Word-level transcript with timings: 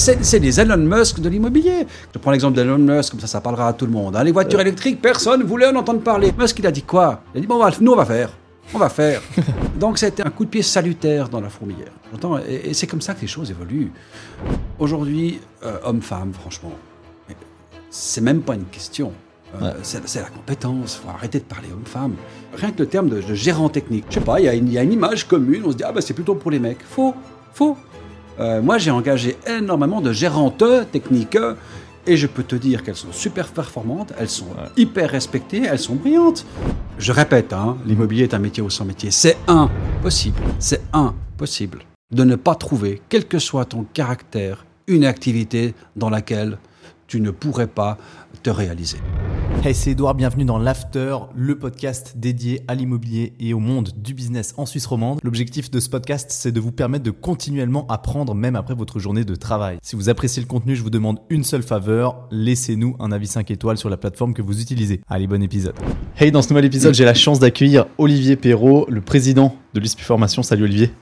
c'est 0.00 0.40
des 0.40 0.60
Elon 0.60 0.76
Musk 0.76 1.20
de 1.20 1.28
l'immobilier. 1.28 1.86
Je 2.12 2.18
prends 2.18 2.30
l'exemple 2.30 2.56
d'Elon 2.56 2.78
Musk, 2.78 3.12
comme 3.12 3.20
ça, 3.20 3.26
ça 3.26 3.40
parlera 3.40 3.68
à 3.68 3.72
tout 3.72 3.86
le 3.86 3.92
monde. 3.92 4.16
Hein. 4.16 4.24
Les 4.24 4.32
voitures 4.32 4.60
électriques, 4.60 5.00
personne 5.00 5.40
ne 5.40 5.44
voulait 5.44 5.66
en 5.66 5.76
entendre 5.76 6.00
parler. 6.00 6.32
Musk, 6.36 6.58
il 6.58 6.66
a 6.66 6.70
dit 6.70 6.82
quoi? 6.82 7.22
Il 7.34 7.38
a 7.38 7.40
dit, 7.42 7.46
bon, 7.46 7.60
nous, 7.80 7.92
on 7.92 7.96
va 7.96 8.04
faire. 8.04 8.30
On 8.72 8.78
va 8.78 8.88
faire. 8.88 9.20
Donc, 9.78 9.98
c'était 9.98 10.24
un 10.26 10.30
coup 10.30 10.44
de 10.44 10.50
pied 10.50 10.62
salutaire 10.62 11.28
dans 11.28 11.40
la 11.40 11.48
fourmilière. 11.48 11.92
Et, 12.48 12.70
et 12.70 12.74
c'est 12.74 12.86
comme 12.86 13.00
ça 13.00 13.14
que 13.14 13.20
les 13.20 13.26
choses 13.26 13.50
évoluent. 13.50 13.92
Aujourd'hui, 14.78 15.40
euh, 15.64 15.78
homme-femme, 15.84 16.32
franchement, 16.32 16.72
c'est 17.90 18.20
même 18.20 18.40
pas 18.42 18.54
une 18.54 18.66
question. 18.66 19.12
Euh, 19.60 19.72
c'est 19.82 20.20
la 20.20 20.28
compétence. 20.28 21.00
faut 21.02 21.10
arrêter 21.10 21.40
de 21.40 21.44
parler 21.44 21.68
homme-femme. 21.72 22.14
Rien 22.54 22.70
que 22.70 22.78
le 22.78 22.86
terme 22.86 23.08
de, 23.08 23.20
gérant 23.34 23.68
technique. 23.68 24.04
Je 24.08 24.14
sais 24.14 24.20
pas, 24.20 24.40
il 24.40 24.46
y, 24.46 24.78
a 24.78 24.82
une 24.82 24.92
image 24.92 25.26
commune. 25.26 25.62
On 25.66 25.72
se 25.72 25.76
dit, 25.76 25.84
ah 25.84 25.92
bah 25.92 26.00
c'est 26.00 26.14
plutôt 26.14 26.36
pour 26.36 26.50
les 26.50 26.60
mecs. 26.60 26.82
Faux, 26.82 27.14
faux. 27.52 27.76
Euh, 28.40 28.62
moi, 28.62 28.78
j'ai 28.78 28.90
engagé 28.90 29.36
énormément 29.46 30.00
de 30.00 30.12
gérantes 30.12 30.64
techniques. 30.90 31.38
Et 32.06 32.16
je 32.16 32.26
peux 32.26 32.42
te 32.42 32.56
dire 32.56 32.82
qu'elles 32.82 32.96
sont 32.96 33.12
super 33.12 33.48
performantes, 33.48 34.14
elles 34.18 34.30
sont 34.30 34.48
hyper 34.76 35.10
respectées, 35.10 35.64
elles 35.70 35.78
sont 35.78 35.96
brillantes. 35.96 36.46
Je 36.98 37.12
répète, 37.12 37.52
hein, 37.52 37.76
l'immobilier 37.84 38.22
est 38.22 38.32
un 38.32 38.38
métier 38.38 38.62
au 38.62 38.70
sans 38.70 38.86
métier. 38.86 39.10
C'est 39.10 39.36
impossible, 39.46 40.40
c'est 40.58 40.80
impossible 40.94 41.80
de 42.10 42.24
ne 42.24 42.36
pas 42.36 42.54
trouver, 42.54 43.02
quel 43.08 43.26
que 43.26 43.38
soit 43.38 43.66
ton 43.66 43.84
caractère, 43.84 44.64
une 44.86 45.04
activité 45.04 45.74
dans 45.94 46.10
laquelle 46.10 46.58
tu 47.10 47.20
ne 47.20 47.32
pourrais 47.32 47.66
pas 47.66 47.98
te 48.44 48.50
réaliser. 48.50 48.98
Hey, 49.64 49.74
c'est 49.74 49.90
Edouard, 49.90 50.14
bienvenue 50.14 50.44
dans 50.44 50.58
l'After, 50.58 51.16
le 51.34 51.58
podcast 51.58 52.14
dédié 52.16 52.62
à 52.68 52.76
l'immobilier 52.76 53.32
et 53.40 53.52
au 53.52 53.58
monde 53.58 53.90
du 53.96 54.14
business 54.14 54.54
en 54.56 54.64
Suisse 54.64 54.86
romande. 54.86 55.18
L'objectif 55.24 55.72
de 55.72 55.80
ce 55.80 55.90
podcast, 55.90 56.28
c'est 56.30 56.52
de 56.52 56.60
vous 56.60 56.70
permettre 56.70 57.02
de 57.02 57.10
continuellement 57.10 57.84
apprendre 57.88 58.36
même 58.36 58.54
après 58.54 58.74
votre 58.74 59.00
journée 59.00 59.24
de 59.24 59.34
travail. 59.34 59.78
Si 59.82 59.96
vous 59.96 60.08
appréciez 60.08 60.40
le 60.40 60.46
contenu, 60.46 60.76
je 60.76 60.84
vous 60.84 60.88
demande 60.88 61.18
une 61.30 61.42
seule 61.42 61.64
faveur, 61.64 62.28
laissez-nous 62.30 62.94
un 63.00 63.10
avis 63.10 63.26
5 63.26 63.50
étoiles 63.50 63.76
sur 63.76 63.90
la 63.90 63.96
plateforme 63.96 64.32
que 64.32 64.40
vous 64.40 64.62
utilisez. 64.62 65.00
Allez, 65.08 65.26
bon 65.26 65.42
épisode. 65.42 65.74
Hey, 66.16 66.30
dans 66.30 66.42
ce 66.42 66.50
nouvel 66.50 66.66
épisode, 66.66 66.94
j'ai 66.94 67.04
la 67.04 67.14
chance 67.14 67.40
d'accueillir 67.40 67.86
Olivier 67.98 68.36
Perrault, 68.36 68.86
le 68.88 69.00
président 69.00 69.56
de 69.74 69.80
l'ISPI 69.80 70.04
Formation. 70.04 70.44
Salut 70.44 70.62
Olivier. 70.62 70.92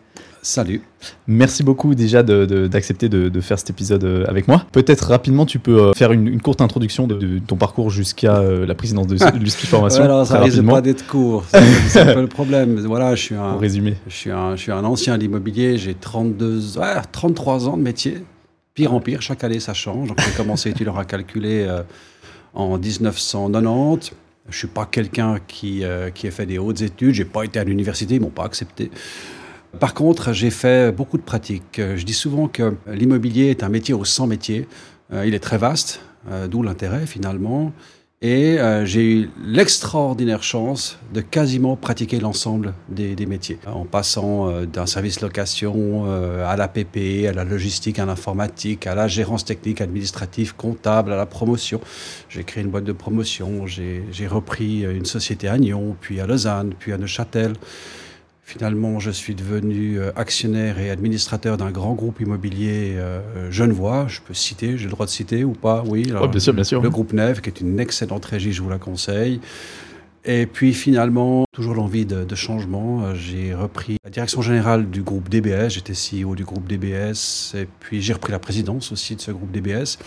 Salut. 0.43 0.83
Merci 1.27 1.63
beaucoup 1.63 1.95
déjà 1.95 2.23
d'accepter 2.23 3.09
de, 3.09 3.41
faire 3.41 3.59
cet 3.59 3.71
épisode 3.71 4.05
euh, 4.05 4.25
avec 4.27 4.49
moi. 4.49 4.65
Peut-être 4.73 5.09
rapidement, 5.09 5.47
tu 5.47 5.59
peux 5.59 5.79
euh, 5.79 5.93
faire 5.93 6.13
une, 6.13 6.41
courte 6.41 6.61
introduction 6.61 7.07
de, 7.07 7.39
ton 7.39 7.57
parcours 7.57 7.91
jusqu'à 7.91 8.37
euh, 8.37 8.67
la 8.67 8.75
présidence 8.75 9.07
de, 9.07 9.17
l'USPI 9.39 9.67
Formation. 9.69 10.05
alors, 10.05 10.27
ça 10.27 10.41
risque 10.41 10.65
pas 10.65 10.81
d'être 10.81 11.07
court. 11.07 11.45
C'est 11.89 12.01
un 12.01 12.15
peu 12.15 12.21
le 12.21 12.29
problème. 12.29 12.79
Voilà, 12.81 13.15
je 13.15 13.23
suis 13.23 13.35
un, 13.35 13.57
résumé. 13.57 13.97
Je 14.07 14.15
suis 14.15 14.31
un, 14.31 14.57
je 14.57 14.63
suis 14.63 14.73
un 14.73 14.85
ancien 14.85 15.17
de 15.17 15.23
l'immobilier. 15.23 15.77
J'ai 15.77 15.95
32, 15.95 16.61
33 17.13 17.69
ans 17.69 17.77
de 17.77 17.83
métier. 17.83 18.19
Pire 18.75 18.95
en 18.95 19.01
pire, 19.01 19.23
chaque 19.23 19.43
année 19.43 19.61
ça 19.61 19.75
change. 19.75 20.11
J'ai 20.19 20.37
commencé, 20.37 20.73
tu 20.73 20.85
l'auras 20.85 21.05
calculé, 21.05 21.67
en 22.55 22.79
1990. 22.79 24.13
Je 24.51 24.57
suis 24.57 24.69
pas 24.69 24.87
quelqu'un 24.87 25.39
qui, 25.47 25.83
qui 26.15 26.27
a 26.27 26.31
fait 26.31 26.47
des 26.47 26.59
hautes 26.59 26.81
études. 26.81 27.15
J'ai 27.15 27.25
pas 27.25 27.45
été 27.45 27.59
à 27.59 27.65
l'université, 27.65 28.15
ils 28.15 28.21
m'ont 28.21 28.29
pas 28.31 28.45
accepté. 28.45 28.91
Par 29.81 29.95
contre, 29.95 30.33
j'ai 30.33 30.51
fait 30.51 30.93
beaucoup 30.93 31.19
de 31.19 31.23
pratiques. 31.23 31.79
Je 31.79 32.05
dis 32.05 32.15
souvent 32.15 32.49
que 32.49 32.75
l'immobilier 32.87 33.51
est 33.51 33.63
un 33.63 33.69
métier 33.69 33.95
au 33.95 34.05
sans 34.05 34.27
métier. 34.27 34.67
Euh, 35.13 35.27
il 35.27 35.35
est 35.35 35.41
très 35.41 35.59
vaste, 35.59 36.01
euh, 36.31 36.49
d'où 36.49 36.63
l'intérêt 36.63 37.07
finalement. 37.07 37.73
Et 38.21 38.59
euh, 38.59 38.85
j'ai 38.85 39.05
eu 39.05 39.31
l'extraordinaire 39.45 40.43
chance 40.43 40.99
de 41.15 41.21
quasiment 41.21 41.77
pratiquer 41.77 42.19
l'ensemble 42.19 42.75
des, 42.89 43.15
métiers, 43.27 43.61
en 43.65 43.85
passant 43.85 44.51
d'un 44.65 44.87
service 44.87 45.21
location 45.21 46.05
à 46.45 46.57
la 46.57 46.67
PPE, 46.67 47.29
à 47.29 47.33
la 47.33 47.45
logistique, 47.45 48.01
à 48.01 48.07
l'informatique, 48.07 48.89
à 48.89 48.97
la 48.97 49.07
gérance 49.07 49.45
technique, 49.45 49.81
administrative, 49.81 50.57
comptable, 50.57 51.13
à 51.13 51.17
la 51.17 51.27
promotion. 51.27 51.81
J'ai 52.29 52.43
créé 52.43 52.65
une 52.65 52.71
boîte 52.71 52.83
de 52.83 52.93
promotion, 52.93 53.69
j'ai 53.69 54.27
repris 54.27 54.83
une 54.83 55.05
société 55.05 55.47
à 55.47 55.57
Nyon, 55.57 55.95
puis 56.01 56.19
à 56.21 56.27
Lausanne, 56.27 56.75
puis 56.77 56.93
à 56.93 56.99
Neuchâtel. 56.99 57.53
Finalement, 58.49 58.99
je 58.99 59.11
suis 59.11 59.35
devenu 59.35 60.01
euh, 60.01 60.11
actionnaire 60.17 60.79
et 60.79 60.89
administrateur 60.89 61.59
d'un 61.59 61.71
grand 61.71 61.93
groupe 61.93 62.19
immobilier 62.19 62.95
euh, 62.97 63.51
genevois. 63.51 64.07
Je 64.09 64.21
peux 64.23 64.33
citer, 64.33 64.79
j'ai 64.79 64.87
le 64.87 64.91
droit 64.91 65.05
de 65.05 65.11
citer 65.11 65.45
ou 65.45 65.53
pas? 65.53 65.85
Oui. 65.87 66.05
bien 66.05 66.41
sûr, 66.41 66.55
bien 66.55 66.65
sûr. 66.65 66.81
Le 66.81 66.89
groupe 66.89 67.13
Neve, 67.13 67.43
qui 67.43 67.51
est 67.51 67.61
une 67.61 67.79
excellente 67.79 68.25
régie, 68.25 68.55
je 68.55 68.63
vous 68.63 68.71
la 68.71 68.79
conseille. 68.79 69.43
Et 70.25 70.47
puis 70.47 70.73
finalement, 70.73 71.45
toujours 71.53 71.75
l'envie 71.75 72.07
de, 72.07 72.35
changement, 72.35 73.03
euh, 73.03 73.15
j'ai 73.15 73.53
repris 73.53 73.99
la 74.03 74.09
direction 74.09 74.41
générale 74.41 74.89
du 74.89 75.03
groupe 75.03 75.29
DBS, 75.29 75.69
j'étais 75.69 75.93
CEO 75.93 76.35
du 76.35 76.45
groupe 76.45 76.67
DBS, 76.67 77.55
et 77.55 77.69
puis 77.81 78.01
j'ai 78.01 78.15
repris 78.15 78.33
la 78.33 78.39
présidence 78.39 78.93
aussi 78.93 79.15
de 79.15 79.21
ce 79.21 79.31
groupe 79.31 79.51
DBS. 79.53 79.99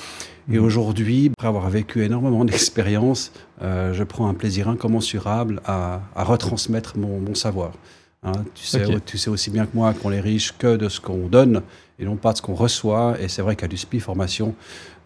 Et 0.52 0.58
mhm. 0.58 0.66
aujourd'hui, 0.66 1.32
après 1.38 1.48
avoir 1.48 1.70
vécu 1.70 2.04
énormément 2.04 2.44
d'expériences, 2.44 3.34
je 3.62 4.04
prends 4.04 4.28
un 4.28 4.34
plaisir 4.34 4.68
incommensurable 4.68 5.62
à, 5.64 6.02
retransmettre 6.16 6.98
mon 6.98 7.36
savoir. 7.36 7.74
Hein, 8.24 8.34
tu, 8.54 8.66
sais, 8.66 8.86
tu 9.04 9.18
sais 9.18 9.32
aussi 9.32 9.50
bien 9.50 9.66
que 9.66 9.72
moi 9.74 9.96
qu'on 9.96 10.12
est 10.12 10.20
riche 10.20 10.54
que 10.56 10.76
de 10.78 10.90
ce 10.90 11.02
qu'on 11.02 11.28
donne 11.28 11.64
et 11.98 12.06
non 12.06 12.18
pas 12.18 12.34
de 12.34 12.38
ce 12.38 12.44
qu'on 12.44 12.54
reçoit. 12.54 13.16
Et 13.20 13.28
c'est 13.28 13.42
vrai 13.42 13.56
qu'à 13.56 13.66
l'USPI 13.66 14.00
Formation, 14.00 14.54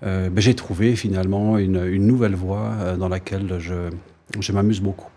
euh, 0.04 0.30
ben, 0.30 0.42
j'ai 0.42 0.54
trouvé 0.54 0.98
finalement 0.98 1.58
une, 1.58 1.82
une 1.86 2.08
nouvelle 2.08 2.36
voie 2.36 2.74
euh, 2.82 2.98
dans 2.98 3.08
laquelle 3.08 3.56
je, 3.60 3.90
je 4.38 4.52
m'amuse 4.52 4.82
beaucoup. 4.82 5.08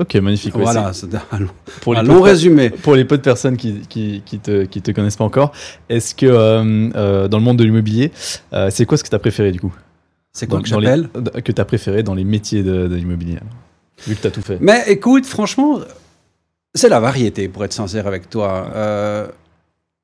Ok, 0.00 0.16
magnifique. 0.16 0.56
Voilà, 0.56 0.92
c'est 0.92 1.06
un, 1.14 1.38
long, 1.38 1.50
pour 1.80 1.94
long 1.94 2.20
résumé. 2.20 2.70
Pour 2.70 2.96
les 2.96 3.04
peu 3.04 3.16
de 3.16 3.22
personnes 3.22 3.56
qui, 3.56 3.82
qui, 3.88 4.22
qui, 4.26 4.40
te, 4.40 4.64
qui 4.64 4.82
te 4.82 4.90
connaissent 4.90 5.14
pas 5.14 5.24
encore, 5.24 5.52
est-ce 5.88 6.16
que 6.16 6.26
euh, 6.26 7.28
dans 7.28 7.38
le 7.38 7.44
monde 7.44 7.58
de 7.58 7.62
l'immobilier, 7.62 8.10
c'est 8.70 8.86
quoi 8.86 8.98
ce 8.98 9.04
que 9.04 9.08
tu 9.08 9.14
as 9.14 9.20
préféré 9.20 9.52
du 9.52 9.60
coup? 9.60 9.72
C'est 10.32 10.48
quoi 10.48 10.60
que 10.60 10.66
j'appelle? 10.66 11.08
Que 11.44 11.52
tu 11.52 11.60
as 11.60 11.64
préféré 11.64 12.02
dans 12.02 12.16
les 12.16 12.24
métiers 12.24 12.64
de, 12.64 12.88
de 12.88 12.94
l'immobilier 12.96 13.38
Vu 14.08 14.16
que 14.16 14.22
tu 14.22 14.26
as 14.26 14.32
tout 14.32 14.42
fait. 14.42 14.58
Mais 14.60 14.82
écoute, 14.88 15.26
franchement, 15.26 15.78
c'est 16.74 16.88
la 16.88 17.00
variété, 17.00 17.48
pour 17.48 17.64
être 17.64 17.72
sincère 17.72 18.06
avec 18.06 18.28
toi. 18.28 18.70
Euh, 18.74 19.28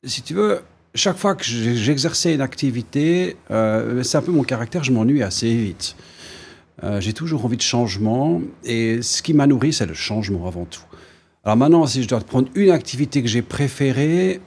si 0.05 0.23
tu 0.23 0.35
veux, 0.35 0.61
chaque 0.95 1.17
fois 1.17 1.35
que 1.35 1.45
j'exerçais 1.45 2.35
une 2.35 2.41
activité, 2.41 3.37
euh, 3.51 4.03
c'est 4.03 4.19
un 4.19 4.23
peu 4.23 4.33
mon 4.33 4.45
caractère, 4.45 4.85
je 4.85 4.93
m'ennuie 4.93 5.23
assez 5.23 5.53
vite. 5.53 5.97
Euh, 6.83 7.01
j'ai 7.01 7.13
toujours 7.13 7.45
envie 7.45 7.57
de 7.57 7.63
changement 7.63 8.41
et 8.65 9.03
ce 9.03 9.21
qui 9.23 9.35
m'a 9.35 9.47
nourri, 9.47 9.73
c'est 9.73 9.87
le 9.87 9.95
changement 9.95 10.47
avant 10.47 10.65
tout. 10.65 10.83
Alors 11.45 11.57
maintenant, 11.57 11.87
si 11.87 12.03
je 12.03 12.09
dois 12.09 12.21
prendre 12.21 12.49
une 12.55 12.71
activité 12.71 13.23
que 13.23 13.29
j'ai 13.29 13.43
préférée, 13.43 14.41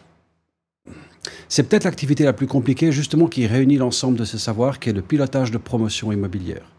c'est 1.48 1.64
peut-être 1.64 1.84
l'activité 1.84 2.24
la 2.24 2.34
plus 2.34 2.48
compliquée, 2.48 2.92
justement, 2.92 3.28
qui 3.28 3.46
réunit 3.46 3.78
l'ensemble 3.78 4.18
de 4.18 4.26
ce 4.26 4.38
savoir, 4.38 4.80
qui 4.80 4.90
est 4.90 4.94
le 4.94 5.02
pilotage 5.02 5.52
de 5.52 5.58
promotion 5.58 6.12
immobilière. 6.12 6.73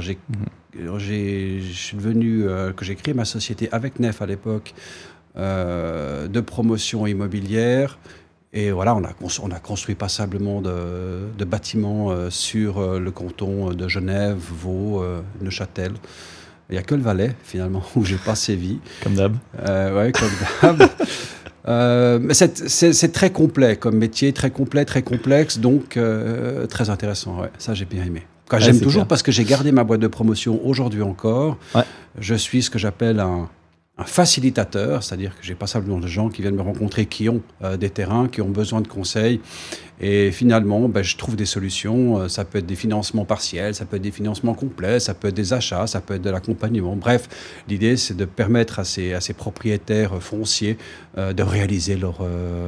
J'ai 0.00 0.18
mhm 0.28 0.46
je 0.78 1.72
suis 1.72 1.96
devenu, 1.96 2.44
euh, 2.44 2.72
que 2.72 2.84
j'ai 2.84 2.94
créé 2.94 3.14
ma 3.14 3.24
société 3.24 3.68
avec 3.72 3.98
Nef 4.00 4.22
à 4.22 4.26
l'époque 4.26 4.74
euh, 5.36 6.28
de 6.28 6.40
promotion 6.40 7.06
immobilière. 7.06 7.98
Et 8.52 8.70
voilà, 8.70 8.94
on 8.94 9.04
a, 9.04 9.10
on 9.42 9.50
a 9.50 9.58
construit 9.58 9.94
passablement 9.94 10.62
de, 10.62 11.28
de 11.36 11.44
bâtiments 11.44 12.10
euh, 12.10 12.30
sur 12.30 12.98
le 12.98 13.10
canton 13.10 13.72
de 13.74 13.88
Genève, 13.88 14.38
Vaud, 14.38 15.04
Neuchâtel. 15.42 15.92
Il 16.70 16.72
n'y 16.72 16.78
a 16.78 16.82
que 16.82 16.94
le 16.94 17.02
Valais, 17.02 17.34
finalement, 17.44 17.82
où 17.96 18.04
j'ai 18.04 18.16
pas 18.16 18.34
sévi. 18.34 18.80
Comme 19.02 19.14
d'hab. 19.14 19.36
oui, 19.58 20.12
comme 20.12 20.30
d'hab. 20.62 20.88
mais 22.22 22.34
c'est 22.34 23.12
très 23.12 23.30
complet 23.30 23.76
comme 23.76 23.96
métier, 23.96 24.32
très 24.32 24.50
complet, 24.50 24.84
très 24.84 25.02
complexe, 25.02 25.58
donc 25.58 25.98
très 26.70 26.90
intéressant. 26.90 27.40
Ouais, 27.40 27.50
ça, 27.58 27.74
j'ai 27.74 27.84
bien 27.84 28.04
aimé. 28.04 28.22
J'aime 28.58 28.80
toujours 28.80 29.06
parce 29.06 29.22
que 29.22 29.32
j'ai 29.32 29.44
gardé 29.44 29.72
ma 29.72 29.84
boîte 29.84 30.00
de 30.00 30.06
promotion 30.06 30.60
aujourd'hui 30.64 31.02
encore. 31.02 31.58
Je 32.18 32.34
suis 32.34 32.62
ce 32.62 32.70
que 32.70 32.78
j'appelle 32.78 33.20
un, 33.20 33.48
facilitateur, 34.04 35.02
c'est-à-dire 35.02 35.34
que 35.34 35.42
j'ai 35.42 35.54
pas 35.54 35.66
simplement 35.66 35.98
de 35.98 36.06
gens 36.06 36.28
qui 36.28 36.42
viennent 36.42 36.54
me 36.54 36.60
rencontrer 36.60 37.06
qui 37.06 37.30
ont 37.30 37.40
euh, 37.64 37.78
des 37.78 37.88
terrains, 37.88 38.28
qui 38.28 38.42
ont 38.42 38.50
besoin 38.50 38.82
de 38.82 38.88
conseils. 38.88 39.40
Et 40.02 40.32
finalement, 40.32 40.86
ben, 40.86 41.02
je 41.02 41.16
trouve 41.16 41.34
des 41.34 41.46
solutions. 41.46 42.18
Euh, 42.18 42.28
ça 42.28 42.44
peut 42.44 42.58
être 42.58 42.66
des 42.66 42.76
financements 42.76 43.24
partiels, 43.24 43.74
ça 43.74 43.86
peut 43.86 43.96
être 43.96 44.02
des 44.02 44.10
financements 44.10 44.52
complets, 44.52 45.00
ça 45.00 45.14
peut 45.14 45.28
être 45.28 45.34
des 45.34 45.54
achats, 45.54 45.86
ça 45.86 46.02
peut 46.02 46.12
être 46.12 46.20
de 46.20 46.28
l'accompagnement. 46.28 46.94
Bref, 46.94 47.26
l'idée, 47.68 47.96
c'est 47.96 48.14
de 48.14 48.26
permettre 48.26 48.80
à 48.80 48.84
ces, 48.84 49.14
à 49.14 49.22
ces 49.22 49.32
propriétaires 49.32 50.22
fonciers 50.22 50.76
euh, 51.16 51.32
de 51.32 51.42
réaliser 51.42 51.96
leur, 51.96 52.18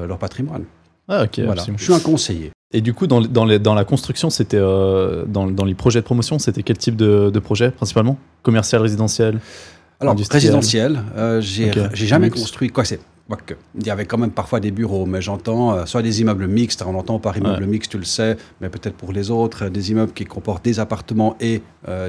leur 0.09 0.17
patrimoine. 0.17 0.65
Ah, 1.09 1.25
ok, 1.25 1.41
voilà. 1.41 1.63
Je 1.77 1.85
suis 1.85 1.93
un 1.93 2.01
conseiller. 2.01 2.53
Et 2.73 2.83
du 2.83 2.93
coup, 2.93 3.07
dans, 3.07 3.23
dans, 3.23 3.47
les, 3.47 3.59
dans 3.59 3.75
la 3.75 3.85
construction, 3.85 4.29
c'était 4.29 4.59
euh, 4.61 5.25
dans, 5.27 5.47
dans, 5.47 5.65
les 5.65 5.75
projets 5.75 6.01
de 6.01 6.05
promotion, 6.05 6.39
c'était 6.39 6.63
quel 6.63 6.77
type 6.77 6.97
de, 6.97 7.31
de, 7.31 7.39
projet 7.39 7.71
principalement? 7.71 8.19
Commercial, 8.43 8.83
résidentiel? 8.83 9.41
Alors, 10.01 10.15
résidentiel, 10.31 11.03
euh, 11.17 11.41
j'ai 11.41 11.73
jamais 11.95 12.29
construit. 12.29 12.69
Quoi, 12.69 12.85
c'est 12.85 13.01
il 13.75 13.87
y 13.87 13.91
avait 13.91 14.07
quand 14.07 14.17
même 14.17 14.31
parfois 14.31 14.59
des 14.59 14.71
bureaux, 14.71 15.05
mais 15.05 15.21
j'entends 15.21 15.75
euh, 15.75 15.85
soit 15.85 16.01
des 16.01 16.23
immeubles 16.23 16.47
mixtes, 16.47 16.83
on 16.87 16.95
entend 16.95 17.19
par 17.19 17.37
immeuble 17.37 17.67
mixte, 17.67 17.91
tu 17.91 17.99
le 17.99 18.05
sais, 18.05 18.39
mais 18.63 18.71
peut-être 18.71 18.95
pour 18.95 19.13
les 19.13 19.31
autres, 19.31 19.69
des 19.69 19.91
immeubles 19.91 20.13
qui 20.13 20.25
comportent 20.25 20.65
des 20.65 20.81
appartements 20.81 21.37
et 21.39 21.61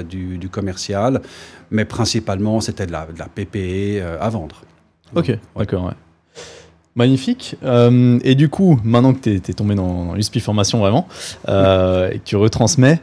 du, 0.08 0.38
du, 0.38 0.48
commercial, 0.48 1.20
mais 1.70 1.84
principalement 1.84 2.62
c'était 2.62 2.86
de 2.86 2.92
la, 2.92 3.06
de 3.06 3.18
la 3.18 3.28
PPE 3.28 4.02
à 4.18 4.28
vendre. 4.30 4.62
Ok, 5.14 5.36
d'accord, 5.54 5.84
ouais. 5.86 5.92
Magnifique. 6.96 7.56
Euh, 7.62 8.18
et 8.24 8.34
du 8.34 8.48
coup, 8.48 8.80
maintenant 8.82 9.14
que 9.14 9.20
tu 9.20 9.30
es, 9.36 9.54
tombé 9.54 9.76
dans, 9.76 10.14
l'USPI 10.14 10.40
formation 10.40 10.80
vraiment, 10.80 11.06
euh, 11.48 12.10
et 12.10 12.18
que 12.18 12.24
tu 12.24 12.34
retransmets, 12.34 13.00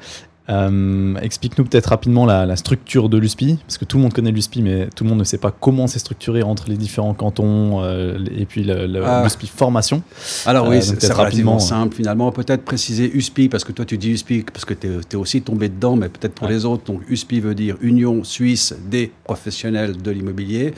euh, 0.50 1.16
explique-nous 1.22 1.64
peut-être 1.64 1.88
rapidement 1.88 2.26
la, 2.26 2.54
structure 2.58 3.08
de 3.08 3.18
l'USPI, 3.18 3.60
parce 3.66 3.78
que 3.78 3.86
tout 3.86 3.96
le 3.96 4.04
monde 4.04 4.14
connaît 4.14 4.32
l'USPI, 4.32 4.62
mais 4.62 4.88
tout 4.94 5.06
le 5.06 5.10
monde 5.10 5.20
ne 5.20 5.24
sait 5.24 5.38
pas 5.38 5.52
comment 5.52 5.88
c'est 5.88 6.00
structuré 6.00 6.44
entre 6.44 6.70
les 6.70 6.76
différents 6.76 7.14
cantons 7.14 7.82
et 7.86 8.46
puis 8.46 8.64
l'USPI 8.64 9.48
ah. 9.54 9.58
formation. 9.58 10.04
Alors 10.46 10.68
oui, 10.68 10.82
c'est 10.82 11.14
relativement 11.14 11.60
simple 11.60 11.96
finalement. 11.96 12.34
Peut-être 12.34 12.66
préciser 12.66 13.10
USPI, 13.16 13.48
parce 13.48 13.64
que 13.64 13.72
toi 13.72 13.86
tu 13.86 13.98
dis 13.98 14.12
USPI, 14.12 14.44
parce 14.54 14.66
que 14.66 14.74
tu 14.74 14.88
es, 14.88 15.16
aussi 15.16 15.42
tombé 15.42 15.70
dedans, 15.70 15.96
mais 15.96 16.10
peut-être 16.10 16.34
pour 16.34 16.50
les 16.50 16.66
autres. 16.66 16.84
Donc 16.84 17.10
USPI 17.10 17.40
veut 17.40 17.56
dire 17.56 17.78
Union 17.80 18.26
Suisse 18.26 18.76
des 18.90 19.14
professionnels 19.24 20.02
de 20.02 20.12
l'immobilier. 20.12 20.74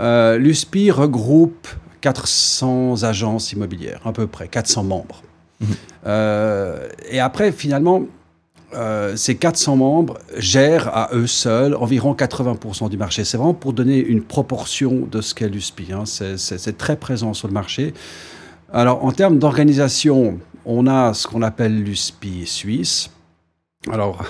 L'USPI 0.00 0.90
regroupe 0.90 1.68
400 2.04 3.02
agences 3.02 3.52
immobilières, 3.52 4.02
à 4.04 4.12
peu 4.12 4.26
près, 4.26 4.46
400 4.46 4.84
membres. 4.84 5.22
Mhm. 5.60 5.68
Euh, 6.06 6.86
et 7.10 7.18
après, 7.18 7.50
finalement, 7.50 8.02
euh, 8.74 9.16
ces 9.16 9.36
400 9.36 9.76
membres 9.76 10.18
gèrent 10.36 10.88
à 10.94 11.08
eux 11.14 11.26
seuls 11.26 11.74
environ 11.74 12.12
80% 12.12 12.90
du 12.90 12.98
marché. 12.98 13.24
C'est 13.24 13.38
vraiment 13.38 13.54
pour 13.54 13.72
donner 13.72 13.96
une 13.96 14.22
proportion 14.22 15.08
de 15.10 15.22
ce 15.22 15.34
qu'est 15.34 15.48
l'USPI. 15.48 15.92
Hein. 15.92 16.04
C'est 16.04 16.76
très 16.76 16.96
présent 16.96 17.32
sur 17.32 17.48
le 17.48 17.54
marché. 17.54 17.94
Alors, 18.70 19.02
en 19.02 19.12
termes 19.12 19.38
d'organisation, 19.38 20.38
on 20.66 20.86
a 20.86 21.14
ce 21.14 21.26
qu'on 21.26 21.40
appelle 21.40 21.82
l'USPI 21.82 22.46
suisse. 22.46 23.08
Alors, 23.90 24.22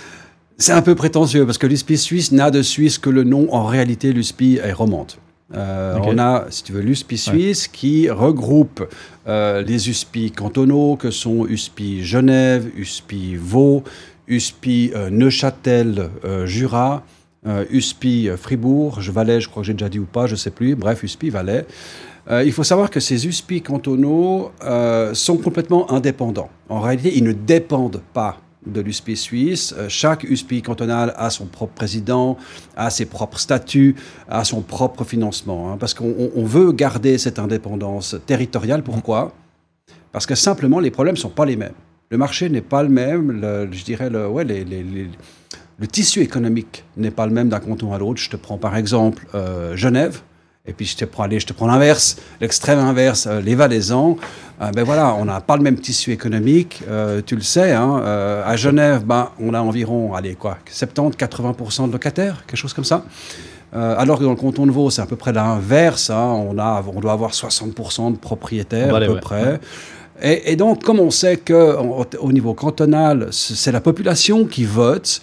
c'est 0.58 0.72
un 0.72 0.82
peu 0.82 0.94
prétentieux 0.94 1.44
parce 1.44 1.58
que 1.58 1.66
l'USPI 1.66 1.98
suisse 1.98 2.30
n'a 2.30 2.52
de 2.52 2.62
Suisse 2.62 2.98
que 2.98 3.10
le 3.10 3.24
nom. 3.24 3.52
En 3.52 3.64
réalité, 3.64 4.12
l'USPI 4.12 4.60
est 4.62 4.72
romande. 4.72 5.14
Euh, 5.54 5.98
on 6.02 6.18
a, 6.18 6.46
si 6.50 6.64
tu 6.64 6.72
veux, 6.72 6.80
l'USPI 6.80 7.18
suisse 7.18 7.68
qui 7.68 8.10
regroupe 8.10 8.88
euh, 9.28 9.62
les 9.62 9.88
USPI 9.88 10.32
cantonaux 10.32 10.96
que 10.96 11.10
sont 11.10 11.46
USPI 11.46 12.04
Genève, 12.04 12.68
USPI 12.76 13.36
Vaud, 13.36 13.84
USPI 14.26 14.92
euh, 14.94 15.10
Neuchâtel, 15.10 16.10
Jura, 16.44 17.04
USPI 17.70 18.30
Fribourg, 18.36 19.00
je 19.00 19.12
Valais, 19.12 19.40
je 19.40 19.48
crois 19.48 19.62
que 19.62 19.68
j'ai 19.68 19.72
déjà 19.72 19.88
dit 19.88 20.00
ou 20.00 20.04
pas, 20.04 20.26
je 20.26 20.34
sais 20.34 20.50
plus, 20.50 20.74
bref, 20.74 21.04
USPI 21.04 21.30
Valais. 21.30 21.64
il 22.28 22.50
faut 22.50 22.64
savoir 22.64 22.90
que 22.90 22.98
ces 22.98 23.24
USPI 23.24 23.62
cantonaux 23.62 24.50
sont 25.12 25.36
complètement 25.36 25.92
indépendants. 25.92 26.50
En 26.68 26.80
réalité, 26.80 27.12
ils 27.16 27.22
ne 27.22 27.30
dépendent 27.30 28.02
pas 28.12 28.40
de 28.66 28.80
l'USPI 28.80 29.16
suisse. 29.16 29.74
Euh, 29.76 29.88
chaque 29.88 30.24
USPI 30.24 30.62
cantonal 30.62 31.14
a 31.16 31.30
son 31.30 31.46
propre 31.46 31.74
président, 31.74 32.36
a 32.76 32.90
ses 32.90 33.06
propres 33.06 33.38
statuts, 33.38 33.96
a 34.28 34.44
son 34.44 34.62
propre 34.62 35.04
financement. 35.04 35.72
Hein, 35.72 35.76
parce 35.78 35.94
qu'on 35.94 36.44
veut 36.44 36.72
garder 36.72 37.18
cette 37.18 37.38
indépendance 37.38 38.16
territoriale. 38.26 38.82
Pourquoi? 38.82 39.32
Parce 40.12 40.26
que 40.26 40.34
simplement, 40.34 40.80
les 40.80 40.90
problèmes 40.90 41.14
ne 41.14 41.20
sont 41.20 41.28
pas 41.30 41.46
les 41.46 41.56
mêmes. 41.56 41.74
Le 42.10 42.18
marché 42.18 42.48
n'est 42.48 42.60
pas 42.60 42.82
le 42.82 42.88
même. 42.88 43.40
je 43.72 43.84
dirais, 43.84 44.08
le, 44.08 44.28
ouais, 44.28 44.44
le 44.44 45.86
tissu 45.86 46.20
économique 46.20 46.84
n'est 46.96 47.10
pas 47.10 47.26
le 47.26 47.32
même 47.32 47.48
d'un 47.48 47.60
canton 47.60 47.92
à 47.92 47.98
l'autre. 47.98 48.20
Je 48.20 48.30
te 48.30 48.36
prends 48.36 48.58
par 48.58 48.76
exemple 48.76 49.26
euh, 49.34 49.76
Genève. 49.76 50.22
Et 50.68 50.72
puis 50.72 50.86
je 50.86 50.96
te 50.96 51.04
prends, 51.04 51.24
allez, 51.24 51.38
je 51.38 51.46
te 51.46 51.52
prends 51.52 51.66
l'inverse, 51.66 52.16
l'extrême 52.40 52.78
inverse, 52.78 53.26
euh, 53.26 53.40
les 53.40 53.54
Valaisans. 53.54 54.16
Euh, 54.60 54.70
ben 54.72 54.84
voilà, 54.84 55.14
on 55.14 55.26
n'a 55.26 55.40
pas 55.40 55.56
le 55.56 55.62
même 55.62 55.78
tissu 55.78 56.12
économique, 56.12 56.82
euh, 56.88 57.20
tu 57.24 57.36
le 57.36 57.42
sais. 57.42 57.72
Hein, 57.72 58.02
à 58.44 58.56
Genève, 58.56 59.04
ben, 59.04 59.30
on 59.40 59.54
a 59.54 59.60
environ, 59.60 60.14
allez 60.14 60.34
quoi, 60.34 60.58
70-80% 60.72 61.88
de 61.88 61.92
locataires, 61.92 62.44
quelque 62.46 62.58
chose 62.58 62.72
comme 62.72 62.84
ça. 62.84 63.04
alors 63.72 64.18
que 64.18 64.24
dans 64.24 64.30
le 64.30 64.36
canton 64.36 64.66
de 64.66 64.72
Vaud, 64.72 64.90
c'est 64.90 65.02
à 65.02 65.06
peu 65.06 65.16
près 65.16 65.32
l'inverse. 65.32 66.10
Hein, 66.10 66.44
on, 66.48 66.58
a, 66.58 66.82
on 66.94 67.00
doit 67.00 67.12
avoir 67.12 67.32
60% 67.32 68.12
de 68.12 68.18
propriétaires 68.18 68.94
à 68.94 69.00
peu 69.00 69.20
près. 69.20 69.60
Et, 70.22 70.52
et, 70.52 70.56
donc, 70.56 70.82
comme 70.82 70.98
on 70.98 71.10
sait 71.10 71.36
qu'au 71.36 72.32
niveau 72.32 72.54
cantonal, 72.54 73.28
c'est 73.32 73.72
la 73.72 73.82
population 73.82 74.46
qui 74.46 74.64
vote, 74.64 75.20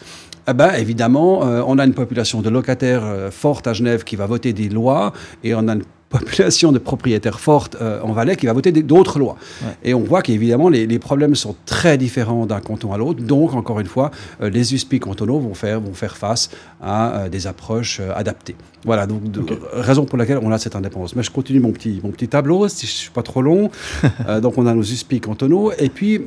eh 0.48 0.54
ben, 0.54 0.74
évidemment, 0.74 1.46
euh, 1.46 1.64
on 1.66 1.80
a 1.80 1.86
une 1.86 1.94
population 1.94 2.42
de 2.42 2.50
locataires 2.50 3.04
euh, 3.06 3.32
forte 3.32 3.68
à 3.68 3.74
Genève 3.74 4.04
qui 4.04 4.16
va 4.16 4.26
voter 4.26 4.52
des 4.52 4.68
lois 4.68 5.14
et 5.44 5.56
on 5.56 5.68
a 5.68 5.74
une 5.74 5.84
population 6.10 6.72
de 6.72 6.78
propriétaires 6.78 7.40
forte 7.40 7.76
euh, 7.82 8.00
en 8.02 8.12
Valais 8.12 8.36
qui 8.36 8.46
va 8.46 8.54
voter 8.54 8.72
d'autres 8.72 9.18
lois. 9.18 9.36
Et 9.84 9.96
on 9.96 10.02
voit 10.02 10.22
qu'évidemment, 10.22 10.70
les, 10.70 10.86
les, 10.86 11.00
problèmes 11.00 11.34
sont 11.34 11.56
très 11.66 11.98
différents 11.98 12.46
d'un 12.46 12.60
canton 12.60 12.94
à 12.94 12.98
l'autre. 12.98 13.24
Donc, 13.24 13.56
encore 13.56 13.80
une 13.80 13.88
fois, 13.88 14.12
les 14.40 14.76
USPI 14.76 15.00
cantonaux 15.00 15.40
vont 15.40 15.56
faire, 15.56 15.82
vont 15.82 15.96
faire 15.96 16.16
face 16.16 16.52
à 16.84 17.30
des 17.32 17.48
approches 17.48 18.00
adaptées. 18.16 18.56
Voilà, 18.86 19.08
donc 19.08 19.24
raison 19.72 20.06
pour 20.06 20.20
laquelle 20.20 20.38
on 20.44 20.52
a 20.52 20.60
cette 20.60 20.76
indépendance. 20.76 21.16
Mais 21.16 21.24
je 21.24 21.32
continue 21.32 21.60
mon 21.60 21.72
petit, 21.72 22.00
mon 22.04 22.12
petit 22.12 22.28
tableau, 22.28 22.68
si 22.68 22.86
je 22.86 22.92
ne 22.92 22.96
suis 22.96 23.10
pas 23.10 23.24
trop 23.24 23.42
long. 23.42 23.72
donc, 24.44 24.56
on 24.60 24.68
a 24.68 24.74
nos 24.76 24.84
USPI 24.84 25.20
cantonaux. 25.20 25.72
Et 25.80 25.90
puis, 25.90 26.22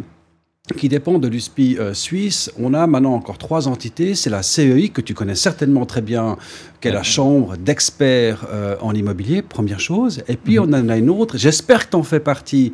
qui 0.75 0.89
dépend 0.89 1.19
de 1.19 1.29
l'USPI 1.29 1.77
euh, 1.79 1.95
suisse. 1.95 2.51
On 2.59 2.75
a 2.75 2.87
maintenant 2.87 3.15
encore 3.15 3.39
trois 3.39 3.69
entités. 3.69 4.15
C'est 4.15 4.31
la 4.31 4.43
CEI, 4.43 4.89
que 4.89 5.01
tu 5.01 5.15
connais 5.15 5.37
certainement 5.37 5.87
très 5.87 6.03
bien, 6.03 6.37
qui 6.81 6.89
est 6.89 6.93
la 6.93 7.05
chambre 7.05 7.57
d'experts 7.57 8.47
euh, 8.51 8.77
en 8.81 8.93
immobilier, 8.93 9.43
première 9.43 9.81
chose. 9.81 10.23
Et 10.29 10.37
puis, 10.37 10.59
mhm. 10.59 10.75
on 10.75 10.79
en 10.79 10.89
a 10.89 10.97
une 10.97 11.11
autre, 11.11 11.39
j'espère 11.39 11.87
que 11.87 11.91
tu 11.91 11.97
en 11.97 12.03
fais 12.03 12.19
partie, 12.19 12.73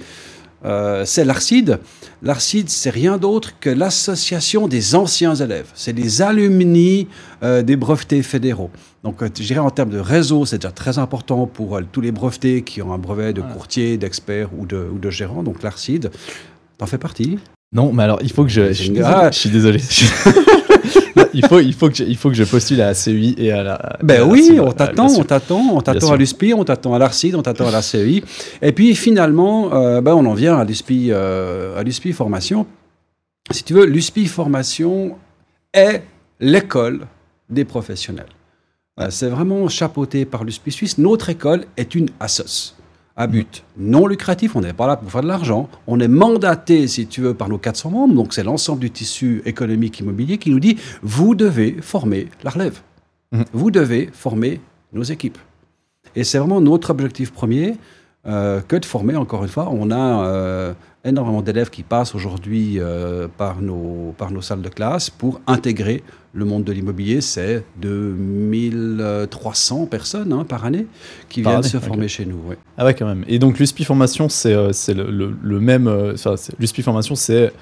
euh, 0.65 1.05
c'est 1.05 1.25
l'ARCID. 1.25 1.79
L'ARCID, 2.23 2.71
c'est 2.71 2.91
rien 2.91 3.19
d'autre 3.19 3.59
que 3.61 3.69
l'association 3.69 4.69
des 4.69 4.95
anciens 4.95 5.35
élèves. 5.35 5.71
C'est 5.75 5.93
les 5.93 6.23
alumni 6.23 7.09
des 7.43 7.75
brevetés 7.75 8.23
fédéraux. 8.23 8.71
Donc, 9.03 9.17
je 9.21 9.43
dirais 9.43 9.59
en 9.59 9.71
termes 9.71 9.91
de 9.91 9.99
réseau, 9.99 10.47
c'est 10.47 10.59
déjà 10.59 10.71
très 10.71 10.99
important 10.99 11.49
pour 11.49 11.81
tous 11.91 12.01
les 12.01 12.13
brevetés 12.13 12.63
qui 12.63 12.81
ont 12.81 12.93
un 12.93 12.99
brevet 12.99 13.33
de 13.33 13.43
courtier, 13.43 13.97
d'expert 13.97 14.51
ou 14.57 14.65
de, 14.65 14.89
ou 14.95 15.01
de 15.01 15.11
gérant. 15.11 15.43
Donc, 15.43 15.65
l'ARCID, 15.65 16.11
t'en 16.79 16.87
fais 16.87 16.99
partie? 16.99 17.39
Non, 17.73 17.93
mais 17.93 18.03
alors 18.03 18.19
il 18.23 18.31
faut 18.31 18.45
que 18.45 18.51
je. 18.51 18.73
Je, 18.73 19.31
suis 19.33 19.51
désolé. 19.51 19.81
il, 21.33 21.47
faut, 21.47 21.59
il, 21.61 21.73
faut 21.73 21.89
que 21.89 21.95
je, 21.95 22.05
il 22.05 22.17
faut 22.17 22.29
que 22.29 22.35
je 22.35 22.45
postule 22.45 22.83
à 22.83 22.89
la 22.89 22.95
CEI 22.95 23.35
et 23.39 23.51
à 23.51 23.63
la. 23.63 23.97
Ben 24.03 24.23
oui, 24.23 24.59
on 24.61 24.73
t'attend, 24.73 25.07
on 25.07 25.25
t'attend, 25.25 25.63
on 25.73 25.81
t'attend 25.81 26.13
à 26.13 26.17
l'USPI, 26.17 26.53
on 26.53 26.65
t'attend 26.65 26.95
à 26.95 26.99
l'ARCID, 26.99 27.35
on 27.35 27.43
t'attend 27.43 27.69
à 27.69 27.71
la 27.71 27.81
CEI. 27.81 28.23
Et 28.61 28.73
puis 28.73 28.95
finalement, 28.95 29.73
euh, 29.73 30.03
ben 30.03 30.15
on 30.15 30.27
en 30.27 30.35
vient 30.35 30.59
à 30.59 30.65
l'USPI, 30.65 31.09
euh, 31.11 31.79
à 31.79 31.83
l'USPI 31.83 32.13
Formation. 32.13 32.67
Si 33.51 33.65
tu 33.65 33.73
veux, 33.73 33.87
l'USPI 33.87 34.27
Formation 34.27 35.17
est 35.73 36.03
l'école 36.41 37.07
des 37.49 37.65
professionnels. 37.65 38.27
Euh, 39.01 39.07
c'est 39.09 39.29
vraiment 39.29 39.67
chapeauté 39.69 40.27
par 40.27 40.45
l'USPI 40.45 40.73
Suisse. 40.73 40.99
Notre 40.99 41.31
école 41.31 41.65
est 41.79 41.95
une 41.95 42.11
ASOS 42.21 42.75
à 43.17 43.27
but 43.27 43.65
non 43.77 44.07
lucratif, 44.07 44.57
on 44.57 44.61
n'est 44.61 44.73
pas 44.73 44.87
là 44.87 44.97
pour 44.97 45.11
faire 45.11 45.23
de 45.23 45.29
l'argent, 45.29 45.69
on 45.87 46.01
est 46.01 46.09
mandaté, 46.09 46.87
si 46.87 47.07
tu 47.07 47.21
veux, 47.21 47.35
par 47.35 47.49
nos 47.49 47.59
400 47.59 47.91
membres, 47.91 48.15
donc 48.15 48.33
c'est 48.33 48.45
l'ensemble 48.45 48.81
du 48.81 48.91
tissu 48.91 49.43
économique 49.45 50.01
immobilier 50.01 50.39
qui 50.39 50.51
nous 50.51 50.61
dit, 50.61 50.79
vous 51.03 51.35
devez 51.35 51.77
former 51.81 52.29
la 52.43 52.51
relève, 52.51 52.81
mhm. 53.33 53.45
vous 53.53 53.71
devez 53.71 54.11
former 54.13 54.61
nos 54.93 55.03
équipes. 55.03 55.39
Et 56.15 56.25
c'est 56.25 56.39
vraiment 56.39 56.61
notre 56.61 56.91
objectif 56.91 57.33
premier 57.33 57.77
euh, 58.27 58.61
que 58.61 58.77
de 58.77 58.85
former, 58.85 59.17
encore 59.17 59.43
une 59.43 59.49
fois. 59.49 59.69
On 59.71 59.91
a 59.91 60.27
euh, 60.27 60.75
énormément 61.05 61.43
d'élèves 61.43 61.71
qui 61.71 61.83
passent 61.83 62.15
aujourd'hui 62.15 62.79
euh, 62.79 63.27
par, 63.37 63.61
nos, 63.61 64.15
par 64.17 64.31
nos 64.31 64.43
salles 64.43 64.63
de 64.63 64.69
classe 64.69 65.11
pour 65.11 65.41
intégrer 65.47 66.03
le 66.35 66.45
monde 66.45 66.65
de 66.65 66.73
l'immobilier, 66.73 67.21
c'est 67.21 67.65
2300 67.81 69.87
personnes 69.87 70.33
hein, 70.33 70.45
par 70.45 70.65
année 70.65 70.87
qui 71.29 71.43
viennent 71.43 71.63
se 71.63 71.79
former 71.79 72.09
chez 72.09 72.25
nous. 72.25 72.41
Ah 72.79 72.85
ouais, 72.85 72.95
quand 72.95 73.07
même. 73.07 73.25
Et 73.29 73.39
donc 73.39 73.59
l'USPI 73.59 73.85
Formation, 73.85 74.29
c'est 74.29 74.55
euh, 74.55 74.71
le, 74.89 75.35
le, 75.43 75.61
même. 75.61 75.87
Euh, 75.87 76.15
L'USPI 76.59 76.83
Formation, 76.83 77.15
c'est 77.15 77.53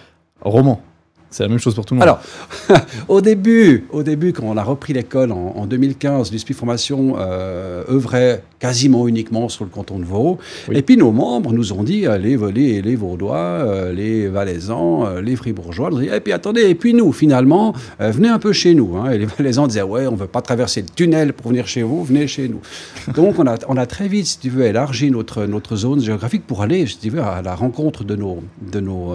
roman. 0.41 0.83
C'est 1.31 1.45
la 1.45 1.49
même 1.49 1.61
chose 1.61 1.75
pour 1.75 1.87
tout 1.87 1.95
le 1.95 2.01
monde. 2.01 2.09
Alors, 2.09 2.21
au 3.09 3.21
début, 3.21 3.85
au 3.91 4.03
début, 4.03 4.33
quand 4.33 4.47
on 4.47 4.57
a 4.57 4.65
repris 4.65 4.93
l'école 4.93 5.31
en, 5.31 5.67
2015, 5.67 6.33
l'USPI 6.33 6.55
Formation 6.55 7.15
euh, 7.19 7.85
œuvrait 7.89 8.43
quasiment 8.59 9.07
uniquement 9.07 9.49
sur 9.49 9.65
le 9.65 9.71
canton 9.71 10.01
de 10.01 10.05
Vaud. 10.05 10.39
Et 10.73 10.83
puis 10.83 10.97
nos 10.97 11.13
membres 11.13 11.53
nous 11.53 11.73
ont 11.73 11.85
dit, 11.85 12.07
les 12.21 12.37
les 12.83 12.97
Vaudois, 12.97 13.37
euh, 13.37 13.93
les 13.93 14.27
Valaisans, 14.27 15.07
euh, 15.07 15.21
les 15.21 15.37
Fribourgeois, 15.37 15.91
et 16.03 16.21
puis 16.21 16.33
attendez, 16.33 16.63
et 16.63 16.75
puis 16.75 16.95
nous, 16.95 17.13
finalement, 17.13 17.75
venez 18.01 18.29
un 18.29 18.41
peu 18.41 18.53
chez 18.53 18.75
nous. 18.75 18.97
Hein. 18.97 19.13
Et 19.13 19.19
les 19.19 19.27
Valaisans 19.27 19.69
disaient, 19.69 19.83
ouais, 19.83 20.09
on 20.09 20.13
ne 20.13 20.17
veut 20.17 20.27
pas 20.27 20.43
traverser 20.43 20.83
le 20.83 20.89
tunnel 20.89 21.33
pour 21.33 21.49
venir 21.49 21.69
chez 21.69 21.83
vous, 21.83 22.05
venez 22.05 22.27
chez 22.27 22.49
nous. 22.49 22.61
Donc 23.15 23.39
on 23.39 23.47
a, 23.47 23.57
on 23.69 23.77
a 23.77 23.87
très 23.87 24.09
vite, 24.09 24.27
si 24.27 24.39
tu 24.41 24.51
veux, 24.51 24.65
élargi 24.65 25.13
notre, 25.13 25.45
notre 25.47 25.77
zone 25.77 26.01
géographique 26.01 26.45
pour 26.45 26.63
aller, 26.63 26.87
je 26.87 27.09
veux, 27.09 27.23
à 27.23 27.41
la 27.41 27.55
rencontre 27.55 28.03
de 28.03 28.17
nos, 28.17 28.43
de 28.61 28.81
nos 28.81 29.15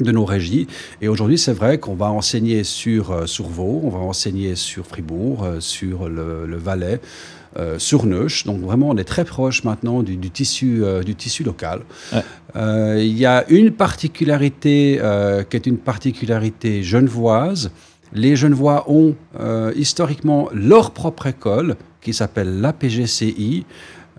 de 0.00 0.12
nos 0.12 0.24
régies. 0.24 0.66
Et 1.00 1.08
aujourd'hui, 1.08 1.38
c'est 1.38 1.52
vrai 1.52 1.78
qu'on 1.78 1.94
va 1.94 2.10
enseigner 2.10 2.64
sur, 2.64 3.10
euh, 3.10 3.26
sur 3.26 3.46
Vaud, 3.48 3.80
on 3.84 3.90
va 3.90 3.98
enseigner 3.98 4.54
sur 4.54 4.86
Fribourg, 4.86 5.44
euh, 5.44 5.60
sur 5.60 6.08
le, 6.08 6.56
Valais, 6.56 7.00
euh, 7.58 7.78
sur 7.78 8.06
Neuch. 8.06 8.44
Donc 8.44 8.60
vraiment, 8.60 8.90
on 8.90 8.96
est 8.96 9.04
très 9.04 9.24
proche 9.24 9.64
maintenant 9.64 10.02
du, 10.02 10.18
tissu, 10.30 10.82
du 11.04 11.14
tissu 11.14 11.42
local. 11.44 11.80
Il 12.54 13.18
y 13.18 13.26
a 13.26 13.44
une 13.48 13.70
particularité 13.70 15.00
qui 15.50 15.56
est 15.56 15.66
une 15.66 15.78
particularité 15.78 16.82
genevoise. 16.82 17.70
Les 18.12 18.36
Genevois 18.36 18.90
ont 18.90 19.14
historiquement 19.74 20.48
leur 20.54 20.92
propre 20.92 21.26
école 21.26 21.76
qui 22.00 22.14
s'appelle 22.14 22.60
l'APGCI. 22.60 23.66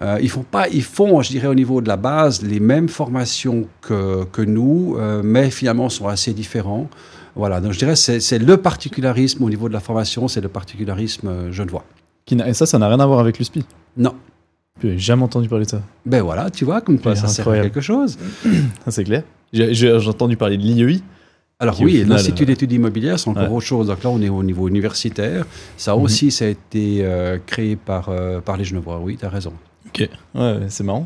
Euh, 0.02 0.20
ils 0.22 0.30
font 0.30 0.44
pas, 0.44 0.68
ils 0.70 0.84
font, 0.84 1.22
je 1.24 1.30
dirais, 1.30 1.48
au 1.48 1.56
niveau 1.56 1.82
de 1.82 1.88
la 1.88 1.98
base, 1.98 2.44
les 2.44 2.60
mêmes 2.60 2.88
formations 2.90 3.68
que, 3.82 4.26
que 4.26 4.44
nous, 4.44 4.96
euh, 5.00 5.22
mais 5.24 5.50
finalement 5.50 5.90
sont 5.90 6.08
assez 6.08 6.34
différents. 6.34 6.88
Voilà, 7.36 7.62
donc 7.62 7.72
je 7.74 7.80
dirais 7.80 7.96
c'est 7.96 8.20
c'est 8.20 8.40
le 8.40 8.58
particularisme 8.58 9.44
au 9.44 9.50
niveau 9.50 9.68
de 9.70 9.74
la 9.74 9.80
formation, 9.80 10.28
c'est 10.28 10.42
le 10.42 10.50
particularisme 10.50 11.28
euh, 11.28 11.52
genevois. 11.52 11.84
Et 12.32 12.54
ça, 12.54 12.66
ça 12.66 12.78
n'a 12.78 12.88
rien 12.90 13.00
à 13.00 13.06
voir 13.06 13.20
avec 13.20 13.40
l'USPI. 13.40 13.64
Non. 13.96 14.14
J'ai 14.84 15.00
jamais 15.00 15.24
entendu 15.24 15.48
parler 15.50 15.66
de 15.66 15.70
ça. 15.72 15.82
Ben 16.06 16.22
voilà, 16.22 16.52
tu 16.52 16.66
vois, 16.66 16.82
comme 16.82 17.00
quoi 17.00 17.16
ça 17.16 17.28
sert 17.28 17.40
à 17.48 17.52
incroyable. 17.52 17.70
quelque 17.70 17.82
chose. 17.82 18.18
Ça, 18.86 18.92
c'est 18.92 19.04
clair. 19.04 19.24
J'ai 19.54 19.92
entendu 19.94 20.38
parler 20.38 20.58
de 20.58 20.62
l'IEI. 20.62 21.02
Alors 21.60 21.82
oui, 21.82 22.04
l'Institut 22.06 22.46
d'études 22.46 22.72
immobilières, 22.74 23.18
c'est 23.18 23.30
encore 23.30 23.44
ouais. 23.44 23.50
autre 23.50 23.66
chose. 23.66 23.88
Donc 23.88 24.04
là, 24.04 24.12
on 24.12 24.22
est 24.22 24.30
au 24.30 24.44
niveau 24.44 24.68
universitaire. 24.68 25.46
Ça 25.78 25.96
Mhm. 25.96 26.04
aussi, 26.04 26.30
ça 26.30 26.46
a 26.46 26.50
été 26.50 27.00
euh, 27.02 27.40
créé 27.44 27.76
par, 27.76 28.10
euh, 28.10 28.40
par 28.42 28.58
les 28.58 28.64
Genevois. 28.66 29.00
Oui, 29.04 29.18
tu 29.20 29.26
as 29.26 29.30
raison. 29.30 29.54
Ok. 30.00 30.10
Ouais, 30.36 30.58
c'est 30.70 30.84
marrant. 30.84 31.06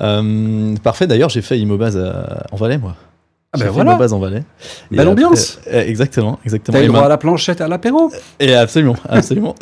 Euh, 0.00 0.74
parfait. 0.82 1.06
D'ailleurs, 1.06 1.28
j'ai 1.30 1.42
fait 1.42 1.58
Immobase 1.58 1.96
à- 1.96 2.46
en 2.52 2.56
Valais, 2.56 2.78
moi. 2.78 2.96
Ah 3.52 3.58
ben 3.58 3.70
voilà. 3.70 3.92
Immobase 3.92 4.12
en 4.12 4.18
Valais. 4.18 4.38
Et 4.90 4.96
Belle 4.96 5.00
après- 5.08 5.10
ambiance. 5.24 5.58
euh, 5.68 5.82
exactement, 5.86 6.38
exactement. 6.44 6.76
T'as 6.76 6.84
eu 6.84 6.88
droit 6.88 7.00
ma- 7.00 7.06
à 7.06 7.08
la 7.08 7.16
planchette 7.16 7.60
et 7.60 7.64
à 7.64 7.68
l'apéro 7.68 8.10
Et 8.40 8.54
absolument, 8.54 8.96
absolument. 9.08 9.54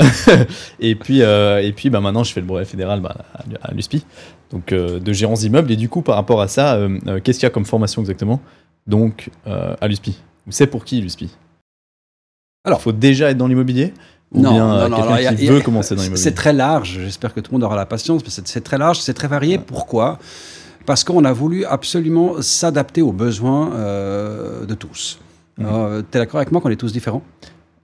et 0.81 0.95
puis, 0.97 1.23
euh, 1.23 1.63
et 1.63 1.73
puis 1.73 1.91
bah, 1.91 2.01
maintenant, 2.01 2.25
je 2.25 2.33
fais 2.33 2.41
le 2.41 2.47
brevet 2.47 2.65
fédéral 2.65 3.01
bah, 3.01 3.15
à, 3.63 3.73
l'USPI, 3.73 4.05
donc 4.51 4.73
euh, 4.73 4.99
de 4.99 5.13
gérants 5.13 5.37
immeubles. 5.37 5.71
Et 5.71 5.77
du 5.77 5.89
coup, 5.89 6.03
par 6.03 6.17
rapport 6.17 6.41
à 6.41 6.49
ça, 6.49 6.75
euh, 6.75 6.99
euh, 7.07 7.21
qu'est-ce 7.23 7.39
qu'il 7.39 7.47
y 7.47 7.51
a 7.51 7.51
comme 7.51 7.67
formation 7.67 8.01
exactement? 8.03 8.41
Donc, 8.89 9.31
euh, 9.47 9.77
à 9.81 9.87
l'USPI. 9.87 10.19
C'est 10.51 10.67
pour 10.67 10.85
qui 10.85 11.01
l'USPI 11.01 11.31
Alors- 12.65 12.81
faut 12.81 12.93
déjà 12.93 13.31
être 13.31 13.37
dans 13.39 13.47
l'immobilier? 13.47 13.93
Ou 14.35 14.41
Non, 14.43 14.53
bien 14.53 14.67
non, 14.67 14.73
euh, 14.75 14.89
non, 14.89 14.97
quelqu'un 14.97 15.15
a- 15.31 15.35
qui 15.35 15.49
a- 15.49 15.53
veut 15.53 15.61
commencer 15.61 15.95
dans 15.95 16.03
l'immobilier 16.03 16.23
C'est 16.23 16.35
très 16.35 16.53
large. 16.53 16.99
J'espère 17.05 17.33
que 17.33 17.41
tout 17.41 17.53
le 17.53 17.57
monde 17.57 17.65
aura 17.65 17.77
la 17.77 17.87
patience, 17.87 18.23
mais 18.25 18.31
c'est 18.45 18.61
très 18.65 18.79
large, 18.79 19.01
c'est 19.01 19.15
très 19.15 19.29
varié. 19.29 19.59
Pourquoi? 19.59 20.19
Parce 20.87 21.03
qu'on 21.05 21.25
a 21.25 21.33
voulu 21.33 21.65
absolument 21.65 22.43
s'adapter 22.43 23.01
aux 23.01 23.13
besoins 23.13 23.73
euh, 23.75 24.67
de 24.67 24.75
tous. 24.75 25.19
Mhm. 25.57 25.67
tu 26.11 26.17
es 26.17 26.21
d'accord 26.21 26.39
avec 26.41 26.51
moi 26.51 26.61
qu'on 26.61 26.69
est 26.71 26.77
tous 26.77 26.93
différents? 26.93 27.23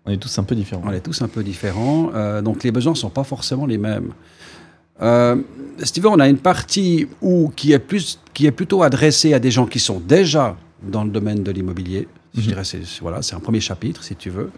On 0.06 0.10
est 0.10 0.16
tous 0.16 0.38
un 0.38 0.42
peu 0.42 0.54
différents. 0.56 0.82
On 0.84 0.90
est 0.92 1.00
tous 1.00 1.22
un 1.22 1.28
peu 1.28 1.42
différents, 1.44 2.10
euh, 2.14 2.42
donc 2.42 2.64
les 2.64 2.72
besoins 2.72 2.92
ne 2.94 2.98
sont 2.98 3.10
pas 3.10 3.22
forcément 3.24 3.64
les 3.66 3.78
mêmes. 3.78 4.10
Euh, 5.02 5.36
si 5.82 5.92
tu 5.92 6.00
veux, 6.00 6.08
on 6.08 6.18
a 6.18 6.28
une 6.28 6.38
partie 6.38 7.06
où, 7.22 7.50
qui, 7.54 7.72
est 7.72 7.78
plus, 7.78 8.18
qui 8.34 8.46
est 8.46 8.50
plutôt 8.50 8.82
adressée 8.82 9.32
à 9.34 9.38
des 9.38 9.50
gens 9.50 9.66
qui 9.66 9.78
sont 9.78 10.00
déjà 10.00 10.56
dans 10.82 11.04
le 11.04 11.10
domaine 11.10 11.42
de 11.42 11.50
l'immobilier. 11.52 12.08
Je 12.36 12.42
dirais 12.42 12.64
c'est 12.64 12.80
voilà, 13.00 13.20
un 13.32 13.40
premier 13.40 13.60
chapitre, 13.60 14.02
si 14.04 14.14
tu 14.16 14.30
veux. 14.30 14.50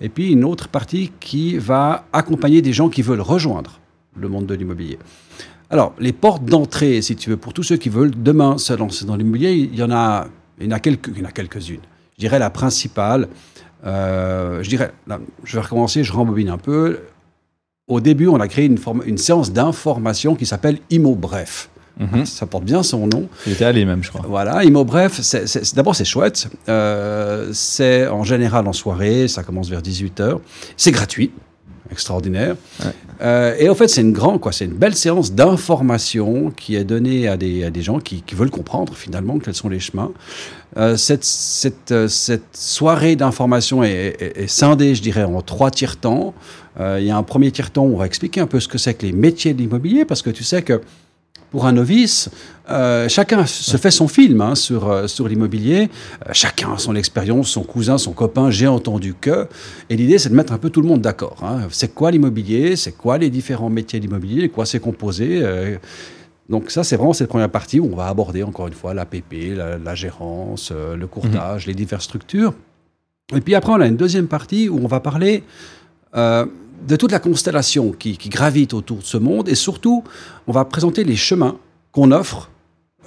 Et 0.00 0.08
puis 0.08 0.32
une 0.32 0.44
autre 0.44 0.68
partie 0.68 1.12
qui 1.20 1.56
va 1.58 2.04
accompagner 2.12 2.62
des 2.62 2.72
gens 2.72 2.88
qui 2.88 3.02
veulent 3.02 3.20
rejoindre 3.20 3.78
le 4.16 4.28
monde 4.28 4.46
de 4.46 4.54
l'immobilier. 4.54 4.98
Alors, 5.70 5.94
les 5.98 6.12
portes 6.12 6.44
d'entrée, 6.44 7.00
si 7.00 7.16
tu 7.16 7.30
veux, 7.30 7.36
pour 7.38 7.54
tous 7.54 7.62
ceux 7.62 7.76
qui 7.78 7.88
veulent 7.88 8.10
demain 8.14 8.58
se 8.58 8.72
lancer 8.74 9.04
dans 9.06 9.16
l'immobilier, 9.16 9.52
il 9.52 9.74
y 9.74 9.82
en 9.82 9.90
a, 9.90 10.26
il 10.60 10.66
y 10.66 10.68
en 10.68 10.72
a 10.76 10.80
quelques, 10.80 11.10
quelques-unes. 11.32 11.80
Je 12.16 12.18
dirais 12.20 12.38
la 12.38 12.50
principale, 12.50 13.28
euh, 13.86 14.62
je 14.62 14.68
dirais, 14.68 14.92
je 15.44 15.56
vais 15.56 15.62
recommencer, 15.62 16.04
je 16.04 16.12
rembobine 16.12 16.50
un 16.50 16.58
peu. 16.58 17.00
Au 17.88 18.00
début, 18.00 18.26
on 18.28 18.38
a 18.40 18.48
créé 18.48 18.66
une, 18.66 18.78
forme- 18.78 19.02
une 19.06 19.16
séance 19.18 19.52
d'information 19.52 20.34
qui 20.34 20.44
s'appelle 20.44 20.78
IMO 20.90 21.14
Bref. 21.14 21.70
Mhm. 21.98 22.24
Ça 22.26 22.46
porte 22.46 22.64
bien 22.64 22.82
son 22.82 23.06
nom. 23.06 23.28
J'étais 23.46 23.64
allé 23.64 23.84
même, 23.84 24.02
je 24.02 24.08
crois. 24.10 24.24
Voilà, 24.26 24.64
IMO 24.64 24.84
Bref, 24.84 25.20
d'abord 25.74 25.94
c'est 25.94 26.04
chouette. 26.04 26.48
Euh, 26.68 27.50
c'est 27.52 28.06
en 28.08 28.24
général 28.24 28.66
en 28.66 28.72
soirée, 28.72 29.28
ça 29.28 29.42
commence 29.42 29.68
vers 29.68 29.82
18h. 29.82 30.38
C'est 30.76 30.90
gratuit, 30.90 31.30
extraordinaire. 31.90 32.56
Ouais. 32.84 32.90
Euh, 33.20 33.54
et 33.58 33.68
en 33.68 33.74
fait, 33.74 33.88
c'est 33.88 34.00
une 34.00 34.12
grande, 34.12 34.40
quoi, 34.40 34.50
c'est 34.52 34.64
une 34.64 34.72
belle 34.74 34.94
séance 34.96 35.32
d'information 35.32 36.50
qui 36.56 36.74
est 36.76 36.84
donnée 36.84 37.28
à 37.28 37.36
des, 37.36 37.64
à 37.64 37.70
des 37.70 37.82
gens 37.82 37.98
qui, 38.00 38.22
qui 38.22 38.34
veulent 38.34 38.50
comprendre 38.50 38.94
finalement 38.94 39.38
quels 39.38 39.54
sont 39.54 39.68
les 39.68 39.78
chemins. 39.80 40.10
Euh, 40.78 40.96
cette, 40.96 41.24
cette, 41.24 42.08
cette 42.08 42.56
soirée 42.56 43.14
d'information 43.16 43.84
est, 43.84 44.16
est- 44.18 44.42
est 44.44 44.46
scindée, 44.48 44.94
je 44.94 45.02
dirais, 45.02 45.24
en 45.24 45.40
trois 45.42 45.70
tiers-temps. 45.70 46.34
Il 46.80 47.04
y 47.04 47.10
a 47.10 47.16
un 47.18 47.22
premier 47.22 47.50
tiers-temps 47.52 47.84
où 47.84 47.94
on 47.94 47.98
va 47.98 48.06
expliquer 48.06 48.40
un 48.40 48.46
peu 48.46 48.58
ce 48.58 48.66
que 48.66 48.78
c'est 48.78 48.94
que 48.94 49.04
les 49.04 49.12
métiers 49.12 49.52
de 49.52 49.58
l'immobilier, 49.58 50.06
parce 50.06 50.22
que 50.22 50.30
tu 50.30 50.42
sais 50.42 50.62
que 50.62 50.80
pour 51.52 51.66
un 51.66 51.72
novice, 51.72 52.30
euh, 52.70 53.08
chacun 53.08 53.44
se 53.44 53.76
fait 53.76 53.90
son 53.90 54.08
film 54.08 54.40
hein, 54.40 54.54
sur, 54.54 54.90
euh, 54.90 55.06
sur 55.06 55.28
l'immobilier. 55.28 55.90
Euh, 56.26 56.30
chacun 56.32 56.72
a 56.72 56.78
son 56.78 56.96
expérience, 56.96 57.50
son 57.50 57.62
cousin, 57.62 57.98
son 57.98 58.12
copain, 58.12 58.50
j'ai 58.50 58.66
entendu 58.66 59.14
que. 59.14 59.46
Et 59.90 59.96
l'idée, 59.96 60.18
c'est 60.18 60.30
de 60.30 60.34
mettre 60.34 60.54
un 60.54 60.58
peu 60.58 60.70
tout 60.70 60.80
le 60.80 60.88
monde 60.88 61.02
d'accord. 61.02 61.36
hein. 61.42 61.68
C'est 61.70 61.94
quoi 61.94 62.10
l'immobilier? 62.10 62.74
C'est 62.74 62.92
quoi 62.92 63.18
les 63.18 63.28
différents 63.28 63.68
métiers 63.68 64.00
de 64.00 64.06
l'immobilier? 64.06 64.48
Quoi 64.48 64.64
c'est 64.64 64.80
composé? 64.80 65.42
Donc 66.48 66.70
ça, 66.70 66.82
c'est 66.84 66.96
vraiment 66.96 67.12
cette 67.12 67.28
première 67.28 67.50
partie 67.50 67.78
où 67.78 67.88
on 67.92 67.96
va 67.96 68.06
aborder 68.06 68.42
encore 68.42 68.66
une 68.66 68.74
fois 68.74 68.94
l'APP, 68.94 69.54
la, 69.54 69.76
la 69.78 69.94
gérance, 69.94 70.72
le 70.72 71.06
courtage, 71.06 71.66
les 71.66 71.74
diverses 71.74 72.04
structures. 72.04 72.54
Et 73.36 73.40
puis 73.40 73.54
après, 73.54 73.72
on 73.72 73.80
a 73.80 73.86
une 73.86 73.96
deuxième 73.96 74.26
partie 74.26 74.68
où 74.70 74.80
on 74.82 74.88
va 74.88 75.00
parler 75.00 75.44
de 76.86 76.96
toute 76.96 77.12
la 77.12 77.18
constellation 77.18 77.92
qui, 77.92 78.16
qui 78.16 78.28
gravite 78.28 78.74
autour 78.74 78.98
de 78.98 79.04
ce 79.04 79.16
monde 79.16 79.48
et 79.48 79.54
surtout, 79.54 80.04
on 80.46 80.52
va 80.52 80.64
présenter 80.64 81.04
les 81.04 81.16
chemins 81.16 81.56
qu'on 81.92 82.10
offre 82.12 82.50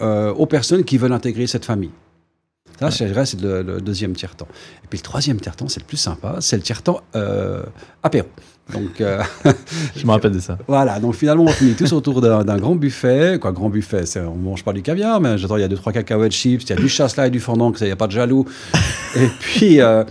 euh, 0.02 0.34
aux 0.34 0.46
personnes 0.46 0.84
qui 0.84 0.98
veulent 0.98 1.14
intégrer 1.14 1.48
cette 1.48 1.66
famille. 1.66 1.92
Ça, 2.80 2.90
je 2.90 3.06
dirais, 3.06 3.26
c'est 3.26 3.40
le, 3.40 3.62
le 3.62 3.80
deuxième 3.80 4.14
tiers-temps. 4.14 4.48
Et 4.84 4.88
puis 4.90 5.00
le 5.00 5.04
troisième 5.04 5.40
tiers-temps, 5.40 5.70
c'est 5.70 5.80
le 5.80 5.86
plus 5.86 5.98
sympa, 5.98 6.38
c'est 6.42 6.58
le 6.58 6.62
tiers-temps 6.64 7.02
euh, 7.16 7.64
apéro. 8.04 8.28
Donc 8.74 9.00
euh, 9.00 9.22
Je 9.96 10.06
me 10.06 10.12
rappelle 10.12 10.32
de 10.32 10.40
ça. 10.40 10.58
voilà, 10.68 11.00
donc 11.00 11.14
finalement, 11.14 11.44
on 11.44 11.50
finit 11.50 11.76
tous 11.76 11.94
autour 11.94 12.20
d'un 12.22 12.58
grand 12.58 12.76
buffet. 12.76 13.38
Quoi, 13.40 13.52
grand 13.52 13.70
buffet, 13.70 14.04
on 14.18 14.36
mange 14.36 14.64
pas 14.64 14.74
du 14.74 14.82
caviar, 14.82 15.22
mais 15.22 15.38
j'attends, 15.38 15.58
il 15.58 15.62
y 15.62 15.64
a 15.64 15.68
deux, 15.68 15.76
trois 15.76 15.94
cacahuètes 15.94 16.32
chips, 16.32 16.64
il 16.64 16.70
y 16.70 16.74
a 16.74 16.76
du 16.76 16.90
chasse-là 16.90 17.28
et 17.28 17.30
du 17.30 17.40
fondant, 17.40 17.72
il 17.80 17.86
n'y 17.86 17.92
a 17.92 17.96
pas 17.96 18.08
de 18.08 18.12
jaloux. 18.12 18.46
et 19.16 19.28
puis, 19.40 19.82
euh, 19.82 20.04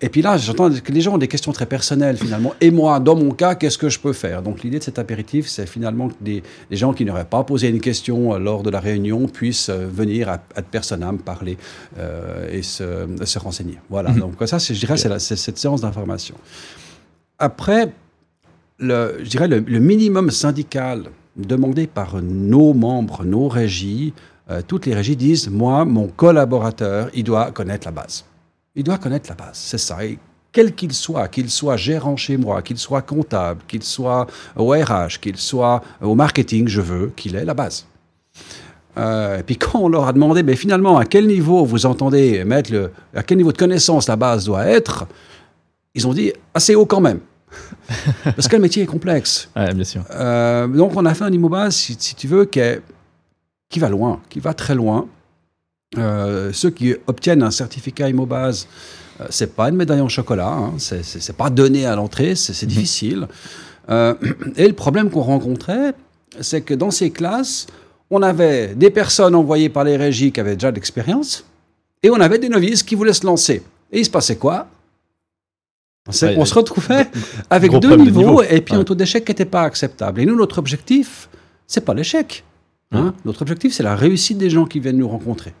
et 0.00 0.08
puis 0.08 0.22
là, 0.22 0.36
j'entends 0.36 0.70
que 0.70 0.92
les 0.92 1.00
gens 1.00 1.14
ont 1.14 1.18
des 1.18 1.26
questions 1.28 1.50
très 1.52 1.66
personnelles 1.66 2.16
finalement. 2.16 2.54
Et 2.60 2.70
moi, 2.70 3.00
dans 3.00 3.16
mon 3.16 3.32
cas, 3.32 3.56
qu'est-ce 3.56 3.78
que 3.78 3.88
je 3.88 3.98
peux 3.98 4.12
faire? 4.12 4.42
Donc 4.42 4.62
l'idée 4.62 4.78
de 4.78 4.84
cet 4.84 4.98
apéritif, 4.98 5.48
c'est 5.48 5.66
finalement 5.66 6.08
que 6.08 6.14
des, 6.20 6.42
des 6.70 6.76
gens 6.76 6.92
qui 6.92 7.04
n'auraient 7.04 7.24
pas 7.24 7.42
posé 7.42 7.68
une 7.68 7.80
question 7.80 8.34
euh, 8.34 8.38
lors 8.38 8.62
de 8.62 8.70
la 8.70 8.78
réunion 8.78 9.26
puissent 9.26 9.70
euh, 9.70 9.88
venir 9.90 10.28
à, 10.28 10.34
à 10.54 10.62
personam 10.62 11.18
parler 11.18 11.58
euh, 11.98 12.48
et 12.52 12.62
se, 12.62 13.06
se 13.24 13.38
renseigner. 13.40 13.78
Voilà, 13.90 14.10
Mhm. 14.10 14.20
donc 14.20 14.32
ça, 14.46 14.58
je 14.58 14.72
dirais, 14.72 14.96
c'est 14.96 15.36
cette 15.36 15.58
séance 15.58 15.80
d'information. 15.80 16.36
Après, 17.38 17.92
le, 18.78 19.16
je 19.22 19.28
dirais 19.28 19.48
le, 19.48 19.58
le 19.60 19.80
minimum 19.80 20.30
syndical 20.30 21.04
demandé 21.36 21.86
par 21.86 22.20
nos 22.22 22.72
membres, 22.72 23.24
nos 23.24 23.48
régies, 23.48 24.12
toutes 24.66 24.86
les 24.86 24.94
régies 24.94 25.14
disent, 25.14 25.48
moi, 25.50 25.84
mon 25.84 26.08
collaborateur, 26.08 27.10
il 27.14 27.22
doit 27.24 27.50
connaître 27.52 27.86
la 27.86 27.92
base. 27.92 28.24
Il 28.78 28.84
doit 28.84 28.96
connaître 28.98 29.28
la 29.28 29.34
base, 29.34 29.54
c'est 29.58 29.76
ça. 29.76 30.04
Et 30.04 30.18
quel 30.52 30.72
qu'il 30.74 30.92
soit, 30.92 31.26
qu'il 31.26 31.50
soit 31.50 31.76
gérant 31.76 32.16
chez 32.16 32.36
moi, 32.36 32.62
qu'il 32.62 32.78
soit 32.78 33.02
comptable, 33.02 33.60
qu'il 33.66 33.82
soit 33.82 34.26
au 34.56 34.68
RH, 34.68 35.18
qu'il 35.20 35.36
soit 35.36 35.82
au 36.00 36.14
marketing, 36.14 36.68
je 36.68 36.80
veux 36.80 37.12
qu'il 37.16 37.34
ait 37.34 37.44
la 37.44 37.54
base. 37.54 37.86
Euh, 38.96 39.38
et 39.38 39.42
puis 39.42 39.56
quand 39.56 39.80
on 39.80 39.88
leur 39.88 40.06
a 40.06 40.12
demandé, 40.12 40.44
mais 40.44 40.54
finalement, 40.54 40.96
à 40.96 41.04
quel 41.04 41.26
niveau 41.26 41.64
vous 41.64 41.86
entendez 41.86 42.44
mettre 42.44 42.72
le, 42.72 42.92
à 43.14 43.22
quel 43.24 43.38
niveau 43.38 43.50
de 43.50 43.58
connaissance 43.58 44.06
la 44.08 44.14
base 44.16 44.44
doit 44.44 44.64
être, 44.64 45.06
ils 45.94 46.06
ont 46.06 46.12
dit 46.14 46.32
assez 46.54 46.76
haut 46.76 46.86
quand 46.86 47.00
même. 47.00 47.18
Parce 48.24 48.46
que 48.46 48.54
le 48.56 48.62
métier 48.62 48.84
est 48.84 48.86
complexe. 48.86 49.48
Ouais, 49.56 49.74
bien 49.74 49.84
sûr. 49.84 50.04
Euh, 50.12 50.68
donc 50.68 50.92
on 50.96 51.04
a 51.04 51.14
fait 51.14 51.24
un 51.24 51.32
immobase, 51.32 51.74
si, 51.74 51.96
si 51.98 52.14
tu 52.14 52.28
veux, 52.28 52.44
qui, 52.44 52.60
est- 52.60 52.80
qui 53.68 53.80
va 53.80 53.88
loin, 53.88 54.20
qui 54.28 54.38
va 54.38 54.54
très 54.54 54.76
loin. 54.76 55.06
Euh, 55.96 56.52
ceux 56.52 56.70
qui 56.70 56.94
obtiennent 57.06 57.42
un 57.42 57.50
certificat 57.50 58.10
immobase, 58.10 58.68
euh, 59.20 59.26
c'est 59.30 59.54
pas 59.54 59.70
une 59.70 59.76
médaille 59.76 60.02
en 60.02 60.08
chocolat, 60.08 60.48
hein, 60.52 60.74
c'est- 60.76 61.32
pas 61.32 61.48
donné 61.48 61.86
à 61.86 61.96
l'entrée, 61.96 62.34
c'est 62.34 62.60
Mhm. 62.62 62.68
difficile. 62.68 63.28
Euh, 63.88 64.14
et 64.56 64.68
le 64.68 64.74
problème 64.74 65.08
qu'on 65.10 65.22
rencontrait, 65.22 65.94
c'est 66.40 66.60
que 66.60 66.74
dans 66.74 66.90
ces 66.90 67.10
classes, 67.10 67.66
on 68.10 68.20
avait 68.22 68.74
des 68.74 68.90
personnes 68.90 69.34
envoyées 69.34 69.70
par 69.70 69.84
les 69.84 69.96
régies 69.96 70.30
qui 70.30 70.40
avaient 70.40 70.54
déjà 70.56 70.70
de 70.70 70.76
l'expérience, 70.76 71.44
et 72.02 72.10
on 72.10 72.20
avait 72.20 72.38
des 72.38 72.50
novices 72.50 72.82
qui 72.82 72.94
voulaient 72.94 73.14
se 73.14 73.24
lancer. 73.24 73.62
Et 73.90 74.00
il 74.00 74.04
se 74.04 74.10
passait 74.10 74.36
quoi? 74.36 74.68
Ouais, 76.06 76.36
ouais. 76.36 76.44
se 76.46 76.54
retrouvait 76.54 77.06
avec 77.50 77.72
deux 77.80 77.96
niveaux, 77.96 78.20
niveau. 78.20 78.42
et 78.42 78.60
puis 78.60 78.74
Ouais. 78.74 78.80
un 78.80 78.84
taux 78.84 78.94
d'échec 78.94 79.24
qui 79.24 79.30
n'était 79.30 79.44
pas 79.46 79.62
acceptable. 79.62 80.20
Et 80.20 80.26
nous, 80.26 80.36
notre 80.36 80.58
objectif, 80.58 81.28
c'est 81.66 81.80
pas 81.84 81.94
l'échec. 81.94 82.44
hein. 82.92 83.14
Notre 83.24 83.40
objectif, 83.42 83.72
c'est 83.74 83.82
la 83.82 83.96
réussite 83.96 84.36
des 84.38 84.48
gens 84.50 84.64
qui 84.66 84.80
viennent 84.80 84.96
nous 84.98 85.08
rencontrer. 85.08 85.54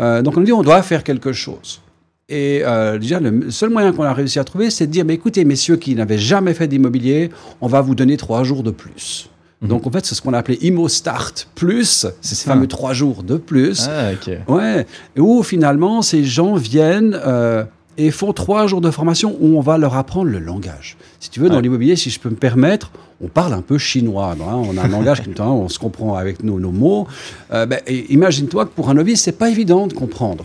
Euh, 0.00 0.22
donc 0.22 0.36
on 0.36 0.40
dit, 0.40 0.52
on 0.52 0.62
doit 0.62 0.82
faire 0.82 1.04
quelque 1.04 1.32
chose. 1.32 1.80
Et 2.28 2.62
euh, 2.64 2.98
déjà, 2.98 3.18
le 3.20 3.50
seul 3.50 3.70
moyen 3.70 3.92
qu'on 3.92 4.04
a 4.04 4.12
réussi 4.12 4.38
à 4.38 4.44
trouver, 4.44 4.70
c'est 4.70 4.86
de 4.86 4.92
dire, 4.92 5.04
mais 5.04 5.14
écoutez, 5.14 5.44
messieurs 5.44 5.76
qui 5.76 5.94
n'avaient 5.94 6.18
jamais 6.18 6.54
fait 6.54 6.68
d'immobilier, 6.68 7.30
on 7.60 7.66
va 7.66 7.80
vous 7.80 7.94
donner 7.96 8.16
trois 8.16 8.44
jours 8.44 8.62
de 8.62 8.70
plus. 8.70 9.28
Mhm. 9.62 9.68
Donc 9.68 9.86
en 9.86 9.90
fait, 9.90 10.06
c'est 10.06 10.14
ce 10.14 10.22
qu'on 10.22 10.32
a 10.32 10.38
appelé 10.38 10.56
Immo 10.62 10.88
Start 10.88 11.48
Plus, 11.56 12.06
c'est 12.20 12.34
ces 12.36 12.48
Ah. 12.48 12.54
fameux 12.54 12.68
trois 12.68 12.92
jours 12.92 13.22
de 13.24 13.36
plus. 13.36 13.88
Ah, 13.88 14.12
ok. 14.12 14.30
Ouais, 14.48 14.86
et 15.16 15.20
où 15.20 15.42
finalement 15.42 16.02
ces 16.02 16.22
gens 16.24 16.54
viennent 16.54 17.18
euh, 17.26 17.64
et 18.06 18.10
font 18.10 18.32
trois 18.32 18.66
jours 18.66 18.80
de 18.80 18.90
formation 18.90 19.36
où 19.40 19.56
on 19.58 19.60
va 19.60 19.76
leur 19.78 19.94
apprendre 19.96 20.30
le 20.30 20.38
langage. 20.38 20.96
Si 21.18 21.28
tu 21.30 21.40
veux, 21.40 21.48
dans 21.50 21.56
Ouais. 21.56 21.62
l'immobilier, 21.62 21.96
si 21.96 22.08
je 22.10 22.18
peux 22.18 22.30
me 22.30 22.34
permettre, 22.36 22.90
on 23.22 23.28
parle 23.28 23.52
un 23.52 23.60
peu 23.62 23.76
chinois. 23.78 24.32
hein. 24.40 24.54
on 24.54 24.76
a 24.78 24.82
un 24.84 24.88
langage 24.88 25.22
qui, 25.22 25.30
on 25.40 25.68
se 25.68 25.78
comprend 25.78 26.14
avec 26.14 26.42
nos, 26.42 26.58
nos 26.58 26.70
mots. 26.72 27.06
Euh, 27.52 27.66
ben, 27.66 27.80
et 27.86 28.12
imagine-toi 28.12 28.64
que 28.66 28.70
pour 28.70 28.88
un 28.88 28.94
novice, 28.94 29.22
c'est 29.22 29.32
pas 29.38 29.50
évident 29.50 29.86
de 29.86 29.92
comprendre. 29.92 30.44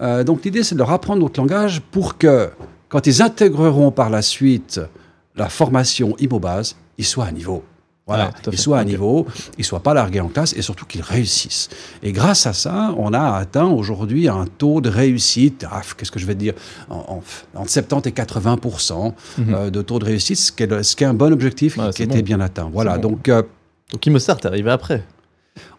Euh, 0.00 0.24
donc 0.24 0.44
l'idée, 0.44 0.62
c'est 0.62 0.74
de 0.76 0.78
leur 0.80 0.90
apprendre 0.92 1.20
notre 1.20 1.38
langage 1.40 1.82
pour 1.90 2.16
que, 2.16 2.48
quand 2.88 3.06
ils 3.06 3.20
intégreront 3.22 3.90
par 3.90 4.08
la 4.10 4.22
suite 4.22 4.80
la 5.36 5.48
formation 5.48 6.16
IMOBase, 6.18 6.76
ils 6.96 7.04
soient 7.04 7.26
à 7.26 7.32
niveau. 7.32 7.62
Voilà, 8.08 8.24
Ouais, 8.46 8.52
ils 8.52 8.58
soient 8.58 8.78
à 8.78 8.84
niveau, 8.84 9.26
ils 9.58 9.64
soient 9.64 9.82
pas 9.82 9.92
largués 9.94 10.20
en 10.20 10.28
classe 10.28 10.54
et 10.56 10.62
surtout 10.62 10.86
qu'ils 10.86 11.02
réussissent. 11.02 11.68
Et 12.02 12.10
grâce 12.10 12.46
à 12.46 12.52
ça, 12.54 12.94
on 12.96 13.12
a 13.12 13.36
atteint 13.36 13.66
aujourd'hui 13.66 14.28
un 14.28 14.46
taux 14.46 14.80
de 14.80 14.88
réussite, 14.88 15.66
ah, 15.70 15.82
qu'est-ce 15.96 16.10
que 16.10 16.18
je 16.18 16.24
vais 16.26 16.34
te 16.34 16.40
dire, 16.40 16.54
en, 16.88 16.96
en- 17.54 17.60
entre 17.60 17.70
70 17.70 18.08
et 18.08 18.12
80% 18.12 19.12
euh, 19.50 19.70
de 19.70 19.82
taux 19.82 19.98
de 19.98 20.06
réussite, 20.06 20.38
ce 20.38 20.50
qui 20.52 20.62
est, 20.62 20.82
ce 20.82 20.96
qui 20.96 21.04
est 21.04 21.06
un 21.06 21.14
bon 21.14 21.32
objectif 21.32 21.76
Mhm. 21.76 21.84
Ouais, 21.84 21.92
qui 21.92 22.02
était 22.02 22.16
bon. 22.18 22.24
bien 22.24 22.40
atteint. 22.40 22.70
Voilà, 22.72 22.96
bon. 22.98 23.10
donc 23.10 23.28
euh, 23.28 23.42
Donc 23.92 24.04
Imostart 24.06 24.38
est 24.42 24.46
arrivé 24.46 24.70
après. 24.70 25.04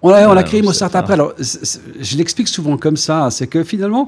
on 0.02 0.10
a, 0.10 0.28
on 0.28 0.32
a 0.32 0.36
Ouais, 0.38 0.44
créé 0.44 0.62
ça. 0.74 0.86
après. 0.94 1.14
Alors, 1.14 1.34
c'est- 1.40 1.66
c'est- 1.66 1.82
je 2.00 2.16
l'explique 2.18 2.48
souvent 2.48 2.78
comme 2.78 2.98
ça, 2.98 3.30
c'est 3.32 3.48
que 3.48 3.64
finalement, 3.64 4.08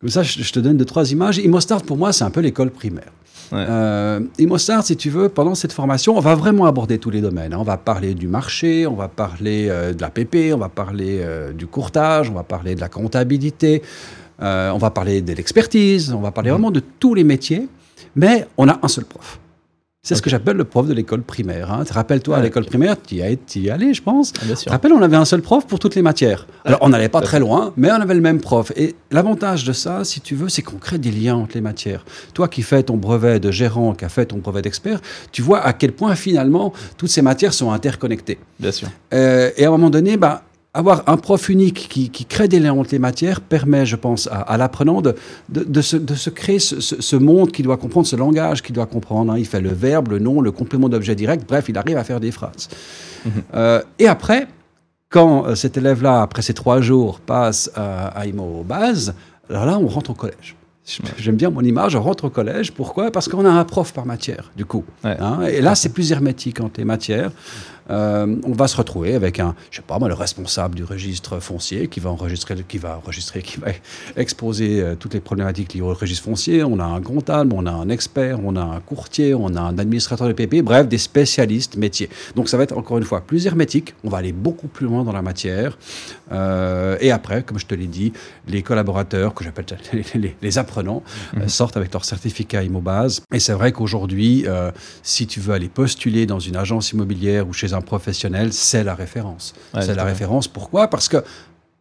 comme 0.00 0.10
ça, 0.10 0.22
je, 0.22 0.42
je 0.42 0.52
te 0.52 0.60
donne 0.60 0.76
deux, 0.76 0.84
trois 0.84 1.10
images. 1.10 1.38
Immostart, 1.38 1.82
pour 1.82 1.96
moi, 1.96 2.12
c'est 2.12 2.24
un 2.24 2.30
peu 2.30 2.40
l'école 2.40 2.70
primaire. 2.70 3.12
Ouais. 3.52 3.64
Euh, 3.68 4.20
Immostart, 4.38 4.84
si 4.84 4.96
tu 4.96 5.08
veux, 5.08 5.28
pendant 5.28 5.54
cette 5.54 5.72
formation, 5.72 6.16
on 6.16 6.20
va 6.20 6.34
vraiment 6.34 6.66
aborder 6.66 6.98
tous 6.98 7.10
les 7.10 7.20
domaines. 7.20 7.52
hein. 7.52 7.58
On 7.60 7.64
va 7.64 7.76
parler 7.76 8.14
du 8.14 8.26
marché, 8.26 8.86
on 8.86 8.94
va 8.94 9.08
parler 9.08 9.68
euh, 9.70 9.92
de 9.92 10.00
la 10.02 10.10
PP, 10.10 10.52
on 10.52 10.58
va 10.58 10.68
parler 10.68 11.20
euh, 11.20 11.52
du 11.52 11.66
courtage, 11.66 12.28
on 12.28 12.34
va 12.34 12.42
parler 12.42 12.74
de 12.74 12.80
la 12.80 12.88
comptabilité, 12.88 13.82
euh, 14.42 14.70
on 14.70 14.78
va 14.78 14.90
parler 14.90 15.22
de 15.22 15.32
l'expertise, 15.32 16.12
on 16.12 16.20
va 16.20 16.32
parler 16.32 16.50
vraiment 16.50 16.72
de 16.72 16.82
tous 16.98 17.14
les 17.14 17.24
métiers, 17.24 17.68
mais 18.16 18.48
on 18.58 18.68
a 18.68 18.78
un 18.82 18.88
seul 18.88 19.04
prof. 19.04 19.38
C'est 20.06 20.14
ce 20.14 20.22
que 20.22 20.30
j'appelle 20.30 20.56
le 20.56 20.62
prof 20.64 20.86
de 20.86 20.94
l'école 20.94 21.22
primaire. 21.22 21.72
hein. 21.72 21.82
Rappelle-toi, 21.90 22.36
à 22.36 22.40
l'école 22.40 22.64
primaire, 22.64 22.94
tu 23.04 23.16
y, 23.16 23.58
y 23.60 23.70
allé, 23.70 23.92
je 23.92 24.00
pense. 24.02 24.32
Ah, 24.40 24.44
bien 24.44 24.54
sûr. 24.54 24.70
rappelles, 24.70 24.92
on 24.92 25.02
avait 25.02 25.16
un 25.16 25.24
seul 25.24 25.42
prof 25.42 25.66
pour 25.66 25.80
toutes 25.80 25.96
les 25.96 26.02
matières. 26.02 26.46
Alors, 26.64 26.78
on 26.82 26.90
n'allait 26.90 27.08
pas 27.08 27.20
très 27.20 27.40
loin, 27.40 27.72
mais 27.76 27.90
on 27.90 27.94
avait 27.94 28.14
le 28.14 28.20
même 28.20 28.40
prof. 28.40 28.70
Et 28.76 28.94
l'avantage 29.10 29.64
de 29.64 29.72
ça, 29.72 30.04
si 30.04 30.20
tu 30.20 30.36
veux, 30.36 30.48
c'est 30.48 30.62
qu'on 30.62 30.76
crée 30.76 30.98
des 30.98 31.10
liens 31.10 31.34
entre 31.34 31.56
les 31.56 31.60
matières. 31.60 32.04
Toi 32.34 32.46
qui 32.46 32.62
fais 32.62 32.84
ton 32.84 32.96
brevet 32.96 33.40
de 33.40 33.50
gérant, 33.50 33.94
qui 33.94 34.04
a 34.04 34.08
fait 34.08 34.26
ton 34.26 34.36
brevet 34.38 34.62
d'expert, 34.62 35.00
tu 35.32 35.42
vois 35.42 35.60
à 35.60 35.72
quel 35.72 35.90
point, 35.90 36.14
finalement, 36.14 36.72
toutes 36.96 37.10
ces 37.10 37.22
matières 37.22 37.52
sont 37.52 37.72
interconnectées. 37.72 38.38
Bien 38.60 38.70
sûr. 38.72 38.88
Euh, 39.12 39.50
et 39.56 39.64
à 39.64 39.68
un 39.68 39.72
moment 39.72 39.90
donné, 39.90 40.16
bah, 40.16 40.44
avoir 40.76 41.02
un 41.06 41.16
prof 41.16 41.48
unique 41.48 41.88
qui, 41.90 42.10
qui 42.10 42.24
crée 42.24 42.48
des 42.48 42.60
liens 42.60 42.74
entre 42.74 42.90
les 42.92 42.98
matières 42.98 43.40
permet, 43.40 43.84
je 43.86 43.96
pense, 43.96 44.26
à, 44.28 44.40
à 44.40 44.56
l'apprenant 44.56 45.00
de, 45.00 45.14
de, 45.48 45.64
de 45.64 45.80
se, 45.82 45.96
de 45.96 46.14
se 46.14 46.30
créer 46.30 46.58
ce, 46.58 46.80
ce- 46.80 47.00
ce 47.00 47.16
monde 47.16 47.50
qu'il 47.52 47.64
doit 47.64 47.76
comprendre, 47.76 48.06
ce 48.06 48.16
langage 48.16 48.62
qu'il 48.62 48.74
doit 48.74 48.86
comprendre. 48.86 49.32
hein. 49.32 49.38
Il 49.38 49.46
fait 49.46 49.60
le 49.60 49.70
verbe, 49.72 50.08
le 50.08 50.18
nom, 50.18 50.40
le 50.40 50.52
complément 50.52 50.88
d'objet 50.88 51.14
direct, 51.14 51.44
bref, 51.48 51.66
il 51.68 51.76
arrive 51.78 51.96
à 51.96 52.04
faire 52.04 52.20
des 52.20 52.30
phrases. 52.30 52.68
Mhm. 53.24 53.32
Euh, 53.54 53.82
et 53.98 54.06
après, 54.08 54.46
quand 55.08 55.46
euh, 55.46 55.54
cet 55.54 55.76
élève-là, 55.76 56.22
après 56.22 56.42
ces 56.42 56.54
trois 56.54 56.80
jours, 56.80 57.20
passe 57.20 57.70
à, 57.74 58.08
à 58.08 58.26
IMO 58.26 58.64
base, 58.68 59.14
alors 59.48 59.66
là, 59.66 59.78
on 59.78 59.86
rentre 59.86 60.10
au 60.10 60.14
collège. 60.14 60.56
J'aime 61.18 61.34
bien 61.36 61.50
mon 61.50 61.62
image, 61.62 61.96
on 61.96 62.02
rentre 62.02 62.24
au 62.24 62.30
collège. 62.30 62.70
Pourquoi? 62.72 63.10
Parce 63.10 63.28
qu'on 63.28 63.44
a 63.44 63.50
un 63.50 63.64
prof 63.64 63.92
par 63.92 64.06
matière, 64.06 64.52
du 64.56 64.64
coup. 64.64 64.84
Ouais. 65.02 65.16
Hein, 65.18 65.40
et 65.42 65.60
là, 65.60 65.74
c'est 65.74 65.88
plus 65.88 66.12
hermétique 66.12 66.60
entre 66.60 66.78
les 66.78 66.84
matières. 66.84 67.32
Euh, 67.88 68.34
on 68.44 68.50
va 68.52 68.66
se 68.66 68.76
retrouver 68.76 69.14
avec 69.14 69.38
un, 69.38 69.54
je 69.70 69.76
sais 69.76 69.82
pas 69.82 69.96
moi, 70.00 70.08
le 70.08 70.14
responsable 70.14 70.74
du 70.74 70.82
registre 70.82 71.38
foncier 71.38 71.86
qui 71.86 72.00
va 72.00 72.10
enregistrer, 72.10 72.56
qui 72.66 72.78
va 72.78 72.96
enregistrer, 72.98 73.42
qui 73.42 73.58
va 73.60 73.68
exposer 74.16 74.80
euh, 74.82 74.94
toutes 74.98 75.14
les 75.14 75.20
problématiques 75.20 75.72
liées 75.74 75.82
au 75.82 75.94
registre 75.94 76.24
foncier. 76.24 76.64
On 76.64 76.80
a 76.80 76.84
un 76.84 77.00
comptable, 77.00 77.52
on 77.54 77.64
a 77.66 77.70
un 77.70 77.88
expert, 77.88 78.38
on 78.44 78.56
a 78.56 78.60
un 78.60 78.80
courtier, 78.80 79.34
on 79.34 79.54
a 79.54 79.60
un 79.60 79.78
administrateur 79.78 80.26
de 80.26 80.32
PP, 80.32 80.62
bref, 80.62 80.88
des 80.88 80.98
spécialistes 80.98 81.76
métiers. 81.76 82.08
Donc 82.34 82.48
ça 82.48 82.56
va 82.56 82.64
être 82.64 82.76
encore 82.76 82.98
une 82.98 83.04
fois 83.04 83.20
plus 83.20 83.46
hermétique. 83.46 83.94
On 84.02 84.08
va 84.08 84.18
aller 84.18 84.32
beaucoup 84.32 84.66
plus 84.68 84.86
loin 84.86 85.04
dans 85.04 85.12
la 85.12 85.22
matière. 85.22 85.78
Euh, 86.32 86.96
et 87.00 87.12
après, 87.12 87.44
comme 87.44 87.58
je 87.60 87.66
te 87.66 87.74
l'ai 87.76 87.86
dit, 87.86 88.12
les 88.48 88.62
collaborateurs, 88.62 89.32
que 89.32 89.44
j'appelle 89.44 89.66
les, 89.92 90.04
les- 90.16 90.36
les 90.42 90.58
apprenants, 90.58 90.75
euh, 90.78 91.48
sortent 91.48 91.76
avec 91.76 91.92
leur 91.92 92.04
certificat 92.04 92.62
IMOBase. 92.62 93.22
Et 93.32 93.40
c'est 93.40 93.52
vrai 93.52 93.72
qu'aujourd'hui, 93.72 94.44
euh, 94.46 94.70
si 95.02 95.26
tu 95.26 95.40
veux 95.40 95.54
aller 95.54 95.68
postuler 95.68 96.26
dans 96.26 96.40
une 96.40 96.56
agence 96.56 96.92
immobilière 96.92 97.48
ou 97.48 97.52
chez 97.52 97.72
un 97.72 97.80
professionnel, 97.80 98.52
c'est 98.52 98.84
la 98.84 98.94
référence. 98.94 99.54
Ouais, 99.74 99.82
c'est 99.82 99.94
la 99.94 100.04
référence. 100.04 100.48
Pourquoi? 100.48 100.88
Parce 100.88 101.08
que 101.08 101.22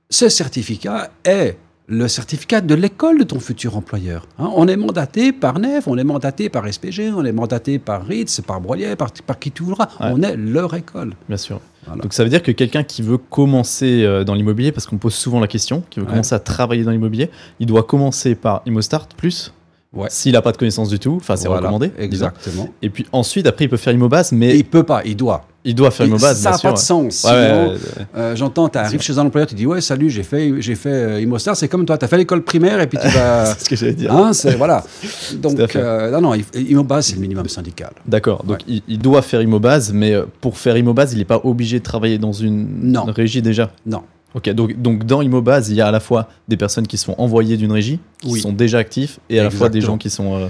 ce 0.09 0.29
certificat 0.29 1.09
est 1.23 1.57
le 1.87 2.07
certificat 2.07 2.61
de 2.61 2.73
l'école 2.73 3.19
de 3.19 3.23
ton 3.23 3.39
futur 3.39 3.77
employeur. 3.77 4.27
Hein, 4.39 4.49
on 4.55 4.67
est 4.67 4.75
mandaté 4.75 5.31
par 5.31 5.59
NEF, 5.59 5.87
on 5.87 5.97
est 5.97 6.03
mandaté 6.03 6.49
par 6.49 6.71
SPG, 6.71 7.11
on 7.15 7.23
est 7.25 7.31
mandaté 7.31 7.77
par 7.77 8.05
Ritz, 8.05 8.41
par 8.41 8.59
Brolier, 8.59 8.95
par, 8.95 9.11
par 9.25 9.37
qui 9.37 9.51
tu 9.51 9.63
voudras. 9.63 9.89
Ouais. 9.99 10.07
On 10.13 10.21
est 10.23 10.35
leur 10.35 10.73
école. 10.73 11.13
Bien 11.27 11.37
sûr. 11.37 11.61
Voilà. 11.85 12.01
Donc 12.01 12.13
ça 12.13 12.23
veut 12.23 12.29
dire 12.31 12.41
que 12.41 12.51
quelqu'un 12.51 12.83
qui 12.83 13.03
veut 13.03 13.19
commencer 13.19 14.03
euh, 14.03 14.23
dans 14.23 14.33
l'immobilier, 14.33 14.71
parce 14.71 14.87
qu'on 14.87 14.97
pose 14.97 15.13
souvent 15.13 15.39
la 15.39 15.47
question, 15.47 15.83
qui 15.91 15.99
veut 15.99 16.05
Ouais. 16.07 16.11
commencer 16.11 16.33
à 16.33 16.39
travailler 16.39 16.83
dans 16.83 16.91
l'immobilier, 16.91 17.29
il 17.59 17.67
doit 17.67 17.83
commencer 17.83 18.33
par 18.33 18.63
ImmoStart 18.65 19.09
plus. 19.15 19.53
Ouais. 19.95 20.07
S'il 20.09 20.33
n'a 20.33 20.41
pas 20.41 20.51
de 20.51 20.57
connaissances 20.57 20.89
du 20.89 20.99
tout, 20.99 21.15
enfin 21.21 21.35
c'est 21.37 21.47
Voilà, 21.47 21.61
recommandé. 21.61 21.87
disons. 21.87 22.03
Exactement. 22.03 22.69
Et 22.81 22.89
puis 22.89 23.05
ensuite, 23.11 23.47
après, 23.47 23.65
il 23.65 23.69
peut 23.69 23.77
faire 23.77 23.93
ImmoBase, 23.93 24.31
mais 24.33 24.49
Et 24.51 24.57
il 24.57 24.65
peut 24.65 24.83
pas, 24.83 25.01
il 25.05 25.15
doit. 25.15 25.45
il 25.63 25.73
doit 25.73 25.89
faire 25.91 26.05
Et 26.05 26.09
ImmoBase, 26.09 26.37
ça 26.39 26.51
n'a 26.51 26.57
pas 26.57 26.73
de 26.73 26.77
sens. 26.77 27.23
ouais. 27.23 27.31
Ouais. 27.31 27.75
Euh, 28.17 28.35
J'entends, 28.35 28.67
tu 28.69 28.77
arrives 28.77 29.01
chez 29.01 29.17
un 29.17 29.25
employeur, 29.25 29.47
tu 29.47 29.55
dis 29.55 29.65
Ouais, 29.65 29.79
salut, 29.81 30.09
j'ai 30.09 30.23
fait, 30.23 30.51
j'ai 30.61 30.75
fait 30.75 30.89
euh, 30.89 31.21
Immostar. 31.21 31.55
C'est 31.55 31.67
comme 31.69 31.85
toi, 31.85 31.97
tu 31.97 32.03
as 32.05 32.07
fait 32.09 32.17
l'école 32.17 32.43
primaire 32.43 32.81
et 32.81 32.87
puis 32.87 32.97
tu 33.01 33.07
vas. 33.17 33.45
c'est 33.45 33.63
ce 33.63 33.69
que 33.69 33.75
j'allais 33.77 33.93
dire. 33.93 34.11
Hein, 34.13 34.33
c'est- 34.33 34.55
voilà. 34.55 34.83
Donc, 35.37 35.57
euh, 35.75 36.11
non, 36.11 36.21
non, 36.21 36.33
Immobase, 36.53 37.05
c'est 37.07 37.15
le 37.15 37.21
minimum 37.21 37.47
syndical. 37.47 37.91
D'accord, 38.05 38.43
donc 38.43 38.59
il, 38.67 38.81
il 38.87 38.99
doit 38.99 39.21
faire 39.21 39.41
ImmoBase, 39.41 39.93
mais 39.93 40.13
pour 40.41 40.57
faire 40.57 40.75
ImmoBase, 40.77 41.13
il 41.13 41.19
n'est 41.19 41.25
pas 41.25 41.39
obligé 41.43 41.79
de 41.79 41.83
travailler 41.83 42.17
dans 42.17 42.33
une 42.33 42.91
Non. 42.91 43.05
régie 43.05 43.41
déjà? 43.41 43.71
Non. 43.85 44.01
Ok, 44.35 44.49
donc, 44.49 44.79
donc 44.81 45.05
dans 45.05 45.21
ImmoBase, 45.21 45.69
il 45.69 45.75
y 45.75 45.81
a 45.81 45.87
à 45.87 45.91
la 45.91 45.99
fois 46.01 46.27
des 46.47 46.57
personnes 46.57 46.85
qui 46.87 46.97
sont 46.97 47.15
envoyées 47.17 47.57
d'une 47.57 47.71
régie, 47.71 47.99
qui 48.19 48.29
Oui. 48.29 48.41
sont 48.41 48.51
déjà 48.53 48.77
actifs, 48.79 49.19
et 49.29 49.39
à 49.39 49.43
la 49.43 49.49
fois 49.49 49.69
des 49.69 49.81
gens 49.81 49.97
qui 49.97 50.09
sont. 50.09 50.35
euh, 50.35 50.47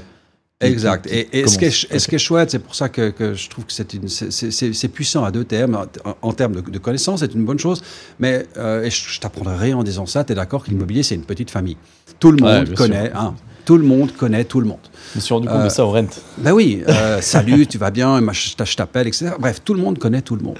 qui- 0.59 0.67
Exact. 0.67 1.05
qui- 1.07 1.13
Et, 1.13 1.25
qui 1.25 1.37
et 1.37 1.47
ce, 1.47 1.57
qui 1.59 1.65
est, 1.65 1.67
commencent. 1.67 1.87
et 1.91 1.99
ce 1.99 2.07
qui 2.07 2.15
est 2.15 2.19
chouette, 2.19 2.49
c'est 2.51 2.59
pour 2.59 2.73
ça 2.75 2.89
que, 2.89 3.09
que 3.11 3.33
je 3.35 3.49
trouve 3.49 3.65
que 3.65 3.73
c'est 3.73 4.87
puissant 4.87 5.23
à 5.23 5.29
deux 5.31 5.43
termes. 5.43 5.75
En, 6.05 6.15
en 6.29 6.33
termes 6.33 6.55
de, 6.55 6.61
de 6.61 6.77
connaissances, 6.79 7.19
c'est 7.19 7.33
une 7.35 7.45
bonne 7.45 7.59
chose. 7.59 7.83
Mais 8.19 8.45
euh, 8.57 8.83
et 8.83 8.89
je, 8.89 9.09
je 9.09 9.19
t'apprendrai 9.19 9.57
rien 9.57 9.77
en 9.77 9.83
disant 9.83 10.05
ça. 10.05 10.23
Tu 10.23 10.31
es 10.31 10.35
d'accord 10.35 10.63
que 10.63 10.69
l'immobilier, 10.71 11.03
c'est 11.03 11.15
une 11.15 11.23
petite 11.25 11.51
famille. 11.51 11.77
Tout 12.19 12.31
le 12.31 12.37
monde 12.43 12.63
bien 12.65 12.73
connaît. 12.73 13.11
hein, 13.13 13.35
tout 13.65 13.77
le 13.77 13.83
monde 13.83 14.13
connaît 14.13 14.45
tout 14.45 14.61
le 14.61 14.67
monde. 14.67 14.79
Je 15.13 15.19
me 15.19 15.21
suis 15.21 15.33
rendu 15.33 15.47
compte 15.47 15.57
Euh, 15.57 15.63
de 15.65 15.69
ça 15.69 15.85
au 15.85 15.91
Rent. 15.91 16.07
Ben 16.37 16.53
oui, 16.53 16.83
euh, 16.87 17.19
salut, 17.21 17.67
tu 17.67 17.77
vas 17.77 17.91
bien, 17.91 18.21
je 18.31 18.75
t'appelle, 18.75 19.07
etc. 19.07 19.31
Bref, 19.39 19.61
tout 19.63 19.73
le 19.73 19.81
monde 19.81 19.99
connaît 19.99 20.21
tout 20.21 20.35
le 20.37 20.43
monde. 20.43 20.57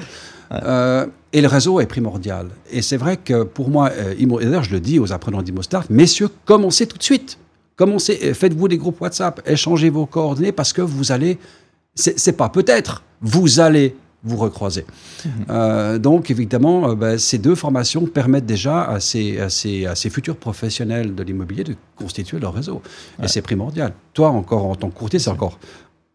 Euh, 0.52 1.06
et 1.34 1.42
le 1.42 1.48
réseau 1.48 1.80
est 1.80 1.86
primordial. 1.86 2.48
Et 2.72 2.82
c'est 2.82 2.98
vrai 2.98 3.18
que 3.18 3.44
pour 3.44 3.70
moi, 3.70 3.90
euh, 3.92 4.14
Imo- 4.20 4.40
et 4.40 4.46
d'ailleurs 4.46 4.64
je 4.64 4.72
le 4.72 4.80
dis 4.80 5.00
aux 5.00 5.12
apprenants 5.12 5.42
d'ImoStart, 5.42 5.86
messieurs, 5.90 6.30
commencez 6.46 6.88
tout 6.88 6.98
de 6.98 7.04
suite. 7.04 7.38
Commencez, 7.76 8.20
euh, 8.24 8.34
faites-vous 8.34 8.68
des 8.70 8.78
groupes 8.78 9.02
WhatsApp, 9.02 9.42
échangez 9.46 9.90
vos 9.90 10.06
coordonnées 10.06 10.54
parce 10.54 10.72
que 10.72 10.82
vous 10.82 11.12
allez, 11.12 11.38
c'est 11.96 12.38
pas 12.38 12.48
peut-être, 12.50 13.04
vous 13.22 13.60
allez 13.60 13.96
vous 14.24 14.38
recroiser. 14.38 14.86
Euh, 15.50 16.00
donc 16.00 16.32
évidemment, 16.32 16.90
euh, 16.90 16.96
ben, 16.96 17.18
ces 17.20 17.38
deux 17.38 17.54
formations 17.54 18.06
permettent 18.06 18.46
déjà 18.46 18.84
à 18.84 19.00
ces, 19.00 19.40
à 19.40 19.50
ces, 19.50 19.86
à 19.86 19.94
ces 19.94 20.10
futurs 20.10 20.38
professionnels 20.38 21.14
de 21.14 21.22
l'immobilier 21.22 21.64
de 21.64 21.76
constituer 21.96 22.40
leur 22.40 22.54
réseau. 22.54 22.82
Et 23.22 23.28
c'est 23.28 23.42
primordial. 23.44 23.94
Toi, 24.14 24.30
encore 24.30 24.66
en 24.66 24.76
tant 24.76 24.90
que 24.90 24.98
courtier, 24.98 25.20
c'est 25.20 25.30
encore, 25.30 25.60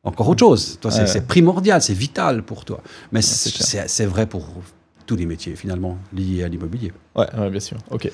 encore 0.05 0.29
autre 0.29 0.41
chose. 0.41 0.79
Toi, 0.81 0.91
c'est 0.91 1.01
Ouais. 1.03 1.07
c'est 1.07 1.27
primordial, 1.27 1.81
c'est 1.83 1.95
vital 1.95 2.43
pour 2.43 2.65
toi. 2.65 2.81
Mais 3.13 3.21
c'est 3.23 4.07
vrai 4.07 4.27
pour 4.27 4.47
tous 5.07 5.17
les 5.17 5.27
métiers, 5.27 5.57
finalement, 5.57 5.99
liés 6.17 6.45
à 6.45 6.49
l'immobilier. 6.49 6.93
Ouais, 7.17 7.27
ouais, 7.39 7.51
bien 7.51 7.61
sûr. 7.61 7.77
Ok. 7.91 8.11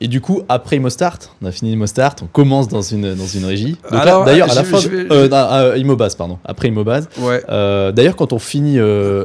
Et 0.00 0.08
du 0.08 0.20
coup, 0.20 0.42
après 0.48 0.76
ImmoStart, 0.76 1.18
on 1.40 1.46
a 1.46 1.52
fini 1.52 1.72
ImmoStart, 1.72 2.16
on 2.22 2.26
commence 2.26 2.66
dans 2.66 2.82
une, 2.82 3.14
dans 3.14 3.26
une 3.28 3.44
régie. 3.44 3.76
D'ailleurs, 3.90 4.50
à 4.50 4.54
la 4.54 4.64
fin. 4.64 4.78
vais- 4.80 5.06
euh, 5.12 5.28
euh, 5.32 5.78
ImmoBase, 5.78 6.16
pardon. 6.16 6.38
Après 6.44 6.66
ImmoBase. 6.68 7.08
Ouais. 7.20 7.42
Euh, 7.48 7.92
D'ailleurs, 7.92 8.16
quand 8.16 8.32
on 8.32 8.40
finit 8.40 8.78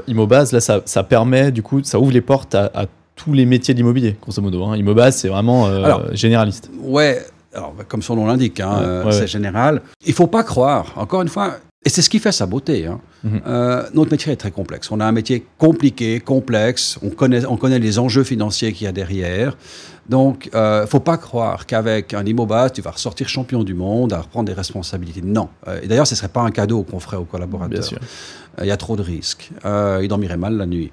ImmoBase, 0.08 0.52
là, 0.52 0.60
ça, 0.60 0.82
ça 0.86 1.04
permet, 1.04 1.52
du 1.52 1.64
coup, 1.64 1.82
ça 1.84 2.00
ouvre 2.00 2.12
les 2.12 2.22
portes 2.22 2.54
à, 2.54 2.70
à 2.76 2.86
tous 3.16 3.34
les 3.34 3.46
métiers 3.48 3.74
de 3.74 3.80
l'immobilier, 3.80 4.16
grosso 4.22 4.42
modo. 4.42 4.64
Hein. 4.64 4.78
ImmoBase, 4.78 5.16
c'est 5.18 5.28
vraiment 5.30 5.66
Alors, 5.66 6.04
généraliste. 6.16 6.70
Ouais, 6.84 7.26
alors, 7.56 7.74
bah, 7.76 7.84
comme 7.88 8.04
son 8.04 8.16
nom 8.16 8.28
l'indique, 8.28 8.60
hein, 8.60 8.78
Ouais, 9.02 9.06
ouais, 9.08 9.12
c'est 9.12 9.22
ouais. 9.22 9.28
général. 9.28 9.82
Il 10.06 10.14
faut 10.14 10.28
pas 10.28 10.44
croire, 10.44 10.94
encore 10.96 11.24
une 11.24 11.28
fois, 11.30 11.56
et 11.86 11.90
c'est 11.90 12.02
ce 12.02 12.10
qui 12.10 12.20
fait 12.20 12.32
sa 12.34 12.46
beauté. 12.46 12.86
hein. 12.88 13.00
Mhm. 13.24 13.42
Euh, 13.48 13.84
notre 13.94 14.12
métier 14.12 14.34
est 14.34 14.36
très 14.36 14.52
complexe. 14.52 14.92
On 14.92 15.00
a 15.00 15.06
un 15.06 15.12
métier 15.14 15.46
compliqué, 15.58 16.20
complexe. 16.20 16.98
On 17.02 17.10
connaît, 17.10 17.46
on 17.46 17.56
connaît 17.56 17.80
les 17.80 18.00
enjeux 18.00 18.24
financiers 18.24 18.74
qu'il 18.74 18.86
y 18.86 18.88
a 18.88 18.92
derrière. 18.92 19.56
Donc, 20.10 20.50
euh, 20.56 20.86
faut 20.88 21.00
pas 21.00 21.18
croire 21.18 21.66
qu'avec 21.66 22.14
un 22.14 22.26
Immobase, 22.26 22.74
tu 22.74 22.82
vas 22.82 22.92
ressortir 22.92 23.30
champion 23.30 23.64
du 23.64 23.76
monde, 23.76 24.12
à 24.12 24.22
reprendre 24.22 24.48
des 24.48 24.54
responsabilités. 24.54 25.22
Non. 25.24 25.50
Euh, 25.68 25.80
et 25.82 25.88
d'ailleurs, 25.88 26.08
ce 26.08 26.16
serait 26.16 26.28
pas 26.30 26.42
un 26.42 26.52
cadeau 26.52 26.84
qu'on 26.84 27.00
ferait 27.00 27.18
aux 27.18 27.26
collaborateurs. 27.26 27.70
Bien 27.80 27.82
sûr. 27.82 28.00
Euh, 28.60 28.64
Il 28.66 28.68
y 28.68 28.72
a 28.72 28.78
trop 28.78 28.96
de 28.98 29.02
risques. 29.04 29.52
Euh, 29.66 30.00
il 30.02 30.08
dormirait 30.10 30.36
mal 30.38 30.58
la 30.58 30.66
nuit. 30.66 30.92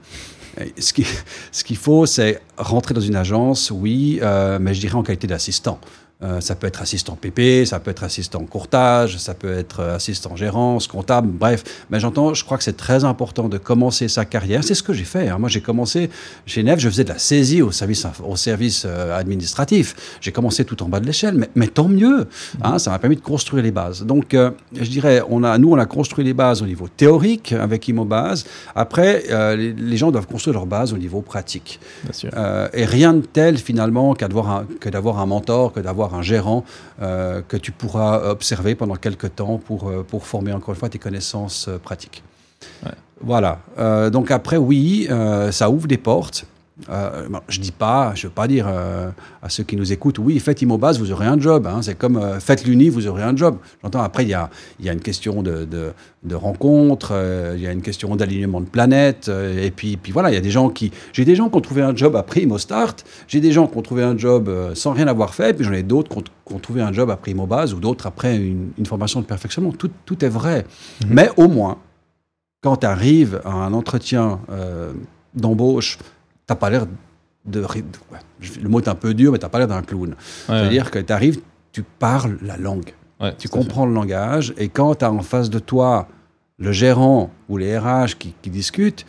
Et 0.61 0.73
ce 0.81 0.93
qui- 0.93 1.07
ce 1.53 1.65
qu'il 1.65 1.77
faut, 1.79 2.07
c'est 2.07 2.41
rentrer 2.59 2.95
dans 2.95 3.01
une 3.01 3.17
agence, 3.17 3.71
oui, 3.73 4.21
mais 4.61 4.73
je 4.75 4.81
dirais 4.81 4.95
en 4.95 5.03
qualité 5.03 5.27
d'assistant. 5.27 5.81
Euh, 6.23 6.41
ça 6.41 6.55
peut 6.55 6.67
être 6.67 6.81
assistant 6.81 7.15
PP, 7.15 7.67
ça 7.67 7.79
peut 7.79 7.91
être 7.91 8.03
assistant 8.03 8.43
courtage, 8.47 9.19
ça 9.19 9.35
peut 9.35 9.53
être 9.53 9.81
euh, 9.81 9.97
assistant 9.97 10.35
gérance, 10.35 10.87
comptable, 10.87 11.29
bref. 11.29 11.63
Mais 11.91 12.01
j'entends, 12.01 12.33
je 12.33 12.43
crois 12.43 12.57
que 12.57 12.65
c'est 12.65 12.77
très 12.79 13.05
important 13.05 13.51
de 13.51 13.59
commencer 13.59 14.09
sa 14.09 14.25
carrière. 14.25 14.65
C'est 14.65 14.75
ce 14.75 14.83
que 14.83 14.95
j'ai 14.95 15.05
fait. 15.05 15.29
hein. 15.29 15.37
Moi, 15.39 15.51
j'ai 15.51 15.61
commencé 15.61 16.09
chez 16.47 16.63
Nef, 16.63 16.81
je 16.81 16.89
faisais 16.89 17.05
de 17.05 17.11
la 17.11 17.19
saisie 17.19 17.61
au 17.61 17.71
service, 17.71 18.07
au 18.27 18.35
service 18.37 18.85
euh, 18.87 19.15
administratif. 19.15 19.95
J'ai 20.23 20.33
commencé 20.33 20.65
tout 20.65 20.83
en 20.83 20.89
bas 20.89 21.01
de 21.01 21.07
l'échelle, 21.07 21.35
mais, 21.35 21.51
mais 21.55 21.67
tant 21.67 21.87
mieux. 21.89 22.27
hein. 22.63 22.79
ça 22.79 22.91
m'a 22.93 22.99
permis 22.99 23.17
de 23.17 23.21
construire 23.21 23.63
les 23.63 23.71
bases. 23.71 24.03
Donc, 24.03 24.33
euh, 24.33 24.53
je 24.75 24.89
dirais, 24.89 25.21
on 25.29 25.45
a, 25.45 25.59
nous, 25.59 25.71
on 25.73 25.79
a 25.79 25.85
construit 25.85 26.25
les 26.25 26.33
bases 26.33 26.63
au 26.63 26.67
niveau 26.67 26.89
théorique 26.89 27.53
avec 27.53 27.89
Immobase. 27.89 28.47
Après, 28.75 29.25
les, 29.57 29.75
les 29.75 29.97
gens 29.99 30.11
doivent 30.11 30.27
construire 30.27 30.55
leurs 30.55 30.67
bases 30.67 30.95
au 30.95 30.99
niveau 30.99 31.21
pratique. 31.21 31.79
Bien 32.05 32.13
sûr. 32.15 32.31
Et 32.73 32.87
rien 32.87 33.13
de 33.13 33.21
tel 33.21 33.59
finalement 33.59 34.15
qu'à 34.15 34.29
que 34.81 34.89
d'avoir 34.89 35.19
un 35.21 35.27
mentor, 35.27 35.73
que 35.75 35.81
d'avoir 35.81 36.06
un 36.15 36.23
gérant 36.23 36.65
euh, 37.03 37.43
que 37.47 37.57
tu 37.57 37.73
pourras 37.73 38.31
observer 38.31 38.75
pendant 38.75 38.97
quelques 38.97 39.35
temps 39.35 39.59
pour, 39.59 39.89
euh, 39.89 40.03
pour 40.03 40.27
former 40.27 40.53
encore 40.53 40.75
une 40.75 40.81
fois 40.81 40.89
tes 40.89 40.99
connaissances 40.99 41.69
euh, 41.69 41.79
pratiques. 41.79 42.23
Ouais. 42.85 42.93
Voilà. 43.21 43.61
Donc 44.11 44.31
après, 44.31 44.59
oui, 44.59 45.09
ça 45.51 45.71
ouvre 45.71 45.89
des 45.89 45.97
portes. 45.97 46.45
Euh, 46.91 47.27
je 47.49 47.59
dis 47.59 47.73
pas, 47.73 48.13
je 48.15 48.27
veux 48.27 48.33
pas 48.33 48.47
dire 48.47 48.67
euh, 48.69 49.09
à 49.43 49.49
ceux 49.49 49.65
qui 49.65 49.77
nous 49.77 49.93
écoutent, 49.95 50.19
oui, 50.19 50.39
faites 50.39 50.61
Immobase, 50.61 50.99
vous 50.99 51.11
aurez 51.11 51.25
un 51.27 51.41
job. 51.41 51.67
hein. 51.67 51.81
c'est 51.81 51.95
comme 51.95 52.19
euh, 52.19 52.39
faites 52.39 52.67
l'Uni, 52.67 52.91
vous 52.91 53.07
aurez 53.07 53.23
un 53.23 53.35
job. 53.35 53.57
J'entends 53.83 54.03
après, 54.03 54.25
il 54.25 54.29
y 54.29 54.35
a, 54.35 54.51
y 54.81 54.91
a 54.91 54.93
une 54.93 55.01
question 55.01 55.43
de, 55.43 55.65
de, 55.65 55.93
de 56.23 56.35
rencontre, 56.35 57.13
euh, 57.13 57.55
il 57.57 57.63
y 57.63 57.67
a 57.67 57.73
une 57.73 57.81
question 57.81 58.15
d'alignement 58.15 58.61
de 58.61 58.67
planète, 58.67 59.31
et 59.31 59.71
puis, 59.71 59.97
puis 59.97 60.13
voilà, 60.13 60.31
il 60.31 60.35
y 60.35 60.37
a 60.37 60.43
des 60.43 60.51
gens 60.51 60.69
qui. 60.69 60.93
J'ai 61.15 61.25
des 61.25 61.35
gens 61.35 61.49
qui 61.49 61.57
ont 61.57 61.63
trouvé 61.63 61.81
un 61.81 61.97
job 61.97 62.15
après 62.15 62.43
Immostart, 62.43 62.97
j'ai 63.27 63.41
des 63.41 63.53
gens 63.53 63.67
qui 63.69 63.79
ont 63.79 63.83
trouvé 63.83 64.03
un 64.03 64.19
job 64.19 64.51
sans 64.75 64.93
rien 64.93 65.07
avoir 65.09 65.35
fait, 65.35 65.55
puis 65.55 65.65
j'en 65.65 65.73
ai 65.73 65.83
d'autres 65.83 66.11
qui 66.11 66.19
ont, 66.19 66.25
qui 66.47 66.55
ont 66.55 66.59
trouvé 66.59 66.83
un 66.83 66.93
job 66.93 67.09
après 67.09 67.31
Immobase 67.31 67.73
ou 67.73 67.81
d'autres 67.81 68.07
après 68.07 68.37
une, 68.37 68.73
une 68.77 68.87
formation 68.87 69.21
de 69.21 69.27
perfectionnement. 69.27 69.73
Tout, 69.73 69.91
tout 70.05 70.23
est 70.23 70.29
vrai. 70.29 70.67
Mais 71.09 71.31
au 71.39 71.49
moins, 71.49 71.79
quand 72.63 72.77
tu 72.77 72.87
arrives 72.87 73.41
à 73.47 73.53
un 73.53 73.73
entretien 73.73 74.41
d'embauche, 75.35 75.99
t'as 76.47 76.55
pas 76.55 76.71
l'air 76.71 76.87
de, 77.45 77.65
Le 78.63 78.69
mot 78.69 78.81
est 78.81 78.89
un 78.89 78.95
peu 78.95 79.15
dur, 79.15 79.33
mais 79.33 79.39
t'as 79.39 79.49
pas 79.49 79.59
l'air 79.59 79.69
d'un 79.69 79.83
clown. 79.83 80.11
Ouais, 80.11 80.15
C'est-à-dire 80.49 80.91
que 80.91 80.99
tu 80.99 81.13
arrives, 81.13 81.41
tu 81.73 81.83
parles 81.83 82.39
la 82.43 82.57
langue, 82.57 82.93
ouais, 83.21 83.35
tu 83.37 83.49
fait. 83.49 83.53
comprends 83.53 83.87
le 83.87 83.93
langage, 83.93 84.55
et 84.57 84.69
quand 84.69 84.97
tu 84.97 85.05
as 85.05 85.13
en 85.13 85.23
face 85.23 85.51
de 85.51 85.59
toi 85.59 86.09
le 86.59 86.73
gérant 86.73 87.31
ou 87.49 87.59
les 87.59 87.79
RH 87.79 88.17
qui, 88.19 88.35
qui 88.41 88.51
discutent, 88.51 89.05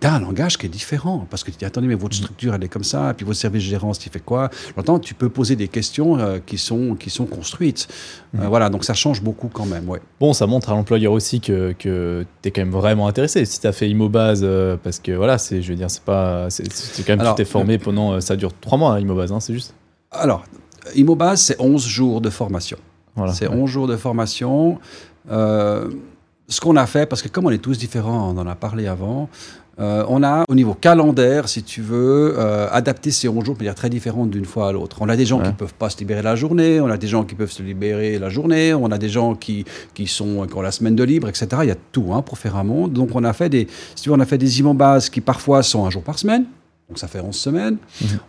tu 0.00 0.06
as 0.06 0.14
un 0.14 0.20
langage 0.20 0.56
qui 0.58 0.66
est 0.66 0.70
différent. 0.70 1.26
Parce 1.28 1.44
que 1.44 1.50
tu 1.50 1.58
dis, 1.58 1.64
attendez, 1.64 1.86
mais 1.86 1.94
Mm. 1.94 1.98
votre 1.98 2.14
structure, 2.16 2.54
elle 2.54 2.64
est 2.64 2.68
comme 2.68 2.84
ça, 2.84 3.10
et 3.10 3.14
puis 3.14 3.26
votre 3.26 3.38
service 3.38 3.62
de 3.62 3.68
gérance, 3.68 4.04
il 4.04 4.10
fait 4.10 4.20
quoi 4.20 4.50
J'entends, 4.76 4.98
tu 4.98 5.14
peux 5.14 5.28
poser 5.28 5.56
des 5.56 5.68
questions 5.68 6.18
euh, 6.18 6.38
qui, 6.44 6.58
sont, 6.58 6.94
qui 6.94 7.10
sont 7.10 7.26
construites. 7.26 7.88
Mm. 8.32 8.40
Euh, 8.40 8.48
voilà, 8.48 8.70
donc 8.70 8.84
ça 8.84 8.94
change 8.94 9.22
beaucoup 9.22 9.48
quand 9.52 9.66
même, 9.66 9.88
ouais. 9.88 10.00
Bon, 10.18 10.32
ça 10.32 10.46
montre 10.46 10.70
à 10.70 10.72
l'employeur 10.72 11.12
aussi 11.12 11.40
que, 11.40 11.72
que 11.78 12.24
tu 12.42 12.48
es 12.48 12.50
quand 12.50 12.62
même 12.62 12.70
vraiment 12.70 13.06
intéressé. 13.06 13.44
Si 13.44 13.60
tu 13.60 13.66
as 13.66 13.72
fait 13.72 13.88
Immobase, 13.88 14.40
euh, 14.42 14.76
parce 14.82 14.98
que 14.98 15.12
voilà, 15.12 15.38
c'est, 15.38 15.60
je 15.62 15.68
veux 15.70 15.76
dire, 15.76 15.90
c'est 15.90 16.02
pas. 16.02 16.48
C'est, 16.50 16.64
quand 17.04 17.12
même, 17.12 17.20
Alors, 17.20 17.34
tu 17.34 17.42
t'es 17.42 17.48
formé 17.48 17.78
pendant. 17.78 18.20
Ça 18.20 18.36
dure 18.36 18.52
trois 18.60 18.78
mois, 18.78 18.94
hein, 18.94 19.00
Immobase, 19.00 19.32
hein, 19.32 19.40
c'est 19.40 19.52
juste. 19.52 19.74
Alors, 20.10 20.44
Immobase, 20.96 21.40
c'est 21.42 21.60
11 21.60 21.86
jours 21.86 22.20
de 22.20 22.30
formation. 22.30 22.78
Voilà. 23.16 23.32
C'est 23.34 23.48
11 23.48 23.68
jours 23.68 23.86
de 23.86 23.96
formation. 23.96 24.78
Ce 26.50 26.60
qu'on 26.60 26.74
a 26.76 26.86
fait, 26.86 27.06
parce 27.06 27.22
que 27.22 27.28
comme 27.28 27.46
on 27.46 27.50
est 27.50 27.58
tous 27.58 27.78
différents, 27.78 28.34
on 28.34 28.38
en 28.38 28.46
a 28.48 28.56
parlé 28.56 28.88
avant, 28.88 29.28
euh, 29.80 30.04
on 30.08 30.22
a 30.22 30.44
au 30.48 30.54
niveau 30.54 30.74
calendaire, 30.74 31.48
si 31.48 31.62
tu 31.62 31.80
veux, 31.80 32.34
euh, 32.38 32.68
adapté 32.70 33.10
ces 33.10 33.28
11 33.28 33.44
jours 33.44 33.54
de 33.54 33.60
manière 33.60 33.74
très 33.74 33.88
différente 33.88 34.30
d'une 34.30 34.44
fois 34.44 34.68
à 34.68 34.72
l'autre. 34.72 34.98
On 35.00 35.08
a 35.08 35.16
des 35.16 35.24
gens 35.24 35.40
qui 35.40 35.48
ne 35.48 35.54
peuvent 35.54 35.74
pas 35.74 35.88
se 35.88 35.98
libérer 35.98 36.22
la 36.22 36.36
journée, 36.36 36.80
on 36.80 36.88
a 36.88 36.98
des 36.98 37.06
gens 37.06 37.24
qui 37.24 37.34
peuvent 37.34 37.50
se 37.50 37.62
libérer 37.62 38.18
la 38.18 38.28
journée, 38.28 38.74
on 38.74 38.90
a 38.90 38.98
des 38.98 39.08
gens 39.08 39.34
qui, 39.34 39.64
qui, 39.94 40.06
sont, 40.06 40.46
qui 40.46 40.54
ont 40.54 40.60
la 40.60 40.72
semaine 40.72 40.96
de 40.96 41.04
libre, 41.04 41.28
etc. 41.28 41.48
Il 41.62 41.68
y 41.68 41.72
a 41.72 41.76
tout 41.92 42.12
hein, 42.12 42.20
pour 42.22 42.36
faire 42.36 42.56
un 42.56 42.64
monde. 42.64 42.92
Donc 42.92 43.10
on 43.14 43.24
a 43.24 43.32
fait 43.32 43.48
des, 43.48 43.68
si 43.94 44.02
tu 44.02 44.10
veux, 44.10 44.14
on 44.14 44.20
a 44.20 44.26
fait 44.26 44.38
des 44.38 44.60
immobases 44.60 45.08
qui 45.08 45.20
parfois 45.20 45.62
sont 45.62 45.86
un 45.86 45.90
jour 45.90 46.02
par 46.02 46.18
semaine. 46.18 46.44
Donc 46.90 46.98
ça 46.98 47.06
fait 47.06 47.20
11 47.20 47.34
semaines. 47.34 47.76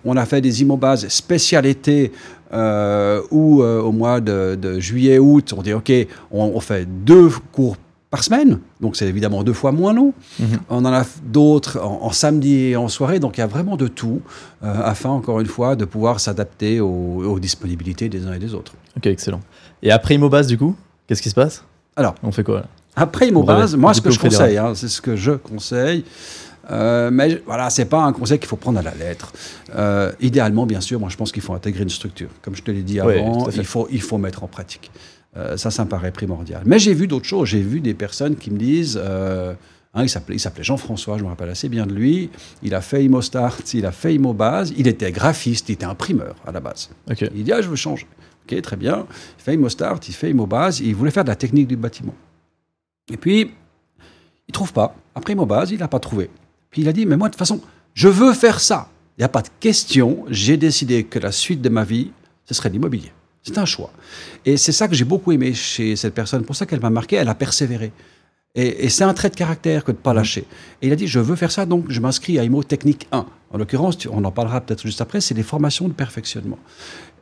On 0.05 0.15
a 0.15 0.25
fait 0.25 0.39
des 0.39 0.61
immobases 0.61 1.07
spécialités 1.07 2.11
euh, 2.53 3.21
où 3.31 3.63
euh, 3.63 3.81
au 3.81 3.91
mois 3.91 4.21
de, 4.21 4.55
de 4.55 4.79
juillet-août, 4.79 5.53
on 5.57 5.63
dit 5.63 5.73
OK, 5.73 5.91
on, 6.31 6.51
on 6.53 6.59
fait 6.59 6.87
deux 6.87 7.29
cours 7.51 7.75
par 8.11 8.23
semaine, 8.23 8.59
donc 8.81 8.97
c'est 8.97 9.07
évidemment 9.07 9.41
deux 9.43 9.53
fois 9.53 9.71
moins 9.71 9.93
long. 9.93 10.13
Mhm. 10.39 10.59
On 10.69 10.85
en 10.85 10.93
a 10.93 11.05
d'autres 11.25 11.79
en, 11.81 12.03
en 12.03 12.11
samedi 12.11 12.55
et 12.67 12.75
en 12.75 12.89
soirée, 12.89 13.19
donc 13.19 13.37
il 13.37 13.39
y 13.39 13.43
a 13.43 13.47
vraiment 13.47 13.77
de 13.77 13.87
tout, 13.87 14.21
euh, 14.63 14.73
afin, 14.83 15.09
encore 15.09 15.39
une 15.39 15.47
fois, 15.47 15.75
de 15.77 15.85
pouvoir 15.85 16.19
s'adapter 16.19 16.81
aux, 16.81 17.23
aux 17.23 17.39
disponibilités 17.39 18.09
des 18.09 18.27
uns 18.27 18.33
et 18.33 18.39
des 18.39 18.53
autres. 18.53 18.73
Ok, 18.97 19.07
excellent. 19.07 19.39
Et 19.81 19.91
après 19.91 20.15
Immobase, 20.15 20.45
du 20.47 20.57
coup, 20.57 20.75
qu'est-ce 21.07 21.21
qui 21.21 21.29
se 21.29 21.35
passe? 21.35 21.63
Alors, 21.95 22.15
On 22.21 22.31
fait 22.31 22.43
quoi 22.43 22.55
là? 22.59 22.65
Après 22.97 23.29
Immobase, 23.29 23.71
Brevet, 23.71 23.77
moi, 23.81 23.93
ce 23.93 24.01
que 24.01 24.11
je 24.11 24.19
conseille, 24.19 24.57
hein, 24.57 24.73
c'est 24.75 24.89
ce 24.89 25.01
que 25.01 25.15
je 25.15 25.31
conseille. 25.31 26.03
euh, 26.69 27.09
mais 27.11 27.41
voilà, 27.45 27.69
c'est 27.69 27.85
pas 27.85 28.03
un 28.03 28.11
conseil 28.11 28.37
qu'il 28.39 28.47
faut 28.49 28.57
prendre 28.57 28.77
à 28.79 28.81
la 28.81 28.93
lettre. 28.93 29.31
Euh, 29.75 30.11
idéalement, 30.19 30.65
bien 30.65 30.81
sûr, 30.81 30.99
moi 30.99 31.07
je 31.09 31.15
pense 31.15 31.31
qu'il 31.31 31.41
faut 31.41 31.53
intégrer 31.53 31.83
une 31.83 31.89
structure. 31.89 32.29
Comme 32.41 32.55
je 32.57 32.61
te 32.61 32.71
l'ai 32.71 32.83
dit 32.83 32.99
avant, 32.99 33.47
il 33.55 33.63
faut, 33.63 33.87
il 33.89 34.01
faut 34.01 34.17
mettre 34.17 34.43
en 34.43 34.47
pratique. 34.47 34.91
Euh, 35.37 35.55
ça, 35.57 35.71
ça 35.71 35.85
me 35.85 35.89
paraît 35.89 36.11
primordial. 36.11 36.61
Mais 36.65 36.77
j'ai 36.79 36.93
vu 36.93 37.07
d'autres 37.07 37.27
choses. 37.27 37.49
J'ai 37.49 37.61
vu 37.61 37.79
des 37.79 37.93
personnes 37.93 38.35
qui 38.35 38.51
me 38.51 38.57
disent. 38.57 38.99
euh, 39.01 39.53
hein, 39.93 40.03
il 40.03 40.09
s'appelait 40.09 40.37
Jean-François, 40.63 41.17
je 41.17 41.23
me 41.23 41.29
rappelle 41.29 41.49
assez 41.49 41.69
bien 41.69 41.85
de 41.85 41.93
lui. 41.93 42.29
Il 42.63 42.75
a 42.75 42.81
fait 42.81 43.03
Immostart, 43.05 43.59
il 43.73 43.85
a 43.85 43.91
fait 43.91 44.13
Immobase. 44.15 44.73
Il 44.77 44.87
était 44.87 45.11
graphiste, 45.11 45.69
il 45.69 45.73
était 45.73 45.85
imprimeur 45.85 46.35
à 46.45 46.51
la 46.51 46.59
base. 46.59 46.89
Il 47.33 47.43
dit, 47.43 47.53
ah, 47.53 47.61
je 47.61 47.69
veux 47.69 47.75
changer. 47.75 48.07
Ok, 48.45 48.61
très 48.61 48.75
bien. 48.75 49.05
Il 49.39 49.43
fait 49.43 49.53
Immostart, 49.53 49.99
il 50.07 50.13
fait 50.13 50.31
Immobase, 50.31 50.81
et 50.81 50.85
il 50.85 50.95
voulait 50.95 51.11
faire 51.11 51.23
de 51.23 51.29
la 51.29 51.35
technique 51.35 51.67
du 51.67 51.77
bâtiment. 51.77 52.15
Et 53.11 53.17
puis, 53.17 53.51
il 54.47 54.51
trouve 54.51 54.73
pas. 54.73 54.95
Après 55.15 55.33
Immobase, 55.33 55.71
il 55.71 55.79
n'a 55.79 55.87
pas 55.87 55.99
trouvé. 55.99 56.29
Puis 56.69 56.81
il 56.81 56.89
a 56.89 56.93
dit, 56.93 57.05
mais 57.05 57.15
moi, 57.17 57.29
de 57.29 57.33
toute 57.33 57.39
façon, 57.39 57.61
je 57.93 58.07
veux 58.07 58.33
faire 58.33 58.59
ça. 58.59 58.89
Il 59.17 59.21
n'y 59.21 59.25
a 59.25 59.29
pas 59.29 59.41
de 59.41 59.49
question. 59.59 60.25
J'ai 60.29 60.57
décidé 60.57 61.03
que 61.03 61.19
la 61.19 61.31
suite 61.31 61.61
de 61.61 61.69
ma 61.69 61.83
vie, 61.83 62.11
ce 62.45 62.53
serait 62.53 62.69
l'immobilier. 62.69 63.11
C'est 63.43 63.57
un 63.57 63.65
choix. 63.65 63.91
Et 64.45 64.57
c'est 64.57 64.71
ça 64.71 64.87
que 64.87 64.95
j'ai 64.95 65.03
beaucoup 65.03 65.31
aimé 65.31 65.53
chez 65.53 65.95
cette 65.95 66.13
personne. 66.13 66.43
Pour 66.43 66.55
ça 66.55 66.65
qu'elle 66.65 66.79
m'a 66.79 66.89
marqué, 66.89 67.15
elle 67.15 67.29
a 67.29 67.35
persévéré. 67.35 67.91
Et, 68.53 68.89
c'est 68.89 69.05
un 69.05 69.13
trait 69.13 69.29
de 69.29 69.35
caractère 69.35 69.85
que 69.85 69.91
de 69.91 69.97
ne 69.97 70.01
pas 70.01 70.13
lâcher. 70.13 70.45
Et 70.81 70.87
il 70.87 70.93
a 70.93 70.95
dit, 70.95 71.07
je 71.07 71.19
veux 71.19 71.37
faire 71.37 71.51
ça, 71.51 71.65
donc 71.65 71.85
je 71.89 72.01
m'inscris 72.01 72.37
à 72.37 72.43
IMO 72.43 72.63
Technique 72.63 73.07
1. 73.11 73.25
En 73.53 73.57
l'occurrence, 73.57 73.97
on 74.11 74.23
en 74.25 74.31
parlera 74.31 74.59
peut-être 74.59 74.81
juste 74.81 74.99
après, 74.99 75.21
c'est 75.21 75.33
les 75.33 75.43
formations 75.43 75.87
de 75.87 75.93
perfectionnement. 75.93 76.59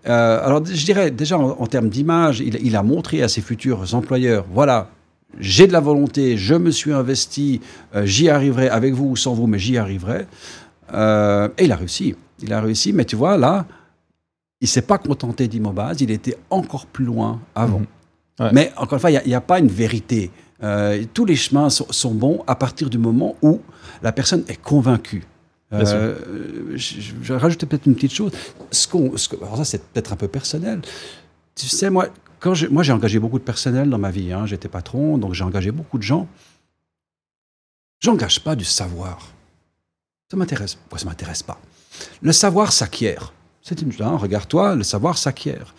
Euh, 0.08 0.44
alors, 0.44 0.66
je 0.66 0.86
dirais, 0.86 1.12
déjà, 1.12 1.38
en, 1.38 1.68
termes 1.68 1.90
d'image, 1.90 2.40
il, 2.40 2.58
il 2.66 2.76
a 2.76 2.82
montré 2.82 3.22
à 3.22 3.28
ses 3.28 3.42
futurs 3.42 3.94
employeurs, 3.94 4.46
voilà, 4.52 4.90
j'ai 5.38 5.68
de 5.68 5.74
la 5.74 5.80
volonté, 5.80 6.38
je 6.38 6.56
me 6.56 6.72
suis 6.72 6.92
investi, 6.92 7.62
euh, 7.96 8.06
j'y 8.06 8.30
arriverai 8.30 8.70
avec 8.70 8.94
vous 8.94 9.10
ou 9.10 9.16
sans 9.16 9.34
vous, 9.34 9.48
mais 9.48 9.60
j'y 9.60 9.78
arriverai. 9.78 10.26
Euh, 10.94 11.50
et 11.58 11.66
il 11.66 11.72
a 11.72 11.76
réussi. 11.76 12.16
Il 12.42 12.54
a 12.54 12.62
réussi, 12.62 12.94
mais 12.94 13.06
tu 13.06 13.16
vois, 13.16 13.38
là, 13.38 13.66
il 14.62 14.68
s'est 14.68 14.82
pas 14.82 14.98
contenté 14.98 15.48
d'Immobase, 15.48 16.02
il 16.02 16.12
était 16.12 16.38
encore 16.50 16.86
plus 16.86 17.06
loin 17.06 17.40
avant. 17.56 17.80
Mhm. 17.80 17.86
Ouais. 18.40 18.50
Mais 18.54 18.74
encore 18.78 18.94
une 18.96 19.00
fois, 19.00 19.12
il 19.12 19.22
n'y 19.28 19.34
a, 19.34 19.42
pas 19.42 19.60
une 19.60 19.68
vérité. 19.68 20.32
Euh, 20.64 21.04
tous 21.14 21.26
les 21.26 21.36
chemins 21.36 21.70
sont, 21.70 21.88
sont 21.92 22.14
bons 22.14 22.44
à 22.48 22.56
partir 22.56 22.90
du 22.90 22.98
moment 22.98 23.36
où 23.42 23.62
la 24.02 24.12
personne 24.12 24.44
est 24.48 24.62
convaincue. 24.62 25.24
Euh, 25.72 26.16
je, 26.72 26.78
je- 26.78 27.02
je 27.22 27.34
vais 27.34 27.38
rajouter 27.40 27.66
peut-être 27.66 27.86
une 27.86 27.96
petite 27.96 28.14
chose. 28.14 28.32
Ce 28.72 28.88
qu'on, 28.88 29.14
alors 29.42 29.58
ça, 29.58 29.66
c'est 29.66 29.84
peut-être 29.84 30.14
un 30.14 30.16
peu 30.16 30.28
personnel. 30.28 30.82
Tu 31.56 31.68
sais, 31.68 31.90
moi, 31.90 32.08
quand 32.40 32.54
j'ai, 32.54 32.68
moi, 32.70 32.82
j'ai 32.84 32.92
engagé 32.94 33.20
beaucoup 33.20 33.40
de 33.40 33.44
personnel 33.44 33.90
dans 33.90 33.98
ma 34.00 34.10
vie. 34.12 34.32
hein. 34.34 34.46
J'étais 34.46 34.68
patron, 34.70 35.18
donc 35.18 35.34
j'ai 35.34 35.44
engagé 35.44 35.72
beaucoup 35.72 35.98
de 35.98 36.04
gens. 36.04 36.28
J'engage 38.00 38.42
pas 38.44 38.56
du 38.56 38.66
savoir. 38.66 39.20
Ça 40.32 40.38
m'intéresse. 40.38 40.78
Moi, 40.90 40.98
ça 41.00 41.06
m'intéresse 41.06 41.44
pas. 41.44 41.60
Le 42.22 42.32
savoir 42.32 42.72
s'acquiert. 42.72 43.34
C'est 43.62 43.82
une. 43.82 43.92
hein, 44.00 44.18
Regarde-toi, 44.18 44.76
le 44.76 44.84
savoir 44.84 45.18
s'acquiert. 45.18 45.74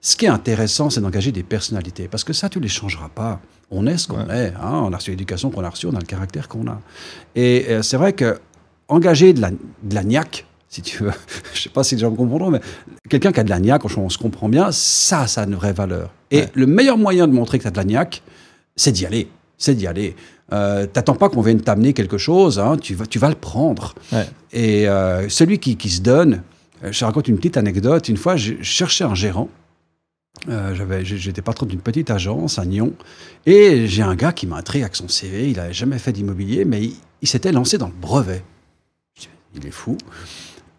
Ce 0.00 0.16
qui 0.16 0.26
est 0.26 0.28
intéressant, 0.28 0.90
c'est 0.90 1.00
d'engager 1.00 1.32
des 1.32 1.42
personnalités, 1.42 2.08
parce 2.08 2.24
que 2.24 2.32
ça, 2.34 2.48
tu 2.48 2.60
les 2.60 2.68
changeras 2.68 3.08
pas. 3.08 3.40
On 3.70 3.86
est 3.86 3.96
ce 3.96 4.06
qu'on 4.08 4.28
est. 4.28 4.48
hein. 4.60 4.82
On 4.84 4.92
a 4.92 4.96
reçu 4.98 5.10
l'éducation 5.10 5.50
qu'on 5.50 5.64
a 5.64 5.70
reçue, 5.70 5.86
on 5.86 5.94
a 5.96 5.98
le 5.98 6.04
caractère 6.06 6.48
qu'on 6.48 6.66
a. 6.66 6.78
Et 7.34 7.66
euh, 7.70 7.82
c'est 7.82 7.96
vrai 7.96 8.12
que 8.12 8.38
engager 8.88 9.32
de 9.32 9.40
la, 9.40 9.50
de 9.50 9.94
la 9.94 10.04
niaque, 10.04 10.44
si 10.68 10.82
tu 10.82 11.02
veux, 11.04 11.12
je 11.54 11.62
sais 11.62 11.68
pas 11.70 11.82
si 11.84 11.94
les 11.94 12.02
gens 12.02 12.10
me 12.10 12.16
comprendront, 12.16 12.50
mais 12.50 12.60
quelqu'un 13.08 13.32
qui 13.32 13.40
a 13.40 13.44
de 13.44 13.48
la 13.50 13.60
niaque, 13.60 13.82
on 13.96 14.08
se 14.10 14.18
comprend 14.18 14.48
bien, 14.50 14.70
ça, 14.72 15.26
ça 15.26 15.42
a 15.42 15.46
une 15.46 15.54
vraie 15.54 15.72
valeur. 15.72 16.10
Et 16.30 16.40
Ouais. 16.40 16.50
le 16.52 16.66
meilleur 16.66 16.98
moyen 16.98 17.26
de 17.26 17.32
montrer 17.32 17.56
que 17.58 17.62
tu 17.62 17.68
as 17.68 17.70
de 17.70 17.76
la 17.78 17.84
niaque, 17.84 18.22
c'est 18.76 18.92
d'y 18.92 19.06
aller. 19.06 19.28
C'est 19.56 19.74
d'y 19.74 19.86
aller. 19.86 20.14
Euh, 20.52 20.84
T'attends 20.86 21.14
pas 21.14 21.30
qu'on 21.30 21.40
vienne 21.40 21.62
t'amener 21.62 21.94
quelque 21.94 22.18
chose, 22.18 22.58
hein, 22.58 22.76
tu, 22.76 22.94
vas, 22.94 23.06
tu 23.06 23.18
vas 23.18 23.30
le 23.30 23.34
prendre. 23.36 23.94
Ouais. 24.12 24.28
Et 24.52 24.86
euh, 24.86 25.26
celui 25.30 25.58
qui, 25.58 25.76
qui 25.78 25.88
se 25.88 26.02
donne, 26.02 26.42
je 26.92 26.98
te 26.98 27.04
raconte 27.04 27.28
une 27.28 27.36
petite 27.36 27.56
anecdote. 27.56 28.08
Une 28.08 28.16
fois, 28.16 28.36
je 28.36 28.54
je 28.58 28.62
cherchais 28.62 29.04
un 29.04 29.14
gérant. 29.14 29.48
Euh, 30.48 31.02
J'étais 31.04 31.42
patron 31.42 31.66
d'une 31.66 31.80
petite 31.80 32.10
agence 32.10 32.58
à 32.58 32.64
Nyon. 32.64 32.92
Et 33.46 33.86
j'ai 33.86 34.02
un 34.02 34.14
gars 34.14 34.32
qui 34.32 34.46
m'a 34.46 34.56
intrigué 34.56 34.84
avec 34.84 34.96
son 34.96 35.08
CV. 35.08 35.50
Il 35.50 35.56
n'avait 35.56 35.72
jamais 35.72 35.98
fait 35.98 36.12
d'immobilier, 36.12 36.64
mais 36.64 36.82
il, 37.22 37.28
s'était 37.28 37.52
lancé 37.52 37.78
dans 37.78 37.86
le 37.86 37.94
brevet. 37.94 38.44
Je 39.18 39.26
Il 39.54 39.66
est 39.66 39.70
fou. 39.70 39.96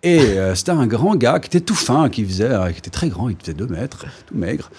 Et 0.03 0.19
euh, 0.19 0.53
c'était 0.53 0.71
un 0.71 0.85
grand 0.85 1.15
gars 1.15 1.39
qui 1.39 1.47
était 1.47 1.61
tout 1.61 1.75
fin, 1.75 2.09
qui 2.09 2.23
faisait, 2.23 2.51
euh, 2.51 2.71
qui 2.71 2.77
était 2.77 2.91
très 2.91 3.09
grand, 3.09 3.29
il 3.29 3.35
faisait 3.37 3.55
2 3.55 3.65
mètres, 3.65 4.05
tout 4.27 4.35
maigre. 4.35 4.69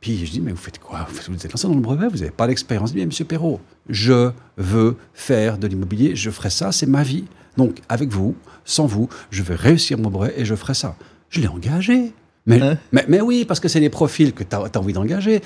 Puis 0.00 0.26
je 0.26 0.30
dis, 0.30 0.42
mais 0.42 0.50
vous 0.50 0.58
faites 0.58 0.78
quoi? 0.78 1.06
Vous 1.28 1.34
êtes 1.34 1.50
lancé 1.50 1.66
dans 1.66 1.74
le 1.74 1.80
brevet, 1.80 2.08
vous 2.08 2.18
n'avez 2.18 2.30
pas 2.30 2.46
d'expérience. 2.46 2.90
Il 2.90 2.96
dit, 2.96 3.06
monsieur 3.06 3.24
Perrault, 3.24 3.60
je 3.88 4.30
veux 4.58 4.98
faire 5.14 5.56
de 5.56 5.66
l'immobilier, 5.66 6.14
je 6.14 6.28
ferai 6.28 6.50
ça, 6.50 6.72
c'est 6.72 6.86
ma 6.86 7.02
vie. 7.02 7.24
Donc, 7.56 7.80
avec 7.88 8.10
vous, 8.10 8.36
sans 8.64 8.86
vous, 8.86 9.08
je 9.30 9.42
vais 9.42 9.54
réussir 9.54 9.98
mon 9.98 10.10
brevet 10.10 10.34
et 10.36 10.44
je 10.44 10.54
ferai 10.54 10.74
ça. 10.74 10.96
Je 11.30 11.40
l'ai 11.40 11.48
engagé. 11.48 12.12
Mais, 12.46 12.60
Hein 12.60 12.76
mais, 12.92 13.04
mais 13.08 13.20
oui, 13.22 13.44
parce 13.46 13.58
que 13.58 13.68
c'est 13.68 13.80
les 13.80 13.88
profils 13.88 14.34
que 14.34 14.44
tu 14.44 14.54
as, 14.54 14.78
envie 14.78 14.92
d'engager. 14.92 15.40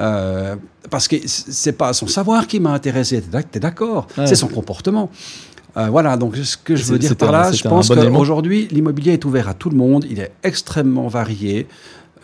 Euh, 0.00 0.56
parce 0.90 1.06
que 1.06 1.16
c'est 1.26 1.72
pas 1.72 1.92
son 1.92 2.06
savoir 2.06 2.46
qui 2.46 2.58
m'a 2.58 2.72
intéressé, 2.72 3.22
tu 3.22 3.36
es 3.58 3.60
d'accord. 3.60 4.06
C'est 4.24 4.34
son 4.34 4.48
comportement. 4.48 5.10
Euh, 5.76 5.88
voilà, 5.90 6.16
donc 6.16 6.34
ce 6.36 6.56
que 6.56 6.74
je 6.74 6.84
veux 6.84 6.98
dire 6.98 7.14
par 7.16 7.28
un- 7.28 7.32
là, 7.32 7.52
je 7.52 7.66
un 7.66 7.70
pense 7.70 7.88
bon 7.88 7.98
élément. 8.00 8.18
qu'aujourd'hui, 8.18 8.66
l'immobilier 8.70 9.12
est 9.12 9.24
ouvert 9.26 9.48
à 9.48 9.54
tout 9.54 9.68
le 9.68 9.76
monde, 9.76 10.06
il 10.08 10.18
est 10.18 10.32
extrêmement 10.42 11.06
varié, 11.08 11.68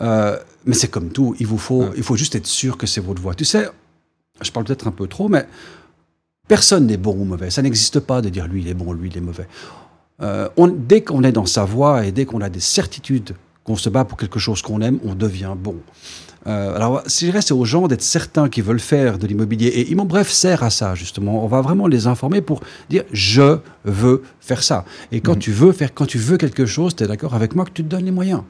euh, 0.01 0.35
mais 0.65 0.73
c'est 0.73 0.87
comme 0.89 1.09
tout, 1.09 1.35
il 1.39 1.45
vous 1.45 1.59
faut, 1.59 1.85
il 1.95 2.01
faut 2.03 2.15
juste 2.15 2.33
être 2.35 2.47
sûr 2.47 2.75
que 2.77 2.87
c'est 2.87 3.01
votre 3.01 3.21
voie. 3.21 3.35
Tu 3.35 3.45
sais, 3.45 3.69
je 4.41 4.51
parle 4.51 4.65
peut-être 4.65 4.87
un 4.87 4.91
peu 4.91 5.07
trop, 5.07 5.29
mais 5.29 5.45
personne 6.47 6.87
n'est 6.87 6.97
bon 6.97 7.13
ou 7.13 7.23
mauvais. 7.23 7.51
Ça 7.51 7.61
n'existe 7.61 7.99
pas 7.99 8.21
de 8.21 8.29
dire 8.29 8.47
lui 8.47 8.61
il 8.63 8.67
est 8.67 8.73
bon, 8.73 8.91
lui 8.91 9.09
il 9.09 9.17
est 9.17 9.21
mauvais. 9.21 9.47
Euh, 10.21 10.47
on- 10.57 10.67
dès 10.67 11.01
qu'on 11.01 11.23
est 11.23 11.31
dans 11.33 11.45
sa 11.45 11.65
voie 11.65 12.05
et 12.05 12.11
dès 12.11 12.25
qu'on 12.25 12.41
a 12.41 12.49
des 12.49 12.59
certitudes 12.61 13.35
qu'on 13.63 13.75
se 13.75 13.89
bat 13.89 14.05
pour 14.05 14.17
quelque 14.17 14.39
chose 14.39 14.61
qu'on 14.61 14.79
aime, 14.81 14.99
on 15.03 15.13
devient 15.15 15.53
bon. 15.57 15.75
Euh, 16.47 16.75
alors, 16.75 17.01
si 17.07 17.25
je 17.25 17.31
reste 17.31 17.51
aux 17.51 17.65
gens 17.65 17.87
d'être 17.87 18.03
certains 18.03 18.47
qui 18.49 18.61
veulent 18.61 18.79
faire 18.79 19.17
de 19.17 19.25
l'immobilier, 19.25 19.67
et 19.67 19.91
Immo 19.91 20.05
Bref 20.05 20.29
sert 20.29 20.61
à 20.61 20.69
ça, 20.69 20.93
justement. 20.93 21.43
On 21.43 21.47
va 21.47 21.61
vraiment 21.61 21.87
les 21.87 22.05
informer 22.05 22.39
pour 22.41 22.61
dire 22.89 23.03
je 23.11 23.57
veux 23.83 24.21
faire 24.39 24.61
ça. 24.61 24.85
Et 25.11 25.21
quand 25.21 25.33
Mhm. 25.33 25.39
tu 25.39 25.51
veux 25.51 25.71
faire, 25.71 25.91
quand 25.93 26.05
tu 26.05 26.19
veux 26.19 26.37
quelque 26.37 26.67
chose, 26.67 26.95
tu 26.95 27.03
es 27.03 27.07
d'accord 27.07 27.33
avec 27.33 27.55
moi 27.55 27.65
que 27.65 27.71
tu 27.71 27.83
te 27.83 27.89
donnes 27.89 28.05
les 28.05 28.11
moyens. 28.11 28.41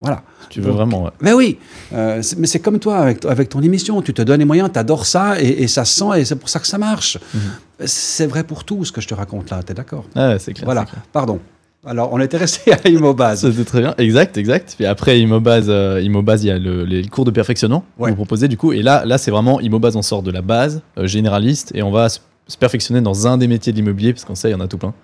Voilà. 0.00 0.22
Tu 0.50 0.60
veux 0.60 0.66
Donc, 0.66 0.76
vraiment, 0.76 1.04
ouais. 1.04 1.10
Mais 1.22 1.32
oui, 1.32 1.58
euh, 1.94 2.20
mais 2.36 2.46
c'est 2.48 2.58
comme 2.58 2.78
toi 2.80 2.98
avec, 2.98 3.24
avec 3.24 3.48
ton 3.48 3.62
émission. 3.62 4.02
Tu 4.02 4.12
te 4.12 4.20
donnes 4.20 4.40
les 4.40 4.44
moyens, 4.44 4.68
tu 4.72 4.78
adores 4.78 5.06
ça 5.06 5.40
et, 5.40 5.62
et 5.62 5.68
ça 5.68 5.84
se 5.86 5.96
sent 5.96 6.18
et 6.20 6.24
c'est 6.24 6.34
pour 6.36 6.48
ça 6.48 6.58
que 6.58 6.66
ça 6.66 6.76
marche. 6.76 7.16
Mhm. 7.32 7.40
C'est 7.84 8.26
vrai 8.26 8.44
pour 8.44 8.64
tout 8.64 8.84
ce 8.84 8.92
que 8.92 9.00
je 9.00 9.08
te 9.08 9.14
raconte 9.14 9.50
là, 9.50 9.62
tu 9.62 9.72
es 9.72 9.74
d'accord 9.74 10.04
Ah 10.14 10.38
c'est 10.38 10.52
clair. 10.52 10.64
Voilà, 10.64 10.84
clair. 10.84 11.02
pardon. 11.12 11.40
Alors, 11.86 12.10
on 12.14 12.20
était 12.20 12.38
resté 12.38 12.72
à 12.72 12.88
Immobase. 12.88 13.40
C'était 13.50 13.64
très 13.64 13.80
bien, 13.80 13.94
exact, 13.98 14.38
exact. 14.38 14.74
Puis 14.76 14.86
après 14.86 15.20
Immobase, 15.20 15.66
euh, 15.68 16.00
Immobase, 16.02 16.42
il 16.44 16.46
y 16.46 16.50
a 16.50 16.58
le- 16.58 16.84
les 16.84 17.06
cours 17.08 17.26
de 17.26 17.30
perfectionnement 17.30 17.84
Ouais. 17.98 18.10
vous 18.10 18.16
proposez 18.16 18.48
du 18.48 18.56
coup. 18.56 18.72
Et 18.72 18.80
là, 18.82 19.04
là 19.04 19.18
c'est 19.18 19.30
vraiment 19.30 19.60
Immobase, 19.60 19.94
on 19.96 20.02
sort 20.02 20.22
de 20.22 20.30
la 20.30 20.40
base 20.40 20.80
euh, 20.96 21.06
généraliste 21.06 21.72
et 21.74 21.82
on 21.82 21.90
va 21.90 22.08
se, 22.08 22.20
se 22.46 22.56
perfectionner 22.56 23.00
dans 23.02 23.26
un 23.26 23.36
des 23.36 23.48
métiers 23.48 23.72
de 23.72 23.76
l'immobilier 23.76 24.12
parce 24.14 24.24
qu'on 24.24 24.34
sait, 24.34 24.48
il 24.48 24.52
y 24.52 24.54
en 24.54 24.60
a 24.60 24.68
tout 24.68 24.78
plein. 24.78 24.94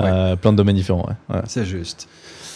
Euh, 0.00 0.34
plein 0.36 0.50
de 0.52 0.56
domaines 0.56 0.76
différents. 0.76 1.06
ouais. 1.30 1.40
C'est 1.46 1.64
juste. 1.66 2.08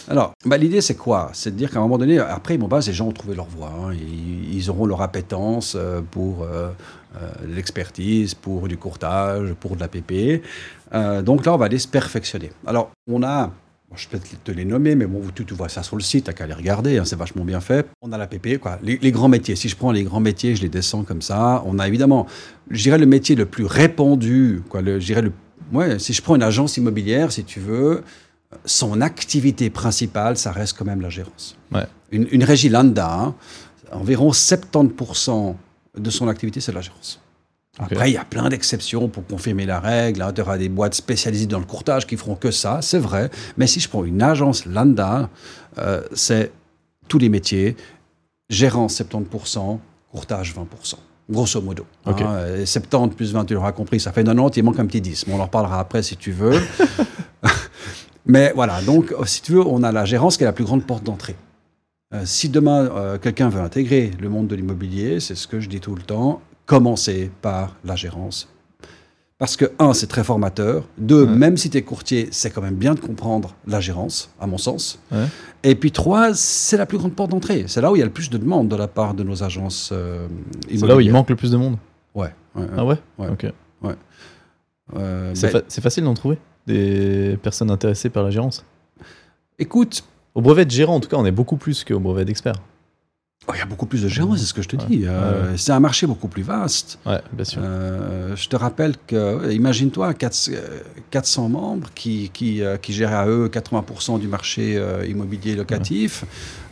Alors, 0.09 0.33
bah, 0.43 0.57
l'idée, 0.57 0.81
c'est 0.81 0.95
quoi? 0.95 1.29
C'est 1.33 1.51
de 1.51 1.55
dire 1.55 1.69
qu'à 1.69 1.77
un 1.77 1.83
moment 1.83 1.99
donné, 1.99 2.17
après 2.17 2.55
Immobase, 2.55 2.87
les 2.87 2.93
gens 2.93 3.07
ont 3.07 3.11
trouvé 3.11 3.35
leur 3.35 3.45
voie. 3.45 3.69
hein. 3.71 3.93
Ils, 3.93 4.55
ils 4.57 4.69
auront 4.71 4.87
leur 4.87 5.03
appétence 5.03 5.75
euh, 5.79 6.01
pour 6.09 6.41
euh, 6.43 6.69
euh, 7.15 7.31
l'expertise, 7.47 8.35
pour 8.35 8.67
du 8.67 8.77
courtage, 8.77 9.53
pour 9.53 9.75
de 9.75 9.81
la 9.81 9.87
PP. 9.87 10.43
Euh, 10.93 11.21
donc 11.21 11.45
là, 11.45 11.53
on 11.53 11.57
va 11.57 11.65
aller 11.65 11.79
se 11.79 11.87
perfectionner. 11.87 12.51
Alors, 12.67 12.91
on 13.09 13.23
a, 13.23 13.51
je 13.95 14.07
peux 14.07 14.19
peut-être 14.19 14.43
te 14.43 14.51
les 14.51 14.65
nommer, 14.65 14.93
mais 14.93 15.07
bon, 15.07 15.21
tu, 15.33 15.43
tu 15.43 15.55
vois 15.55 15.69
ça 15.69 15.81
sur 15.81 15.95
le 15.95 16.03
site, 16.03 16.25
t'as 16.25 16.33
qu'à 16.33 16.45
les 16.45 16.53
regarder, 16.53 16.99
hein, 16.99 17.05
c'est 17.05 17.15
vachement 17.15 17.43
bien 17.45 17.61
fait. 17.61 17.87
On 18.03 18.11
a 18.11 18.17
la 18.17 18.27
PP, 18.27 18.59
quoi. 18.59 18.77
Les, 18.83 18.99
les 19.01 19.11
grands 19.11 19.27
métiers. 19.27 19.55
Si 19.55 19.69
je 19.69 19.75
prends 19.75 19.91
les 19.91 20.03
grands 20.03 20.19
métiers, 20.19 20.55
je 20.55 20.61
les 20.61 20.69
descends 20.69 21.03
comme 21.03 21.23
ça. 21.23 21.63
On 21.65 21.79
a 21.79 21.87
évidemment, 21.87 22.27
je 22.69 22.83
dirais, 22.83 22.99
le 22.99 23.07
métier 23.07 23.35
le 23.35 23.47
plus 23.47 23.65
répandu, 23.65 24.61
quoi. 24.69 24.81
Le, 24.83 24.99
je 24.99 25.05
dirais 25.07 25.23
le, 25.23 25.31
ouais, 25.73 25.97
si 25.97 26.13
je 26.13 26.21
prends 26.21 26.35
une 26.35 26.43
agence 26.43 26.77
immobilière, 26.77 27.31
si 27.31 27.43
tu 27.43 27.59
veux, 27.59 28.03
son 28.65 29.01
activité 29.01 29.71
principale, 29.71 30.37
ça 30.37 30.51
reste 30.51 30.77
quand 30.77 30.85
même 30.85 31.01
la 31.01 31.09
gérance. 31.09 31.57
Ouais. 31.71 31.85
Une, 32.11 32.27
une 32.31 32.43
régie 32.43 32.69
lambda, 32.69 33.11
hein, 33.11 33.35
environ 33.91 34.29
70% 34.29 35.55
de 35.97 36.09
son 36.09 36.27
activité, 36.27 36.61
c'est 36.61 36.71
la 36.71 36.81
gérance. 36.81 37.19
Après, 37.77 38.09
il 38.09 38.13
y 38.13 38.17
a 38.17 38.25
plein 38.25 38.49
d'exceptions 38.49 39.07
pour 39.07 39.25
confirmer 39.25 39.65
la 39.65 39.79
règle. 39.79 40.21
Hein. 40.21 40.33
Tu 40.33 40.41
auras 40.41 40.57
des 40.57 40.67
boîtes 40.67 40.95
spécialisées 40.95 41.45
dans 41.45 41.59
le 41.59 41.65
courtage 41.65 42.05
qui 42.05 42.17
feront 42.17 42.35
que 42.35 42.51
ça, 42.51 42.81
c'est 42.81 42.99
vrai. 42.99 43.29
Mais 43.57 43.67
si 43.67 43.79
je 43.79 43.87
prends 43.87 44.03
une 44.03 44.21
agence 44.21 44.65
lambda, 44.65 45.29
euh, 45.77 46.01
c'est 46.13 46.51
tous 47.07 47.19
les 47.19 47.29
métiers, 47.29 47.77
gérance 48.49 48.99
70%, 48.99 49.79
courtage 50.11 50.53
20%. 50.53 50.95
Grosso 51.29 51.61
modo. 51.61 51.85
Ok. 52.05 52.21
Hein, 52.21 52.57
et 52.59 52.65
70 52.65 53.15
plus 53.15 53.31
20, 53.31 53.45
tu 53.45 53.53
l'auras 53.53 53.71
compris, 53.71 53.99
ça 53.99 54.11
fait 54.11 54.23
90, 54.23 54.57
il 54.57 54.63
manque 54.63 54.79
un 54.79 54.85
petit 54.85 54.99
10. 54.99 55.27
Mais 55.27 55.33
on 55.33 55.39
en 55.39 55.45
reparlera 55.45 55.79
après 55.79 56.03
si 56.03 56.17
tu 56.17 56.31
veux. 56.31 56.59
Mais 58.25 58.51
voilà, 58.53 58.81
donc 58.81 59.13
si 59.25 59.41
tu 59.41 59.53
veux, 59.53 59.65
on 59.65 59.83
a 59.83 59.91
la 59.91 60.05
gérance 60.05 60.37
qui 60.37 60.43
est 60.43 60.47
la 60.47 60.53
plus 60.53 60.65
grande 60.65 60.83
porte 60.85 61.03
d'entrée. 61.03 61.35
Euh, 62.13 62.23
si 62.25 62.49
demain 62.49 62.85
euh, 62.85 63.17
quelqu'un 63.19 63.49
veut 63.49 63.61
intégrer 63.61 64.11
le 64.19 64.29
monde 64.29 64.47
de 64.47 64.55
l'immobilier, 64.55 65.19
c'est 65.19 65.35
ce 65.35 65.47
que 65.47 65.59
je 65.59 65.69
dis 65.69 65.79
tout 65.79 65.93
le 65.93 66.01
temps, 66.01 66.41
commencez 66.65 67.29
par 67.41 67.75
la 67.85 67.95
gérance. 67.95 68.49
Parce 69.37 69.55
que, 69.55 69.71
un, 69.79 69.93
c'est 69.93 70.07
très 70.07 70.23
formateur. 70.23 70.85
Deux, 70.97 71.23
Ouais. 71.25 71.29
même 71.33 71.55
si 71.55 71.69
tu 71.69 71.77
es 71.77 71.81
courtier, 71.81 72.27
c'est 72.31 72.49
quand 72.49 72.61
même 72.61 72.75
bien 72.75 72.93
de 72.93 72.99
comprendre 72.99 73.55
la 73.67 73.79
gérance, 73.79 74.33
à 74.41 74.47
mon 74.47 74.57
sens. 74.57 74.99
Ouais. 75.11 75.25
Et 75.63 75.75
puis 75.75 75.91
trois, 75.91 76.33
c'est 76.33 76.75
la 76.77 76.85
plus 76.85 76.97
grande 76.97 77.13
porte 77.15 77.31
d'entrée. 77.31 77.63
C'est 77.67 77.79
là 77.79 77.91
où 77.91 77.95
il 77.95 77.99
y 77.99 78.01
a 78.01 78.05
le 78.05 78.11
plus 78.11 78.29
de 78.29 78.37
demandes 78.37 78.67
de 78.67 78.75
la 78.75 78.87
part 78.89 79.13
de 79.13 79.23
nos 79.23 79.41
agences 79.43 79.91
euh, 79.93 80.27
C'est 80.63 80.67
là 80.67 80.73
où 80.73 80.73
il 80.73 80.77
immobilières. 80.79 81.13
manque 81.13 81.29
le 81.29 81.35
plus 81.37 81.51
de 81.51 81.57
monde. 81.57 81.77
Ouais. 82.15 82.33
Ah 82.75 82.83
ouais, 82.83 82.97
Ouais. 83.17 83.29
Ok. 83.29 83.45
C'est 85.35 85.49
fa- 85.49 85.61
c'est 85.67 85.81
facile 85.81 86.03
d'en 86.03 86.15
trouver 86.15 86.37
des 86.67 87.37
personnes 87.41 87.69
intéressées 87.71 88.09
par 88.09 88.23
la 88.23 88.31
gérance. 88.31 88.65
Écoute, 89.57 90.03
Au 90.35 90.41
brevet 90.41 90.65
de 90.65 90.71
gérant, 90.71 90.95
en 90.95 90.99
tout 90.99 91.09
cas, 91.09 91.17
on 91.17 91.25
est 91.25 91.31
beaucoup 91.31 91.57
plus 91.57 91.83
qu'au 91.83 91.99
brevet 91.99 92.25
d'expert. 92.25 92.55
oh, 93.47 93.51
il 93.55 93.57
y 93.57 93.61
a 93.61 93.65
beaucoup 93.65 93.85
plus 93.87 94.03
de 94.03 94.07
gérants, 94.07 94.35
c'est 94.37 94.45
ce 94.45 94.53
que 94.53 94.61
je 94.61 94.67
te 94.67 94.75
Ouais. 94.75 94.83
dis. 94.87 95.03
Euh, 95.05 95.51
Ouais. 95.51 95.57
C'est 95.57 95.71
un 95.71 95.79
marché 95.79 96.05
beaucoup 96.05 96.27
plus 96.27 96.43
vaste. 96.43 96.99
Ouais, 97.05 97.19
bien 97.33 97.45
sûr. 97.45 97.61
Euh, 97.63 98.35
je 98.35 98.47
te 98.47 98.55
rappelle 98.55 98.93
que, 99.07 99.51
imagine-toi, 99.51 100.13
400 100.13 100.51
euh, 100.53 100.79
400 101.09 101.49
membres 101.49 101.89
qui, 101.95 102.29
qui, 102.33 102.61
qui 102.81 102.93
gèrent 102.93 103.13
à 103.15 103.27
eux 103.27 103.47
80% 103.51 104.19
du 104.19 104.27
marché 104.27 104.79
immobilier 105.07 105.55
locatif. 105.55 106.25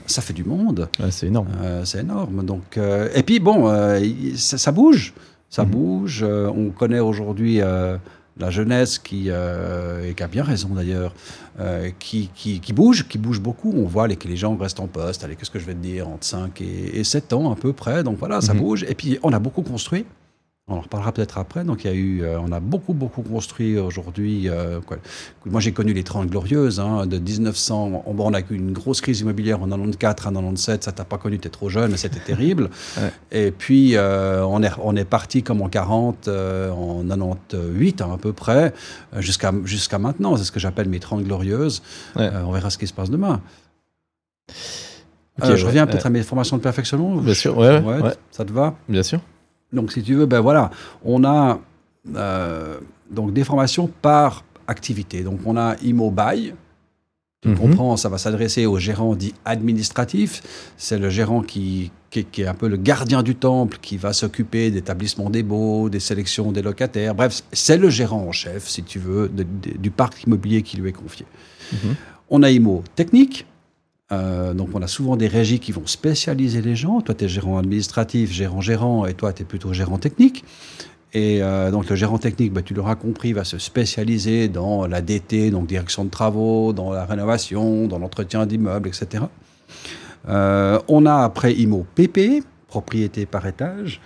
Ça 0.06 0.22
fait 0.22 0.34
du 0.34 0.43
monde, 0.46 0.88
c'est 1.10 1.28
énorme. 1.28 1.48
Euh, 1.62 1.84
c'est 1.84 2.00
énorme. 2.00 2.46
Donc, 2.46 2.78
et 2.78 3.24
puis 3.24 3.39
bon, 3.39 3.67
ça, 4.36 4.58
ça 4.58 4.72
bouge, 4.72 5.13
ça 5.50 5.63
Mhm. 5.63 5.70
bouge. 5.72 6.24
On 6.24 6.70
connaît 6.70 7.00
aujourd'hui 7.00 7.60
la 8.39 8.50
jeunesse 8.52 9.00
qui, 9.00 9.26
euh, 9.28 10.08
et 10.10 10.13
qui 10.13 10.23
a 10.23 10.28
bien 10.28 10.43
raison 10.43 10.69
d'ailleurs, 10.69 11.13
euh, 11.60 11.89
qui, 12.00 12.30
qui, 12.36 12.60
qui 12.60 12.73
bouge, 12.73 13.08
qui 13.08 13.17
bouge 13.17 13.39
beaucoup. 13.39 13.73
On 13.76 13.86
voit 13.86 14.08
les, 14.08 14.15
que 14.15 14.28
les 14.28 14.38
gens 14.38 14.56
restent 14.56 14.80
en 14.80 14.88
poste, 14.88 15.23
allez, 15.23 15.36
qu'est-ce 15.36 15.52
que 15.52 15.60
je 15.60 15.65
vais 15.65 15.73
te 15.73 15.80
dire, 15.80 16.08
entre 16.08 16.26
5 16.26 16.62
et, 16.62 17.00
et 17.00 17.04
7 17.04 17.34
ans 17.34 17.52
à 17.52 17.56
peu 17.56 17.73
près. 17.73 18.04
Donc 18.04 18.17
voilà, 18.19 18.41
ça 18.41 18.54
Mhm. 18.54 18.60
bouge. 18.60 18.86
Et 18.88 18.93
puis 18.95 19.17
on 19.23 19.34
a 19.34 19.39
beaucoup 19.39 19.62
construit. 19.63 20.06
On 20.69 20.75
en 20.75 20.82
reparlera 20.82 21.13
peut-être 21.13 21.38
après. 21.38 21.63
Donc, 21.63 21.86
il 21.86 21.88
y 21.88 21.89
a 21.89 21.93
eu, 21.93 22.23
euh, 22.23 22.41
on 22.41 22.51
a 22.51 22.60
beaucoup, 22.60 22.93
beaucoup 22.93 23.21
construit 23.21 23.77
aujourd'hui. 23.80 24.49
euh. 24.49 24.82
Moi, 25.45 25.62
j'ai 25.62 25.71
connu 25.71 25.93
les 25.93 26.03
30 26.03 26.27
glorieuses, 26.27 26.82
hein, 26.82 27.06
de 27.06 27.17
1900. 27.17 28.03
On, 28.06 28.34
a 28.34 28.39
eu 28.41 28.43
une 28.49 28.73
grosse 28.73 28.99
crise 28.99 29.21
immobilière 29.21 29.62
en 29.62 29.67
94, 29.69 30.36
en 30.36 30.41
97. 30.41 30.84
Ça 30.84 30.91
t'a 30.91 31.06
pas 31.06 31.17
connu, 31.17 31.39
tu 31.39 31.47
es 31.47 31.51
trop 31.51 31.69
jeune, 31.69 31.91
mais 31.91 31.97
c'était 31.97 32.19
terrible. 32.19 32.69
Ouais. 32.97 33.12
Et 33.32 33.51
puis, 33.51 33.95
euh, 33.95 34.43
on 34.45 34.63
est, 34.63 34.71
on 34.82 34.95
est 34.95 35.06
parti 35.06 35.43
comme 35.43 35.62
en 35.62 35.69
40, 35.69 36.27
euh, 36.27 36.71
en 36.71 37.03
98 37.03 38.01
hein, 38.01 38.10
à 38.13 38.17
peu 38.17 38.34
près, 38.34 38.73
jusqu'à 39.17 39.53
jusqu'à 39.65 39.99
maintenant. 39.99 40.36
C'est 40.36 40.45
ce 40.45 40.51
que 40.51 40.60
j'appelle 40.60 40.89
mes 40.89 40.99
30 40.99 41.23
glorieuses. 41.23 41.84
Ouais. 42.15 42.30
On 42.45 42.51
verra 42.51 42.69
ce 42.71 42.77
qui 42.77 42.88
se 42.88 42.93
passe 42.93 43.12
demain. 43.12 43.41
Je 45.43 45.51
ouais, 45.53 45.62
reviens 45.62 45.86
peut-être 45.86 46.08
à 46.08 46.10
mes 46.10 46.23
formations 46.23 46.58
de 46.58 46.62
perfectionnement. 46.63 47.17
Bien 47.17 47.34
sûr, 47.36 47.56
ouais. 47.58 47.82
Ça 48.32 48.45
te 48.45 48.51
va? 48.51 48.75
Bien 48.89 49.03
sûr. 49.03 49.19
Donc, 49.73 49.91
si 49.91 50.01
tu 50.03 50.15
veux, 50.15 50.25
ben 50.25 50.39
voilà, 50.39 50.71
on 51.03 51.23
a 51.23 51.60
euh, 52.15 52.80
donc 53.12 53.34
des 53.34 53.43
formations 53.43 53.88
par 54.01 54.43
activité. 54.67 55.23
Donc, 55.23 55.39
on 55.45 55.58
a 55.58 55.75
IMO-BAI. 55.84 56.53
Tu 57.41 57.49
Mhm. 57.49 57.58
comprends, 57.58 57.97
ça 57.97 58.10
va 58.10 58.17
s'adresser 58.17 58.65
au 58.65 58.80
gérant 58.80 59.13
dit 59.15 59.34
administratif. 59.45 60.41
C'est 60.77 60.97
le 60.97 61.10
gérant 61.10 61.41
qui, 61.41 61.91
qui, 62.10 62.25
qui 62.25 62.41
est 62.41 62.47
un 62.47 62.53
peu 62.56 62.67
le 62.67 62.77
gardien 62.77 63.21
du 63.23 63.36
temple, 63.36 63.77
qui 63.82 63.97
va 63.97 64.12
s'occuper 64.12 64.71
d'établissement 64.71 65.30
des 65.30 65.43
baux, 65.43 65.88
des 65.89 65.99
sélections 65.99 66.51
des 66.51 66.62
locataires. 66.63 67.13
Bref, 67.13 67.43
c'est 67.51 67.77
le 67.77 67.89
gérant 67.89 68.21
en 68.23 68.32
chef, 68.32 68.67
si 68.67 68.84
tu 68.84 68.97
veux, 68.99 69.30
de- 69.30 69.43
de- 69.43 69.77
du 69.77 69.91
parc 69.91 70.23
immobilier 70.23 70.63
qui 70.63 70.77
lui 70.77 70.89
est 70.89 70.93
confié. 70.93 71.25
Mhm. 71.73 71.95
On 72.30 72.41
a 72.43 72.49
IMO 72.49 72.84
technique. 72.95 73.45
Euh, 74.12 74.54
donc, 74.54 74.70
on 74.74 74.82
a 74.82 74.88
souvent 74.88 75.17
des 75.17 75.28
régies 75.28 75.60
qui 75.60 75.72
vont 75.72 75.86
spécialiser 75.86 76.62
les 76.62 76.76
gens. 76.76 77.02
Toi, 77.02 77.15
tu 77.15 77.26
es 77.26 77.28
gérant 77.28 77.58
administratif, 77.58 78.32
gérant-gérant, 78.32 79.06
et 79.06 79.13
toi, 79.13 79.34
tu 79.34 79.41
es 79.41 79.46
plutôt 79.46 79.74
gérant 79.74 79.98
technique. 79.98 80.46
Et 81.13 81.41
euh, 81.41 81.72
donc, 81.72 81.89
le 81.89 81.96
gérant 81.96 82.17
technique, 82.17 82.54
bah, 82.54 82.62
tu 82.62 82.74
l'auras 82.74 82.96
compris, 82.96 83.34
va 83.34 83.43
se 83.43 83.58
spécialiser 83.58 84.48
dans 84.48 84.88
la 84.88 85.02
DT, 85.02 85.52
donc 85.52 85.67
direction 85.67 86.06
de 86.06 86.10
travaux, 86.10 86.74
dans 86.74 86.91
la 86.91 87.06
rénovation, 87.06 87.88
dans 87.88 88.00
l'entretien 88.00 88.46
d'immeubles, 88.46 88.88
etc. 88.88 89.26
Euh, 90.30 90.80
on 90.88 91.06
a 91.06 91.24
après 91.24 91.54
IMO 91.54 91.86
PP, 91.96 92.43
propriété 92.67 93.26
par 93.26 93.46
étage. 93.46 94.02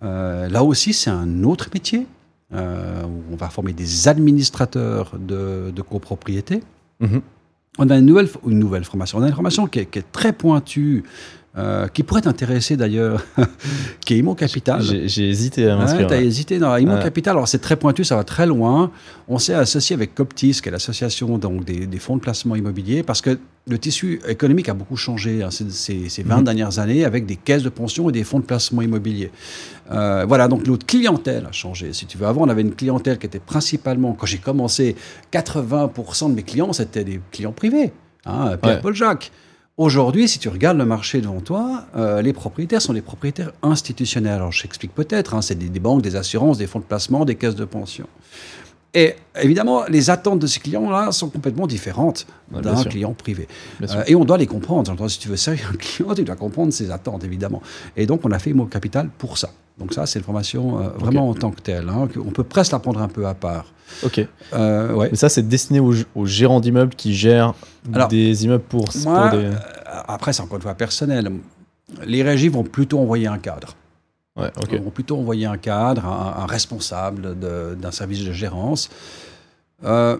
Là 0.00 0.64
aussi, 0.64 0.92
c'est 0.92 1.10
un 1.10 1.44
autre 1.44 1.68
métier. 1.72 2.08
on 2.50 3.36
va 3.36 3.48
former 3.50 3.72
des 3.72 4.08
administrateurs 4.08 5.12
de, 5.16 5.72
copropriété. 5.88 6.60
Mhm. 6.98 7.22
On 7.78 7.88
a 7.88 7.96
une 7.96 8.06
nouvelle, 8.06 8.28
une 8.46 8.58
nouvelle 8.58 8.84
formation. 8.84 9.18
On 9.18 9.22
a 9.22 9.28
une 9.28 9.34
formation 9.34 9.66
qui 9.66 9.80
est, 9.80 9.86
qui 9.86 9.98
est 9.98 10.12
très 10.12 10.32
pointue, 10.32 11.04
euh, 11.58 11.86
qui 11.88 12.02
pourrait 12.02 12.22
t'intéresser 12.22 12.76
d'ailleurs, 12.78 13.22
qui 14.06 14.14
est 14.14 14.18
Imo 14.18 14.34
Capital. 14.34 14.80
J'ai 14.82 15.28
hésité 15.28 15.68
à 15.68 15.76
m'inscrire. 15.76 16.06
t'as 16.06 16.16
ouais. 16.16 16.24
hésité 16.24 16.58
dans 16.58 16.72
Ouais. 16.72 17.02
Capital. 17.02 17.32
Alors 17.32 17.46
c'est 17.48 17.58
très 17.58 17.76
pointu, 17.76 18.04
ça 18.04 18.16
va 18.16 18.24
très 18.24 18.46
loin. 18.46 18.90
On 19.28 19.38
s'est 19.38 19.52
associé 19.54 19.94
avec 19.94 20.14
Coptis, 20.14 20.58
qui 20.62 20.68
est 20.68 20.72
l'association 20.72 21.36
donc 21.36 21.64
des, 21.64 21.86
des 21.86 21.98
fonds 21.98 22.16
de 22.16 22.22
placement 22.22 22.56
immobilier, 22.56 23.02
parce 23.02 23.20
que 23.20 23.38
le 23.68 23.78
tissu 23.78 24.20
économique 24.26 24.68
a 24.70 24.74
beaucoup 24.74 24.96
changé 24.96 25.42
hein, 25.42 25.50
ces, 25.50 25.68
ces- 25.70 26.08
ces 26.08 26.22
20 26.22 26.38
Mhm. 26.38 26.44
dernières 26.44 26.78
années 26.78 27.04
avec 27.04 27.26
des 27.26 27.36
caisses 27.36 27.62
de 27.62 27.68
pension 27.68 28.08
et 28.08 28.12
des 28.12 28.24
fonds 28.24 28.40
de 28.40 28.44
placement 28.44 28.80
immobilier. 28.82 29.30
Euh, 29.92 30.24
voilà, 30.26 30.48
donc 30.48 30.66
notre 30.66 30.86
clientèle 30.86 31.44
a 31.48 31.52
changé. 31.52 31.92
Si 31.92 32.06
tu 32.06 32.16
veux, 32.16 32.26
avant 32.26 32.42
on 32.42 32.48
avait 32.48 32.62
une 32.62 32.74
clientèle 32.74 33.18
qui 33.18 33.26
était 33.26 33.38
principalement, 33.38 34.14
quand 34.18 34.26
j'ai 34.26 34.38
commencé, 34.38 34.96
80% 35.32 36.30
de 36.30 36.34
mes 36.34 36.42
clients 36.42 36.72
c'était 36.72 37.04
des 37.04 37.20
clients 37.30 37.52
privés. 37.52 37.92
Hein, 38.24 38.56
Pierre-Paul 38.62 38.94
Jacques. 38.94 39.30
Aujourd'hui, 39.78 40.28
si 40.28 40.38
tu 40.38 40.50
regardes 40.50 40.76
le 40.76 40.84
marché 40.84 41.22
devant 41.22 41.40
toi, 41.40 41.86
euh, 41.96 42.20
les 42.20 42.34
propriétaires 42.34 42.82
sont 42.82 42.92
des 42.92 43.00
propriétaires 43.00 43.52
institutionnels. 43.62 44.34
Alors, 44.34 44.52
je 44.52 44.62
t'explique 44.62 44.94
peut-être, 44.94 45.34
hein, 45.34 45.40
c'est 45.40 45.54
des, 45.54 45.70
des 45.70 45.80
banques, 45.80 46.02
des 46.02 46.14
assurances, 46.14 46.58
des 46.58 46.66
fonds 46.66 46.80
de 46.80 46.84
placement, 46.84 47.24
des 47.24 47.36
caisses 47.36 47.54
de 47.54 47.64
pension. 47.64 48.06
Et 48.94 49.14
évidemment, 49.40 49.84
les 49.88 50.10
attentes 50.10 50.38
de 50.40 50.46
ces 50.46 50.60
clients-là 50.60 51.12
sont 51.12 51.30
complètement 51.30 51.66
différentes 51.66 52.26
Ouais, 52.52 52.60
d'un 52.60 52.82
client 52.84 53.14
privé. 53.14 53.48
Euh, 53.80 54.02
et 54.06 54.14
on 54.14 54.26
doit 54.26 54.36
les 54.36 54.46
comprendre. 54.46 55.08
Si 55.08 55.18
tu 55.18 55.28
veux 55.28 55.36
servir 55.36 55.70
un 55.72 55.76
client, 55.76 56.14
tu 56.14 56.22
dois 56.24 56.36
comprendre 56.36 56.70
ses 56.72 56.90
attentes, 56.90 57.24
évidemment. 57.24 57.62
Et 57.96 58.04
donc, 58.04 58.20
on 58.24 58.30
a 58.30 58.38
fait 58.38 58.50
Immo 58.50 58.66
Capital 58.66 59.08
pour 59.16 59.38
ça. 59.38 59.48
Donc 59.78 59.94
ça, 59.94 60.04
c'est 60.04 60.18
une 60.18 60.24
formation 60.26 60.78
euh, 60.78 60.88
vraiment 60.98 61.30
en 61.30 61.34
tant 61.34 61.50
que 61.50 61.62
telle. 61.62 61.88
hein, 61.88 62.06
on 62.18 62.30
peut 62.30 62.44
presque 62.44 62.72
la 62.72 62.78
prendre 62.78 63.00
un 63.00 63.08
peu 63.08 63.26
à 63.26 63.32
part. 63.32 63.72
Ok. 64.04 64.20
Euh, 64.52 64.92
ouais. 64.92 65.08
Mais 65.10 65.16
ça, 65.16 65.30
c'est 65.30 65.48
destiné 65.48 65.80
aux, 65.80 65.94
aux 66.14 66.26
gérants 66.26 66.60
d'immeubles 66.60 66.94
qui 66.94 67.14
gèrent 67.14 67.54
Alors, 67.94 68.08
des 68.08 68.44
immeubles 68.44 68.64
pour, 68.64 68.86
Moi, 69.04 69.28
pour 69.30 69.38
des. 69.38 69.46
euh, 69.46 69.52
après, 69.86 70.34
c'est 70.34 70.42
encore 70.42 70.56
une 70.56 70.62
fois 70.62 70.74
personnel. 70.74 71.30
Les 72.04 72.22
régies 72.22 72.48
vont 72.48 72.64
plutôt 72.64 72.98
envoyer 73.00 73.26
un 73.28 73.38
cadre. 73.38 73.74
Ouais, 74.36 74.50
ok. 74.56 74.68
Ils 74.72 74.80
vont 74.80 74.90
plutôt 74.90 75.18
envoyer 75.18 75.46
un 75.46 75.58
cadre, 75.58 76.06
un, 76.06 76.42
un 76.42 76.46
responsable 76.46 77.34
d'un 77.38 77.90
service 77.90 78.24
de 78.24 78.32
gérance. 78.32 78.88
Euh, 79.84 80.16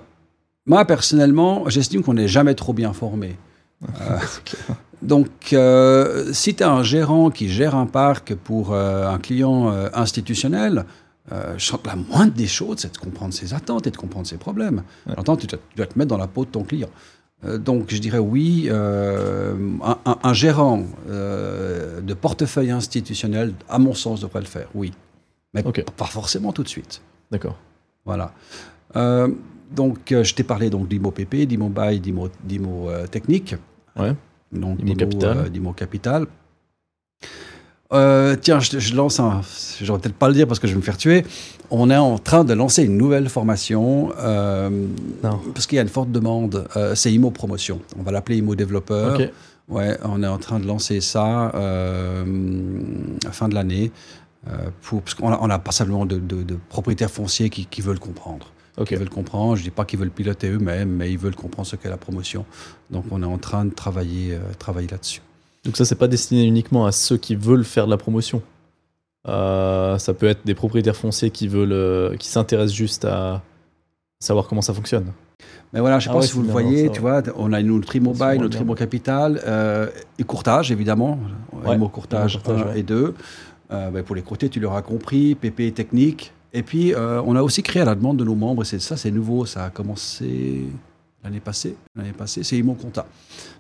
moi, 0.67 0.85
personnellement, 0.85 1.69
j'estime 1.69 2.03
qu'on 2.03 2.15
n'est 2.15 2.29
jamais 2.29 2.55
trop 2.55 2.73
bien 2.73 2.93
formé. 2.93 3.37
Euh, 4.01 4.19
donc, 5.03 5.29
euh, 5.53 6.33
si 6.33 6.55
tu 6.55 6.63
as 6.63 6.71
un 6.71 6.83
gérant 6.83 7.31
qui 7.31 7.49
gère 7.49 7.75
un 7.75 7.87
parc 7.87 8.35
pour 8.35 8.75
un 8.75 9.19
client 9.19 9.69
institutionnel, 9.95 10.85
je 11.31 11.65
sens 11.65 11.81
que 11.83 11.89
la 11.89 11.97
moindre 11.97 12.33
des 12.35 12.47
choses, 12.47 12.79
c'est 12.81 12.93
de 12.93 12.99
comprendre 12.99 13.33
ses 13.33 13.55
attentes 13.55 13.87
et 13.87 13.91
de 13.91 13.97
comprendre 13.97 14.27
ses 14.27 14.37
problèmes. 14.37 14.83
Ouais. 15.07 15.15
J'entends, 15.17 15.37
tu, 15.37 15.47
dois- 15.47 15.59
tu 15.71 15.77
dois 15.77 15.87
te 15.87 15.99
mettre 15.99 16.09
dans 16.11 16.19
la 16.19 16.27
peau 16.27 16.45
de 16.45 16.51
ton 16.51 16.65
client. 16.65 16.91
Euh, 17.45 17.59
donc, 17.59 17.87
je 17.89 17.99
dirais 17.99 18.19
oui, 18.19 18.69
euh, 18.71 19.55
un, 19.83 19.99
un- 20.05 20.19
un 20.23 20.33
gérant 20.33 20.85
euh, 21.09 22.01
de 22.01 22.15
portefeuille 22.15 22.71
institutionnel, 22.71 23.53
à 23.69 23.79
mon 23.79 23.95
sens, 23.95 24.21
devrait 24.21 24.41
le 24.41 24.47
faire, 24.47 24.69
oui. 24.75 24.93
Mais 25.55 25.65
Ok. 25.67 25.85
pas 25.97 26.05
forcément 26.07 26.53
tout 26.53 26.63
de 26.63 26.69
suite. 26.69 27.03
D'accord. 27.31 27.59
Voilà. 28.05 28.33
Euh, 28.97 29.29
donc, 29.75 29.99
je 30.23 30.35
t'ai 30.35 30.45
parlé 30.45 30.71
donc 30.71 30.89
d'IMO 30.89 31.11
PP, 31.11 31.47
d'IMO 31.47 31.69
Bail, 31.69 32.01
d'IMO, 32.01 32.29
d'IMO, 32.45 32.91
euh, 32.91 33.07
Technique. 33.07 33.57
Ouais. 33.97 34.15
Donc, 34.53 34.79
IMO 34.81 34.95
d'IMO 35.49 35.73
Capital. 35.73 36.27
Euh, 37.93 38.37
tiens, 38.41 38.61
je, 38.61 38.79
je 38.79 38.95
lance 38.95 39.21
un. 39.21 39.41
Je 39.81 39.93
vais 39.93 39.99
peut-être 39.99 40.15
pas 40.15 40.29
le 40.29 40.35
dire 40.35 40.47
parce 40.47 40.59
que 40.59 40.67
je 40.67 40.73
vais 40.73 40.79
me 40.79 40.83
faire 40.85 40.97
tuer. 40.97 41.25
On 41.71 41.91
est 41.91 41.97
en 41.97 42.19
train 42.19 42.45
de 42.45 42.53
lancer 42.55 42.83
une 42.85 42.97
nouvelle 42.97 43.29
formation 43.29 44.13
euh, 44.19 44.69
Non. 45.23 45.41
parce 45.55 45.67
qu'il 45.67 45.77
y 45.77 45.79
a 45.79 45.83
une 45.83 45.89
forte 45.89 46.11
demande. 46.13 46.67
Euh, 46.77 46.95
c'est 46.95 47.13
IMO 47.13 47.31
Promotion. 47.31 47.81
On 47.99 48.03
va 48.03 48.13
l'appeler 48.13 48.39
IMO 48.39 48.55
Développeur. 48.55 49.19
Ok. 49.21 49.31
Ouais, 49.69 49.97
on 50.05 50.23
est 50.23 50.27
en 50.27 50.39
train 50.39 50.59
de 50.61 50.67
lancer 50.67 51.01
ça 51.01 51.51
euh, 51.55 52.25
à 53.27 53.33
fin 53.33 53.49
de 53.49 53.55
l'année. 53.55 53.91
pour, 54.83 55.03
parce 55.03 55.15
qu'on 55.15 55.33
a, 55.33 55.39
on 55.41 55.49
a 55.51 55.59
pas 55.59 55.73
simplement 55.73 56.05
de, 56.05 56.19
de- 56.19 56.43
de 56.43 56.59
propriétaires 56.69 57.11
fonciers 57.11 57.49
qui, 57.49 57.65
qui 57.67 57.81
veulent 57.81 58.01
comprendre. 58.01 58.49
Ok. 58.77 58.89
Qui 58.89 58.95
veulent 58.97 59.09
comprendre. 59.11 59.57
Je 59.57 59.63
dis 59.63 59.71
pas 59.71 59.85
qu'ils 59.85 59.99
veulent 59.99 60.11
piloter 60.11 60.51
eux-mêmes, 60.51 60.91
mais 60.91 61.11
ils 61.11 61.19
veulent 61.19 61.37
comprendre 61.37 61.67
ce 61.69 61.77
qu'est 61.77 61.89
la 61.91 61.97
promotion. 61.97 62.45
Donc 62.91 63.05
on 63.11 63.23
est 63.23 63.27
en 63.27 63.39
train 63.39 63.65
de 63.65 63.71
travailler, 63.75 64.37
travailler 64.59 64.89
là-dessus. 64.89 65.21
Donc 65.65 65.77
ça, 65.77 65.85
c'est 65.85 65.95
pas 65.95 66.09
destiné 66.09 66.45
uniquement 66.45 66.87
à 66.87 66.93
ceux 66.93 67.17
qui 67.17 67.35
veulent 67.37 67.65
faire 67.65 67.87
de 67.87 67.91
la 67.91 67.97
promotion. 67.97 68.43
Euh, 69.29 69.99
ça 69.99 70.15
peut 70.15 70.27
être 70.27 70.45
des 70.45 70.55
propriétaires 70.55 70.97
fonciers 70.97 71.31
qui 71.31 71.47
veulent, 71.47 71.73
euh, 71.73 72.17
qui 72.17 72.29
s'intéressent 72.29 72.77
juste 72.77 73.05
à 73.05 73.43
savoir 74.19 74.49
comment 74.49 74.63
ça 74.63 74.75
fonctionne. 74.75 75.13
Mais 75.73 75.81
voilà, 75.81 75.99
je 75.99 76.05
sais 76.05 76.11
Ah 76.11 76.15
pas 76.15 76.21
ouais, 76.21 76.27
si 76.27 76.33
vous 76.35 76.43
le 76.43 76.49
voyez, 76.49 76.87
ça, 76.87 76.93
tu 76.93 77.01
vois, 77.01 77.23
on 77.37 77.53
a 77.53 77.61
une 77.61 77.71
autre 77.71 77.91
Ça 77.93 78.01
mobile, 78.01 78.19
voit 78.19 78.35
notre. 78.37 78.57
Trimo 78.57 78.75
Capital, 78.75 79.41
euh, 79.47 79.87
et 80.19 80.25
courtage 80.25 80.71
évidemment, 80.71 81.19
Ouais, 81.65 81.77
mot 81.79 81.89
courtage, 81.89 82.35
Imo 82.35 82.43
courtage, 82.43 82.63
1 82.63 82.71
ouais. 82.73 82.81
et 82.81 82.83
2. 82.83 83.15
Euh, 83.71 83.91
ben, 83.91 84.03
pour 84.03 84.17
les 84.17 84.23
côtés, 84.23 84.49
tu 84.49 84.61
l'auras 84.61 84.83
compris, 84.83 85.35
PP 85.35 85.73
technique. 85.75 86.33
Et 86.53 86.63
puis, 86.63 86.93
euh, 86.95 87.23
on 87.25 87.37
a 87.37 87.43
aussi 87.43 87.63
créé 87.63 87.81
à 87.81 87.85
la 87.87 87.95
demande 87.95 88.19
de 88.19 88.25
nos 88.25 88.35
membres, 88.35 88.63
et 88.63 88.79
ça, 88.79 88.97
c'est 88.97 89.11
nouveau, 89.11 89.47
ça 89.47 89.65
a 89.65 89.71
commencé 89.71 90.65
l'année 91.25 91.41
passée. 91.41 91.77
L'année 91.97 92.13
passée, 92.13 92.43
c'est 92.43 92.57
Imo 92.59 92.75
Compta. 92.75 93.07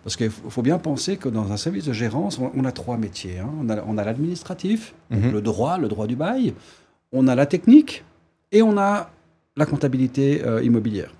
Parce 0.05 0.16
qu'il 0.16 0.31
faut 0.31 0.62
bien 0.62 0.79
penser 0.79 1.16
que 1.16 1.29
dans 1.29 1.53
un 1.53 1.57
service 1.57 1.85
de 1.85 1.92
gérance, 1.92 2.38
on, 2.38 2.51
on 2.55 2.64
a 2.64 2.72
trois 2.72 2.96
métiers. 2.96 3.38
hein. 3.38 3.51
On 3.61 3.68
a, 3.70 3.83
on 3.87 3.98
a 3.98 4.05
l'administratif, 4.05 4.94
Mhm. 5.11 5.31
le 5.33 5.40
droit, 5.40 5.79
le 5.79 5.88
droit 5.88 6.07
du 6.07 6.16
bail, 6.16 6.55
on 7.12 7.29
a 7.29 7.35
la 7.35 7.46
technique, 7.46 8.05
et 8.51 8.62
on 8.62 8.77
a 8.79 9.11
la 9.57 9.66
comptabilité 9.66 10.42
euh, 10.44 10.62
immobilière. 10.62 11.12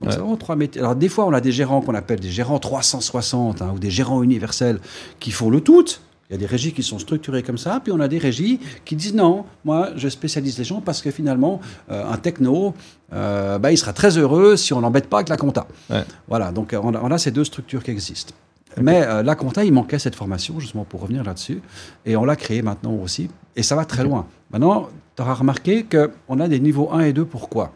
Donc, 0.00 0.08
Ouais. 0.10 0.12
c'est 0.14 0.20
vraiment 0.20 0.36
trois 0.36 0.54
métiers. 0.56 0.80
Alors, 0.80 0.94
des 0.94 1.08
fois, 1.08 1.26
on 1.26 1.32
a 1.32 1.40
des 1.40 1.50
gérants 1.52 1.80
qu'on 1.80 1.94
appelle 1.94 2.20
des 2.20 2.30
gérants 2.30 2.58
360 2.60 3.62
hein, 3.62 3.72
ou 3.74 3.78
des 3.78 3.90
gérants 3.90 4.22
universels 4.22 4.78
qui 5.18 5.30
font 5.32 5.50
le 5.50 5.60
tout. 5.60 5.84
Il 6.30 6.34
y 6.34 6.36
a 6.36 6.38
des 6.38 6.46
régies 6.46 6.72
qui 6.74 6.82
sont 6.82 6.98
structurées 6.98 7.42
comme 7.42 7.56
ça, 7.56 7.80
puis 7.82 7.90
on 7.90 8.00
a 8.00 8.08
des 8.08 8.18
régies 8.18 8.60
qui 8.84 8.96
disent 8.96 9.14
non, 9.14 9.46
moi 9.64 9.88
je 9.96 10.08
spécialise 10.10 10.58
les 10.58 10.64
gens 10.64 10.82
parce 10.82 11.00
que 11.00 11.10
finalement, 11.10 11.58
euh, 11.90 12.04
un 12.06 12.18
techno, 12.18 12.74
euh, 13.14 13.58
bah, 13.58 13.72
il 13.72 13.78
sera 13.78 13.94
très 13.94 14.18
heureux 14.18 14.56
si 14.56 14.74
on 14.74 14.80
n'embête 14.82 15.08
pas 15.08 15.18
avec 15.18 15.30
la 15.30 15.38
compta. 15.38 15.66
Ouais. 15.88 16.04
Voilà, 16.28 16.52
donc 16.52 16.74
euh, 16.74 16.80
on 16.82 16.94
a, 16.94 17.00
on 17.02 17.10
a 17.10 17.16
ces 17.16 17.30
deux 17.30 17.44
structures 17.44 17.82
qui 17.82 17.90
existent. 17.92 18.34
Mais 18.80 19.02
euh, 19.06 19.22
la 19.22 19.34
compta, 19.36 19.64
il 19.64 19.72
manquait 19.72 19.98
cette 19.98 20.14
formation, 20.14 20.60
justement, 20.60 20.84
pour 20.84 21.00
revenir 21.00 21.24
là-dessus. 21.24 21.62
Et 22.04 22.14
on 22.14 22.24
l'a 22.26 22.36
créée 22.36 22.60
maintenant 22.60 22.92
aussi. 22.92 23.30
Et 23.56 23.62
ça 23.62 23.74
va 23.74 23.86
très 23.86 24.04
loin. 24.04 24.26
Maintenant, 24.52 24.90
tu 25.16 25.22
auras 25.22 25.32
remarqué 25.34 25.84
qu'on 25.84 26.38
a 26.40 26.46
des 26.46 26.60
niveaux 26.60 26.90
1 26.92 27.00
et 27.00 27.12
2. 27.14 27.24
Pourquoi? 27.24 27.72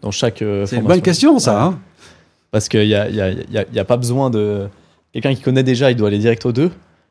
Dans 0.00 0.10
chaque. 0.10 0.38
C'est 0.66 0.76
une 0.76 0.84
bonne 0.84 1.02
question, 1.02 1.38
ça. 1.38 1.52
Ouais. 1.68 1.74
hein 1.74 1.78
Parce 2.50 2.68
qu'il 2.68 2.86
n'y 2.88 2.94
a, 2.94 3.08
y 3.10 3.20
a, 3.20 3.30
y 3.30 3.58
a- 3.58 3.64
il 3.68 3.74
y 3.74 3.78
a 3.78 3.84
pas 3.84 3.98
besoin 3.98 4.30
de. 4.30 4.66
Quelqu'un 5.12 5.34
qui 5.34 5.42
connaît 5.42 5.62
déjà, 5.62 5.90
il 5.90 5.96
doit 5.96 6.08
aller 6.08 6.18
direct 6.18 6.44
au 6.46 6.52
2. 6.52 6.70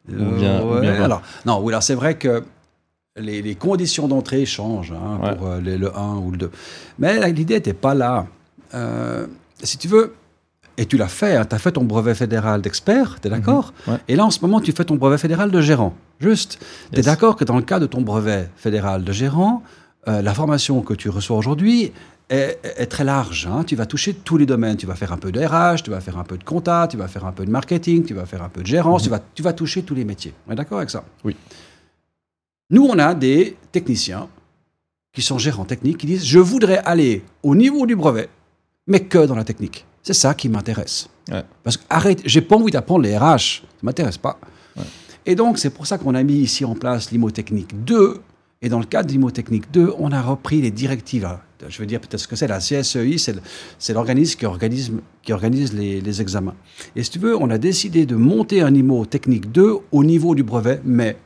Ou 0.09 0.13
bien- 0.37 0.61
ou 0.63 0.73
ouais, 0.75 0.81
bien 0.81 0.95
pas. 0.97 1.05
alors, 1.05 1.21
non, 1.45 1.59
oui, 1.61 1.71
alors 1.71 1.83
c'est 1.83 1.95
vrai 1.95 2.15
que 2.17 2.43
les, 3.17 3.41
les 3.41 3.55
conditions 3.55 4.07
d'entrée 4.07 4.45
changent 4.45 4.93
hein, 4.93 5.19
Ouais. 5.21 5.35
pour 5.35 5.47
euh, 5.47 5.61
les- 5.61 5.77
le 5.77 5.95
1 5.95 6.15
ou 6.17 6.31
le 6.31 6.37
2. 6.37 6.51
Mais 6.99 7.31
l'idée 7.31 7.55
n'était 7.55 7.73
pas 7.73 7.93
là. 7.93 8.25
Euh, 8.73 9.27
si 9.61 9.77
tu 9.77 9.87
veux, 9.87 10.13
et 10.77 10.85
tu 10.85 10.97
l'as 10.97 11.07
fait, 11.09 11.45
tu 11.47 11.53
as 11.55 11.59
fait 11.59 11.73
ton 11.73 11.83
brevet 11.83 12.15
fédéral 12.15 12.61
d'expert, 12.61 13.19
tu 13.21 13.27
es 13.27 13.31
d'accord 13.31 13.73
Mhm, 13.87 13.93
ouais. 13.93 13.99
Et 14.07 14.15
là, 14.15 14.25
en 14.25 14.31
ce 14.31 14.39
moment, 14.41 14.59
tu 14.61 14.71
fais 14.71 14.85
ton 14.85 14.95
brevet 14.95 15.17
fédéral 15.17 15.51
de 15.51 15.61
gérant. 15.61 15.93
Juste. 16.19 16.59
Tu 16.93 16.99
es 16.99 17.03
d'accord 17.03 17.35
que 17.35 17.43
dans 17.43 17.57
le 17.57 17.61
cas 17.63 17.79
de 17.79 17.85
ton 17.85 18.01
brevet 18.01 18.49
fédéral 18.55 19.03
de 19.03 19.11
gérant, 19.11 19.61
euh, 20.07 20.21
la 20.21 20.33
formation 20.33 20.81
que 20.81 20.93
tu 20.95 21.09
reçois 21.09 21.37
aujourd'hui 21.37 21.91
est, 22.31 22.59
est 22.63 22.85
très 22.87 23.03
large. 23.03 23.47
hein. 23.51 23.63
Tu 23.65 23.75
vas 23.75 23.85
toucher 23.85 24.13
tous 24.13 24.37
les 24.37 24.45
domaines. 24.45 24.77
Tu 24.77 24.85
vas 24.87 24.95
faire 24.95 25.11
un 25.11 25.17
peu 25.17 25.31
de 25.31 25.39
RH, 25.39 25.83
tu 25.83 25.91
vas 25.91 26.01
faire 26.01 26.17
un 26.17 26.23
peu 26.23 26.37
de 26.37 26.43
compta, 26.43 26.87
tu 26.89 26.97
vas 26.97 27.07
faire 27.07 27.25
un 27.25 27.31
peu 27.31 27.45
de 27.45 27.51
marketing, 27.51 28.03
tu 28.05 28.13
vas 28.13 28.25
faire 28.25 28.41
un 28.41 28.49
peu 28.49 28.61
de 28.61 28.67
gérance, 28.67 29.01
Mhm. 29.01 29.05
tu, 29.05 29.09
vas, 29.11 29.19
tu 29.35 29.43
vas 29.43 29.53
toucher 29.53 29.83
tous 29.83 29.93
les 29.95 30.05
métiers. 30.05 30.33
On 30.47 30.51
est 30.53 30.55
d'accord 30.55 30.77
avec 30.79 30.89
ça? 30.89 31.03
Oui. 31.23 31.35
Nous, 32.69 32.83
on 32.85 32.97
a 32.99 33.13
des 33.13 33.57
techniciens 33.71 34.27
qui 35.13 35.21
sont 35.21 35.37
gérants 35.37 35.65
techniques 35.65 35.97
qui 35.97 36.07
disent 36.07 36.25
Je 36.25 36.39
voudrais 36.39 36.77
aller 36.79 37.23
au 37.43 37.53
niveau 37.55 37.85
du 37.85 37.95
brevet, 37.95 38.29
mais 38.87 39.01
que 39.01 39.25
dans 39.25 39.35
la 39.35 39.43
technique. 39.43 39.85
C'est 40.03 40.13
ça 40.13 40.33
qui 40.33 40.49
m'intéresse. 40.49 41.09
Ouais. 41.29 41.43
Parce 41.63 41.77
que 41.77 41.83
arrête, 41.89 42.21
j'ai 42.25 42.41
pas 42.41 42.55
envie 42.55 42.71
d'apprendre 42.71 43.01
les 43.03 43.15
RH, 43.17 43.61
ça 43.61 43.67
m'intéresse 43.83 44.17
pas. 44.17 44.39
Ouais. 44.77 44.83
Et 45.25 45.35
donc, 45.35 45.59
c'est 45.59 45.69
pour 45.69 45.85
ça 45.85 45.97
qu'on 45.99 46.15
a 46.15 46.23
mis 46.23 46.35
ici 46.39 46.65
en 46.65 46.73
place 46.75 47.11
l'IMO-Technique 47.11 47.83
2. 47.83 48.21
Et 48.63 48.69
dans 48.69 48.79
le 48.79 48.85
cadre 48.85 49.07
de 49.07 49.11
l'IMO-Technique 49.13 49.69
2, 49.71 49.93
on 49.99 50.11
a 50.11 50.21
repris 50.21 50.61
les 50.61 50.71
directives. 50.71 51.29
Alors, 51.61 51.71
Je 51.71 51.79
veux 51.79 51.85
dire 51.85 51.99
peut-être 51.99 52.19
ce 52.19 52.27
que 52.27 52.35
c'est. 52.35 52.47
La 52.47 52.59
CSEI, 52.59 53.17
c'est 53.79 53.93
l'organisme 53.93 54.37
qui 54.39 54.45
organise, 54.45 54.91
qui 55.23 55.33
organise 55.33 55.73
les, 55.73 56.01
les 56.01 56.21
examens. 56.21 56.55
Et 56.95 57.03
si 57.03 57.09
tu 57.11 57.19
veux, 57.19 57.35
on 57.35 57.49
a 57.49 57.57
décidé 57.57 58.05
de 58.05 58.15
monter 58.15 58.61
un 58.61 58.73
IMO-Technique 58.73 59.51
2 59.51 59.75
au 59.91 60.03
niveau 60.03 60.35
du 60.35 60.43
brevet, 60.43 60.81
mais 60.83 61.17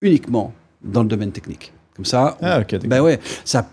uniquement 0.00 0.52
dans 0.82 1.02
le 1.02 1.08
domaine 1.08 1.32
technique. 1.32 1.72
Comme 1.94 2.04
ça, 2.04 2.36
on- 2.40 2.46
Ah, 2.46 2.60
ok, 2.60 2.70
d'accord. 2.72 2.88
ben 2.88 3.00
ouais, 3.02 3.20
ça 3.44 3.66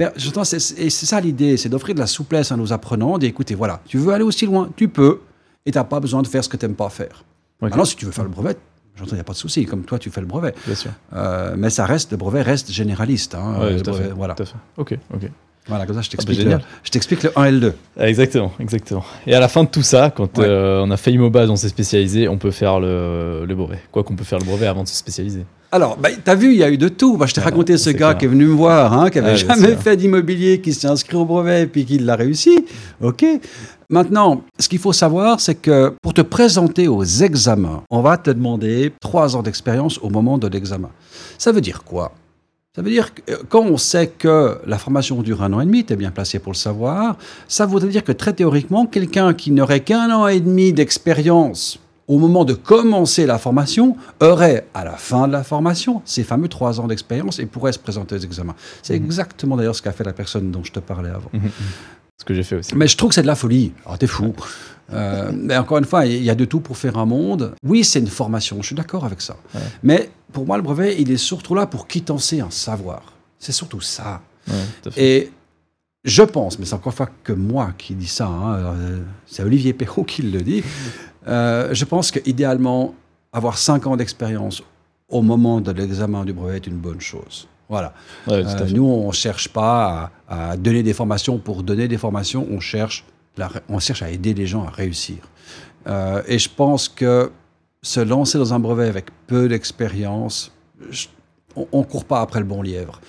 c'est 0.43 0.79
et 0.79 0.89
c'est 0.89 1.05
ça 1.05 1.21
l'idée, 1.21 1.55
c'est 1.57 1.69
d'offrir 1.69 1.95
de 1.95 1.99
la 1.99 2.07
souplesse 2.07 2.51
à 2.51 2.57
nos 2.57 2.71
apprenants, 2.73 3.17
d'écouter, 3.17 3.55
voilà, 3.55 3.81
tu 3.85 3.97
veux 3.97 4.13
aller 4.13 4.25
aussi 4.25 4.45
loin, 4.45 4.69
tu 4.75 4.89
peux, 4.89 5.21
et 5.65 5.71
tu 5.71 5.77
n'as 5.77 5.85
pas 5.85 5.99
besoin 5.99 6.21
de 6.21 6.27
faire 6.27 6.43
ce 6.43 6.49
que 6.49 6.57
tu 6.57 6.65
n'aimes 6.65 6.75
pas 6.75 6.89
faire. 6.89 7.23
Ok. 7.61 7.69
Maintenant, 7.69 7.85
si 7.85 7.95
tu 7.95 8.05
veux 8.05 8.11
faire 8.11 8.25
le 8.25 8.29
brevet, 8.29 8.57
j'entends, 8.95 9.11
il 9.11 9.15
n'y 9.15 9.21
a 9.21 9.23
pas 9.23 9.33
de 9.33 9.37
souci, 9.37 9.65
comme 9.65 9.83
toi, 9.83 9.97
tu 9.99 10.09
fais 10.11 10.19
le 10.21 10.27
brevet. 10.27 10.53
Bien 10.65 10.75
sûr. 10.75 10.91
Euh, 11.13 11.55
mais 11.57 11.69
ça 11.69 11.85
reste, 11.85 12.11
le 12.11 12.17
brevet 12.17 12.41
reste 12.41 12.69
généraliste. 12.71 13.35
hein, 13.35 13.57
Ouais, 13.59 13.75
le 13.77 13.81
brevet, 13.81 14.03
fait, 14.03 14.09
voilà. 14.11 14.33
tout 14.35 14.43
à 14.43 14.45
fait. 14.45 14.55
Ok, 14.77 14.97
ok. 15.13 15.31
Voilà, 15.67 15.85
comme 15.85 15.95
ça, 15.95 16.01
je 16.01 16.07
Ah, 16.07 16.15
bah, 16.17 16.23
t'explique 16.25 16.47
le, 16.49 16.57
je 16.83 16.89
t'explique 16.89 17.23
le 17.23 17.31
1 17.37 17.43
et 17.45 17.51
le 17.51 17.59
2. 17.59 17.73
Exactement, 17.99 18.51
exactement. 18.59 19.03
Et 19.27 19.35
à 19.35 19.39
la 19.39 19.47
fin 19.47 19.63
de 19.63 19.69
tout 19.69 19.83
ça, 19.83 20.09
quand 20.09 20.37
Ouais. 20.39 20.45
euh, 20.47 20.81
on 20.83 20.89
a 20.89 20.97
fait 20.97 21.11
Immobase, 21.11 21.49
on 21.51 21.55
s'est 21.55 21.69
spécialisé, 21.69 22.27
on 22.27 22.37
peut 22.37 22.49
faire 22.51 22.79
le, 22.79 23.45
le 23.45 23.55
brevet. 23.55 23.79
Quoi 23.91 24.03
qu'on 24.03 24.15
peut 24.15 24.23
faire 24.23 24.39
le 24.39 24.45
brevet 24.45 24.65
avant 24.65 24.81
de 24.83 24.87
se 24.87 24.95
spécialiser. 24.95 25.45
Alors, 25.71 25.97
bah, 25.97 26.09
t'as 26.23 26.33
vu, 26.33 26.53
il 26.53 26.57
y 26.57 26.63
a 26.63 26.71
eu 26.71 26.79
de 26.79 26.87
tout. 26.89 27.15
Bah, 27.17 27.27
je 27.27 27.35
t'ai 27.35 27.41
Ah, 27.41 27.45
raconté 27.45 27.77
ce 27.77 27.91
gars 27.91 27.97
clair. 27.97 28.17
qui 28.17 28.25
est 28.25 28.29
venu 28.29 28.45
me 28.47 28.53
voir, 28.53 28.91
hein, 28.93 29.11
qui 29.11 29.19
avait 29.19 29.29
Ah, 29.29 29.35
bien 29.35 29.55
jamais 29.55 29.75
fait 29.75 29.95
d'immobilier, 29.95 30.59
qui 30.61 30.73
s'est 30.73 30.87
inscrit 30.87 31.15
au 31.17 31.25
brevet, 31.25 31.67
puis 31.67 31.85
qui 31.85 31.99
l'a 31.99 32.15
réussi. 32.15 32.65
OK. 33.01 33.23
Maintenant, 33.91 34.41
ce 34.59 34.67
qu'il 34.69 34.79
faut 34.79 34.93
savoir, 34.93 35.39
c'est 35.39 35.55
que 35.55 35.93
pour 36.01 36.15
te 36.15 36.21
présenter 36.21 36.87
aux 36.87 37.03
examens, 37.03 37.83
on 37.91 38.01
va 38.01 38.17
te 38.17 38.31
demander 38.31 38.91
trois 39.01 39.35
ans 39.35 39.43
d'expérience 39.43 39.99
au 40.01 40.09
moment 40.09 40.39
de 40.39 40.47
l'examen. 40.47 40.89
Ça 41.37 41.51
veut 41.51 41.61
dire 41.61 41.83
quoi? 41.83 42.11
Ça 42.75 42.81
veut 42.83 42.91
dire 42.91 43.13
que 43.15 43.21
euh, 43.31 43.37
quand 43.49 43.61
on 43.63 43.77
sait 43.77 44.07
que 44.07 44.59
la 44.65 44.77
formation 44.77 45.21
dure 45.21 45.41
un 45.43 45.51
an 45.53 45.61
et 45.61 45.65
demi, 45.65 45.83
tu 45.85 45.93
es 45.93 45.95
bien 45.95 46.11
placé 46.11 46.39
pour 46.39 46.51
le 46.51 46.57
savoir, 46.57 47.17
ça 47.47 47.65
voudrait 47.65 47.89
dire 47.89 48.03
que 48.03 48.11
très 48.11 48.33
théoriquement, 48.33 48.85
quelqu'un 48.85 49.33
qui 49.33 49.51
n'aurait 49.51 49.79
qu'un 49.81 50.11
an 50.11 50.27
et 50.27 50.39
demi 50.39 50.71
d'expérience 50.71 51.79
au 52.07 52.17
moment 52.17 52.43
de 52.45 52.53
commencer 52.53 53.25
la 53.27 53.37
formation 53.37 53.95
aurait, 54.19 54.65
à 54.73 54.83
la 54.83 54.93
fin 54.97 55.27
de 55.27 55.31
la 55.33 55.43
formation, 55.43 56.01
ces 56.05 56.23
fameux 56.23 56.47
trois 56.47 56.79
ans 56.79 56.87
d'expérience 56.87 57.37
et 57.39 57.45
pourrait 57.45 57.71
se 57.71 57.77
présenter 57.79 58.15
aux 58.15 58.19
examens. 58.19 58.55
C'est 58.81 58.97
Mhm. 58.97 59.05
exactement 59.05 59.57
d'ailleurs 59.57 59.75
ce 59.75 59.81
qu'a 59.83 59.91
fait 59.91 60.03
la 60.03 60.13
personne 60.13 60.49
dont 60.51 60.63
je 60.63 60.71
te 60.71 60.79
parlais 60.79 61.09
avant. 61.09 61.29
Ce 62.19 62.25
que 62.25 62.33
j'ai 62.33 62.43
fait 62.43 62.55
aussi. 62.57 62.75
Mais 62.75 62.87
je 62.87 62.97
trouve 62.97 63.09
que 63.09 63.15
c'est 63.15 63.21
de 63.21 63.27
la 63.27 63.35
folie. 63.35 63.71
Alors, 63.85 63.97
t'es 63.97 64.07
fou. 64.07 64.33
Euh, 64.91 65.29
mais 65.31 65.55
encore 65.55 65.77
une 65.77 65.85
fois, 65.85 66.07
il 66.07 66.23
y 66.23 66.31
a 66.31 66.33
de 66.35 66.45
tout 66.45 66.61
pour 66.61 66.75
faire 66.75 66.97
un 66.97 67.05
monde. 67.05 67.53
Oui, 67.63 67.83
c'est 67.83 67.99
une 67.99 68.07
formation, 68.07 68.57
je 68.61 68.65
suis 68.65 68.75
d'accord 68.75 69.05
avec 69.05 69.21
ça. 69.21 69.35
Ouais. 69.53 69.61
Mais 69.83 70.09
pour 70.31 70.45
moi, 70.45 70.57
le 70.57 70.63
brevet, 70.63 70.95
il 71.01 71.11
est 71.11 71.17
surtout 71.17 71.55
là 71.55 71.65
pour 71.65 71.87
quitter 71.87 72.13
un 72.13 72.49
savoir. 72.49 73.13
C'est 73.37 73.51
surtout 73.51 73.81
ça. 73.81 74.21
Ouais. 74.47 74.53
Et 74.97 75.31
je 76.03 76.23
pense, 76.23 76.59
mais 76.59 76.65
c'est 76.65 76.73
encore 76.75 76.91
une 76.93 76.97
fois 76.97 77.09
que 77.23 77.33
moi 77.33 77.73
qui 77.77 77.93
dis 77.95 78.07
ça, 78.07 78.27
hein, 78.27 78.55
euh, 78.55 78.99
c'est 79.25 79.43
Olivier 79.43 79.73
Perrault 79.73 80.03
qui 80.03 80.21
le 80.21 80.41
dit, 80.41 80.63
euh, 81.27 81.69
je 81.73 81.85
pense 81.85 82.11
qu'idéalement, 82.11 82.95
avoir 83.33 83.57
cinq 83.57 83.85
ans 83.87 83.95
d'expérience 83.97 84.63
au 85.09 85.21
moment 85.21 85.61
de 85.61 85.71
l'examen 85.71 86.23
du 86.25 86.33
brevet 86.33 86.57
est 86.57 86.67
une 86.67 86.77
bonne 86.77 87.01
chose. 87.01 87.47
Voilà. 87.67 87.93
Ouais, 88.27 88.43
Euh, 88.45 88.65
nous, 88.71 88.85
on 88.85 89.07
ne 89.07 89.13
cherche 89.13 89.49
pas 89.49 90.11
à, 90.27 90.51
à 90.51 90.57
donner 90.57 90.81
des 90.83 90.93
formations 90.93 91.37
pour 91.37 91.61
donner 91.63 91.87
des 91.87 91.97
formations, 91.97 92.47
on 92.49 92.59
cherche, 92.59 93.05
la 93.37 93.49
on 93.69 93.79
cherche 93.79 94.01
à 94.01 94.09
aider 94.09 94.33
les 94.33 94.47
gens 94.47 94.65
à 94.65 94.69
réussir. 94.71 95.17
Euh, 95.87 96.21
et 96.27 96.39
je 96.39 96.49
pense 96.49 96.89
que 96.89 97.31
se 97.81 97.99
lancer 97.99 98.37
dans 98.37 98.53
un 98.53 98.59
brevet 98.59 98.87
avec 98.87 99.07
peu 99.27 99.47
d'expérience, 99.47 100.51
on 101.55 101.79
ne 101.79 101.83
court 101.83 102.05
pas 102.05 102.21
après 102.21 102.39
le 102.39 102.45
bon 102.45 102.61
lièvre. 102.61 102.99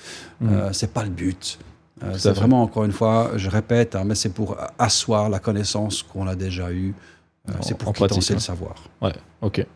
Mhm. 0.41 0.53
Euh, 0.53 0.73
c'est 0.73 0.93
pas 0.93 1.05
le 1.05 1.11
but. 1.11 1.59
Euh, 2.03 2.15
c'est 2.17 2.33
vraiment, 2.33 2.63
encore 2.63 2.85
une 2.85 2.93
fois, 2.93 3.33
je 3.37 3.51
répète, 3.51 3.95
hein, 3.95 4.05
mais 4.07 4.15
c'est 4.15 4.31
pour 4.31 4.57
asseoir 4.79 5.29
la 5.29 5.39
connaissance 5.39 6.03
qu'on 6.03 6.27
a 6.27 6.35
déjà 6.35 6.71
eue. 6.73 6.95
Euh, 7.49 7.53
c'est 7.61 7.77
pour 7.77 7.93
quitter 7.93 8.15
hein. 8.15 8.35
le 8.35 8.39
savoir. 8.39 8.77
Ouais, 9.03 9.13
ok. 9.43 9.67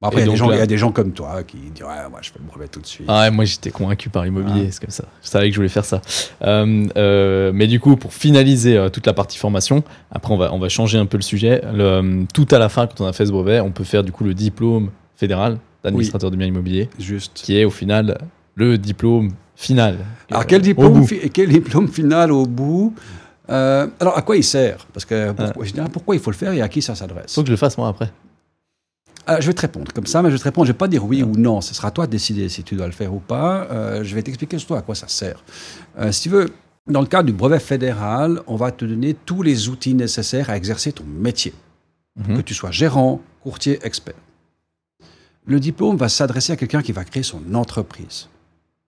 Après, 0.00 0.20
Et 0.20 0.24
il 0.24 0.26
y, 0.26 0.28
a 0.28 0.32
des 0.32 0.36
gens- 0.36 0.48
là- 0.48 0.54
il 0.54 0.58
y 0.60 0.62
a 0.62 0.66
des 0.66 0.78
gens 0.78 0.92
comme 0.92 1.10
toi 1.10 1.42
qui 1.42 1.56
disent 1.56 1.82
Ouais, 1.82 2.08
moi, 2.08 2.20
je 2.22 2.30
fais 2.30 2.38
le 2.38 2.44
brevet 2.44 2.68
tout 2.68 2.78
de 2.80 2.86
suite. 2.86 3.06
Ah 3.08 3.22
ouais, 3.22 3.30
moi 3.32 3.44
j'étais 3.44 3.72
convaincu 3.72 4.08
par 4.10 4.24
l'immobilier, 4.24 4.66
Ah. 4.68 4.70
c'est 4.70 4.80
comme 4.80 4.90
ça. 4.90 5.04
Je 5.24 5.28
savais 5.28 5.46
que 5.48 5.52
je 5.54 5.58
voulais 5.58 5.68
faire 5.68 5.84
ça. 5.84 6.00
Euh, 6.42 6.86
euh, 6.96 7.50
mais 7.52 7.66
du 7.66 7.80
coup, 7.80 7.96
pour 7.96 8.12
finaliser 8.14 8.76
euh, 8.76 8.90
toute 8.90 9.06
la 9.08 9.12
partie 9.12 9.38
formation, 9.38 9.82
après 10.12 10.32
on 10.32 10.36
va, 10.36 10.54
on 10.54 10.60
va 10.60 10.68
changer 10.68 10.98
un 10.98 11.06
peu 11.06 11.16
le 11.16 11.24
sujet. 11.24 11.62
Le, 11.74 12.26
tout 12.32 12.46
à 12.52 12.58
la 12.60 12.68
fin, 12.68 12.86
quand 12.86 13.00
on 13.00 13.08
a 13.08 13.12
fait 13.12 13.26
ce 13.26 13.32
brevet, 13.32 13.58
on 13.58 13.72
peut 13.72 13.82
faire 13.82 14.04
du 14.04 14.12
coup 14.12 14.22
le 14.22 14.34
diplôme 14.34 14.90
fédéral 15.16 15.58
d'administrateur 15.82 16.30
de 16.30 16.36
biens 16.36 16.46
immobiliers, 16.46 16.88
Juste. 17.00 17.32
qui 17.34 17.58
est 17.58 17.64
au 17.64 17.70
final 17.70 18.18
le 18.54 18.78
diplôme 18.78 19.32
final. 19.56 19.96
Alors, 20.30 20.46
quel 20.46 20.62
diplôme, 20.62 21.04
quel 21.32 21.48
diplôme 21.48 21.88
final 21.88 22.30
au 22.30 22.46
bout? 22.46 22.94
Alors, 23.48 24.16
à 24.16 24.22
quoi 24.22 24.36
il 24.36 24.44
sert? 24.44 24.86
Parce 24.92 25.04
que 25.04 25.32
dirais, 25.72 25.88
pourquoi 25.92 26.14
il 26.14 26.20
faut 26.20 26.30
le 26.30 26.36
faire 26.36 26.52
et 26.52 26.62
à 26.62 26.68
qui 26.68 26.82
ça 26.82 26.94
s'adresse? 26.94 27.34
Faut 27.34 27.40
que 27.42 27.48
je 27.48 27.52
le 27.52 27.56
fasse 27.56 27.76
moi 27.76 27.88
après. 27.88 28.12
Ah, 29.30 29.40
Je 29.40 29.46
vais 29.46 29.52
te 29.52 29.60
répondre 29.60 29.92
comme 29.92 30.06
ça, 30.06 30.22
mais 30.22 30.30
je 30.30 30.34
vais 30.34 30.38
te 30.38 30.44
répondre. 30.44 30.66
Je 30.66 30.70
ne 30.70 30.74
vais 30.74 30.78
pas 30.78 30.88
dire 30.88 31.04
oui 31.04 31.22
ou 31.22 31.32
non. 31.36 31.60
Ce 31.60 31.74
sera 31.74 31.88
à 31.88 31.90
toi 31.90 32.06
de 32.06 32.12
décider 32.12 32.48
si 32.48 32.64
tu 32.64 32.74
dois 32.74 32.86
le 32.86 32.92
faire 32.92 33.12
ou 33.12 33.20
pas. 33.20 33.68
Euh, 33.70 34.02
je 34.02 34.14
vais 34.14 34.22
t'expliquer 34.22 34.58
surtout 34.58 34.74
à 34.74 34.82
quoi 34.82 34.94
ça 34.94 35.06
sert. 35.08 35.44
Euh, 35.98 36.10
si 36.12 36.22
tu 36.22 36.28
veux, 36.30 36.48
dans 36.86 37.00
le 37.02 37.06
cadre 37.06 37.26
du 37.26 37.32
brevet 37.34 37.60
fédéral, 37.60 38.40
on 38.46 38.56
va 38.56 38.70
te 38.72 38.84
donner 38.86 39.14
tous 39.14 39.42
les 39.42 39.68
outils 39.68 39.94
nécessaires 39.94 40.48
à 40.48 40.56
exercer 40.56 40.92
ton 40.92 41.04
métier, 41.04 41.52
Mhm. 42.18 42.38
que 42.38 42.42
tu 42.42 42.54
sois 42.54 42.70
gérant, 42.70 43.20
courtier, 43.42 43.78
expert. 43.82 44.14
Le 45.46 45.60
diplôme 45.60 45.96
va 45.96 46.08
s'adresser 46.08 46.52
à 46.52 46.56
quelqu'un 46.56 46.82
qui 46.82 46.92
va 46.92 47.04
créer 47.04 47.22
son 47.22 47.54
entreprise. 47.54 48.28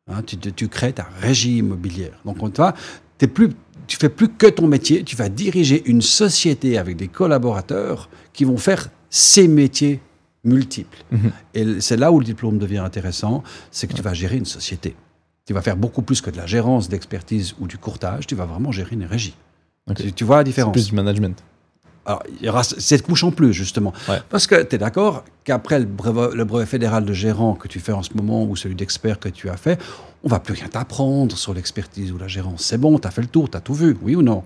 Hein, 0.09 0.22
tu, 0.22 0.68
crées 0.68 0.93
ta 0.93 1.07
régie 1.20 1.59
immobilière. 1.59 2.18
Donc, 2.24 2.43
on 2.43 2.51
te 2.51 2.61
va, 2.61 2.74
t'es 3.18 3.28
plus, 3.28 3.51
tu 3.86 3.97
fais 3.97 4.09
plus 4.09 4.28
que 4.28 4.47
ton 4.47 4.66
métier, 4.66 5.05
tu 5.05 5.14
vas 5.16 5.28
diriger 5.28 5.82
une 5.86 6.03
société 6.03 6.78
avec 6.78 6.97
des 6.97 7.09
collaborateurs 7.09 8.09
qui 8.32 8.45
vont 8.45 8.57
faire 8.57 8.88
ces 9.09 9.47
métiers 9.47 10.01
multiples. 10.45 10.99
Mhm. 11.11 11.32
Et 11.55 11.80
c'est 11.80 11.97
là 11.97 12.12
où 12.12 12.18
le 12.18 12.24
diplôme 12.24 12.59
devient 12.59 12.78
intéressant, 12.78 13.43
c'est 13.70 13.86
que 13.86 13.95
tu 13.95 14.03
vas 14.03 14.14
gérer 14.14 14.36
une 14.36 14.47
société. 14.47 14.97
Tu 15.47 15.53
vas 15.53 15.62
faire 15.62 15.76
beaucoup 15.76 16.03
plus 16.03 16.20
que 16.20 16.30
de 16.30 16.36
la 16.36 16.47
gérance, 16.47 16.88
d'expertise 16.88 17.55
ou 17.61 17.66
du 17.66 17.78
courtage, 17.78 18.26
tu 18.26 18.34
vas 18.34 18.47
vraiment 18.47 18.72
gérer 18.72 18.95
une 18.95 19.05
régie. 19.05 19.34
Tu, 19.97 20.12
tu 20.12 20.24
vois 20.24 20.36
la 20.36 20.45
différence 20.45 20.72
plus 20.72 20.88
du 20.88 20.95
management. 20.95 21.43
alors, 22.07 22.22
il 22.38 22.47
y 22.47 22.49
aura 22.49 22.62
cette 22.62 23.03
couche 23.03 23.24
en 23.24 23.32
plus, 23.32 23.53
justement. 23.53 23.93
Ouais. 24.09 24.20
Parce 24.28 24.47
que 24.47 24.62
tu 24.62 24.76
es 24.76 24.78
d'accord 24.78 25.24
qu'après 25.45 25.80
le 25.80 25.86
brevet, 25.86 26.36
le 26.36 26.45
brevet 26.45 26.66
fédéral 26.66 27.05
de 27.05 27.12
gérant 27.12 27.55
que 27.55 27.66
tu 27.66 27.80
fais 27.80 27.93
en 27.93 28.03
ce 28.03 28.11
moment 28.14 28.45
ou 28.45 28.55
celui 28.55 28.76
d'expert 28.76 29.18
que 29.18 29.28
tu 29.28 29.49
as 29.49 29.57
fait, 29.57 29.80
on 30.22 30.28
va 30.28 30.38
plus 30.38 30.55
rien 30.55 30.68
t'apprendre 30.68 31.36
sur 31.36 31.55
l'expertise 31.55 32.12
ou 32.12 32.18
la 32.18 32.28
gérance. 32.28 32.62
C'est 32.62 32.78
bon, 32.78 32.99
tu 32.99 33.09
as 33.09 33.11
fait 33.11 33.22
le 33.22 33.28
tour, 33.28 33.51
tu 33.51 33.57
as 33.57 33.61
tout 33.61 33.74
vu, 33.74 33.97
oui 34.03 34.14
ou 34.14 34.22
non? 34.22 34.45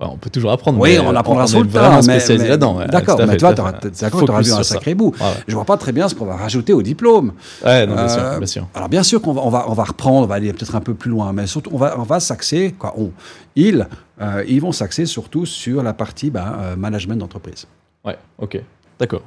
On 0.00 0.16
peut 0.16 0.30
toujours 0.30 0.50
apprendre. 0.50 0.78
Oui, 0.80 0.92
mais 0.92 0.98
on 0.98 1.14
apprendra 1.14 1.44
est 1.44 1.48
sur 1.48 1.62
le 1.62 1.68
tas. 1.68 2.02
spécialisé 2.02 2.48
là-dedans. 2.48 2.80
D'accord, 2.88 3.20
mais 3.26 3.36
toi, 3.36 3.54
tu 3.54 3.60
auras 3.60 4.42
vu 4.42 4.52
un 4.52 4.62
sacré 4.62 4.94
bout. 4.94 5.14
Ouais. 5.20 5.26
Je 5.46 5.54
vois 5.54 5.64
pas 5.64 5.76
très 5.76 5.92
bien 5.92 6.08
ce 6.08 6.14
qu'on 6.14 6.24
va 6.26 6.36
rajouter 6.36 6.72
au 6.72 6.82
diplôme. 6.82 7.32
Ouais, 7.64 7.86
non, 7.86 7.94
bien 7.94 8.08
sûr, 8.08 8.22
Euh, 8.22 8.38
bien 8.38 8.46
sûr. 8.46 8.66
Alors 8.74 8.88
bien 8.88 9.02
sûr 9.02 9.22
qu'on 9.22 9.32
va, 9.32 9.42
on 9.42 9.50
va, 9.50 9.64
on 9.68 9.72
va 9.72 9.84
reprendre, 9.84 10.24
on 10.24 10.26
va 10.26 10.34
aller 10.36 10.52
peut-être 10.52 10.74
un 10.74 10.80
peu 10.80 10.94
plus 10.94 11.10
loin, 11.10 11.32
mais 11.32 11.46
surtout 11.46 11.70
on 11.72 11.78
va, 11.78 11.94
on 11.98 12.02
va 12.02 12.20
s'axer, 12.20 12.74
quoi, 12.78 12.94
on, 12.96 13.10
ils, 13.56 13.86
euh, 14.20 14.44
ils 14.48 14.60
vont 14.60 14.72
s'axer 14.72 15.06
surtout 15.06 15.46
sur 15.46 15.82
la 15.82 15.92
partie 15.92 16.30
ben, 16.30 16.56
euh, 16.60 16.76
management 16.76 17.16
d'entreprise. 17.16 17.66
Ouais, 18.04 18.16
ok, 18.38 18.60
d'accord. 18.98 19.22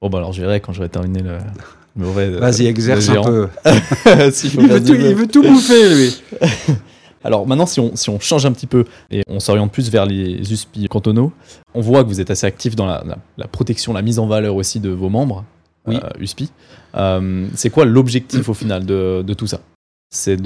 Bon, 0.00 0.08
bah 0.10 0.18
alors 0.18 0.32
je 0.32 0.40
verrai 0.40 0.60
quand 0.60 0.72
j'aurai 0.72 0.88
terminé 0.88 1.22
le, 1.22 1.38
Vas-y, 2.38 2.66
exerce 2.66 3.08
un 3.08 3.22
peu. 3.22 3.48
Il 4.44 5.14
veut 5.14 5.26
tout 5.26 5.42
bouffer, 5.42 5.94
lui. 5.94 6.22
Alors 7.24 7.46
maintenant, 7.46 7.66
si 7.66 7.80
on, 7.80 7.96
si 7.96 8.10
on 8.10 8.20
change 8.20 8.46
un 8.46 8.52
petit 8.52 8.66
peu 8.66 8.84
et 9.10 9.22
on 9.28 9.40
s'oriente 9.40 9.72
plus 9.72 9.90
vers 9.90 10.06
les 10.06 10.52
USPI 10.52 10.86
cantonaux, 10.88 11.32
on 11.74 11.80
voit 11.80 12.02
que 12.04 12.08
vous 12.08 12.20
êtes 12.20 12.30
assez 12.30 12.46
actif 12.46 12.76
dans 12.76 12.86
la, 12.86 13.02
la- 13.06 13.18
la 13.36 13.48
protection, 13.48 13.92
la 13.92 14.02
mise 14.02 14.18
en 14.18 14.26
valeur 14.26 14.54
aussi 14.54 14.78
de 14.80 14.90
vos 14.90 15.08
membres, 15.08 15.44
Oui. 15.86 15.96
euh, 15.96 16.08
USPI. 16.20 16.50
Euh, 16.96 17.46
c'est 17.54 17.70
quoi 17.70 17.84
l'objectif 17.84 18.48
au 18.48 18.54
final 18.54 18.86
de, 18.86 19.22
de 19.26 19.34
tout 19.34 19.46
ça? 19.46 19.60
C'est 20.10 20.40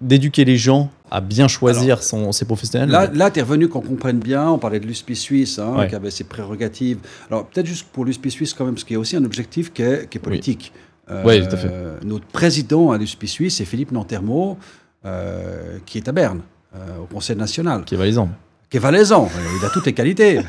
d'éduquer 0.00 0.44
les 0.46 0.56
gens 0.56 0.90
à 1.10 1.20
bien 1.20 1.46
choisir 1.46 2.02
son, 2.02 2.32
ses 2.32 2.46
professionnels 2.46 2.88
Là, 2.88 3.10
là 3.12 3.30
tu 3.30 3.40
es 3.40 3.42
revenu 3.42 3.68
qu'on 3.68 3.82
comprenne 3.82 4.18
bien. 4.18 4.48
On 4.48 4.58
parlait 4.58 4.80
de 4.80 4.86
l'USPI 4.86 5.16
suisse, 5.16 5.58
hein, 5.58 5.74
Ouais. 5.76 5.88
qui 5.88 5.94
avait 5.94 6.10
ses 6.10 6.24
prérogatives. 6.24 6.98
Alors, 7.30 7.46
peut-être 7.46 7.66
juste 7.66 7.88
pour 7.92 8.06
l'USPI 8.06 8.30
suisse, 8.30 8.54
quand 8.54 8.64
même, 8.64 8.72
parce 8.74 8.84
qu'il 8.84 8.94
y 8.94 8.96
a 8.96 9.00
aussi 9.00 9.16
un 9.16 9.24
objectif 9.24 9.70
qui 9.72 9.82
est, 9.82 10.08
qui 10.08 10.16
est 10.16 10.20
politique. 10.20 10.72
Euh, 11.10 11.22
Oui, 11.26 11.40
tout 11.46 11.52
à 11.54 11.58
fait. 11.58 11.70
Notre 12.06 12.24
président 12.26 12.90
à 12.92 12.96
l'USPI 12.96 13.28
suisse, 13.28 13.56
c'est 13.56 13.66
Philippe 13.66 13.92
Nantermo, 13.92 14.56
euh, 15.04 15.78
qui 15.86 15.98
est 15.98 16.08
à 16.08 16.12
Berne, 16.12 16.40
euh, 16.74 16.98
au 17.02 17.06
Conseil 17.06 17.36
national. 17.36 17.84
qui 17.84 17.94
est 17.94 17.98
valaisan. 17.98 18.28
qui 18.70 18.76
est 18.76 18.80
valaisan. 18.80 19.28
Il 19.58 19.64
a 19.64 19.70
toutes 19.70 19.86
les 19.86 19.94
qualités. 19.94 20.40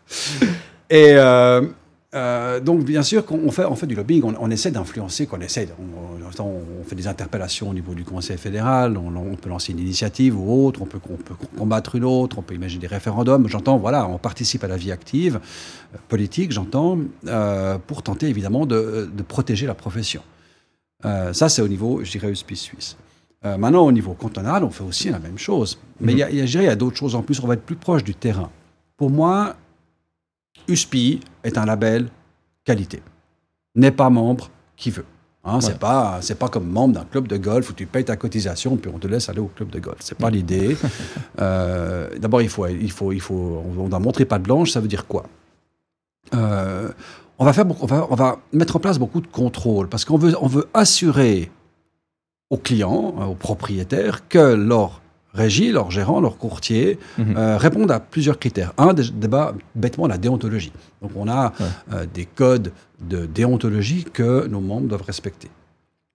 Et 0.90 1.16
euh, 2.14 2.58
donc, 2.60 2.84
bien 2.84 3.02
sûr, 3.02 3.26
qu'on 3.26 3.38
on 3.44 3.50
fait, 3.50 3.66
on 3.66 3.74
fait 3.74 3.86
du 3.86 3.94
lobbying, 3.94 4.22
on, 4.24 4.34
on 4.40 4.50
essaie 4.50 4.70
d'influencer, 4.70 5.26
qu'on 5.26 5.40
essaie, 5.40 5.68
on, 5.78 6.84
fait 6.84 6.96
des 6.96 7.06
interpellations 7.06 7.68
au 7.68 7.74
niveau 7.74 7.92
du 7.92 8.04
Conseil 8.04 8.38
fédéral, 8.38 8.96
on, 8.96 9.14
on 9.14 9.36
peut 9.36 9.50
lancer 9.50 9.72
une 9.72 9.78
initiative 9.78 10.38
ou 10.38 10.66
autre, 10.66 10.80
on 10.80 10.86
peut, 10.86 11.00
combattre 11.58 11.96
une 11.96 12.04
autre, 12.04 12.38
on 12.38 12.42
peut 12.42 12.54
imaginer 12.54 12.80
des 12.80 12.86
référendums. 12.86 13.46
J'entends, 13.46 13.76
voilà, 13.76 14.08
on 14.08 14.16
participe 14.16 14.64
à 14.64 14.68
la 14.68 14.78
vie 14.78 14.90
active, 14.90 15.38
politique, 16.08 16.50
j'entends, 16.50 16.98
euh, 17.26 17.76
pour 17.86 18.02
tenter 18.02 18.28
évidemment 18.28 18.64
de, 18.64 19.10
de 19.14 19.22
protéger 19.22 19.66
la 19.66 19.74
profession. 19.74 20.22
Euh, 21.04 21.34
ça, 21.34 21.50
c'est 21.50 21.60
au 21.60 21.68
niveau, 21.68 22.02
je 22.02 22.10
dirais, 22.10 22.30
USP 22.30 22.54
suisse. 22.54 22.96
Euh, 23.44 23.56
maintenant, 23.56 23.86
au 23.86 23.92
niveau 23.92 24.14
cantonal, 24.14 24.64
on 24.64 24.70
fait 24.70 24.82
aussi 24.84 25.10
la 25.10 25.18
même 25.20 25.38
chose. 25.38 25.78
Mais 26.00 26.12
il 26.12 26.18
y 26.18 26.22
a- 26.22 26.68
a, 26.68 26.72
a 26.72 26.76
d'autres 26.76 26.96
choses 26.96 27.14
en 27.14 27.22
plus. 27.22 27.40
On 27.42 27.46
va 27.46 27.54
être 27.54 27.62
plus 27.64 27.76
proche 27.76 28.02
du 28.02 28.14
terrain. 28.14 28.50
Pour 28.96 29.10
moi, 29.10 29.54
USPI 30.66 31.20
est 31.44 31.56
un 31.56 31.64
label 31.64 32.08
qualité. 32.64 33.00
N'est 33.76 33.92
pas 33.92 34.10
membre 34.10 34.50
qui 34.76 34.90
veut. 34.90 35.04
Hein, 35.44 35.60
C'est 35.60 35.72
Ouais. 35.74 35.78
pas 35.78 36.18
c'est 36.20 36.34
pas 36.34 36.48
comme 36.48 36.66
membre 36.68 36.94
d'un 36.94 37.04
club 37.04 37.28
de 37.28 37.36
golf 37.36 37.70
où 37.70 37.72
tu 37.72 37.86
payes 37.86 38.04
ta 38.04 38.16
cotisation 38.16 38.76
puis 38.76 38.90
on 38.92 38.98
te 38.98 39.06
laisse 39.06 39.28
aller 39.28 39.38
au 39.38 39.46
club 39.46 39.70
de 39.70 39.78
golf. 39.78 39.98
C'est 40.00 40.18
pas 40.18 40.30
l'idée. 40.30 40.76
Euh, 41.40 42.08
D'abord, 42.18 42.42
il 42.42 42.48
faut 42.48 42.66
il 42.66 42.90
faut 42.90 43.12
il 43.12 43.20
faut 43.20 43.62
on 43.78 43.88
doit 43.88 44.00
montrer 44.00 44.24
pas 44.24 44.38
de 44.38 44.42
blanche. 44.44 44.72
Ça 44.72 44.80
veut 44.80 44.88
dire 44.88 45.06
quoi? 45.06 45.24
Euh, 46.34 46.90
On 47.38 47.44
va 47.44 47.52
faire 47.52 47.64
on 47.80 47.86
va 47.86 48.06
on 48.10 48.14
va 48.16 48.38
mettre 48.52 48.74
en 48.76 48.80
place 48.80 48.98
beaucoup 48.98 49.20
de 49.20 49.28
contrôles 49.28 49.88
parce 49.88 50.04
qu'on 50.04 50.18
veut 50.18 50.34
on 50.40 50.48
veut 50.48 50.66
assurer 50.74 51.50
aux 52.50 52.56
clients, 52.56 53.14
euh, 53.20 53.24
aux 53.26 53.34
propriétaires, 53.34 54.26
que 54.28 54.54
leur 54.54 55.00
régie, 55.34 55.70
leurs 55.70 55.90
gérants, 55.90 56.20
leurs 56.20 56.38
courtiers, 56.38 56.98
Mhm. 57.18 57.36
euh, 57.36 57.56
répondent 57.58 57.90
à 57.90 58.00
plusieurs 58.00 58.38
critères. 58.38 58.72
Un, 58.78 58.94
dé- 58.94 59.10
débat, 59.12 59.54
bêtement, 59.74 60.06
la 60.06 60.18
déontologie. 60.18 60.72
Donc, 61.02 61.12
on 61.14 61.28
a 61.28 61.48
Ouais. 61.60 61.66
euh, 61.92 62.06
des 62.12 62.24
codes 62.24 62.72
de 63.00 63.26
déontologie 63.26 64.04
que 64.12 64.46
nos 64.46 64.60
membres 64.60 64.88
doivent 64.88 65.02
respecter. 65.06 65.48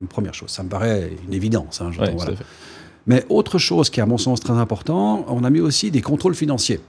Une 0.02 0.08
première 0.08 0.34
chose. 0.34 0.50
Ça 0.50 0.64
me 0.64 0.70
paraît 0.70 1.12
une 1.26 1.34
évidence. 1.34 1.80
hein, 1.82 1.92
Ouais, 2.00 2.12
voilà. 2.18 2.34
Mais 3.06 3.26
autre 3.30 3.58
chose 3.60 3.90
qui 3.90 4.00
est 4.00 4.04
à 4.04 4.06
mon 4.06 4.18
sens 4.18 4.40
très 4.40 4.54
important, 4.54 5.26
on 5.28 5.44
a 5.44 5.50
mis 5.50 5.60
aussi 5.62 5.92
des 5.92 6.02
contrôles 6.02 6.36
financiers. 6.36 6.82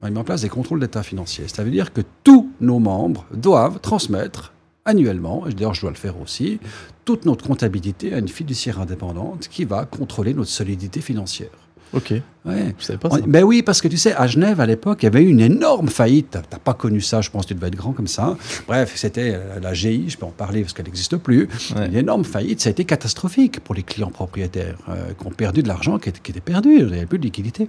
On 0.00 0.06
a 0.06 0.10
mis 0.10 0.18
en 0.18 0.24
place 0.24 0.42
des 0.42 0.48
contrôles 0.48 0.80
d'état 0.80 1.02
financier. 1.02 1.46
Ça 1.48 1.62
veut 1.62 1.70
dire 1.70 1.92
que 1.92 2.00
tous 2.24 2.48
nos 2.60 2.78
membres 2.78 3.24
doivent 3.32 3.78
transmettre 3.80 4.52
annuellement, 4.86 5.46
et 5.46 5.52
d'ailleurs 5.52 5.74
je 5.74 5.82
dois 5.82 5.90
le 5.90 5.96
faire 5.96 6.18
aussi, 6.20 6.58
toute 7.04 7.26
notre 7.26 7.46
comptabilité 7.46 8.14
à 8.14 8.18
une 8.18 8.28
fiduciaire 8.28 8.80
indépendante 8.80 9.48
qui 9.48 9.64
va 9.64 9.84
contrôler 9.84 10.32
notre 10.32 10.50
solidité 10.50 11.00
financière. 11.00 11.50
Ok, 11.92 12.14
Ouais. 12.46 12.74
je 12.78 12.84
savais 12.84 12.98
pas 12.98 13.08
On- 13.10 13.16
ça. 13.16 13.22
Ben 13.26 13.42
oui, 13.44 13.62
parce 13.62 13.80
que 13.80 13.88
tu 13.88 13.96
sais, 13.96 14.14
à 14.14 14.26
Genève, 14.26 14.60
à 14.60 14.66
l'époque, 14.66 14.98
il 15.02 15.06
y 15.06 15.08
avait 15.08 15.22
eu 15.22 15.28
une 15.28 15.40
énorme 15.40 15.88
faillite. 15.88 16.38
T'as- 16.48 16.58
pas 16.58 16.74
connu 16.74 17.00
ça, 17.00 17.20
je 17.20 17.30
pense 17.30 17.44
que 17.44 17.48
tu 17.48 17.54
devais 17.54 17.68
être 17.68 17.76
grand 17.76 17.92
comme 17.92 18.06
ça. 18.08 18.36
Bref, 18.66 18.92
c'était 18.96 19.32
euh, 19.34 19.60
la 19.62 19.72
GI, 19.74 20.06
je 20.10 20.16
peux 20.16 20.26
en 20.26 20.30
parler 20.30 20.62
parce 20.62 20.72
qu'elle 20.72 20.86
n'existe 20.86 21.16
plus. 21.16 21.48
Ouais. 21.76 21.86
Une 21.86 21.94
énorme 21.96 22.24
faillite, 22.24 22.60
ça 22.60 22.68
a 22.68 22.72
été 22.72 22.84
catastrophique 22.84 23.60
pour 23.60 23.74
les 23.74 23.82
clients 23.82 24.10
propriétaires 24.10 24.76
euh, 24.88 24.94
qui 25.18 25.26
ont 25.26 25.30
perdu 25.30 25.62
de 25.62 25.68
l'argent 25.68 25.98
qui 25.98 26.08
était, 26.08 26.20
qui 26.20 26.30
était 26.32 26.40
perdu, 26.40 26.70
il 26.78 26.86
n'y 26.86 26.92
avait 26.94 27.06
plus 27.06 27.18
de 27.18 27.24
liquidité. 27.24 27.68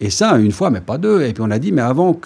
Et 0.00 0.10
ça, 0.10 0.36
une 0.38 0.50
fois, 0.52 0.70
mais 0.70 0.80
pas 0.80 0.98
deux. 0.98 1.22
Et 1.22 1.32
puis 1.32 1.42
on 1.46 1.50
a 1.50 1.58
dit, 1.58 1.70
mais 1.72 1.82
avant 1.82 2.18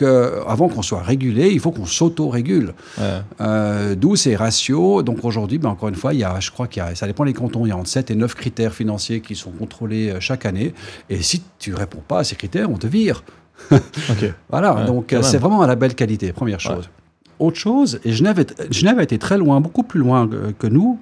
avant 0.46 0.68
qu'on 0.68 0.82
soit 0.82 1.02
régulé, 1.02 1.50
il 1.50 1.60
faut 1.60 1.70
qu'on 1.70 1.86
s'auto-régule. 1.86 2.72
Ouais. 2.98 3.04
Euh, 3.40 3.94
D'où 3.94 4.16
ces 4.16 4.36
ratios. 4.36 5.04
Donc 5.04 5.24
aujourd'hui, 5.24 5.58
ben, 5.58 5.68
encore 5.70 5.88
une 5.88 5.94
fois, 5.94 6.14
il 6.14 6.20
y 6.20 6.24
a, 6.24 6.38
je 6.40 6.50
crois 6.50 6.66
qu'il 6.66 6.82
y 6.82 6.86
a, 6.86 6.94
ça 6.94 7.06
dépend 7.06 7.24
des 7.24 7.32
cantons, 7.32 7.66
il 7.66 7.70
y 7.70 7.72
a 7.72 7.76
entre 7.76 7.88
7 7.88 8.10
et 8.10 8.14
9 8.14 8.34
critères 8.34 8.74
financiers 8.74 9.20
qui 9.20 9.34
sont 9.34 9.50
contrôlés 9.50 10.14
chaque 10.20 10.46
année. 10.46 10.72
Et 11.10 11.22
si 11.22 11.42
tu 11.58 11.74
réponds 11.86 12.02
pas 12.06 12.18
à 12.20 12.24
ces 12.24 12.36
critères, 12.36 12.70
on 12.70 12.76
te 12.78 12.86
vire. 12.86 13.22
Voilà, 14.50 14.74
Ouais, 14.74 14.84
donc 14.86 15.12
euh, 15.12 15.22
c'est 15.22 15.38
vraiment 15.38 15.62
à 15.62 15.66
la 15.66 15.76
belle 15.76 15.94
qualité, 15.94 16.32
première 16.32 16.60
chose. 16.60 16.84
Ouais. 16.86 17.46
Autre 17.46 17.58
chose, 17.58 18.00
et 18.04 18.12
Genève, 18.12 18.38
est- 18.40 18.72
Genève 18.72 18.98
a 18.98 19.02
été 19.02 19.18
très 19.18 19.36
loin, 19.38 19.60
beaucoup 19.60 19.82
plus 19.82 20.00
loin 20.00 20.26
que, 20.28 20.52
que 20.52 20.66
nous. 20.66 20.98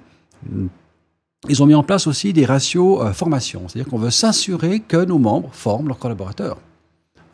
Ils 1.47 1.61
ont 1.61 1.65
mis 1.67 1.75
en 1.75 1.83
place 1.83 2.07
aussi 2.07 2.33
des 2.33 2.45
ratios 2.45 3.01
euh, 3.01 3.13
formation, 3.13 3.67
c'est-à-dire 3.67 3.89
qu'on 3.89 3.99
veut 3.99 4.09
s'assurer 4.09 4.79
que 4.79 4.97
nos 5.05 5.19
membres 5.19 5.49
forment 5.53 5.87
leurs 5.89 5.99
collaborateurs. 5.99 6.57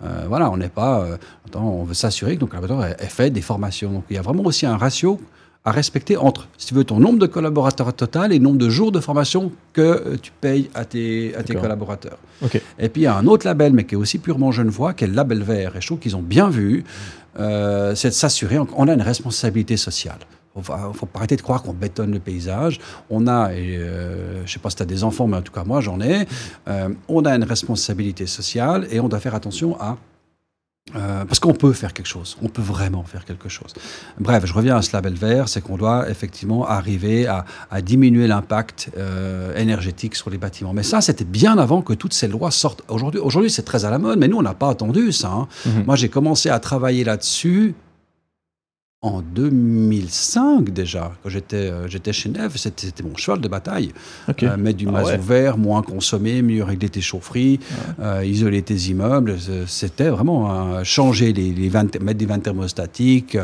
Euh, 0.04 0.26
voilà, 0.28 0.50
on 0.52 0.58
n'est 0.58 0.70
pas. 0.70 1.02
euh, 1.02 1.18
on 1.56 1.84
veut 1.84 1.94
s'assurer 1.94 2.36
que 2.36 2.42
nos 2.42 2.48
collaborateurs 2.48 2.86
aient, 2.86 2.98
aient 3.00 3.08
fait 3.10 3.30
des 3.30 3.42
formations. 3.42 3.92
Donc 3.92 4.04
il 4.10 4.16
y 4.16 4.20
a 4.20 4.22
vraiment 4.22 4.44
aussi 4.44 4.66
un 4.66 4.76
ratio 4.78 5.20
à 5.64 5.72
respecter 5.72 6.18
entre, 6.18 6.48
si 6.58 6.68
tu 6.68 6.74
veux, 6.74 6.84
ton 6.84 7.00
nombre 7.00 7.20
de 7.20 7.28
collaborateurs 7.28 7.94
total 7.94 8.34
et 8.34 8.40
le 8.40 8.44
nombre 8.44 8.58
de 8.58 8.70
jours 8.70 8.92
de 8.92 9.00
formation 9.00 9.52
que 9.74 9.82
euh, 9.82 10.18
tu 10.20 10.32
payes 10.42 10.70
à 10.74 10.86
tes, 10.86 11.36
à 11.36 11.44
tes 11.44 11.54
collaborateurs. 11.54 12.18
Et 12.80 12.90
puis 12.90 13.04
il 13.04 13.06
y 13.06 13.08
a 13.08 13.16
un 13.16 13.28
autre 13.28 13.46
label, 13.46 13.74
mais 13.74 13.84
qui 13.84 13.94
est 13.94 13.98
aussi 13.98 14.18
purement 14.18 14.52
Genevois, 14.52 14.94
qui 14.94 15.04
est 15.04 15.08
le 15.08 15.14
label 15.14 15.44
vert. 15.44 15.76
Et 15.76 15.82
je 15.82 15.86
trouve 15.86 16.00
qu'ils 16.00 16.16
ont 16.16 16.24
bien 16.24 16.50
vu, 16.50 16.84
euh, 17.40 17.94
c'est 17.96 18.10
de 18.10 18.14
s'assurer 18.14 18.58
qu'on 18.58 18.88
a 18.88 18.94
une 18.94 19.02
responsabilité 19.02 19.78
sociale. 19.78 20.20
Il 20.56 20.60
ne 20.60 20.94
faut 20.94 21.06
pas 21.06 21.20
arrêter 21.20 21.38
de 21.38 21.42
croire 21.42 21.64
qu'on 21.64 21.74
bétonne 21.74 22.12
le 22.12 22.20
paysage. 22.20 22.80
On 23.10 23.26
a, 23.28 23.54
et, 23.54 23.78
euh, 23.78 24.38
je 24.38 24.42
ne 24.42 24.48
sais 24.48 24.60
pas 24.60 24.70
si 24.70 24.76
tu 24.76 24.84
as 24.84 24.86
des 24.86 25.04
enfants, 25.04 25.28
mais 25.28 25.38
en 25.38 25.42
tout 25.42 25.54
cas 25.54 25.64
moi 25.64 25.80
j'en 25.80 26.02
ai, 26.02 26.28
euh, 26.68 26.90
on 27.08 27.24
a 27.24 27.36
une 27.36 27.46
responsabilité 27.46 28.26
sociale 28.26 28.86
et 28.92 29.00
on 29.00 29.08
doit 29.08 29.20
faire 29.20 29.36
attention 29.36 29.80
à... 29.80 29.98
euh, 30.96 31.24
parce 31.26 31.40
qu'on 31.40 31.54
peut 31.54 31.74
faire 31.74 31.94
quelque 31.94 32.08
chose, 32.08 32.36
on 32.42 32.50
peut 32.50 32.62
vraiment 32.62 33.04
faire 33.04 33.24
quelque 33.24 33.48
chose. 33.48 33.72
Bref, 34.20 34.46
je 34.46 34.54
reviens 34.54 34.76
à 34.76 34.82
ce 34.82 34.92
label 34.94 35.14
vert, 35.14 35.48
c'est 35.48 35.62
qu'on 35.62 35.78
doit 35.78 36.10
effectivement 36.10 36.66
arriver 36.68 37.28
à, 37.28 37.46
à 37.70 37.82
diminuer 37.82 38.28
l'impact 38.28 38.90
euh, 38.98 39.56
énergétique 39.56 40.16
sur 40.16 40.30
les 40.32 40.38
bâtiments. 40.40 40.74
Mais 40.74 40.84
ça, 40.84 41.00
c'était 41.00 41.24
bien 41.24 41.58
avant 41.60 41.82
que 41.84 41.94
toutes 41.94 42.14
ces 42.14 42.28
lois 42.28 42.52
sortent. 42.52 42.82
Aujourd'hui, 42.90 43.22
aujourd'hui 43.22 43.52
c'est 43.52 43.62
très 43.64 43.86
à 43.86 43.90
la 43.92 44.00
mode, 44.00 44.18
mais 44.20 44.28
nous, 44.28 44.38
on 44.38 44.42
n'a 44.42 44.56
pas 44.56 44.70
attendu 44.70 45.12
ça. 45.12 45.30
hein. 45.32 45.48
Mhm. 45.68 45.84
Moi, 45.86 45.96
j'ai 45.96 46.10
commencé 46.10 46.50
à 46.50 46.60
travailler 46.60 47.04
là-dessus 47.04 47.76
en 49.04 49.22
2005 49.22 50.70
déjà. 50.70 51.12
Quand 51.24 51.30
j'étais 51.30 51.56
euh, 51.72 51.88
j'étais 51.88 52.14
chez 52.14 52.30
Neve, 52.30 52.56
c'était 52.56 53.02
mon 53.04 53.16
cheval 53.18 53.42
de 53.42 53.48
bataille. 53.48 53.92
Euh, 54.44 54.58
mettre 54.58 54.78
du 54.78 54.88
Ah 54.88 54.92
mazout 54.92 55.10
ouais. 55.10 55.18
vert, 55.18 55.58
moins 55.58 55.82
consommer, 55.82 56.44
mieux 56.44 56.64
régler 56.64 56.90
tes 56.90 57.02
chaufferies, 57.02 57.60
euh, 58.00 58.24
isoler 58.24 58.62
tes 58.62 58.76
immeubles. 58.76 59.38
C'était 59.66 60.10
vraiment 60.10 60.84
changer 60.84 61.34
les, 61.34 61.52
mettre 61.72 62.00
des 62.20 62.26
vannes 62.28 62.42
thermostatiques. 62.44 63.38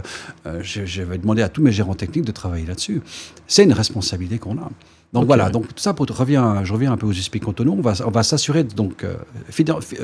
Euh, 0.46 0.60
je, 0.62 0.86
je 0.86 1.02
vais 1.02 1.18
demander 1.18 1.42
à 1.42 1.50
tous 1.50 1.64
mes 1.64 1.72
gérants 1.72 1.96
techniques 1.96 2.26
de 2.26 2.32
travailler 2.32 2.68
là-dessus. 2.68 3.02
C'est 3.48 3.64
une 3.64 3.74
responsabilité 3.74 4.38
qu'on 4.38 4.58
a. 4.60 4.70
Donc 5.14 5.26
voilà, 5.26 5.50
donc 5.50 5.68
tout 5.70 5.74
ça 5.82 5.94
pour 5.94 6.06
te 6.06 6.14
reviens, 6.14 6.64
je 6.66 6.74
reviens 6.74 6.92
un 6.92 6.98
peu 6.98 7.08
aux 7.08 7.14
esprits 7.14 7.40
cantonaux. 7.40 7.74
On 7.78 7.82
va, 7.82 7.94
on 8.06 8.12
va 8.12 8.22
s'assurer 8.22 8.64
donc 8.64 9.04
finan- 9.50 9.82
fi- 9.82 9.98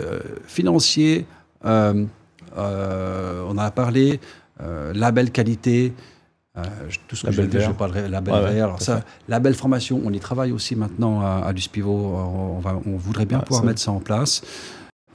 financier. 0.47 1.25
on 1.63 2.07
en 2.57 3.57
a 3.57 3.69
parlé. 3.71 4.19
Euh, 4.63 4.93
label 4.93 5.31
qualité. 5.31 5.93
euh, 6.57 6.61
tout 7.07 7.15
ce 7.15 7.23
que 7.25 7.31
Label 7.31 7.49
je 7.51 7.65
je 7.67 7.71
parlerai 7.71 8.07
label 8.07 8.33
Ouais, 8.33 8.53
vert. 8.53 8.65
Alors 8.65 8.81
ça, 8.81 9.01
label 9.27 9.53
formation, 9.55 10.01
on 10.05 10.11
y 10.13 10.19
travaille 10.19 10.51
aussi 10.51 10.75
maintenant 10.75 11.21
à, 11.21 11.43
à 11.45 11.51
Luce 11.51 11.67
Pivot. 11.67 11.91
On, 11.91 12.59
va, 12.59 12.79
on 12.85 12.95
voudrait 12.97 13.25
bien 13.25 13.39
Ouais, 13.39 13.45
pouvoir 13.45 13.61
ça- 13.63 13.67
mettre 13.67 13.81
ça 13.81 13.91
en 13.91 13.99
place. 13.99 14.41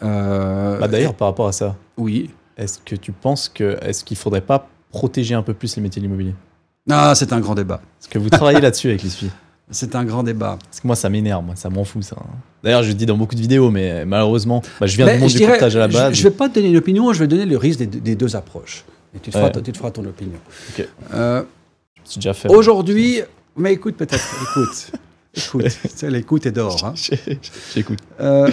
Euh, 0.03 0.78
Bah, 0.78 0.88
D'ailleurs, 0.88 1.14
par 1.14 1.28
rapport 1.28 1.49
à 1.49 1.53
ça, 1.53 1.76
oui. 1.96 2.30
est-ce 2.57 2.78
que 2.84 2.94
tu 2.96 3.12
penses 3.12 3.49
que 3.49 3.76
est-ce 3.82 4.05
qu'il 4.05 4.16
faudrait 4.16 4.40
pas 4.40 4.68
protéger 4.90 5.34
un 5.34 5.42
peu 5.42 5.55
plus 5.55 5.76
les 5.76 5.82
métiers 5.82 6.01
de 6.01 6.07
l'immobilier? 6.07 6.34
Ah, 6.90 7.14
c'est 7.14 7.32
un 7.32 7.40
grand 7.40 7.55
débat. 7.55 7.80
Est-ce 8.01 8.09
que 8.09 8.18
vous 8.18 8.30
travaillez 8.30 8.61
là-dessus 8.61 8.88
avec 8.88 9.03
les 9.03 9.11
filles 9.11 9.30
C'est 9.70 9.94
un 9.94 10.05
grand 10.05 10.22
débat. 10.22 10.59
Parce 10.64 10.80
que 10.80 10.86
moi, 10.86 10.96
ça 10.96 11.11
m'énerve, 11.11 11.44
ça 11.55 11.68
m'en 11.68 11.84
fout, 11.84 12.03
ça. 12.03 12.16
D'ailleurs, 12.64 12.82
je 12.82 12.88
le 12.88 12.94
dis 12.94 13.05
dans 13.05 13.18
beaucoup 13.18 13.34
de 13.34 13.40
vidéos, 13.40 13.70
mais 13.70 14.07
malheureusement, 14.07 14.62
bah, 14.80 14.86
je 14.86 14.96
viens 14.96 15.05
Mais 15.07 15.16
du 15.16 15.20
monde 15.20 15.28
du 15.30 15.36
dirais, 15.36 15.62
à 15.62 15.68
la 15.68 15.88
base. 15.88 16.14
Je 16.14 16.24
ne 16.24 16.28
vais 16.30 16.34
pas 16.34 16.49
te 16.49 16.55
donner 16.55 16.68
une 16.70 16.76
opinion, 16.78 17.12
je 17.12 17.18
vais 17.18 17.26
donner 17.28 17.44
le 17.44 17.57
risque 17.59 17.80
des, 17.80 17.86
des 17.86 18.14
deux 18.16 18.34
approches. 18.34 18.84
Et 19.18 19.20
tu 19.20 19.30
te, 19.30 19.36
feras, 19.36 19.46
Ouais. 19.50 19.62
tu 19.62 19.72
te 19.72 19.76
feras 19.76 19.90
ton 19.90 20.04
opinion. 20.04 20.38
Ok. 20.78 20.86
Euh, 21.12 21.42
C'est 22.04 22.18
déjà 22.18 22.32
fait. 22.34 22.48
Aujourd'hui, 22.48 23.20
mais 23.56 23.72
écoute 23.72 23.96
peut-être, 23.96 24.24
écoute, 24.42 24.92
écoute, 25.34 26.02
l'écoute 26.02 26.46
est 26.46 26.52
d'or. 26.52 26.84
hein. 26.84 26.94
J'écoute. 27.74 27.98
Euh, 28.20 28.48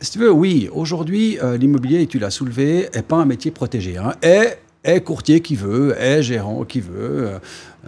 si 0.00 0.12
tu 0.12 0.18
veux, 0.20 0.30
oui, 0.30 0.68
aujourd'hui, 0.72 1.38
euh, 1.42 1.56
l'immobilier, 1.56 2.02
et 2.02 2.06
tu 2.06 2.18
l'as 2.18 2.30
soulevé, 2.30 2.88
n'est 2.94 3.02
pas 3.02 3.16
un 3.16 3.24
métier 3.24 3.50
protégé. 3.50 3.96
Hein, 3.96 4.12
est, 4.22 4.58
est 4.84 5.00
courtier 5.00 5.40
qui 5.40 5.56
veut, 5.56 5.96
est 5.98 6.22
gérant 6.22 6.64
qui 6.64 6.80
veut. 6.80 7.30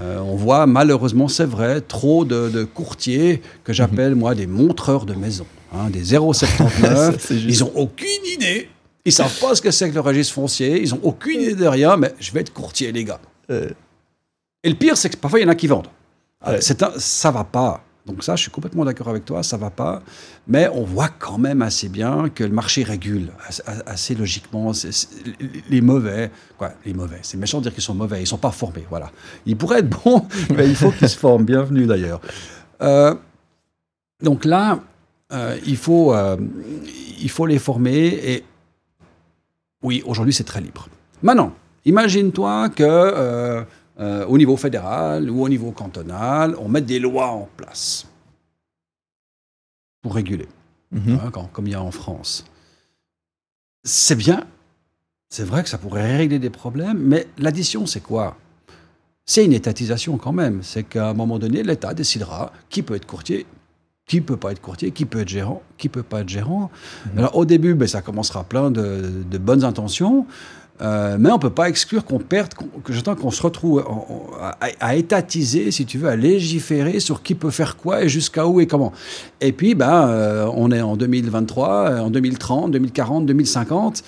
Euh, 0.00 0.18
on 0.18 0.34
voit 0.34 0.66
malheureusement, 0.66 1.28
c'est 1.28 1.44
vrai, 1.46 1.80
trop 1.80 2.24
de, 2.24 2.48
de 2.50 2.64
courtiers 2.64 3.40
que 3.64 3.72
j'appelle, 3.72 4.14
moi, 4.14 4.34
des 4.34 4.46
montreurs 4.46 5.06
de 5.06 5.14
maison. 5.14 5.46
hein, 5.72 5.88
des 5.90 6.04
079. 6.04 7.16
C'est 7.20 7.38
juste. 7.38 7.60
ils 7.60 7.64
n'ont 7.64 7.72
aucune 7.74 8.24
idée. 8.34 8.68
Ils 9.06 9.12
savent 9.12 9.38
pas 9.40 9.54
ce 9.54 9.62
que 9.62 9.70
c'est 9.70 9.88
que 9.88 9.94
le 9.94 10.00
registre 10.00 10.34
foncier. 10.34 10.82
Ils 10.82 10.90
n'ont 10.90 11.00
aucune 11.04 11.40
idée 11.40 11.54
de 11.54 11.66
rien, 11.66 11.96
mais 11.96 12.14
je 12.20 12.30
vais 12.32 12.40
être 12.40 12.52
courtier, 12.52 12.92
les 12.92 13.04
gars. 13.04 13.20
Euh, 13.50 13.70
Et 14.64 14.68
le 14.68 14.74
pire, 14.74 14.96
c'est 14.96 15.08
que 15.10 15.16
parfois, 15.16 15.38
il 15.40 15.44
y 15.44 15.46
en 15.46 15.50
a 15.50 15.54
qui 15.54 15.68
vendent. 15.68 15.88
C'est 16.60 16.82
un- 16.82 16.92
ça 16.98 17.30
va 17.30 17.44
pas. 17.44 17.82
Donc 18.04 18.22
ça, 18.22 18.36
je 18.36 18.42
suis 18.42 18.50
complètement 18.52 18.84
d'accord 18.84 19.08
avec 19.08 19.24
toi, 19.24 19.42
ça 19.42 19.56
va 19.56 19.70
pas. 19.70 20.00
Mais 20.46 20.68
on 20.72 20.82
voit 20.84 21.08
quand 21.08 21.38
même 21.38 21.60
assez 21.62 21.88
bien 21.88 22.28
que 22.32 22.44
le 22.44 22.50
marché 22.50 22.82
régule 22.84 23.30
assez, 23.86 24.14
logiquement. 24.14 24.70
Les 25.70 25.80
mauvais, 25.80 26.30
quoi, 26.58 26.72
les 26.84 26.94
mauvais, 26.94 27.18
c'est 27.22 27.36
méchant 27.36 27.58
de 27.58 27.64
dire 27.64 27.74
qu'ils 27.74 27.82
sont 27.82 27.94
mauvais, 27.94 28.20
ils 28.22 28.26
sont 28.26 28.38
pas 28.38 28.52
formés, 28.52 28.84
voilà. 28.90 29.10
Ils 29.44 29.56
pourraient 29.56 29.80
être 29.80 29.90
bons, 30.04 30.26
mais 30.56 30.68
il 30.68 30.76
faut 30.76 30.90
qu'ils 30.92 31.08
se 31.08 31.18
forment. 31.18 31.44
Bienvenue 31.44 31.86
d'ailleurs. 31.86 32.20
Euh, 32.82 33.14
donc 34.22 34.44
là, 34.44 34.78
euh, 35.32 35.58
il, 35.66 35.76
faut, 35.76 36.14
euh, 36.14 36.36
il 37.20 37.30
faut 37.30 37.46
les 37.46 37.58
former 37.58 38.06
et 38.06 38.44
oui, 39.82 40.02
aujourd'hui 40.06 40.32
c'est 40.32 40.44
très 40.44 40.60
libre. 40.60 40.88
Maintenant, 41.22 41.52
imagine-toi 41.84 42.68
que 42.70 42.82
euh, 42.82 43.62
euh, 43.98 44.26
au 44.26 44.36
niveau 44.38 44.56
fédéral 44.56 45.30
ou 45.30 45.42
au 45.42 45.48
niveau 45.48 45.70
cantonal, 45.72 46.54
on 46.58 46.68
met 46.68 46.82
des 46.82 46.98
lois 46.98 47.28
en 47.28 47.48
place 47.56 48.06
pour 50.02 50.14
réguler, 50.14 50.48
mhm. 50.92 51.18
hein, 51.24 51.30
quand- 51.32 51.48
comme 51.52 51.66
il 51.66 51.72
y 51.72 51.74
a 51.74 51.82
en 51.82 51.90
France. 51.90 52.44
C'est 53.84 54.16
bien, 54.16 54.44
c'est 55.28 55.44
vrai 55.44 55.62
que 55.62 55.68
ça 55.68 55.78
pourrait 55.78 56.16
régler 56.16 56.38
des 56.38 56.50
problèmes, 56.50 56.98
mais 56.98 57.26
l'addition, 57.38 57.86
c'est 57.86 58.00
quoi? 58.00 58.36
C'est 59.24 59.44
une 59.44 59.52
étatisation 59.52 60.18
quand 60.18 60.32
même. 60.32 60.62
C'est 60.62 60.84
qu'à 60.84 61.08
un 61.08 61.14
moment 61.14 61.38
donné, 61.38 61.62
l'État 61.64 61.94
décidera 61.94 62.52
qui 62.68 62.82
peut 62.82 62.94
être 62.94 63.06
courtier, 63.06 63.44
qui 64.06 64.20
peut 64.20 64.36
pas 64.36 64.52
être 64.52 64.60
courtier, 64.60 64.92
qui 64.92 65.04
peut 65.04 65.20
être 65.20 65.28
gérant, 65.28 65.62
qui 65.78 65.88
peut 65.88 66.04
pas 66.04 66.20
être 66.20 66.28
gérant. 66.28 66.70
Alors 67.18 67.36
au 67.36 67.44
début, 67.44 67.74
ben, 67.74 67.88
ça 67.88 68.02
commencera 68.02 68.44
plein 68.44 68.70
de, 68.70 69.02
de 69.28 69.38
bonnes 69.38 69.64
intentions, 69.64 70.26
euh, 70.80 71.16
mais 71.18 71.30
on 71.32 71.40
peut 71.40 71.50
pas 71.50 71.68
exclure 71.68 72.04
qu'on 72.04 72.18
perde, 72.20 72.50
que 72.84 72.92
j'entends 72.92 73.16
qu'on 73.16 73.32
se 73.32 73.42
retrouve 73.42 73.84
en- 73.88 74.06
en- 74.08 74.36
à, 74.40 74.56
à 74.78 74.94
étatiser, 74.94 75.72
si 75.72 75.86
tu 75.86 75.98
veux, 75.98 76.08
à 76.08 76.14
légiférer 76.14 77.00
sur 77.00 77.20
qui 77.24 77.34
peut 77.34 77.50
faire 77.50 77.76
quoi 77.76 78.04
et 78.04 78.08
jusqu'à 78.08 78.46
où 78.46 78.60
et 78.60 78.68
comment. 78.68 78.92
Et 79.40 79.50
puis, 79.52 79.74
ben, 79.74 80.06
euh, 80.06 80.48
on 80.54 80.70
est 80.70 80.82
en 80.82 80.96
2023, 80.96 81.68
euh, 81.90 81.98
en 82.00 82.10
2030, 82.10 82.70
2040, 82.70 83.26
2050. 83.26 84.04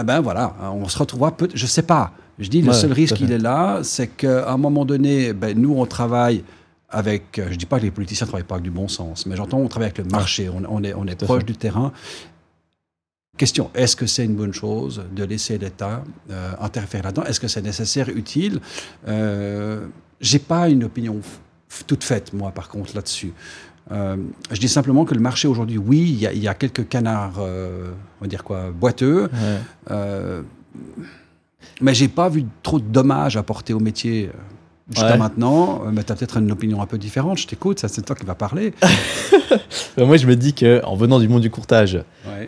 Eh 0.00 0.04
ben 0.04 0.20
voilà, 0.20 0.54
on 0.74 0.86
se 0.88 0.98
retrouvera 0.98 1.36
peut 1.36 1.48
je 1.54 1.66
sais 1.66 1.82
pas. 1.82 2.12
Je 2.38 2.48
dis, 2.50 2.60
le 2.60 2.72
seul 2.74 2.92
risque, 2.92 3.18
il 3.20 3.32
est 3.32 3.38
là, 3.38 3.80
c'est 3.82 4.06
qu'à 4.08 4.48
un 4.52 4.56
moment 4.58 4.84
donné, 4.84 5.32
ben, 5.32 5.58
nous, 5.58 5.74
on 5.76 5.86
travaille 5.86 6.44
avec, 6.88 7.38
euh, 7.38 7.48
je 7.50 7.56
dis 7.56 7.66
pas 7.66 7.78
que 7.78 7.84
les 7.84 7.90
politiciens 7.90 8.26
ne 8.26 8.30
travaillent 8.30 8.46
pas 8.46 8.56
avec 8.56 8.64
du 8.64 8.70
bon 8.70 8.88
sens, 8.88 9.26
mais 9.26 9.36
j'entends, 9.36 9.58
on 9.58 9.68
travaille 9.68 9.88
avec 9.88 9.98
le 9.98 10.04
marché, 10.04 10.48
on, 10.48 10.62
on 10.68 10.82
est, 10.82 10.94
on 10.94 11.06
est 11.06 11.22
proche 11.22 11.44
du 11.44 11.56
terrain. 11.56 11.92
question, 13.36 13.70
est-ce 13.74 13.94
que 13.94 14.06
c'est 14.06 14.24
une 14.24 14.36
bonne 14.36 14.54
chose 14.54 15.04
de 15.14 15.24
laisser 15.24 15.58
l'État 15.58 16.02
euh, 16.30 16.52
interférer 16.60 17.02
là-dedans? 17.02 17.24
Est-ce 17.24 17.40
que 17.40 17.48
c'est 17.48 17.62
nécessaire, 17.62 18.08
utile? 18.08 18.60
Euh, 19.06 19.86
J'ai 20.20 20.38
pas 20.38 20.68
une 20.68 20.84
opinion 20.84 21.20
toute 21.86 22.04
faite, 22.04 22.32
moi, 22.32 22.50
par 22.50 22.68
contre, 22.68 22.94
là-dessus. 22.94 23.32
Euh, 23.90 24.16
je 24.50 24.58
dis 24.58 24.68
simplement 24.68 25.04
que 25.04 25.14
le 25.14 25.20
marché 25.20 25.46
aujourd'hui, 25.46 25.78
oui, 25.78 26.28
il 26.32 26.38
y, 26.38 26.48
a 26.48 26.54
quelques 26.54 26.88
canards, 26.88 27.38
on 27.38 28.22
va 28.22 28.26
dire 28.26 28.44
quoi, 28.44 28.70
boiteux, 28.70 29.30
euh, 29.90 30.42
mais 31.80 31.94
j'ai 31.94 32.08
pas 32.08 32.28
vu 32.28 32.44
trop 32.62 32.78
de 32.78 32.84
dommages 32.84 33.36
apportés 33.36 33.72
au 33.72 33.80
métier. 33.80 34.30
Jusqu'à 34.90 35.16
maintenant, 35.18 35.82
mais 35.92 36.02
tu 36.02 36.12
as 36.12 36.16
peut-être 36.16 36.38
une 36.38 36.50
opinion 36.50 36.80
un 36.80 36.86
peu 36.86 36.96
différente, 36.96 37.38
je 37.38 37.46
t'écoute, 37.46 37.84
c'est 37.86 38.04
toi 38.04 38.16
qui 38.16 38.24
vas 38.24 38.34
parler. 38.34 38.74
Bah, 39.96 40.04
moi, 40.04 40.16
je 40.16 40.26
me 40.26 40.36
dis 40.36 40.52
qu'en 40.52 40.94
venant 40.94 41.18
du 41.18 41.28
monde 41.28 41.40
du 41.40 41.50
courtage, 41.50 41.98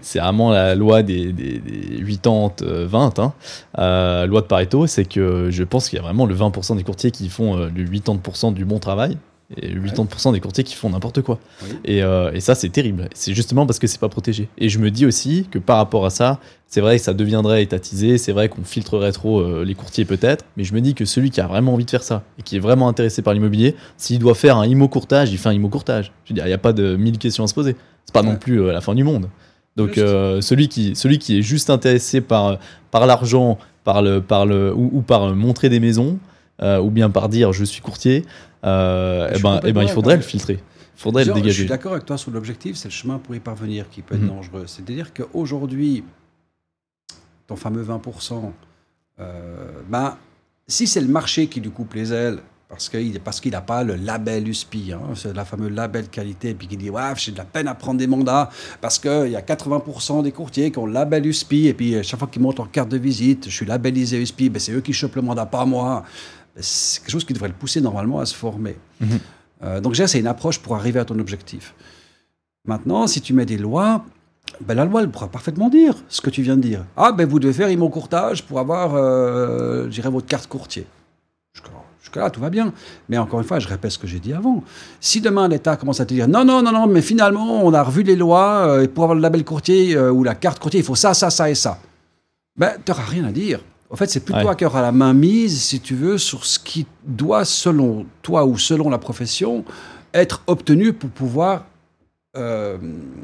c'est 0.02 0.18
vraiment 0.18 0.50
la 0.50 0.74
loi 0.74 1.02
des, 1.02 1.32
des, 1.32 1.60
80-20, 2.04 3.32
hein, 3.76 4.26
loi 4.26 4.40
de 4.40 4.46
Pareto, 4.46 4.86
c'est 4.86 5.04
que 5.04 5.48
je 5.50 5.64
pense 5.64 5.88
qu'il 5.88 5.96
y 5.96 5.98
a 5.98 6.02
vraiment 6.02 6.26
le 6.26 6.34
20% 6.34 6.76
des 6.76 6.84
courtiers 6.84 7.10
qui 7.10 7.28
font 7.28 7.56
le 7.56 7.84
80% 7.84 8.52
du 8.52 8.64
bon 8.64 8.78
travail, 8.78 9.16
et 9.56 9.74
80% 9.74 10.32
des 10.32 10.40
courtiers 10.40 10.64
qui 10.64 10.74
font 10.76 10.90
n'importe 10.90 11.22
quoi. 11.22 11.38
Euh, 11.88 12.32
et, 12.32 12.40
ça, 12.40 12.54
c'est 12.54 12.68
terrible. 12.68 13.08
C'est 13.14 13.34
justement 13.34 13.66
parce 13.66 13.78
que 13.78 13.86
c'est 13.86 13.98
pas 13.98 14.08
protégé. 14.08 14.48
Et 14.58 14.68
je 14.68 14.78
me 14.78 14.90
dis 14.90 15.06
aussi 15.06 15.46
que 15.50 15.58
par 15.58 15.76
rapport 15.76 16.06
à 16.06 16.10
ça, 16.10 16.38
c'est 16.68 16.80
vrai 16.80 16.98
que 16.98 17.02
ça 17.02 17.14
deviendrait 17.14 17.62
étatisé, 17.62 18.16
c'est 18.16 18.32
vrai 18.32 18.48
qu'on 18.48 18.62
filtrerait 18.62 19.10
trop 19.10 19.40
euh, 19.40 19.64
les 19.64 19.74
courtiers 19.74 20.04
peut-être, 20.04 20.44
mais 20.56 20.62
je 20.62 20.72
me 20.72 20.80
dis 20.80 20.94
que 20.94 21.04
celui 21.04 21.30
qui 21.30 21.40
a 21.40 21.48
vraiment 21.48 21.74
envie 21.74 21.84
de 21.84 21.90
faire 21.90 22.04
ça 22.04 22.22
et 22.38 22.42
qui 22.42 22.56
est 22.56 22.60
vraiment 22.60 22.88
intéressé 22.88 23.22
par 23.22 23.34
l'immobilier, 23.34 23.74
s'il 23.96 24.20
doit 24.20 24.34
faire 24.34 24.56
un 24.56 24.66
IMO 24.66 24.86
courtage, 24.86 25.32
il 25.32 25.38
fait 25.38 25.48
un 25.48 25.52
IMO 25.52 25.68
courtage. 25.68 26.12
Je 26.24 26.32
veux 26.32 26.34
dire, 26.34 26.44
il 26.44 26.50
n'y 26.50 26.54
a 26.54 26.58
pas 26.58 26.72
de 26.72 26.94
mille 26.94 27.18
questions 27.18 27.42
à 27.42 27.48
se 27.48 27.54
poser. 27.54 27.74
C'est 28.04 28.14
pas 28.14 28.22
non 28.22 28.36
plus 28.36 28.62
euh, 28.62 28.72
la 28.72 28.80
fin 28.80 28.94
du 28.94 29.04
monde. 29.04 29.28
Donc 29.76 29.94
celui, 29.94 30.68
qui, 30.68 30.94
celui 30.94 31.18
qui 31.18 31.38
est 31.38 31.42
juste 31.42 31.70
intéressé 31.70 32.20
par, 32.20 32.58
par 32.90 33.06
l'argent, 33.06 33.56
par 33.82 34.02
le, 34.02 34.20
par 34.20 34.44
le, 34.44 34.74
ou, 34.74 34.90
ou 34.92 35.00
par 35.00 35.34
montrer 35.34 35.70
des 35.70 35.80
maisons, 35.80 36.18
ou 36.62 36.90
bien 36.90 37.10
par 37.10 37.28
dire 37.28 37.52
je 37.52 37.64
suis 37.64 37.80
courtier, 37.80 38.24
euh, 38.64 39.30
eh 39.34 39.38
ben, 39.40 39.60
eh 39.64 39.72
ben, 39.72 39.82
il 39.82 39.88
faudrait 39.88 40.16
le 40.16 40.22
filtrer. 40.22 40.58
Il 40.96 41.02
faudrait 41.02 41.24
le 41.24 41.32
dégager. 41.32 41.50
Je 41.50 41.60
suis 41.60 41.68
d'accord 41.68 41.92
avec 41.92 42.04
toi 42.04 42.18
sur 42.18 42.30
l'objectif, 42.30 42.76
c'est 42.76 42.88
le 42.88 42.92
chemin 42.92 43.18
pour 43.18 43.34
y 43.34 43.40
parvenir 43.40 43.88
qui 43.88 44.02
peut 44.02 44.16
être 44.16 44.22
mhm. 44.22 44.28
dangereux. 44.28 44.64
C'est-à-dire 44.66 45.14
qu'aujourd'hui, 45.14 46.04
ton 47.46 47.56
fameux 47.56 47.82
20%, 47.82 48.52
euh, 49.20 49.70
ben, 49.88 50.16
si 50.68 50.86
c'est 50.86 51.00
le 51.00 51.08
marché 51.08 51.46
qui 51.46 51.60
lui 51.60 51.70
coupe 51.70 51.94
les 51.94 52.12
ailes, 52.12 52.38
parce 52.68 52.88
qu'il 52.88 53.18
parce 53.18 53.40
qu'il 53.40 53.50
n'a 53.50 53.62
pas 53.62 53.82
le 53.82 53.96
label 53.96 54.46
USPI, 54.46 54.92
hein, 54.92 55.00
c'est 55.16 55.34
la 55.34 55.44
fameuse 55.44 55.72
label 55.72 56.06
qualité, 56.06 56.54
puis 56.54 56.68
qui 56.68 56.76
dit 56.76 56.88
ouais, 56.88 57.02
j'ai 57.16 57.32
de 57.32 57.38
la 57.38 57.44
peine 57.44 57.66
à 57.66 57.74
prendre 57.74 57.98
des 57.98 58.06
mandats 58.06 58.48
parce 58.80 59.00
qu'il 59.00 59.30
y 59.30 59.34
a 59.34 59.40
80% 59.40 60.22
des 60.22 60.30
courtiers 60.30 60.70
qui 60.70 60.78
ont 60.78 60.86
le 60.86 60.92
label 60.92 61.26
USPI, 61.26 61.66
et 61.66 61.74
puis 61.74 62.00
chaque 62.04 62.20
fois 62.20 62.28
qu'ils 62.28 62.42
montent 62.42 62.58
leur 62.58 62.70
carte 62.70 62.88
de 62.88 62.96
visite, 62.96 63.46
je 63.46 63.54
suis 63.54 63.66
labellisé 63.66 64.20
USPI, 64.20 64.50
ben, 64.50 64.60
c'est 64.60 64.70
eux 64.70 64.82
qui 64.82 64.92
chopent 64.92 65.16
le 65.16 65.22
mandat, 65.22 65.46
pas 65.46 65.64
moi 65.64 66.04
c'est 66.56 67.00
quelque 67.00 67.10
chose 67.10 67.24
qui 67.24 67.32
devrait 67.32 67.48
le 67.48 67.54
pousser 67.54 67.80
normalement 67.80 68.20
à 68.20 68.26
se 68.26 68.34
former. 68.34 68.76
Mhm. 69.00 69.18
Euh, 69.62 69.80
donc 69.80 69.92
déjà, 69.92 70.06
c'est 70.06 70.20
une 70.20 70.26
approche 70.26 70.58
pour 70.58 70.74
arriver 70.76 71.00
à 71.00 71.04
ton 71.04 71.18
objectif. 71.18 71.74
Maintenant, 72.64 73.06
si 73.06 73.20
tu 73.20 73.32
mets 73.32 73.46
des 73.46 73.58
lois, 73.58 74.04
ben, 74.60 74.74
la 74.74 74.84
loi, 74.84 75.02
elle 75.02 75.10
pourra 75.10 75.28
parfaitement 75.28 75.68
dire 75.68 75.94
ce 76.08 76.20
que 76.20 76.30
tu 76.30 76.42
viens 76.42 76.56
de 76.56 76.62
dire. 76.62 76.84
Ah, 76.96 77.12
ben 77.12 77.28
vous 77.28 77.38
devez 77.38 77.52
faire 77.52 77.78
mon 77.78 77.88
courtage 77.88 78.44
pour 78.44 78.58
avoir, 78.58 78.94
euh, 78.94 79.88
votre 80.04 80.26
carte 80.26 80.46
courtier. 80.46 80.86
Jusque-là, 82.02 82.30
tout 82.30 82.40
va 82.40 82.50
bien. 82.50 82.72
Mais 83.08 83.18
encore 83.18 83.40
une 83.40 83.46
fois, 83.46 83.58
je 83.58 83.68
répète 83.68 83.90
ce 83.90 83.98
que 83.98 84.06
j'ai 84.06 84.20
dit 84.20 84.32
avant. 84.32 84.64
Si 85.00 85.20
demain 85.20 85.48
l'État 85.48 85.76
commence 85.76 86.00
à 86.00 86.06
te 86.06 86.14
dire 86.14 86.28
non, 86.28 86.44
non, 86.44 86.62
non, 86.62 86.72
non, 86.72 86.86
mais 86.86 87.02
finalement, 87.02 87.64
on 87.64 87.72
a 87.74 87.82
revu 87.82 88.02
les 88.02 88.16
lois, 88.16 88.66
euh, 88.66 88.82
et 88.82 88.88
pour 88.88 89.04
avoir 89.04 89.14
le 89.14 89.20
label 89.20 89.44
courtier 89.44 89.94
euh, 89.94 90.10
ou 90.10 90.24
la 90.24 90.34
carte 90.34 90.58
courtier, 90.58 90.80
il 90.80 90.86
faut 90.86 90.94
ça, 90.94 91.14
ça, 91.14 91.30
ça 91.30 91.50
et 91.50 91.54
ça. 91.54 91.78
Ben, 92.56 92.72
tu 92.84 92.90
n'auras 92.90 93.04
rien 93.04 93.24
à 93.24 93.32
dire. 93.32 93.60
En 93.90 93.96
fait, 93.96 94.08
c'est 94.08 94.20
plutôt 94.20 94.48
à 94.48 94.54
cœur 94.54 94.76
à 94.76 94.82
la 94.82 94.92
main 94.92 95.12
mise, 95.12 95.60
si 95.60 95.80
tu 95.80 95.96
veux, 95.96 96.16
sur 96.16 96.46
ce 96.46 96.58
qui 96.58 96.86
doit, 97.04 97.44
selon 97.44 98.06
toi 98.22 98.44
ou 98.44 98.56
selon 98.56 98.88
la 98.88 98.98
profession, 98.98 99.64
être 100.14 100.42
obtenu 100.46 100.92
pour 100.92 101.10
pouvoir 101.10 101.64
euh, 102.36 102.78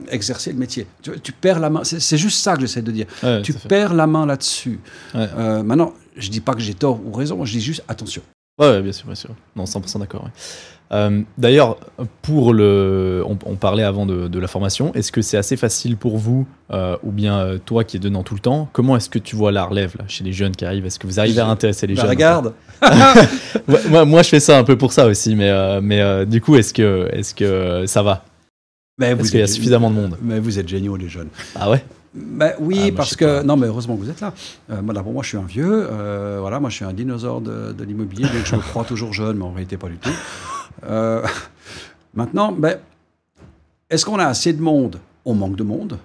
exercer 0.09 0.51
le 0.53 0.59
métier. 0.59 0.89
Tu, 1.23 1.33
perds 1.33 1.61
la 1.61 1.71
main. 1.71 1.85
C'est 1.85 2.19
juste 2.19 2.41
ça 2.41 2.55
que 2.57 2.63
j'essaie 2.63 2.83
de 2.83 2.91
dire. 2.91 3.07
tu 3.45 3.53
perds 3.53 3.95
la 3.95 4.09
main 4.09 4.27
là-dessus. 4.27 4.81
Euh, 5.15 5.63
maintenant, 5.63 5.95
je 6.17 6.31
dis 6.31 6.41
pas 6.41 6.55
que 6.55 6.61
j'ai 6.61 6.75
tort 6.75 7.01
ou 7.05 7.13
raison, 7.13 7.45
je 7.45 7.53
dis 7.53 7.61
juste 7.61 7.85
attention. 7.87 8.23
Ouais, 8.59 8.81
bien 8.81 8.93
sûr, 8.93 9.07
bien 9.07 9.15
sûr. 9.15 9.31
Non, 9.55 9.65
100% 9.65 9.99
d'accord. 10.01 10.29
Euh, 10.93 11.23
d'ailleurs, 11.37 11.79
pour 12.23 12.55
le, 12.55 13.23
on, 13.27 13.57
parlait 13.57 13.83
avant 13.83 14.07
de, 14.07 14.39
la 14.39 14.47
formation. 14.47 14.95
Est-ce 14.95 15.13
que 15.13 15.21
c'est 15.21 15.37
assez 15.37 15.57
facile 15.57 15.97
pour 15.97 16.17
vous, 16.17 16.47
euh, 16.73 16.97
ou 17.03 17.11
bien 17.11 17.39
euh, 17.39 17.59
toi 17.59 17.85
qui 17.85 17.97
es 17.97 18.01
dedans 18.01 18.23
tout 18.23 18.35
le 18.35 18.41
temps, 18.41 18.69
comment 18.73 18.97
est-ce 18.97 19.11
que 19.11 19.19
tu 19.19 19.37
vois 19.37 19.51
la 19.53 19.65
relève 19.65 19.95
là, 19.99 20.05
chez 20.09 20.25
les 20.25 20.33
jeunes 20.33 20.55
qui 20.55 20.65
arrivent? 20.65 20.87
Est-ce 20.87 20.99
que 20.99 21.07
vous 21.07 21.19
arrivez 21.21 21.41
à 21.41 21.49
intéresser 21.49 21.87
les 21.87 21.95
bah, 21.95 22.03
jeunes 22.03 22.11
Regarde. 22.11 22.55
moi, 23.91 24.05
moi, 24.05 24.23
je 24.23 24.29
fais 24.29 24.41
ça 24.41 24.59
un 24.59 24.65
peu 24.65 24.79
pour 24.79 24.93
ça 24.93 25.07
aussi, 25.07 25.35
mais, 25.35 25.81
mais 25.81 26.25
du 26.27 26.41
coup, 26.41 26.57
est-ce 26.57 26.73
que, 26.73 27.09
est-ce 27.13 27.35
que 27.35 27.85
ça 27.87 28.03
va? 28.03 28.25
Mais 28.99 29.11
Est-ce 29.11 29.31
qu'il 29.31 29.41
y 29.41 29.43
a 29.43 29.47
suffisamment 29.47 29.91
de 29.91 29.97
monde? 29.97 30.17
Mais 30.23 30.39
vous 30.39 30.59
êtes 30.59 30.69
géniaux 30.69 30.97
les 30.97 31.09
jeunes. 31.09 31.29
Ah 31.55 31.69
ouais? 31.69 31.85
Ben, 32.17 32.55
oui, 32.61 32.89
ah, 32.89 32.97
parce 32.97 33.15
que. 33.15 33.43
Non, 33.43 33.57
mais 33.57 33.67
heureusement 33.67 33.97
que 33.97 34.01
vous 34.01 34.11
êtes 34.11 34.21
là. 34.21 34.33
Euh, 34.71 34.81
moi, 34.81 34.95
moi, 35.03 35.23
je 35.23 35.29
suis 35.29 35.39
un 35.39 35.43
vieux. 35.43 35.87
Euh, 35.91 36.39
voilà, 36.41 36.61
moi, 36.61 36.71
je 36.71 36.77
suis 36.77 36.85
un 36.85 36.93
dinosaure 36.93 37.41
de, 37.41 37.85
l'immobilier, 37.85 38.25
donc 38.25 38.45
je 38.45 38.57
me 38.57 38.61
crois 38.61 38.85
toujours 38.85 39.13
jeune, 39.13 39.37
mais 39.37 39.45
en 39.45 39.53
réalité, 39.53 39.77
pas 39.77 39.89
du 39.89 39.99
tout. 39.99 40.11
Euh, 40.85 41.23
maintenant, 42.15 42.53
ben, 42.53 42.79
est-ce 43.91 44.07
qu'on 44.07 44.19
a 44.19 44.25
assez 44.25 44.53
de 44.53 44.63
monde? 44.63 44.99
On 45.29 45.35
manque 45.35 45.57
de 45.57 45.65
monde, 45.65 45.99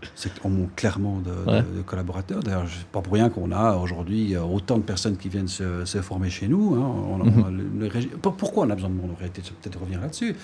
on 0.44 0.50
manque 0.50 0.76
clairement 0.76 1.20
de, 1.20 1.82
collaborateurs. 1.84 2.42
D'ailleurs, 2.42 2.66
pas 2.92 3.02
pour 3.02 3.14
rien 3.14 3.30
qu'on 3.30 3.52
a 3.52 3.76
aujourd'hui 3.76 4.36
autant 4.36 4.78
de 4.78 4.82
personnes 4.82 5.16
qui 5.16 5.30
viennent 5.30 5.48
se, 5.48 6.02
former 6.02 6.32
chez 6.32 6.48
nous. 6.48 6.74
Hein. 6.74 7.20
Mhm. 7.24 7.90
pourquoi 8.20 8.66
on 8.66 8.70
a 8.72 8.74
besoin 8.74 8.90
de 8.90 8.96
monde? 8.96 9.12
En 9.12 9.20
réalité, 9.20 9.44
peut-être 9.62 9.80
revenir 9.80 10.02
là-dessus. 10.02 10.36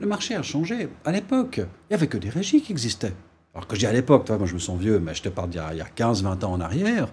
Le 0.00 0.06
marché 0.06 0.36
a 0.36 0.42
changé. 0.42 0.88
À 1.04 1.10
l'époque, 1.10 1.56
il 1.56 1.66
n'y 1.90 1.96
avait 1.96 2.06
que 2.06 2.18
des 2.18 2.28
régies 2.28 2.62
qui 2.62 2.70
existaient. 2.70 3.14
Alors 3.54 3.66
que 3.66 3.74
je 3.74 3.80
dis 3.80 3.86
à 3.86 3.92
l'époque, 3.92 4.28
moi 4.28 4.46
je 4.46 4.54
me 4.54 4.58
sens 4.58 4.78
vieux, 4.78 5.00
mais 5.00 5.14
je 5.14 5.22
te 5.22 5.28
parle 5.28 5.50
d'il 5.50 5.58
y 5.58 5.80
a 5.80 5.86
15-20 5.96 6.44
ans 6.44 6.52
en 6.52 6.60
arrière. 6.60 7.08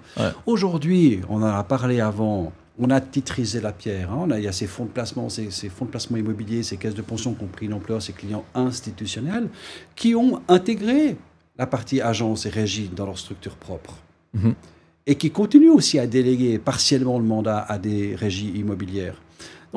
Aujourd'hui, 0.45 1.21
on 1.29 1.37
en 1.37 1.45
a 1.45 1.63
parlé 1.63 1.99
avant, 1.99 2.51
on 2.79 2.89
a 2.91 3.01
titrisé 3.01 3.59
la 3.59 3.71
pierre. 3.71 4.11
Hein. 4.11 4.19
on 4.21 4.31
a, 4.31 4.37
il 4.37 4.45
y 4.45 4.47
a 4.47 4.51
ces 4.51 4.67
fonds 4.67 4.85
de 4.85 4.91
placement, 4.91 5.29
ces, 5.29 5.49
fonds 5.69 5.85
de 5.85 5.89
placement 5.89 6.17
immobilier, 6.17 6.61
ces 6.61 6.77
caisses 6.77 6.93
de 6.93 7.01
pension 7.01 7.33
qui 7.33 7.43
ont 7.43 7.47
pris 7.47 7.69
ces 8.01 8.13
clients 8.13 8.45
institutionnels, 8.53 9.49
qui 9.95 10.13
ont 10.13 10.41
intégré 10.47 11.17
la 11.57 11.65
partie 11.65 12.01
agence 12.01 12.45
et 12.45 12.49
régie 12.49 12.89
dans 12.95 13.07
leur 13.07 13.17
structure 13.17 13.55
propre. 13.55 13.95
Mhm. 14.33 14.53
Et 15.07 15.15
qui 15.15 15.31
continuent 15.31 15.71
aussi 15.71 15.97
à 15.97 16.05
déléguer 16.05 16.59
partiellement 16.59 17.17
le 17.17 17.23
mandat 17.23 17.59
à 17.59 17.77
des 17.79 18.13
régies 18.13 18.51
immobilières. 18.55 19.15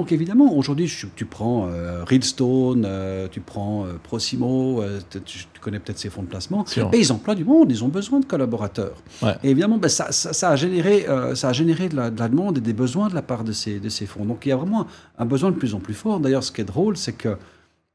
Donc 0.01 0.13
évidemment, 0.13 0.57
aujourd'hui, 0.57 0.91
tu 1.15 1.27
prends 1.27 1.69
euh, 1.69 2.05
Readstone, 2.05 2.87
euh, 2.87 3.29
tu 3.31 3.41
prends 3.41 3.85
euh, 3.85 3.99
Prosimo, 4.03 4.83
tu, 5.27 5.45
connais 5.61 5.79
peut-être 5.79 5.99
ces 5.99 6.09
fonds 6.09 6.23
de 6.23 6.27
placement, 6.27 6.65
et 6.95 6.99
ils 6.99 7.13
emploient 7.13 7.35
du 7.35 7.45
monde, 7.45 7.71
ils 7.71 7.85
ont 7.85 7.89
besoin 7.89 8.19
de 8.19 8.25
collaborateurs. 8.25 8.97
Et 9.43 9.51
évidemment, 9.51 9.77
ben, 9.77 9.91
ça, 9.91 10.49
a 10.49 10.57
généré, 10.57 11.05
ça 11.35 11.51
a 11.51 11.53
généré 11.53 11.91
de 11.91 11.97
la, 11.97 12.11
demande 12.11 12.57
et 12.57 12.61
des 12.63 12.73
besoins 12.73 13.11
de 13.11 13.15
la 13.15 13.21
part 13.21 13.45
de 13.45 13.53
ces, 13.53 13.79
de 13.79 13.91
ces 13.91 14.07
fonds. 14.07 14.25
Donc 14.25 14.47
il 14.47 14.49
y 14.49 14.53
a 14.53 14.57
vraiment 14.57 14.87
un, 15.19 15.27
besoin 15.27 15.51
de 15.51 15.57
plus 15.57 15.75
en 15.75 15.81
plus 15.81 15.93
fort. 15.93 16.19
D'ailleurs, 16.19 16.45
ce 16.45 16.51
qui 16.51 16.63
est 16.63 16.65
drôle, 16.65 16.97
c'est 16.97 17.13
que 17.13 17.37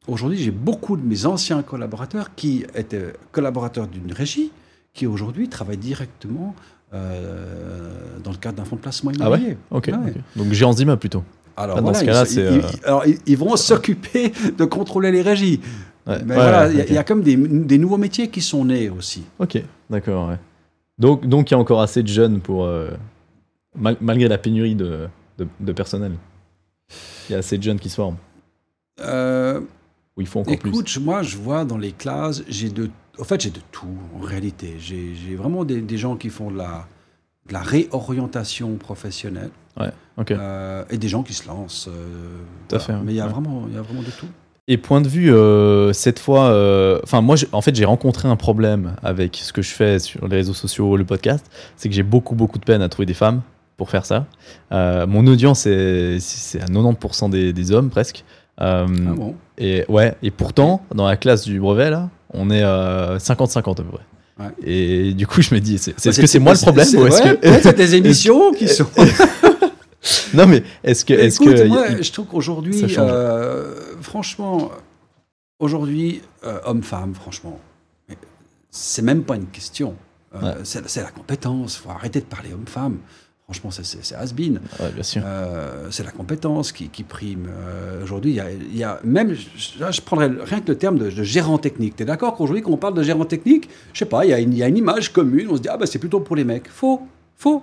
aujourd'hui, 0.08 0.38
j'ai 0.38 0.52
beaucoup 0.52 0.98
de 0.98 1.04
mes 1.04 1.26
anciens 1.26 1.64
collaborateurs 1.64 2.36
qui 2.36 2.66
étaient 2.76 3.14
collaborateurs 3.32 3.88
d'une 3.88 4.14
régie, 4.14 4.52
qui 4.94 5.08
aujourd'hui 5.08 5.50
travaillent 5.50 5.78
directement 5.78 6.54
dans 6.92 8.32
le 8.32 8.38
cadre 8.38 8.58
d'un 8.58 8.66
fonds 8.66 8.76
de 8.76 8.82
placement 8.82 9.10
immobilier. 9.10 9.58
Ah 9.72 9.76
ouais, 9.76 9.90
ok. 9.90 9.92
Donc 10.36 10.54
Zima 10.54 10.98
plutôt. 10.98 11.24
Alors, 11.58 11.82
dans 11.82 11.94
ce 11.94 12.04
cas-là, 12.04 12.26
c'est. 12.26 12.42
Ils, 12.42 12.60
euh, 12.60 12.62
alors, 12.86 13.06
ils 13.26 13.38
vont 13.38 13.56
s'occuper 13.56 14.32
de 14.58 14.66
contrôler 14.66 15.12
les 15.12 15.22
régies. 15.22 15.60
Mais 16.08 16.36
voilà, 16.36 16.72
il 16.72 16.94
y, 16.94 16.98
a 16.98 17.04
comme 17.04 17.24
des, 17.24 17.36
des, 17.36 17.80
nouveaux 17.80 17.98
métiers 17.98 18.28
qui 18.28 18.42
sont 18.42 18.66
nés 18.66 18.90
aussi. 18.90 19.24
Ok, 19.40 19.60
d'accord. 19.90 20.34
Donc, 21.00 21.26
donc, 21.26 21.50
il 21.50 21.56
y 21.56 21.58
a 21.58 21.60
encore 21.60 21.82
assez 21.82 22.04
de 22.04 22.08
jeunes 22.08 22.42
pour. 22.42 22.66
Euh, 22.66 22.92
malgré 23.76 24.28
la 24.28 24.38
pénurie 24.38 24.76
de, 24.76 25.08
de, 25.38 25.72
personnel. 25.74 26.14
Il 27.28 27.34
y 27.34 27.36
a 27.36 27.40
assez 27.40 27.58
de 27.58 27.64
jeunes 27.64 27.80
qui 27.80 27.90
se 27.90 27.96
forment. 27.96 28.18
Euh, 29.02 29.60
Ou 30.16 30.22
ils 30.22 30.28
font 30.28 30.42
encore 30.42 30.54
écoute, 30.54 30.98
moi, 31.02 31.24
je 31.24 31.38
vois 31.38 31.66
dans 31.66 31.78
les 31.78 31.92
classes, 31.92 32.44
j'ai 32.48 32.70
de. 32.70 32.90
En 33.20 33.24
fait, 33.24 33.42
j'ai 33.42 33.50
de 33.50 33.62
tout, 33.72 33.98
en 34.16 34.20
réalité. 34.20 34.76
J'ai 34.80 35.36
vraiment 35.36 35.64
des, 35.64 35.82
des, 35.82 35.98
gens 35.98 36.18
qui 36.18 36.30
font 36.30 36.52
de 36.52 36.58
la, 36.58 36.88
de 37.48 37.54
la 37.54 37.62
réorientation 37.62 38.76
professionnelle. 38.76 39.52
Ouais, 39.80 39.92
ok. 40.18 40.32
Euh, 40.32 40.84
et 40.90 40.98
des 40.98 41.08
gens 41.08 41.24
qui 41.24 41.34
se 41.34 41.48
lancent. 41.48 41.88
Euh, 41.88 42.40
tout 42.68 42.76
à 42.76 42.80
fait. 42.80 42.94
Mais 43.04 43.14
il 43.14 43.18
y, 43.18 43.22
a 43.22 43.28
vraiment, 43.28 43.66
il 43.68 43.76
y 43.76 43.78
a 43.78 43.82
vraiment 43.82 44.02
de 44.02 44.12
tout. 44.12 44.28
Et 44.68 44.78
point 44.78 45.02
de 45.02 45.08
vue, 45.08 45.32
euh, 45.32 45.94
cette 45.94 46.18
fois, 46.18 46.46
enfin 47.04 47.22
moi, 47.22 47.36
en 47.52 47.62
fait, 47.62 47.76
j'ai 47.76 47.86
rencontré 47.86 48.28
un 48.28 48.36
problème 48.36 48.96
avec 49.04 49.36
ce 49.36 49.54
que 49.54 49.62
je 49.62 49.70
fais 49.70 50.00
sur 50.00 50.28
les 50.28 50.38
réseaux 50.38 50.56
sociaux, 50.56 50.98
le 50.98 51.06
podcast, 51.06 51.46
c'est 51.76 51.88
que 51.88 51.94
j'ai 51.94 52.04
beaucoup, 52.04 52.34
beaucoup 52.34 52.58
de 52.58 52.66
peine 52.66 52.82
à 52.82 52.90
trouver 52.90 53.06
des 53.06 53.14
femmes 53.14 53.42
pour 53.78 53.90
faire 53.90 54.06
ça. 54.06 54.26
mon 54.72 55.28
audience, 55.28 55.62
c'est 55.62 56.62
à 56.62 56.66
90% 56.66 57.30
des, 57.30 57.54
des, 57.54 57.72
hommes 57.72 57.90
presque. 57.92 58.24
ah 58.58 58.86
bon? 58.88 59.36
Et 59.60 59.86
ouais, 59.88 60.16
et 60.24 60.32
pourtant, 60.32 60.82
dans 60.96 61.08
la 61.08 61.16
classe 61.16 61.46
du 61.46 61.60
brevet 61.60 61.92
là, 61.92 62.10
on 62.34 62.50
est 62.50 62.64
50-50 62.64 63.58
à 63.58 63.62
peu 63.62 63.84
près. 63.84 64.04
Ouais. 64.40 64.48
Et 64.64 65.14
du 65.14 65.26
coup, 65.28 65.42
je 65.42 65.54
me 65.56 65.60
dis, 65.62 65.78
c'est 65.78 65.94
c'est- 65.98 66.06
Bah, 66.06 66.10
est-ce 66.12 66.22
que 66.22 66.28
c'est 66.28 66.40
moi 66.40 66.54
le 66.54 66.60
problème 66.60 66.88
ou 66.96 67.08
est-ce 67.08 67.24
ouais, 67.24 67.38
que 67.40 67.62
c'est 67.64 67.76
des 67.78 67.96
émissions 68.02 68.52
qui 68.54 68.68
sont. 68.68 68.88
non 70.34 70.46
mais 70.46 70.62
est-ce 70.84 71.04
que 71.06 71.14
est-ce 71.14 71.42
Écoute, 71.42 71.56
que 71.56 71.64
moi, 71.68 71.86
je 72.02 72.12
trouve 72.12 72.26
qu'aujourd'hui, 72.28 72.86
euh, 72.98 73.74
franchement, 74.02 74.72
aujourd'hui, 75.60 76.22
euh, 76.44 76.60
homme-femme, 76.66 77.16
franchement, 77.16 77.60
c'est 78.70 79.02
même 79.02 79.24
pas 79.24 79.36
une 79.36 79.48
question. 79.48 79.96
Euh, 80.36 80.42
Ouais. 80.42 80.54
c'est, 80.66 80.86
c'est 80.90 81.02
la 81.02 81.12
compétence. 81.12 81.78
faut 81.78 81.90
arrêter 81.92 82.20
de 82.20 82.26
parler 82.26 82.52
homme-femme. 82.52 82.98
Franchement, 83.46 83.70
c'est, 83.70 84.16
has-been. 84.16 84.60
Ouais, 84.80 84.90
bien 84.92 85.04
sûr. 85.04 85.22
Euh, 85.24 85.90
c'est 85.92 86.04
la 86.04 86.10
compétence 86.10 86.72
qui, 86.72 86.90
qui 86.90 87.04
prime. 87.04 87.48
Euh, 87.48 88.02
aujourd'hui, 88.04 88.32
il 88.32 88.36
y 88.38 88.40
a, 88.40 88.52
il 88.52 88.76
y 88.76 88.84
a 88.84 89.00
même, 89.04 89.36
je- 89.36 89.80
là, 89.80 89.92
je 89.92 90.02
prendrais 90.02 90.32
rien 90.44 90.62
que 90.62 90.68
le 90.72 90.78
terme 90.80 90.98
de, 90.98 91.12
de 91.12 91.24
gérant 91.24 91.60
technique. 91.60 91.96
Tu 91.96 92.02
es 92.02 92.06
d'accord 92.08 92.34
qu'aujourd'hui, 92.36 92.64
quand 92.64 92.72
on 92.72 92.78
parle 92.78 92.96
de 92.96 93.04
gérant 93.04 93.24
technique, 93.26 93.70
je 93.94 94.00
sais 94.00 94.06
pas, 94.06 94.26
il 94.26 94.32
y, 94.32 94.34
a 94.34 94.40
une- 94.40 94.52
il 94.52 94.58
y 94.58 94.64
a 94.64 94.68
une 94.68 94.78
image 94.78 95.14
commune, 95.14 95.48
on 95.52 95.58
se 95.58 95.62
dit, 95.62 95.70
ah 95.70 95.78
ben 95.78 95.86
c'est 95.86 96.00
plutôt 96.00 96.22
pour 96.22 96.36
les 96.36 96.44
mecs. 96.44 96.68
Faux, 96.68 97.04
faux. 97.36 97.62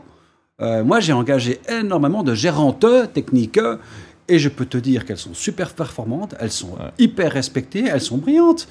Euh, 0.61 0.85
moi, 0.85 1.01
j'ai 1.01 1.12
engagé 1.12 1.61
énormément 1.68 2.22
de 2.22 2.33
gérantes 2.37 2.87
techniques 3.12 3.59
et 4.28 4.39
je 4.39 4.49
peux 4.49 4.66
te 4.66 4.78
dire 4.78 5.05
qu'elles 5.05 5.18
sont 5.18 5.35
super 5.35 5.74
performantes, 5.74 6.37
elles 6.39 6.53
sont 6.53 6.74
Ouais. 6.74 6.93
hyper 7.01 7.33
respectées, 7.33 7.87
elles 7.93 8.01
sont 8.01 8.18
brillantes. 8.18 8.68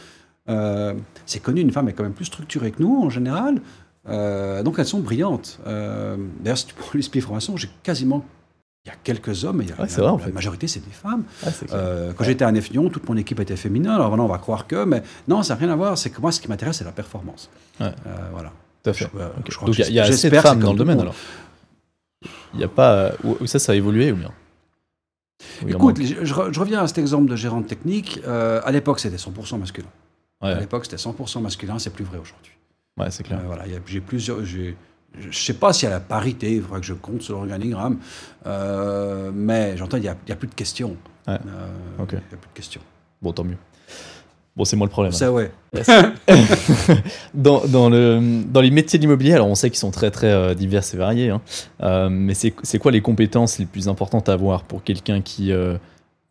C'est 1.26 1.40
connu, 1.42 1.60
une 1.62 1.72
femme 1.72 1.90
est 1.90 1.94
quand 1.94 2.04
même 2.04 2.14
plus 2.14 2.26
structurée 2.26 2.72
que 2.72 2.82
nous 2.82 3.02
en 3.04 3.10
général. 3.10 3.62
Euh, 4.10 4.64
donc 4.64 4.80
elles 4.80 4.86
sont 4.88 5.00
brillantes. 5.00 5.60
Euh, 5.68 6.18
D'ailleurs, 6.40 6.58
si 6.58 6.66
tu 6.68 6.74
prends 6.74 6.90
l'esprit 6.96 7.22
formation, 7.22 7.56
j'ai 7.58 7.70
quasiment. 7.84 8.26
Il 8.86 8.90
y 8.90 8.92
a 8.92 8.96
quelques 9.04 9.44
hommes, 9.46 9.58
mais 9.58 9.66
il 9.66 9.70
y 9.70 9.74
a- 9.74 9.80
Ouais, 9.80 9.88
c'est 9.88 10.02
vrai, 10.02 10.12
la 10.12 10.18
fait. 10.18 10.32
majorité, 10.32 10.68
c'est 10.68 10.80
des 10.84 10.90
femmes. 10.92 11.24
Euh, 11.72 12.14
quand 12.14 12.24
j'étais 12.24 12.44
à 12.46 12.52
Nef 12.52 12.70
Lyon, 12.72 12.90
toute 12.90 13.08
mon 13.08 13.16
équipe 13.16 13.40
était 13.40 13.56
féminin. 13.56 13.94
Alors 13.94 14.10
maintenant, 14.10 14.26
on 14.26 14.30
va 14.30 14.40
croire 14.40 14.66
que. 14.66 14.86
Mais 14.86 15.04
non, 15.28 15.44
ça 15.44 15.54
n'a 15.54 15.60
rien 15.60 15.70
à 15.70 15.76
voir. 15.76 15.98
C'est 16.00 16.10
que 16.10 16.20
moi, 16.20 16.32
ce 16.32 16.42
qui 16.42 16.48
m'intéresse, 16.48 16.78
c'est 16.78 16.84
la 16.84 16.92
performance. 16.92 17.50
Voilà. 17.78 18.52
Tout 18.84 18.90
à 18.90 18.94
fait. 18.94 19.06
je- 19.48 19.60
Donc 19.66 19.78
il 19.78 19.82
y 19.82 19.84
a- 19.84 19.90
y 19.90 20.00
a 20.00 20.04
assez 20.06 20.30
de 20.32 20.36
femmes 20.40 20.60
dans 20.60 20.72
le 20.72 20.78
domaine 20.80 21.00
alors. 21.00 21.14
Il 22.54 22.58
n'y 22.58 22.64
a 22.64 22.68
pas 22.68 23.12
ou, 23.24 23.46
ça 23.46 23.60
ça 23.60 23.72
a 23.72 23.76
évolué 23.76 24.12
ou 24.12 24.16
bien? 24.16 24.32
Écoute, 25.68 26.02
je, 26.02 26.26
je 26.26 26.34
re- 26.34 26.52
je 26.54 26.60
reviens 26.60 26.82
à 26.84 26.88
cet 26.88 26.98
exemple 26.98 27.30
de 27.30 27.36
gérante 27.36 27.68
technique. 27.68 28.20
À 28.26 28.72
l'époque, 28.72 29.00
c'était 29.00 29.18
100% 29.18 29.60
masculin. 29.60 29.88
À 30.42 30.60
l'époque, 30.60 30.86
c'était 30.86 30.98
100% 30.98 31.40
masculin. 31.42 31.78
C'est 31.78 31.92
plus 31.94 32.04
vrai 32.04 32.18
aujourd'hui. 32.18 32.51
Ouais, 32.98 33.12
c'est 33.12 33.24
clair. 33.24 33.40
Euh, 33.40 33.48
voilà, 33.48 33.64
j'ai 33.86 34.02
plusieurs. 34.02 34.44
j'ai- 34.46 34.76
Je 35.20 35.28
ne 35.28 35.34
sais 35.34 35.56
pas 35.56 35.74
s'il 35.74 35.90
y 35.90 35.92
a 35.92 35.96
la 35.96 36.00
parité, 36.00 36.56
il 36.56 36.62
faudra 36.62 36.80
que 36.80 36.86
je 36.86 36.94
compte 36.94 37.22
sur 37.22 37.34
l'organigramme. 37.36 37.98
Euh, 38.48 39.30
mais 39.34 39.76
j'entends, 39.76 39.98
il 39.98 40.04
n'y 40.04 40.08
a, 40.08 40.12
a 40.30 40.36
plus 40.36 40.48
de 40.48 40.54
questions. 40.56 40.96
Ouais. 41.28 41.34
Euh. 41.34 41.68
Il 42.00 42.04
n'y 42.04 42.16
a 42.16 42.38
plus 42.38 42.50
de 42.50 42.54
questions. 42.54 42.80
Bon, 43.22 43.34
tant 43.34 43.44
mieux. 43.44 43.58
Bon, 44.56 44.64
c'est 44.64 44.76
moi 44.78 44.88
le 44.88 44.92
problème. 44.92 45.12
Ça, 45.12 45.30
ouais. 45.32 45.52
dans, 47.34 47.66
dans, 47.68 47.90
le, 47.90 48.42
dans 48.46 48.62
les 48.62 48.72
métiers 48.72 49.00
de 49.00 49.04
l'immobilier, 49.04 49.34
alors 49.34 49.48
on 49.48 49.56
sait 49.56 49.70
qu'ils 49.70 49.80
sont 49.80 49.92
très 49.92 50.12
très 50.12 50.32
euh, 50.32 50.54
divers 50.54 50.84
et 50.94 50.98
variés, 50.98 51.30
hein. 51.30 52.10
Mais 52.10 52.34
c'est 52.34 52.54
c'est 52.64 52.80
quoi 52.80 52.92
les 52.92 53.02
compétences 53.02 53.60
les 53.60 53.66
plus 53.66 53.88
importantes 53.90 54.30
à 54.30 54.34
avoir 54.34 54.64
pour 54.64 54.84
quelqu'un 54.84 55.22
qui 55.22 55.52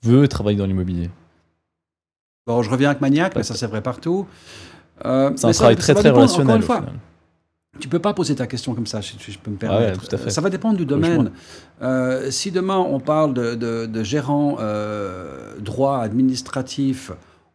veut 0.02 0.28
travailler 0.28 0.56
dans 0.58 0.66
l'immobilier? 0.66 1.10
Bon, 2.46 2.62
je 2.62 2.70
reviens 2.70 2.90
avec 2.90 3.00
Maniac, 3.02 3.34
mais 3.36 3.42
ça, 3.42 3.54
c'est 3.54 3.66
vrai 3.66 3.82
partout. 3.82 4.26
Euh, 5.04 5.30
C'est 5.36 5.46
un 5.46 5.52
travail 5.52 5.76
ça 5.76 5.80
très 5.80 5.94
très 5.94 6.02
dépendre, 6.04 6.22
encore 6.24 6.36
relationnel. 6.36 6.56
une 6.56 6.62
au 6.62 6.66
fois, 6.66 6.76
final. 6.76 6.94
Tu 7.78 7.88
peux 7.88 7.98
pas 8.00 8.12
poser 8.12 8.34
ta 8.34 8.46
question 8.46 8.74
comme 8.74 8.86
ça, 8.86 9.00
si 9.00 9.16
je 9.28 9.38
peux 9.38 9.50
me 9.50 9.56
Ah 9.62 9.64
ouais, 9.64 9.68
permettre. 9.86 10.06
tout 10.08 10.14
à 10.14 10.18
fait. 10.18 10.30
Ça 10.30 10.40
va 10.40 10.50
dépendre 10.50 10.76
du 10.76 10.84
domaine. 10.84 11.30
Euh, 11.80 12.30
si 12.30 12.50
demain 12.50 12.76
on 12.78 13.00
parle 13.00 13.32
de, 13.32 13.54
de- 13.54 13.86
de 13.86 14.02
gérant 14.02 14.56
euh, 14.60 15.54
droit 15.60 15.98
administratif, 16.00 17.10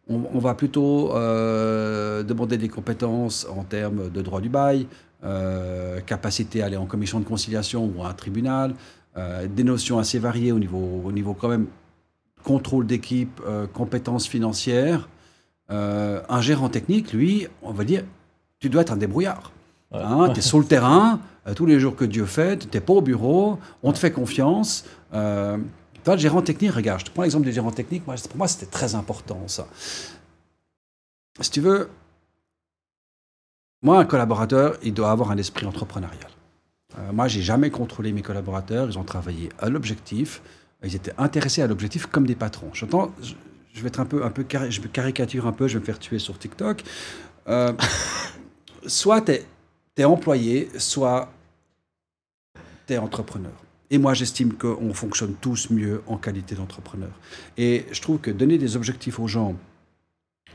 on, 0.08 0.20
on 0.34 0.38
va 0.40 0.54
plutôt 0.54 1.14
euh, 1.14 2.22
demander 2.24 2.56
des 2.58 2.68
compétences 2.68 3.46
en 3.56 3.62
termes 3.62 4.10
de 4.10 4.22
droit 4.22 4.40
du 4.40 4.48
bail, 4.48 4.86
euh, 5.24 6.00
capacité 6.00 6.62
à 6.62 6.66
aller 6.66 6.76
en 6.76 6.86
commission 6.86 7.20
de 7.20 7.24
conciliation 7.24 7.90
ou 7.96 8.02
à 8.02 8.08
un 8.08 8.12
tribunal, 8.14 8.74
euh, 9.16 9.46
des 9.46 9.64
notions 9.64 9.98
assez 9.98 10.18
variées 10.18 10.50
au 10.52 10.58
niveau, 10.58 11.02
au 11.04 11.12
niveau 11.12 11.34
quand 11.34 11.48
même 11.48 11.66
contrôle 12.42 12.86
d'équipe, 12.86 13.40
euh, 13.46 13.66
compétences 13.72 14.26
financières. 14.26 15.08
Euh, 15.70 16.22
un 16.28 16.40
gérant 16.40 16.68
technique, 16.68 17.12
lui, 17.12 17.48
on 17.62 17.72
va 17.72 17.84
dire, 17.84 18.04
tu 18.58 18.68
dois 18.68 18.82
être 18.82 18.92
un 18.92 18.96
débrouillard. 18.96 19.52
Ouais. 19.92 20.00
Hein, 20.02 20.30
tu 20.32 20.38
es 20.38 20.42
sur 20.42 20.58
le 20.58 20.64
terrain, 20.64 21.20
euh, 21.46 21.54
tous 21.54 21.66
les 21.66 21.80
jours 21.80 21.96
que 21.96 22.04
Dieu 22.04 22.26
fait, 22.26 22.58
tu 22.58 22.68
n'es 22.72 22.80
pas 22.80 22.92
au 22.92 23.02
bureau, 23.02 23.58
on 23.82 23.92
te 23.92 23.98
fait 23.98 24.12
confiance. 24.12 24.84
Euh, 25.12 25.58
toi, 26.04 26.14
le 26.14 26.20
gérant 26.20 26.42
technique, 26.42 26.72
regarde, 26.72 27.00
je 27.00 27.06
te 27.06 27.10
prends 27.10 27.22
l'exemple 27.22 27.44
du 27.44 27.52
gérant 27.52 27.72
technique, 27.72 28.06
moi, 28.06 28.16
pour 28.28 28.36
moi, 28.36 28.48
c'était 28.48 28.66
très 28.66 28.94
important, 28.94 29.40
ça. 29.46 29.66
Si 31.40 31.50
tu 31.50 31.60
veux, 31.60 31.88
moi, 33.82 33.98
un 33.98 34.04
collaborateur, 34.04 34.76
il 34.82 34.94
doit 34.94 35.10
avoir 35.10 35.30
un 35.30 35.36
esprit 35.36 35.66
entrepreneurial. 35.66 36.30
Euh, 36.98 37.12
moi, 37.12 37.28
j'ai 37.28 37.42
jamais 37.42 37.70
contrôlé 37.70 38.12
mes 38.12 38.22
collaborateurs, 38.22 38.88
ils 38.88 38.98
ont 38.98 39.04
travaillé 39.04 39.50
à 39.58 39.68
l'objectif, 39.68 40.42
ils 40.82 40.94
étaient 40.94 41.14
intéressés 41.18 41.62
à 41.62 41.66
l'objectif 41.66 42.06
comme 42.06 42.26
des 42.26 42.36
patrons. 42.36 42.70
J'entends, 42.72 43.12
je, 43.76 43.82
vais 43.82 43.88
être 43.88 44.00
un 44.00 44.06
peu, 44.06 44.24
un 44.24 44.30
caricature 44.30 45.46
un 45.46 45.52
peu, 45.52 45.68
je 45.68 45.74
vais 45.74 45.80
me 45.80 45.84
faire 45.84 45.98
tuer 45.98 46.18
sur 46.18 46.38
TikTok. 46.38 46.82
Euh, 47.48 47.72
soit 48.86 49.20
tu 49.20 49.32
es, 49.96 50.04
employé, 50.04 50.70
soit 50.78 51.30
tu 52.86 52.94
es 52.94 52.98
entrepreneur. 52.98 53.52
Et 53.90 53.98
moi, 53.98 54.14
j'estime 54.14 54.54
qu'on 54.54 54.92
fonctionne 54.94 55.34
tous 55.40 55.70
mieux 55.70 56.02
en 56.06 56.16
qualité 56.16 56.54
d'entrepreneur. 56.54 57.12
Et 57.56 57.86
je 57.92 58.00
trouve 58.00 58.18
que 58.18 58.30
donner 58.30 58.58
des 58.58 58.76
objectifs 58.76 59.20
aux 59.20 59.28
gens, 59.28 59.54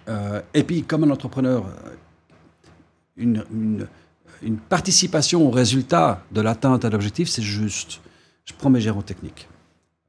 euh, 0.10 0.42
et 0.54 0.64
puis 0.64 0.84
comme 0.84 1.04
un 1.06 1.10
entrepreneur, 1.12 1.66
euh, 1.66 1.96
une- 3.18 3.46
une 4.42 4.58
participation 4.58 5.48
au 5.48 5.52
résultat 5.52 6.24
de 6.32 6.42
l'atteinte 6.42 6.84
à 6.84 6.90
l'objectif, 6.90 7.30
c'est 7.30 7.44
juste. 7.44 8.02
Je 8.46 8.54
prends 8.54 8.70
mes 8.72 8.82
gérants 8.82 9.04
techniques. 9.04 9.48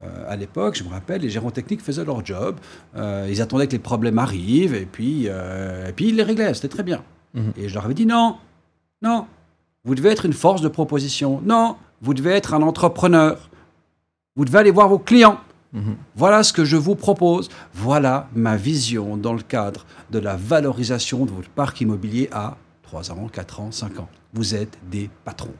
Euh, 0.03 0.25
à 0.27 0.35
l'époque, 0.35 0.75
je 0.75 0.83
me 0.83 0.89
rappelle, 0.89 1.21
les 1.21 1.29
gérants 1.29 1.51
techniques 1.51 1.81
faisaient 1.81 2.05
leur 2.05 2.25
job. 2.25 2.57
Euh, 2.95 3.27
ils 3.29 3.41
attendaient 3.41 3.67
que 3.67 3.73
les 3.73 3.79
problèmes 3.79 4.19
arrivent 4.19 4.75
et 4.75 4.85
puis, 4.85 5.25
euh, 5.27 5.89
et 5.89 5.93
puis 5.93 6.09
ils 6.09 6.15
les 6.15 6.23
réglaient. 6.23 6.53
C'était 6.53 6.69
très 6.69 6.83
bien. 6.83 7.03
Mhm. 7.33 7.53
Et 7.57 7.69
je 7.69 7.73
leur 7.73 7.85
avais 7.85 7.93
dit 7.93 8.05
non, 8.05 8.37
non, 9.01 9.27
vous 9.83 9.95
devez 9.95 10.09
être 10.09 10.25
une 10.25 10.33
force 10.33 10.61
de 10.61 10.67
proposition. 10.67 11.41
Non, 11.43 11.75
vous 12.01 12.13
devez 12.13 12.31
être 12.31 12.53
un 12.53 12.61
entrepreneur. 12.61 13.49
Vous 14.35 14.45
devez 14.45 14.59
aller 14.59 14.71
voir 14.71 14.89
vos 14.89 14.99
clients. 14.99 15.39
Mhm. 15.73 15.95
Voilà 16.15 16.43
ce 16.43 16.53
que 16.53 16.65
je 16.65 16.77
vous 16.77 16.95
propose. 16.95 17.49
Voilà 17.73 18.29
ma 18.35 18.55
vision 18.55 19.17
dans 19.17 19.33
le 19.33 19.41
cadre 19.41 19.85
de 20.11 20.19
la 20.19 20.35
valorisation 20.35 21.25
de 21.25 21.31
votre 21.31 21.49
parc 21.49 21.81
immobilier 21.81 22.29
à 22.31 22.57
3 22.83 23.11
ans, 23.11 23.27
4 23.31 23.59
ans, 23.59 23.71
5 23.71 23.99
ans. 23.99 24.09
Vous 24.33 24.53
êtes 24.55 24.77
des 24.89 25.09
patrons. 25.25 25.53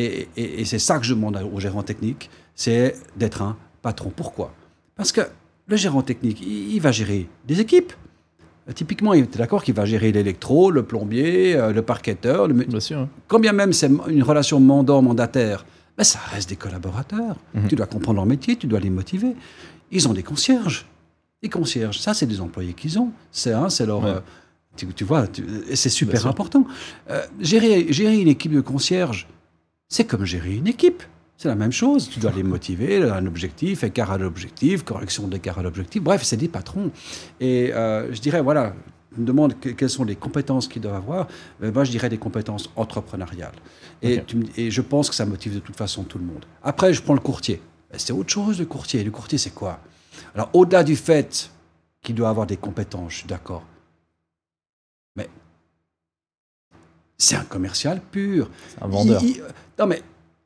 Et, 0.00 0.28
et- 0.36 0.60
et 0.60 0.64
c'est 0.64 0.78
ça 0.78 0.98
que 0.98 1.04
je 1.04 1.14
demande 1.14 1.36
aux 1.52 1.60
gérants 1.60 1.82
techniques, 1.82 2.30
c'est 2.54 2.96
d'être 3.16 3.42
un 3.42 3.56
patron. 3.82 4.10
Pourquoi? 4.14 4.52
Parce 4.96 5.12
que 5.12 5.22
le 5.66 5.76
gérant 5.76 6.02
technique, 6.02 6.40
il, 6.42 6.74
il 6.74 6.80
va 6.80 6.92
gérer 6.92 7.28
des 7.46 7.60
équipes. 7.60 7.92
Typiquement, 8.74 9.14
il 9.14 9.24
est 9.24 9.36
d'accord 9.36 9.64
qu'il 9.64 9.74
va 9.74 9.84
gérer 9.84 10.12
l'électro, 10.12 10.70
le 10.70 10.82
plombier, 10.84 11.56
euh, 11.56 11.72
le 11.72 11.82
parquetteur, 11.82 12.46
le, 12.46 12.54
Bien 12.54 12.78
sûr. 12.78 13.08
quand 13.26 13.40
bien 13.40 13.52
même 13.52 13.72
c'est 13.72 13.90
une 14.08 14.22
relation 14.22 14.60
mandant-mandataire, 14.60 15.64
ben 15.98 16.04
ça 16.04 16.20
reste 16.32 16.48
des 16.50 16.56
collaborateurs. 16.56 17.36
Mhm. 17.54 17.68
Tu 17.68 17.74
dois 17.74 17.86
comprendre 17.86 18.16
leur 18.16 18.26
métier, 18.26 18.54
tu 18.56 18.66
dois 18.68 18.78
les 18.78 18.90
motiver. 18.90 19.34
Ils 19.90 20.06
ont 20.08 20.12
des 20.12 20.22
concierges. 20.22 20.86
Les 21.42 21.48
concierges, 21.48 21.98
ça, 21.98 22.14
c'est 22.14 22.26
des 22.26 22.40
employés 22.40 22.74
qu'ils 22.74 22.98
ont. 22.98 23.10
C'est 23.32 23.52
hein, 23.52 23.70
c'est 23.70 23.86
leur. 23.86 24.04
Ouais. 24.04 24.10
euh, 24.10 24.20
tu, 24.76 24.86
tu 24.94 25.04
vois, 25.04 25.24
c'est 25.74 25.88
super 25.88 26.26
important. 26.28 26.64
Euh, 27.10 27.22
gérer, 27.40 27.92
gérer 27.92 28.18
une 28.20 28.28
équipe 28.28 28.52
de 28.52 28.60
concierges, 28.60 29.26
c'est 29.90 30.04
comme 30.06 30.24
gérer 30.24 30.54
une 30.54 30.68
équipe. 30.68 31.02
C'est 31.36 31.48
la 31.48 31.54
même 31.54 31.72
chose. 31.72 32.08
Tu 32.08 32.20
dois 32.20 32.32
les 32.32 32.42
motiver, 32.42 33.02
un 33.02 33.26
objectif, 33.26 33.82
écart 33.82 34.10
à 34.10 34.18
l'objectif, 34.18 34.84
correction 34.84 35.26
d'écart 35.26 35.58
à 35.58 35.62
l'objectif. 35.62 36.02
Bref, 36.02 36.22
c'est 36.22 36.36
des 36.36 36.48
patrons. 36.48 36.90
Et 37.40 37.72
euh, 37.74 38.12
je 38.14 38.20
dirais, 38.20 38.40
voilà, 38.42 38.74
me 39.16 39.24
demande 39.24 39.58
que- 39.58 39.70
quelles 39.70 39.90
sont 39.90 40.04
les 40.04 40.16
compétences 40.16 40.68
qu'ils 40.68 40.82
doivent 40.82 40.96
avoir. 40.96 41.28
Euh, 41.62 41.72
moi, 41.72 41.84
je 41.84 41.90
dirais 41.90 42.08
des 42.10 42.18
compétences 42.18 42.70
entrepreneuriales. 42.76 43.54
Et, 44.02 44.22
tu 44.24 44.38
et 44.56 44.70
je 44.70 44.80
pense 44.82 45.08
que 45.08 45.14
ça 45.14 45.24
motive 45.26 45.54
de 45.54 45.60
toute 45.60 45.76
façon 45.76 46.04
tout 46.04 46.18
le 46.18 46.24
monde. 46.24 46.44
Après, 46.62 46.92
je 46.92 47.02
prends 47.02 47.14
le 47.14 47.20
courtier. 47.20 47.60
Ben, 47.90 47.98
C'est 47.98 48.12
autre 48.12 48.30
chose, 48.30 48.58
le 48.60 48.66
courtier. 48.66 49.02
Le 49.02 49.10
courtier, 49.10 49.38
c'est 49.38 49.54
quoi? 49.54 49.80
Alors, 50.34 50.50
au-delà 50.52 50.84
du 50.84 50.94
fait 50.94 51.50
qu'il 52.02 52.14
doit 52.14 52.28
avoir 52.28 52.46
des 52.46 52.58
compétences, 52.58 53.12
je 53.12 53.16
suis 53.18 53.26
d'accord. 53.26 53.64
Mais 55.16 55.28
c'est 57.20 57.36
un 57.36 57.44
commercial 57.44 58.00
pur. 58.10 58.48
C'est 58.68 58.82
un 58.84 58.88
vendeur. 58.88 59.22
Il- 59.22 59.30
il- 59.36 59.42
non, 59.78 59.86
mais 59.86 60.02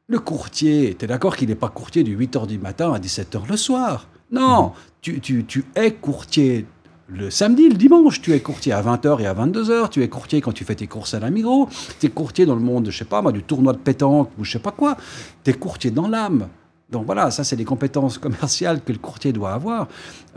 le 0.08 0.18
courtier, 0.18 0.94
tu 0.98 1.04
es 1.04 1.08
d'accord 1.08 1.36
qu'il 1.36 1.48
n'est 1.48 1.54
pas 1.54 1.68
courtier 1.68 2.02
du 2.04 2.16
8h 2.16 2.46
du 2.46 2.58
matin 2.58 2.92
à 2.92 2.98
17h 2.98 3.46
le 3.48 3.56
soir? 3.56 4.08
Non, 4.30 4.72
tu, 5.00 5.20
tu- 5.20 5.44
tu 5.44 5.64
es 5.76 5.92
courtier 5.92 6.66
le 7.08 7.30
samedi, 7.30 7.68
le 7.68 7.74
dimanche, 7.76 8.20
tu 8.22 8.32
es 8.32 8.40
courtier 8.40 8.72
à 8.72 8.80
20h 8.82 9.20
et 9.20 9.26
à 9.26 9.34
22h, 9.34 9.90
tu 9.90 10.02
es 10.02 10.08
courtier 10.08 10.40
quand 10.40 10.52
tu 10.52 10.64
fais 10.64 10.74
tes 10.74 10.86
courses 10.86 11.14
à 11.14 11.20
la 11.20 11.30
Migros, 11.30 11.68
tu 12.00 12.06
es 12.06 12.08
courtier 12.08 12.46
dans 12.46 12.54
le 12.54 12.62
monde, 12.62 12.90
je 12.90 12.96
sais 12.98 13.04
pas 13.04 13.20
moi, 13.22 13.30
du 13.32 13.42
tournoi 13.42 13.72
de 13.74 13.78
pétanque 13.78 14.30
ou 14.38 14.44
je 14.44 14.52
sais 14.52 14.58
pas 14.58 14.70
quoi, 14.72 14.96
tu 15.44 15.50
es 15.50 15.54
courtier 15.54 15.90
dans 15.90 16.08
l'âme. 16.08 16.48
Donc 16.90 17.04
voilà, 17.06 17.30
ça 17.30 17.44
c'est 17.44 17.56
des 17.56 17.64
compétences 17.66 18.18
commerciales 18.18 18.80
que 18.82 18.92
le 18.92 18.98
courtier 18.98 19.32
doit 19.32 19.52
avoir. 19.52 19.88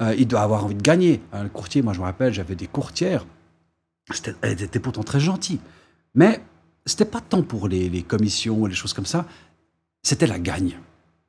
Euh, 0.01 0.13
il 0.17 0.27
doit 0.27 0.41
avoir 0.41 0.65
envie 0.65 0.75
de 0.75 0.81
gagner. 0.81 1.21
hein. 1.33 1.43
le 1.43 1.49
courtier, 1.49 1.81
moi 1.81 1.93
je 1.93 1.99
me 1.99 2.05
rappelle, 2.05 2.33
j'avais 2.33 2.55
des 2.55 2.67
courtières, 2.67 3.25
C'était- 4.11 4.35
elles 4.41 4.61
étaient 4.61 4.79
pourtant 4.79 5.03
très 5.03 5.19
gentilles. 5.19 5.59
Mais 6.17 6.41
c'était 6.85 7.05
pas 7.05 7.21
tant 7.21 7.43
pour 7.43 7.69
les, 7.69 7.87
les 7.87 8.01
commissions 8.01 8.65
et 8.65 8.69
les 8.69 8.75
choses 8.75 8.91
comme 8.93 9.05
ça, 9.05 9.25
c'était 10.03 10.27
la 10.27 10.39
gagne. 10.39 10.77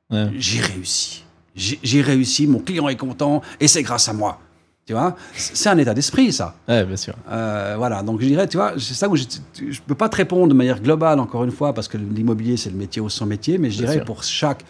Ouais. 0.09 0.29
J'ai 0.37 0.59
réussi. 0.59 1.23
J'ai 1.55 2.01
réussi, 2.01 2.47
mon 2.47 2.59
client 2.59 2.87
est 2.89 2.95
content 2.97 3.41
et 3.59 3.67
c'est 3.67 3.83
grâce 3.83 4.07
à 4.09 4.13
moi. 4.13 4.39
Tu 4.85 4.93
vois? 4.93 5.15
C'est 5.35 5.69
un 5.69 5.77
état 5.77 5.93
d'esprit, 5.93 6.33
ça. 6.33 6.55
Ouais, 6.67 6.83
bien 6.83 6.95
sûr. 6.97 7.13
Euh, 7.29 7.75
voilà, 7.77 8.01
donc 8.01 8.21
je 8.21 8.25
dirais, 8.25 8.47
tu 8.47 8.57
vois, 8.57 8.73
c'est 8.79 8.95
ça 8.95 9.07
où 9.07 9.15
je 9.15 9.25
ne 9.61 9.73
peux 9.85 9.93
pas 9.93 10.09
te 10.09 10.15
répondre 10.15 10.47
de 10.47 10.53
manière 10.55 10.81
globale, 10.81 11.19
encore 11.19 11.43
une 11.43 11.51
fois, 11.51 11.73
parce 11.73 11.87
que 11.87 11.97
l'immobilier, 11.97 12.57
c'est 12.57 12.71
le 12.71 12.75
métier 12.77 12.99
au 12.99 13.09
son 13.09 13.27
métier, 13.27 13.59
mais 13.59 13.69
je 13.69 13.77
Bien 13.77 13.85
dirais 13.85 13.97
sûr. 13.97 14.05
pour 14.05 14.23
chaque, 14.23 14.63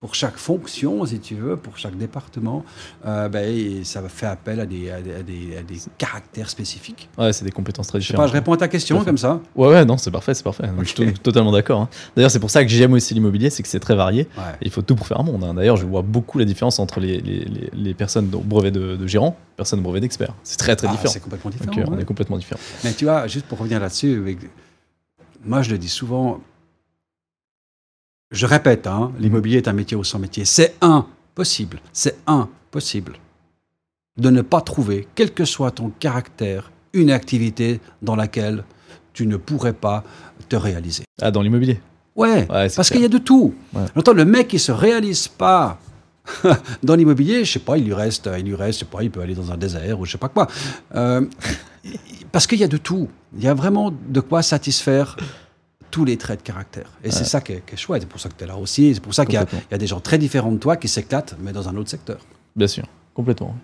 pour 0.00 0.14
chaque 0.14 0.38
fonction, 0.38 1.04
si 1.04 1.18
tu 1.20 1.34
veux, 1.34 1.58
pour 1.58 1.76
chaque 1.76 1.94
département, 1.98 2.64
euh, 3.04 3.28
ben, 3.28 3.84
ça 3.84 4.00
fait 4.08 4.24
appel 4.24 4.58
à 4.58 4.64
des, 4.64 4.90
à 4.90 5.02
des, 5.02 5.14
à 5.16 5.22
des- 5.22 5.56
à 5.58 5.62
des 5.62 5.76
caractères 5.98 6.48
spécifiques. 6.48 7.10
Ouais, 7.18 7.34
c'est 7.34 7.44
des 7.44 7.50
compétences 7.50 7.88
très 7.88 8.00
Je 8.00 8.06
sais 8.06 8.12
différentes. 8.14 8.24
pas, 8.24 8.28
je 8.28 8.32
réponds 8.32 8.54
à 8.54 8.56
ta 8.56 8.66
Tout 8.66 8.72
question 8.72 9.04
comme 9.04 9.18
ça. 9.18 9.42
Ouais, 9.54 9.68
ouais, 9.68 9.84
non, 9.84 9.98
c'est 9.98 10.10
parfait, 10.10 10.32
c'est 10.32 10.42
parfait. 10.42 10.64
Je 10.80 10.84
suis 10.88 11.12
totalement 11.12 11.52
d'accord. 11.52 11.82
hein. 11.82 11.88
D'ailleurs, 12.16 12.30
c'est 12.30 12.40
pour 12.40 12.48
ça 12.50 12.64
que 12.64 12.70
j'aime 12.70 12.94
aussi 12.94 13.12
l'immobilier, 13.12 13.50
c'est 13.50 13.62
que 13.62 13.68
c'est 13.68 13.78
très 13.78 13.94
varié. 13.94 14.26
Ouais. 14.38 14.44
Et 14.62 14.66
il 14.66 14.70
faut 14.70 14.80
tout 14.80 14.96
pour 14.96 15.06
faire 15.06 15.20
un 15.20 15.22
monde. 15.22 15.44
hein. 15.44 15.52
D'ailleurs, 15.52 15.76
je 15.76 15.84
vois 15.84 16.00
beaucoup 16.00 16.38
la 16.38 16.46
différence 16.46 16.78
entre 16.78 16.98
les, 16.98 17.20
les, 17.20 17.40
les, 17.44 17.68
les 17.70 17.92
personnes 17.92 18.34
au 18.34 18.38
brevet 18.40 18.70
de, 18.70 18.96
de 18.96 19.06
gérant, 19.06 19.36
personnes 19.58 19.80
au 19.80 19.82
brevet 19.82 20.00
d'expert. 20.00 20.32
C'est 20.44 20.56
très 20.56 20.76
très 20.76 20.86
Ah, 20.88 20.92
différent. 20.92 21.12
c'est 21.12 21.20
complètement 21.20 21.50
Donc, 21.50 21.60
différent. 21.60 21.92
euh, 21.92 21.94
on 21.94 21.98
est 21.98 22.06
complètement 22.06 22.38
différents. 22.38 22.60
Mais 22.84 22.94
tu 22.94 23.04
vois, 23.04 23.26
juste 23.26 23.44
pour 23.44 23.58
revenir 23.58 23.78
là-dessus, 23.78 24.38
moi 25.44 25.60
je 25.60 25.70
le 25.70 25.76
dis 25.76 25.90
souvent, 25.90 26.40
je 28.30 28.46
répète, 28.46 28.86
hein, 28.86 29.12
l'immobilier 29.18 29.58
est 29.58 29.68
un 29.68 29.72
métier 29.72 29.96
au 29.96 30.04
sans 30.04 30.18
métier. 30.18 30.44
C'est 30.44 30.76
impossible, 30.80 31.80
c'est 31.92 32.16
impossible 32.26 33.14
de 34.16 34.30
ne 34.30 34.42
pas 34.42 34.60
trouver, 34.60 35.08
quel 35.14 35.32
que 35.32 35.44
soit 35.44 35.72
ton 35.72 35.90
caractère, 35.98 36.70
une 36.92 37.10
activité 37.10 37.80
dans 38.02 38.16
laquelle 38.16 38.64
tu 39.12 39.26
ne 39.26 39.36
pourrais 39.36 39.72
pas 39.72 40.04
te 40.48 40.56
réaliser. 40.56 41.04
Ah, 41.20 41.30
dans 41.30 41.42
l'immobilier 41.42 41.80
Ouais, 42.16 42.46
parce 42.46 42.90
qu'il 42.90 43.00
y 43.00 43.04
a 43.04 43.08
de 43.08 43.18
tout. 43.18 43.54
Ouais. 43.72 43.84
J'entends 43.94 44.12
le 44.12 44.24
mec 44.24 44.48
qui 44.48 44.58
se 44.58 44.72
réalise 44.72 45.28
pas 45.28 45.78
dans 46.82 46.94
l'immobilier, 46.94 47.44
je 47.44 47.52
sais 47.52 47.58
pas, 47.60 47.78
il 47.78 47.84
lui 47.84 47.94
reste, 47.94 48.28
il 48.38 48.44
lui 48.44 48.54
reste, 48.54 48.80
je 48.80 48.84
sais 48.84 48.90
pas, 48.90 49.02
il 49.02 49.10
peut 49.10 49.20
aller 49.20 49.34
dans 49.34 49.50
un 49.50 49.56
désert 49.56 49.98
ou 49.98 50.04
je 50.04 50.12
sais 50.12 50.18
pas 50.18 50.28
quoi. 50.28 50.46
Euh, 50.94 51.24
parce 52.32 52.46
qu'il 52.46 52.58
y 52.58 52.64
a 52.64 52.68
de 52.68 52.76
tout. 52.76 53.08
Il 53.36 53.42
y 53.42 53.48
a 53.48 53.54
vraiment 53.54 53.92
de 54.08 54.20
quoi 54.20 54.42
satisfaire 54.42 55.16
tous 55.90 56.04
les 56.04 56.16
traits 56.16 56.40
de 56.40 56.44
caractère. 56.46 56.90
Et 57.04 57.10
c'est 57.10 57.24
ça 57.24 57.40
qui 57.40 57.52
est, 57.52 57.66
qui 57.66 57.74
est 57.74 57.76
chouette. 57.78 58.02
C'est 58.02 58.08
pour 58.08 58.20
ça 58.20 58.28
que 58.28 58.34
tu 58.36 58.44
es 58.44 58.46
là 58.46 58.56
aussi. 58.56 58.94
C'est 58.94 59.00
pour 59.02 59.14
ça 59.14 59.24
qu'il 59.24 59.34
y, 59.34 59.38
a- 59.38 59.46
y 59.72 59.78
des 59.78 59.86
gens 59.86 60.00
très 60.00 60.18
différents 60.18 60.52
de 60.52 60.58
toi 60.58 60.76
qui 60.76 60.88
s'éclatent, 60.88 61.36
mais 61.40 61.52
dans 61.52 61.68
un 61.68 61.76
autre 61.76 61.90
secteur. 61.90 62.18
Bien 62.56 62.66
sûr, 62.68 62.84
complètement. 63.14 63.54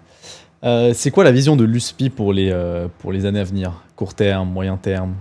Euh, 0.65 0.93
c'est 0.95 1.11
quoi 1.11 1.23
la 1.25 1.33
vision 1.33 1.55
de 1.57 1.65
l'USPI 1.65 2.11
pour 2.11 2.33
les, 2.33 2.51
euh, 2.51 2.89
pour 2.99 3.13
les 3.13 3.25
années 3.27 3.41
à 3.41 3.45
venir? 3.45 3.73
Court 3.95 4.15
terme, 4.15 4.51
moyen 4.51 4.77
terme, 4.77 5.15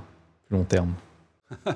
long 0.49 0.63
terme? 0.63 0.93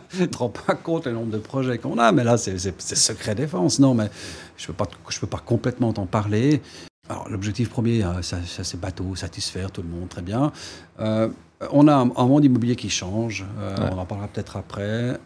Tu 0.09 0.27
te 0.29 0.37
rends 0.37 0.49
pas 0.49 0.73
compte 0.75 1.05
le 1.05 1.11
nombre 1.13 1.31
de 1.31 1.37
projets 1.37 1.77
qu'on 1.77 1.97
a, 1.99 2.11
mais 2.11 2.23
là, 2.23 2.37
c'est 2.37 2.57
secret 2.81 3.35
défense. 3.35 3.79
Non, 3.79 3.93
mais 3.93 4.09
je 4.57 4.63
ne 4.63 4.67
peux, 4.67 4.73
pas- 4.73 4.89
je 5.09 5.19
peux 5.19 5.27
pas 5.27 5.37
complètement 5.45 5.93
t'en 5.93 6.05
parler. 6.07 6.61
Alors, 7.07 7.27
l'objectif 7.29 7.69
premier, 7.69 8.03
euh, 8.03 8.21
ça, 8.21 8.37
ça, 8.45 8.63
c'est 8.63 8.79
bateau, 8.79 9.15
satisfaire 9.15 9.71
tout 9.71 9.81
le 9.81 9.87
monde, 9.89 10.09
très 10.09 10.21
bien. 10.21 10.51
Euh, 10.99 11.29
on 11.71 11.87
a 11.87 11.93
un, 11.95 12.09
un 12.15 12.25
monde 12.25 12.45
immobilier 12.45 12.75
qui 12.75 12.89
change, 12.89 13.45
euh, 13.59 13.75
Ouais. 13.75 13.89
on 13.93 13.97
en 13.97 14.05
parlera 14.05 14.27
peut-être 14.27 14.57
après. 14.57 15.17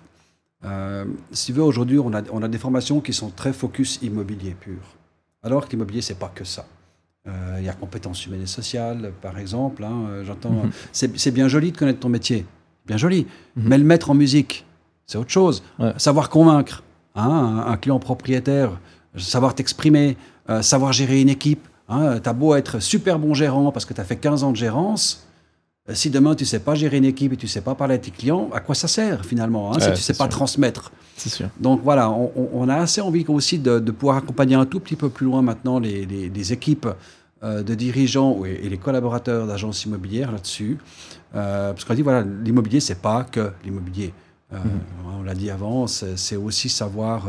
Euh, 0.66 1.06
si 1.32 1.48
tu 1.48 1.54
veux, 1.54 1.64
aujourd'hui, 1.64 2.00
on 2.00 2.14
a, 2.14 2.22
on 2.32 2.42
a 2.42 2.48
des 2.48 2.58
formations 2.58 3.02
qui 3.02 3.14
sont 3.14 3.30
très 3.30 3.54
focus 3.54 4.00
immobilier 4.02 4.56
pur. 4.60 4.80
Alors 5.44 5.66
que 5.66 5.72
l'immobilier, 5.72 6.02
c'est 6.02 6.18
pas 6.18 6.32
que 6.34 6.44
ça. 6.46 6.66
Euh, 7.28 7.58
Il 7.60 7.66
y 7.66 7.70
a 7.70 7.74
compétences 7.74 8.26
humaines 8.26 8.44
et 8.44 8.48
sociales, 8.48 9.12
par 9.22 9.38
exemple. 9.38 9.84
hein, 9.84 10.06
euh, 10.10 10.24
J'entends, 10.26 10.52
Mhm. 10.66 10.72
c'est 10.92 11.32
bien 11.32 11.48
joli 11.48 11.72
de 11.72 11.78
connaître 11.78 12.00
ton 12.00 12.10
métier, 12.10 12.46
bien 12.86 12.98
joli. 12.98 13.28
Mhm. 13.56 13.68
Mais 13.70 13.78
le 13.78 13.84
mettre 13.84 14.10
en 14.10 14.14
musique, 14.14 14.66
c'est 15.06 15.18
autre 15.18 15.32
chose. 15.32 15.64
Ouais. 15.80 15.94
Savoir 15.98 16.30
convaincre 16.30 16.84
hein, 17.16 17.30
un, 17.68 17.72
un 17.72 17.78
client 17.78 18.00
propriétaire, 18.00 18.80
savoir 19.18 19.54
t'exprimer, 19.56 20.18
euh, 20.50 20.62
savoir 20.62 20.94
gérer 20.94 21.22
une 21.22 21.30
équipe. 21.30 21.68
Hein, 21.90 22.20
tu 22.22 22.30
as 22.30 22.34
beau 22.34 22.56
être 22.56 22.80
super 22.80 23.20
bon 23.20 23.34
gérant 23.34 23.72
parce 23.74 23.86
que 23.86 23.94
tu 23.94 24.00
as 24.02 24.06
fait 24.06 24.16
15 24.16 24.44
ans 24.46 24.52
de 24.52 24.58
gérance. 24.58 25.28
Euh, 25.90 25.94
Si 25.94 26.10
demain 26.10 26.36
tu 26.36 26.46
sais 26.46 26.60
pas 26.60 26.76
gérer 26.76 26.98
une 26.98 27.06
équipe 27.06 27.34
et 27.34 27.38
tu 27.38 27.48
sais 27.48 27.62
pas 27.62 27.76
parler 27.76 27.96
à 27.96 27.98
tes 27.98 28.12
clients, 28.12 28.50
à 28.54 28.60
quoi 28.60 28.76
ça 28.76 28.88
sert 28.88 29.26
finalement 29.26 29.72
hein, 29.72 29.80
si 29.80 29.90
tu 29.92 29.96
sais 29.98 30.14
c'est 30.14 30.18
pas 30.18 30.28
transmettre? 30.28 30.92
C'est 31.16 31.30
sûr. 31.30 31.48
donc 31.60 31.82
voilà, 31.84 32.10
on, 32.10 32.68
a 32.70 32.76
assez 32.78 33.00
envie 33.02 33.24
aussi 33.28 33.60
de, 33.60 33.78
de 33.80 33.92
pouvoir 33.92 34.18
accompagner 34.18 34.56
un 34.56 34.66
tout 34.66 34.80
petit 34.80 34.96
peu 34.96 35.10
plus 35.10 35.26
loin 35.28 35.42
maintenant 35.44 35.80
les, 35.80 36.06
les- 36.06 36.30
les 36.30 36.54
équipes 36.54 36.88
euh, 37.44 37.62
de 37.62 37.76
dirigeants 37.76 38.44
et, 38.46 38.62
et 38.66 38.70
les 38.70 38.78
collaborateurs 38.78 39.46
d'agences 39.46 39.86
immobilières 39.86 40.32
là-dessus. 40.32 40.78
Euh, 41.36 41.72
parce 41.74 41.84
qu'on 41.86 41.94
dit, 41.94 42.02
voilà, 42.02 42.24
l'immobilier, 42.44 42.80
c'est 42.80 43.00
pas 43.02 43.24
que 43.26 43.52
l'immobilier. 43.64 44.14
Euh, 44.54 44.58
On 45.20 45.24
l'a 45.24 45.34
dit 45.36 45.50
avant, 45.52 45.86
c'est 45.88 46.36
aussi 46.36 46.70
savoir 46.70 47.26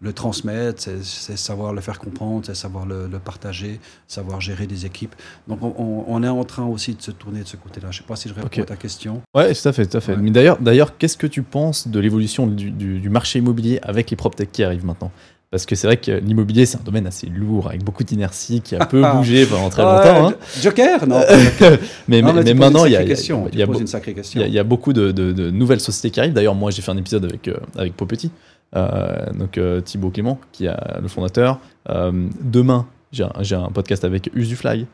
le 0.00 0.12
transmettre, 0.12 0.82
c'est- 0.82 1.36
savoir 1.36 1.72
le 1.72 1.80
faire 1.80 1.98
comprendre, 1.98 2.42
c'est 2.46 2.54
savoir 2.54 2.84
le, 2.84 3.06
le 3.06 3.18
partager, 3.18 3.80
savoir 4.06 4.40
gérer 4.40 4.66
des 4.66 4.84
équipes. 4.86 5.14
Donc 5.48 5.60
on, 5.62 6.22
est 6.22 6.28
en 6.28 6.44
train 6.44 6.64
aussi 6.66 6.94
de 6.94 7.00
se 7.02 7.10
tourner 7.10 7.40
de 7.42 7.46
ce 7.48 7.56
côté-là. 7.56 7.88
Je 7.90 7.98
sais 7.98 8.04
pas 8.06 8.16
si 8.16 8.28
je 8.28 8.34
réponds 8.34 8.62
à 8.62 8.64
ta 8.64 8.76
question. 8.76 9.22
Ouais, 9.34 9.54
tout 9.54 9.68
à 9.68 9.72
fait, 9.72 9.86
tout 9.86 9.96
à 9.96 10.00
fait. 10.00 10.12
Ouais. 10.12 10.18
Mais 10.20 10.30
d'ailleurs, 10.30 10.58
d'ailleurs, 10.60 10.98
qu'est-ce 10.98 11.16
que 11.16 11.26
tu 11.26 11.42
penses 11.42 11.88
de 11.88 11.98
l'évolution 12.00 12.46
du, 12.46 12.70
du- 12.70 13.00
du 13.00 13.08
marché 13.08 13.38
immobilier 13.38 13.78
avec 13.82 14.10
les 14.10 14.16
PropTech 14.16 14.52
qui 14.52 14.62
arrivent 14.62 14.84
maintenant? 14.84 15.10
Parce 15.50 15.66
que 15.66 15.76
c'est 15.76 15.86
vrai 15.86 15.98
que 15.98 16.10
l'immobilier, 16.10 16.66
c'est 16.66 16.78
un 16.78 16.82
domaine 16.82 17.06
assez 17.06 17.28
lourd, 17.28 17.68
avec 17.68 17.84
beaucoup 17.84 18.02
d'inertie, 18.02 18.60
qui 18.60 18.74
a 18.74 18.84
peu 18.86 19.00
bougé 19.12 19.46
pendant 19.46 19.70
très 19.70 19.82
longtemps. 19.82 20.30
hein. 20.30 20.34
Joker 20.60 21.06
Non. 21.06 21.20
Mais, 22.08 22.20
Non, 22.20 22.32
mais, 22.32 22.42
mais 22.42 22.54
maintenant, 22.54 22.84
il 22.86 22.92
y 22.92 22.96
a, 22.96 23.02
il 23.02 23.08
y 23.08 23.12
y 23.12 24.50
y 24.50 24.58
y 24.58 24.62
beaucoup 24.64 24.92
de, 24.92 25.12
de- 25.12 25.30
de 25.32 25.50
nouvelles 25.50 25.78
sociétés 25.80 26.10
qui 26.10 26.18
arrivent. 26.18 26.32
D'ailleurs, 26.32 26.56
moi, 26.56 26.72
j'ai 26.72 26.82
fait 26.82 26.90
un 26.90 26.96
épisode 26.96 27.24
avec, 27.24 27.46
euh, 27.46 27.56
avec 27.76 27.96
Popetit, 27.96 28.32
donc 28.74 29.58
euh, 29.58 29.80
Thibaut 29.80 30.10
Clément, 30.10 30.38
qui 30.52 30.66
est 30.66 30.74
le 31.00 31.08
fondateur. 31.08 31.58
Euh, 31.90 32.28
demain, 32.40 32.86
j'ai 33.12 33.24
un, 33.54 33.68
podcast 33.72 34.04
avec 34.04 34.30
Usufly, 34.34 34.86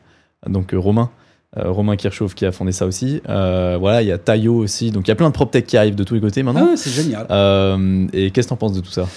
donc 0.47 0.73
euh, 0.73 0.79
Romain. 0.79 1.09
euh, 1.57 1.69
Romain 1.71 1.95
Kirchhoff 1.95 2.33
qui 2.35 2.45
a 2.45 2.51
fondé 2.51 2.71
ça 2.71 2.85
aussi. 2.85 3.21
Euh, 3.27 3.77
voilà, 3.79 4.01
il 4.01 4.07
y 4.07 4.11
a 4.11 4.17
Tayo 4.17 4.55
aussi. 4.55 4.91
Donc 4.91 5.07
il 5.07 5.09
y 5.09 5.11
a 5.11 5.15
plein 5.15 5.29
de 5.29 5.33
PropTech 5.33 5.65
qui 5.65 5.77
arrivent 5.77 5.95
de 5.95 6.03
tous 6.03 6.13
les 6.15 6.21
côtés 6.21 6.43
maintenant. 6.43 6.69
Ah, 6.71 6.77
c'est 6.77 6.91
génial. 6.91 7.25
Euh, 7.29 8.07
et 8.13 8.31
qu'est-ce 8.31 8.47
que 8.47 8.49
t'en 8.49 8.57
penses 8.57 8.73
de 8.73 8.81
tout 8.81 8.91
ça? 8.91 9.07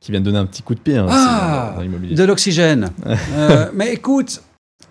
Qui 0.00 0.12
vient 0.12 0.20
de 0.20 0.24
donner 0.24 0.38
un 0.38 0.46
petit 0.46 0.62
coup 0.62 0.74
de 0.74 0.80
pied 0.80 0.96
hein, 0.96 1.06
Ah, 1.10 1.72
dans 1.76 1.82
l'immobilier. 1.82 2.14
De 2.14 2.24
l'oxygène. 2.24 2.90
Euh, 3.36 3.70
mais 3.74 3.92
écoute, 3.92 4.42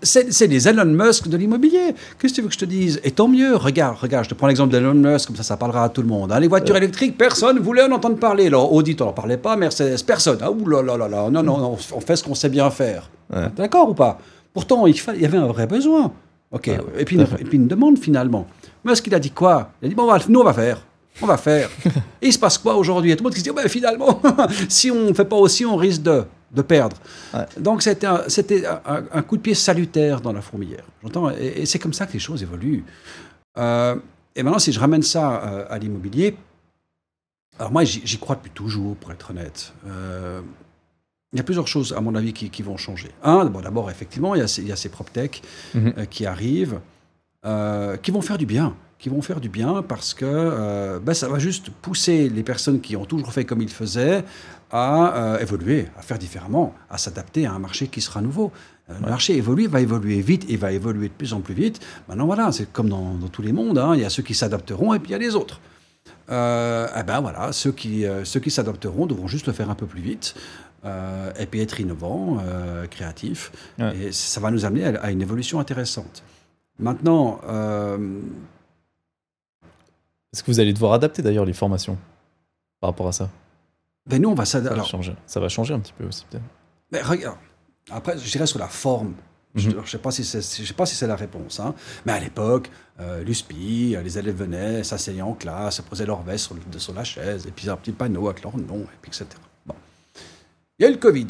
c'est 0.02 0.46
les 0.46 0.66
Elon 0.68 0.86
Musk 0.86 1.28
de 1.28 1.36
l'immobilier. 1.36 1.94
Qu'est-ce 2.18 2.32
que 2.32 2.36
tu 2.36 2.42
veux 2.42 2.48
que 2.48 2.54
je 2.54 2.58
te 2.58 2.64
dise? 2.64 3.00
Et 3.04 3.10
tant 3.10 3.28
mieux. 3.28 3.54
Regarde, 3.56 3.96
regarde, 4.00 4.24
je 4.24 4.30
te 4.30 4.34
prends 4.34 4.46
l'exemple 4.46 4.72
d'Elon 4.72 4.94
Musk, 4.94 5.26
comme 5.26 5.36
ça, 5.36 5.42
ça 5.42 5.56
parlera 5.58 5.84
à 5.84 5.88
tout 5.90 6.00
le 6.00 6.08
monde. 6.08 6.32
hein. 6.32 6.40
les 6.40 6.48
voitures 6.48 6.76
électriques, 6.76 7.18
personne 7.18 7.56
ne 7.56 7.60
voulait 7.60 7.82
en 7.82 7.92
entendre 7.92 8.16
parler. 8.16 8.46
Alors, 8.46 8.72
Audi, 8.72 8.96
on 9.00 9.04
n'en 9.04 9.12
parlait 9.12 9.36
pas. 9.36 9.56
Mercedes, 9.56 10.02
personne. 10.06 10.38
Ah, 10.40 10.50
ouh 10.50 10.66
là 10.68 10.82
là 10.82 10.96
là 10.96 11.06
là. 11.08 11.28
Non, 11.30 11.42
non, 11.42 11.58
non, 11.58 11.76
on 11.92 12.00
fait 12.00 12.16
ce 12.16 12.24
qu'on 12.24 12.34
sait 12.34 12.48
bien 12.48 12.70
faire. 12.70 13.10
Ouais. 13.34 13.48
D'accord 13.56 13.90
ou 13.90 13.94
pas? 13.94 14.18
Pourtant, 14.54 14.86
il, 14.86 14.94
il 15.16 15.20
y 15.22 15.26
avait 15.26 15.38
un 15.38 15.46
vrai 15.46 15.66
besoin. 15.66 16.12
OK. 16.50 16.66
Ouais, 16.68 16.78
et, 16.98 17.04
puis 17.04 17.16
une, 17.16 17.26
fait. 17.26 17.40
et 17.40 17.44
puis 17.44 17.58
une 17.58 17.68
demande, 17.68 17.98
finalement. 17.98 18.46
Musk, 18.84 19.06
il 19.06 19.14
a 19.14 19.18
dit 19.20 19.30
quoi? 19.30 19.70
Il 19.82 19.86
a 19.86 19.88
dit, 19.90 19.94
bon, 19.94 20.04
on 20.04 20.06
va- 20.06 20.18
nous, 20.28 20.40
on 20.40 20.44
va 20.44 20.54
faire. 20.54 20.84
On 21.20 21.26
va 21.26 21.36
faire. 21.36 21.68
et 22.22 22.28
il 22.28 22.32
se 22.32 22.38
passe 22.38 22.56
quoi 22.56 22.74
aujourd'hui? 22.74 23.10
Il 23.10 23.12
y 23.12 23.14
a 23.14 23.16
tout 23.16 23.22
le 23.24 23.26
monde 23.28 23.34
qui 23.34 23.40
se 23.40 23.44
dit, 23.44 23.50
oh, 23.50 23.54
ben, 23.54 23.68
finalement, 23.68 24.20
si 24.68 24.90
on 24.90 25.08
ne 25.08 25.12
fait 25.12 25.24
pas 25.26 25.36
aussi, 25.36 25.66
on 25.66 25.76
risque 25.76 26.02
de, 26.02 26.24
de 26.52 26.62
perdre. 26.62 26.96
Ouais. 27.34 27.46
Donc, 27.58 27.82
c'était 27.82 28.06
un, 28.06 28.24
un, 28.86 29.04
un 29.12 29.22
coup 29.22 29.36
de 29.36 29.42
pied 29.42 29.54
salutaire 29.54 30.20
dans 30.20 30.32
la 30.32 30.42
fourmilière. 30.42 30.84
J'entends 31.02 31.30
Et, 31.30 31.62
et 31.62 31.66
c'est 31.66 31.78
comme 31.78 31.92
ça 31.92 32.06
que 32.06 32.12
les 32.12 32.18
choses 32.18 32.42
évoluent. 32.42 32.84
Euh, 33.58 33.96
et 34.34 34.42
maintenant, 34.42 34.58
si 34.58 34.72
je 34.72 34.80
ramène 34.80 35.02
ça 35.02 35.42
euh, 35.44 35.64
à 35.70 35.78
l'immobilier, 35.78 36.36
alors 37.58 37.72
moi, 37.72 37.84
j'y 37.84 38.18
crois 38.18 38.36
depuis 38.36 38.50
toujours, 38.50 38.96
pour 38.96 39.12
être 39.12 39.30
honnête. 39.30 39.72
Euh, 39.86 40.40
il 41.32 41.36
y 41.36 41.40
a 41.40 41.44
plusieurs 41.44 41.68
choses, 41.68 41.92
à 41.92 42.00
mon 42.00 42.14
avis, 42.14 42.32
qui, 42.32 42.50
qui 42.50 42.62
vont 42.62 42.76
changer. 42.76 43.10
Un, 43.22 43.44
bon, 43.44 43.60
d'abord, 43.60 43.90
effectivement, 43.90 44.34
il 44.34 44.38
y 44.38 44.44
a 44.44 44.48
ces, 44.48 44.62
il 44.62 44.68
y 44.68 44.72
a 44.72 44.76
ces 44.76 44.88
PropTech 44.88 45.42
Mhm. 45.74 46.06
qui 46.08 46.26
arrivent, 46.26 46.80
qui 48.02 48.10
vont 48.10 48.22
faire 48.22 48.38
du 48.38 48.46
bien. 48.46 48.74
Qui 49.00 49.08
vont 49.08 49.22
faire 49.22 49.40
du 49.40 49.48
bien 49.48 49.82
parce 49.82 50.12
que 50.12 50.26
euh, 50.26 51.00
ben, 51.00 51.14
ça 51.14 51.26
va 51.26 51.38
juste 51.38 51.70
pousser 51.70 52.28
les 52.28 52.42
personnes 52.42 52.82
qui 52.82 52.96
ont 52.96 53.06
toujours 53.06 53.32
fait 53.32 53.46
comme 53.46 53.62
ils 53.62 53.70
faisaient 53.70 54.22
à 54.70 55.16
euh, 55.16 55.38
évoluer, 55.38 55.86
à 55.98 56.02
faire 56.02 56.18
différemment, 56.18 56.74
à 56.90 56.98
s'adapter 56.98 57.46
à 57.46 57.52
un 57.52 57.58
marché 57.58 57.88
qui 57.88 58.02
sera 58.02 58.20
nouveau. 58.20 58.52
Euh, 58.90 58.94
Le 59.02 59.08
marché 59.08 59.34
évolue, 59.34 59.68
va 59.68 59.80
évoluer 59.80 60.20
vite 60.20 60.44
et 60.50 60.58
va 60.58 60.70
évoluer 60.72 61.08
de 61.08 61.14
plus 61.14 61.32
en 61.32 61.40
plus 61.40 61.54
vite. 61.54 61.80
Maintenant, 62.08 62.26
voilà, 62.26 62.52
c'est 62.52 62.70
comme 62.70 62.90
dans, 62.90 63.14
dans 63.14 63.28
tous 63.28 63.40
les 63.40 63.52
mondes, 63.52 63.78
hein, 63.78 63.94
il 63.94 64.02
y 64.02 64.04
a 64.04 64.10
ceux 64.10 64.22
qui 64.22 64.34
s'adapteront 64.34 64.92
et 64.92 64.98
puis 64.98 65.08
il 65.08 65.12
y 65.12 65.14
a 65.14 65.18
les 65.18 65.34
autres. 65.34 65.60
Euh, 66.30 66.86
eh 66.94 67.02
ben 67.02 67.20
voilà, 67.20 67.52
ceux 67.52 67.72
qui, 67.72 68.04
ceux 68.24 68.40
qui 68.40 68.50
s'adapteront 68.50 69.06
devront 69.06 69.28
juste 69.28 69.46
le 69.46 69.54
faire 69.54 69.70
un 69.70 69.74
peu 69.74 69.86
plus 69.86 70.02
vite 70.02 70.34
euh, 70.84 71.32
et 71.38 71.46
puis 71.46 71.60
être 71.60 71.80
innovants, 71.80 72.38
euh, 72.40 72.86
créatifs. 72.86 73.50
Ouais. 73.78 73.96
Et 73.96 74.12
ça 74.12 74.40
va 74.40 74.50
nous 74.50 74.64
amener 74.64 74.84
à, 74.84 75.00
à 75.00 75.10
une 75.10 75.22
évolution 75.22 75.58
intéressante. 75.58 76.22
Maintenant, 76.78 77.40
euh, 77.48 78.20
Est-ce 80.32 80.44
que 80.44 80.50
vous 80.50 80.60
allez 80.60 80.72
devoir 80.72 80.92
adapter 80.92 81.22
d'ailleurs 81.22 81.44
les 81.44 81.52
formations 81.52 81.98
par 82.80 82.90
rapport 82.90 83.08
à 83.08 83.12
ça? 83.12 83.28
Ben 84.06 84.22
nous, 84.22 84.30
on 84.30 84.34
va 84.34 84.44
ça 84.44 84.58
s'adapter. 84.58 84.80
va, 84.80 84.86
changer. 84.86 85.16
ça 85.26 85.40
va 85.40 85.48
changer 85.48 85.74
un 85.74 85.80
petit 85.80 85.92
peu 85.92 86.04
aussi, 86.04 86.24
peut-être. 86.30 86.44
mais 86.92 87.02
regarde, 87.02 87.38
après, 87.90 88.16
je 88.18 88.30
dirais 88.30 88.46
sur 88.46 88.58
la 88.58 88.68
forme. 88.68 89.14
Je 89.56 89.70
ne 89.70 89.84
sais 89.84 89.98
pas 89.98 90.12
si 90.12 90.24
c'est 90.24 90.40
je 90.40 90.64
sais 90.64 90.74
pas 90.74 90.86
si 90.86 90.94
c'est 90.94 91.08
la 91.08 91.16
réponse. 91.16 91.58
Hein. 91.58 91.74
Mais 92.06 92.12
à 92.12 92.20
l'époque, 92.20 92.70
euh, 93.00 93.24
l'USPI, 93.24 93.96
les 94.02 94.18
élèves 94.18 94.36
venaient, 94.36 94.84
s'asseyaient 94.84 95.22
en 95.22 95.34
classe, 95.34 95.76
se 95.76 95.82
posaient 95.82 96.06
leur 96.06 96.22
veste 96.22 96.46
sur, 96.46 96.56
sur, 96.80 96.94
la 96.94 97.02
chaise, 97.02 97.46
et 97.48 97.50
puis 97.50 97.68
un 97.68 97.76
petit 97.76 97.90
panneau 97.90 98.28
avec 98.28 98.44
leur 98.44 98.56
nom, 98.56 98.78
et 98.78 98.98
puis 99.02 99.08
etc. 99.08 99.26
Bon. 99.66 99.74
Il 100.78 100.84
y 100.84 100.86
a 100.86 100.88
eu 100.88 100.92
le 100.92 100.98
Covid. 100.98 101.26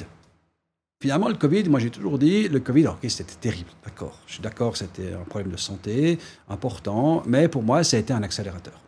Finalement, 1.02 1.28
le 1.28 1.36
Covid, 1.36 1.64
moi 1.70 1.80
j'ai 1.80 1.88
toujours 1.88 2.18
dit, 2.18 2.46
le 2.48 2.60
Covid, 2.60 2.88
ok, 2.88 3.06
c'était 3.08 3.36
terrible, 3.40 3.70
d'accord. 3.82 4.18
Je 4.26 4.34
suis 4.34 4.42
d'accord, 4.42 4.76
c'était 4.76 5.14
un 5.14 5.24
problème 5.24 5.50
de 5.50 5.56
santé 5.56 6.18
important, 6.50 7.22
mais 7.24 7.48
pour 7.48 7.62
moi, 7.62 7.82
ça 7.84 7.96
a 7.96 8.00
été 8.00 8.12
un 8.12 8.22
accélérateur. 8.22 8.78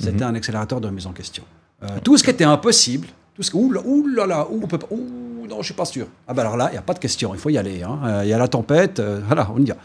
C'était 0.00 0.24
mhm. 0.24 0.30
un 0.30 0.34
accélérateur 0.34 0.80
de 0.80 0.88
mise 0.88 1.06
en 1.06 1.12
question. 1.12 1.44
Euh, 1.82 1.88
tout 2.02 2.16
ce 2.16 2.24
qui 2.24 2.30
était 2.30 2.44
impossible, 2.44 3.08
tout 3.34 3.42
ce 3.42 3.50
que, 3.50 3.56
ouh, 3.56 3.72
ouh 3.84 4.06
là 4.08 4.26
là, 4.26 4.46
ouh, 4.50 4.60
on 4.62 4.66
peut 4.66 4.78
pas, 4.78 4.86
ouh, 4.90 5.46
non, 5.48 5.58
je 5.60 5.66
suis 5.66 5.74
pas 5.74 5.84
sûr. 5.84 6.06
Ah 6.26 6.34
ben 6.34 6.42
alors 6.42 6.56
là, 6.56 6.68
il 6.70 6.72
n'y 6.72 6.78
a 6.78 6.82
pas 6.82 6.94
de 6.94 6.98
question, 6.98 7.34
il 7.34 7.40
faut 7.40 7.50
y 7.50 7.58
aller. 7.58 7.82
Hein. 7.82 7.98
Euh, 8.04 8.20
il 8.24 8.28
y 8.28 8.32
a 8.32 8.38
la 8.38 8.48
tempête, 8.48 8.98
euh, 8.98 9.20
voilà, 9.26 9.48
on 9.54 9.60
y 9.60 9.66
va. 9.66 9.76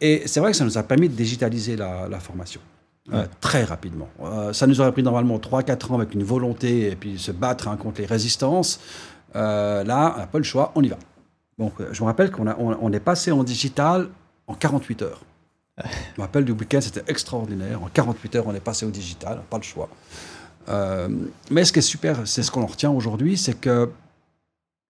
Et 0.00 0.22
c'est 0.26 0.40
vrai 0.40 0.52
que 0.52 0.56
ça 0.56 0.64
nous 0.64 0.78
a 0.78 0.82
permis 0.82 1.08
de 1.08 1.14
digitaliser 1.14 1.76
la, 1.76 2.20
formation. 2.20 2.60
très 3.40 3.64
rapidement. 3.64 4.08
ça 4.52 4.68
nous 4.68 4.80
aurait 4.80 4.92
pris 4.92 5.02
normalement 5.02 5.38
3-4 5.38 5.92
ans 5.92 5.96
avec 5.96 6.14
une 6.14 6.22
volonté 6.22 6.92
et 6.92 6.94
puis 6.94 7.18
se 7.18 7.32
battre 7.32 7.66
hein, 7.66 7.76
contre 7.76 8.00
les 8.00 8.06
résistances. 8.06 8.78
là, 9.34 9.82
on 10.14 10.18
n'a 10.20 10.28
pas 10.30 10.38
le 10.38 10.44
choix, 10.44 10.70
on 10.76 10.84
y 10.84 10.88
va. 10.88 10.98
Donc, 11.58 11.72
je 11.90 12.00
me 12.00 12.06
rappelle 12.06 12.30
qu'on 12.30 12.46
on, 12.46 12.92
est 12.92 13.00
passé 13.00 13.32
en 13.32 13.42
digital 13.42 14.08
en 14.46 14.54
48 14.54 15.02
heures. 15.02 15.20
Je 16.16 16.22
me 16.22 16.42
du 16.42 16.52
week-end, 16.52 16.80
c'était 16.80 17.04
extraordinaire. 17.06 17.82
En 17.82 17.88
48 17.88 18.36
heures, 18.36 18.46
on 18.46 18.54
est 18.54 18.60
passé 18.60 18.84
au 18.84 18.90
digital, 18.90 19.42
pas 19.48 19.58
le 19.58 19.62
choix. 19.62 19.88
Euh, 20.68 21.08
mais 21.50 21.64
ce 21.64 21.72
qui 21.72 21.78
est 21.78 21.82
super, 21.82 22.26
c'est 22.26 22.42
ce 22.42 22.50
qu'on 22.50 22.66
retient 22.66 22.90
aujourd'hui, 22.90 23.36
c'est 23.36 23.58
que 23.58 23.90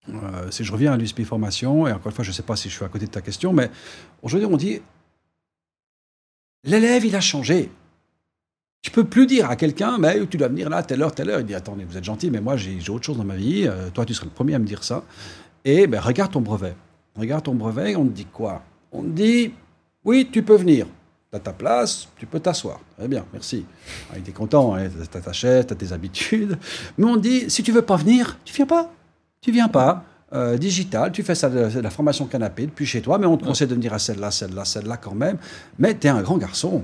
euh, 0.09 0.51
si 0.51 0.65
je 0.65 0.73
reviens 0.73 0.93
à 0.93 0.97
l'USP 0.97 1.23
Formation, 1.25 1.87
et 1.87 1.93
encore 1.93 2.07
une 2.07 2.13
fois, 2.13 2.25
je 2.25 2.31
ne 2.31 2.35
sais 2.35 2.43
pas 2.43 2.57
si 2.57 2.69
je 2.69 2.75
suis 2.75 2.85
à 2.85 2.89
côté 2.89 3.07
de 3.07 3.11
ta 3.11 3.21
question, 3.21 3.53
mais 3.53 3.71
aujourd'hui, 4.23 4.49
on 4.51 4.57
dit 4.57 4.81
l'élève, 6.65 7.05
il 7.05 7.15
a 7.15 7.21
changé. 7.21 7.71
Tu 8.81 8.91
peux 8.91 9.05
plus 9.05 9.27
dire 9.27 9.51
à 9.51 9.57
quelqu'un, 9.57 9.99
mais 9.99 10.25
tu 10.27 10.37
dois 10.37 10.49
venir 10.49 10.71
là, 10.71 10.83
telle 10.83 11.03
heure, 11.03 11.15
telle 11.15 11.31
heure. 11.31 11.41
Il 11.41 11.47
dit 11.47 11.55
attendez, 11.55 11.85
vous 11.85 11.97
êtes 11.97 12.05
gentil, 12.05 12.31
mais 12.31 12.41
moi 12.41 12.57
j'ai 12.57 12.79
autre 12.91 13.05
chose 13.05 13.19
dans 13.19 13.25
ma 13.25 13.37
vie. 13.37 13.67
Euh, 13.67 13.91
toi, 13.91 14.05
tu 14.05 14.15
serais 14.15 14.27
le 14.27 14.33
premier 14.33 14.55
à 14.55 14.59
me 14.59 14.67
dire 14.67 14.85
ça. 14.85 15.05
Et 15.65 15.87
ben, 15.87 16.01
regarde 16.01 16.33
ton 16.33 16.41
brevet. 16.41 16.75
Regarde 17.17 17.45
ton 17.45 17.55
brevet, 17.55 17.97
on 17.97 18.07
te 18.07 18.13
dit 18.13 18.27
quoi? 18.27 18.63
On 18.93 19.03
te 19.03 19.09
dit 19.09 19.53
oui, 20.09 20.27
tu 20.33 20.43
peux 20.43 20.57
venir. 20.57 20.87
Tu 21.31 21.37
as 21.37 21.41
ta 21.41 21.53
place, 21.53 22.09
tu 22.17 22.25
peux 22.25 22.41
t'asseoir. 22.41 22.81
Très 22.97 23.07
bien, 23.07 23.27
merci. 23.31 23.67
Ah, 24.11 24.15
il 24.17 24.27
est 24.27 24.33
content, 24.33 24.75
hein, 24.75 24.89
tu 24.89 25.19
as 25.19 25.21
ta 25.21 25.33
chaise, 25.35 25.67
tu 25.67 25.75
as 25.75 25.77
tes 25.77 25.93
habitudes. 25.93 26.57
Mais 26.97 27.05
on 27.05 27.17
dit, 27.17 27.51
si 27.51 27.63
tu 27.63 27.73
veux 27.73 27.83
pas 27.83 27.97
venir, 27.97 28.39
tu 28.43 28.55
viens 28.55 28.65
pas. 28.65 28.91
Tu 29.43 29.53
viens 29.53 29.69
pas. 29.69 30.05
Euh, 30.33 30.57
digital, 30.57 31.13
tu 31.13 31.23
fais 31.23 31.35
ça 31.35 31.51
de, 31.51 31.81
la 31.81 31.91
formation 31.91 32.25
canapé 32.25 32.65
depuis 32.65 32.87
chez 32.87 33.03
toi, 33.03 33.19
mais 33.19 33.27
on 33.27 33.37
te 33.37 33.45
conseille 33.45 33.69
de 33.69 33.75
venir 33.75 33.93
à 33.93 33.99
celle-là, 33.99 34.31
celle-là, 34.31 34.65
celle-là 34.65 34.97
quand 34.97 35.15
même. 35.15 35.37
Mais 35.79 35.95
tu 35.95 36.07
es 36.07 36.11
un 36.11 36.23
grand 36.23 36.39
garçon. 36.39 36.83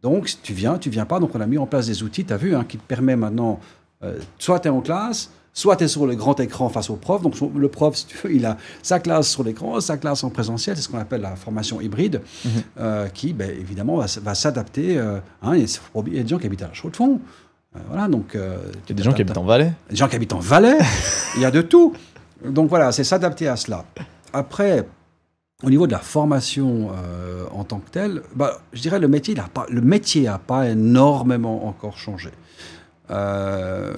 Donc, 0.00 0.30
tu 0.40 0.52
viens, 0.52 0.78
tu 0.78 0.90
viens 0.90 1.06
pas. 1.06 1.18
Donc, 1.18 1.34
on 1.34 1.40
a 1.40 1.46
mis 1.46 1.58
en 1.58 1.66
place 1.66 1.88
des 1.88 2.04
outils, 2.04 2.24
tu 2.24 2.32
as 2.32 2.36
vu, 2.36 2.54
hein, 2.54 2.64
qui 2.68 2.78
te 2.78 2.86
permet 2.86 3.16
maintenant, 3.16 3.58
euh, 4.04 4.20
soit 4.38 4.60
tu 4.60 4.68
es 4.68 4.70
en 4.70 4.80
classe, 4.80 5.32
Soit 5.52 5.76
tu 5.76 5.84
es 5.84 5.88
sur 5.88 6.06
le 6.06 6.14
grand 6.14 6.38
écran 6.38 6.68
face 6.68 6.90
au 6.90 6.96
prof, 6.96 7.22
donc 7.22 7.34
le 7.40 7.68
prof, 7.68 7.96
si 7.96 8.06
tu 8.06 8.16
veux, 8.16 8.34
il 8.34 8.46
a 8.46 8.56
sa 8.82 9.00
classe 9.00 9.28
sur 9.28 9.42
l'écran, 9.42 9.80
sa 9.80 9.96
classe 9.96 10.22
en 10.22 10.30
présentiel, 10.30 10.76
c'est 10.76 10.82
ce 10.82 10.88
qu'on 10.88 10.98
appelle 10.98 11.22
la 11.22 11.34
formation 11.34 11.80
hybride, 11.80 12.20
mhm. 12.44 12.50
euh, 12.78 13.08
qui 13.08 13.32
ben, 13.32 13.50
évidemment 13.50 13.96
va, 13.96 14.34
s'adapter. 14.34 14.96
Euh, 14.96 15.18
hein, 15.42 15.56
il, 15.56 15.62
y 15.62 16.18
a 16.18 16.22
des 16.22 16.28
gens 16.28 16.38
qui 16.38 16.46
habitent 16.46 16.62
à 16.62 16.68
la 16.68 16.72
chaux 16.72 16.90
de 16.90 16.96
fond. 16.96 17.20
Euh, 17.74 17.78
voilà, 17.88 18.06
donc, 18.06 18.30
il 18.34 18.40
y 18.40 18.92
a 18.92 18.94
des 18.94 19.02
gens 19.02 19.12
qui 19.12 19.22
habitent 19.22 19.38
en 19.38 19.44
Valais. 19.44 19.72
Des 19.90 19.96
gens 19.96 20.08
qui 20.08 20.16
habitent 20.16 20.32
en 20.32 20.38
Valais, 20.38 20.78
il 21.36 21.42
y 21.42 21.44
a 21.44 21.50
de 21.50 21.62
tout. 21.62 21.94
Donc 22.44 22.68
voilà, 22.68 22.92
c'est 22.92 23.04
s'adapter 23.04 23.48
à 23.48 23.56
cela. 23.56 23.84
Après, 24.32 24.86
au 25.64 25.70
niveau 25.70 25.86
de 25.86 25.92
la 25.92 25.98
formation 25.98 26.90
en 27.52 27.64
tant 27.64 27.80
que 27.80 27.90
telle, 27.90 28.22
bah, 28.34 28.60
je 28.72 28.80
dirais 28.80 28.98
le 28.98 29.08
métier 29.08 29.34
n'a 29.34 29.48
pas, 29.52 29.66
le 29.68 29.80
métier 29.80 30.28
a 30.28 30.38
pas 30.38 30.68
énormément 30.68 31.66
encore 31.66 31.98
changé. 31.98 32.30
Euh, 33.10 33.92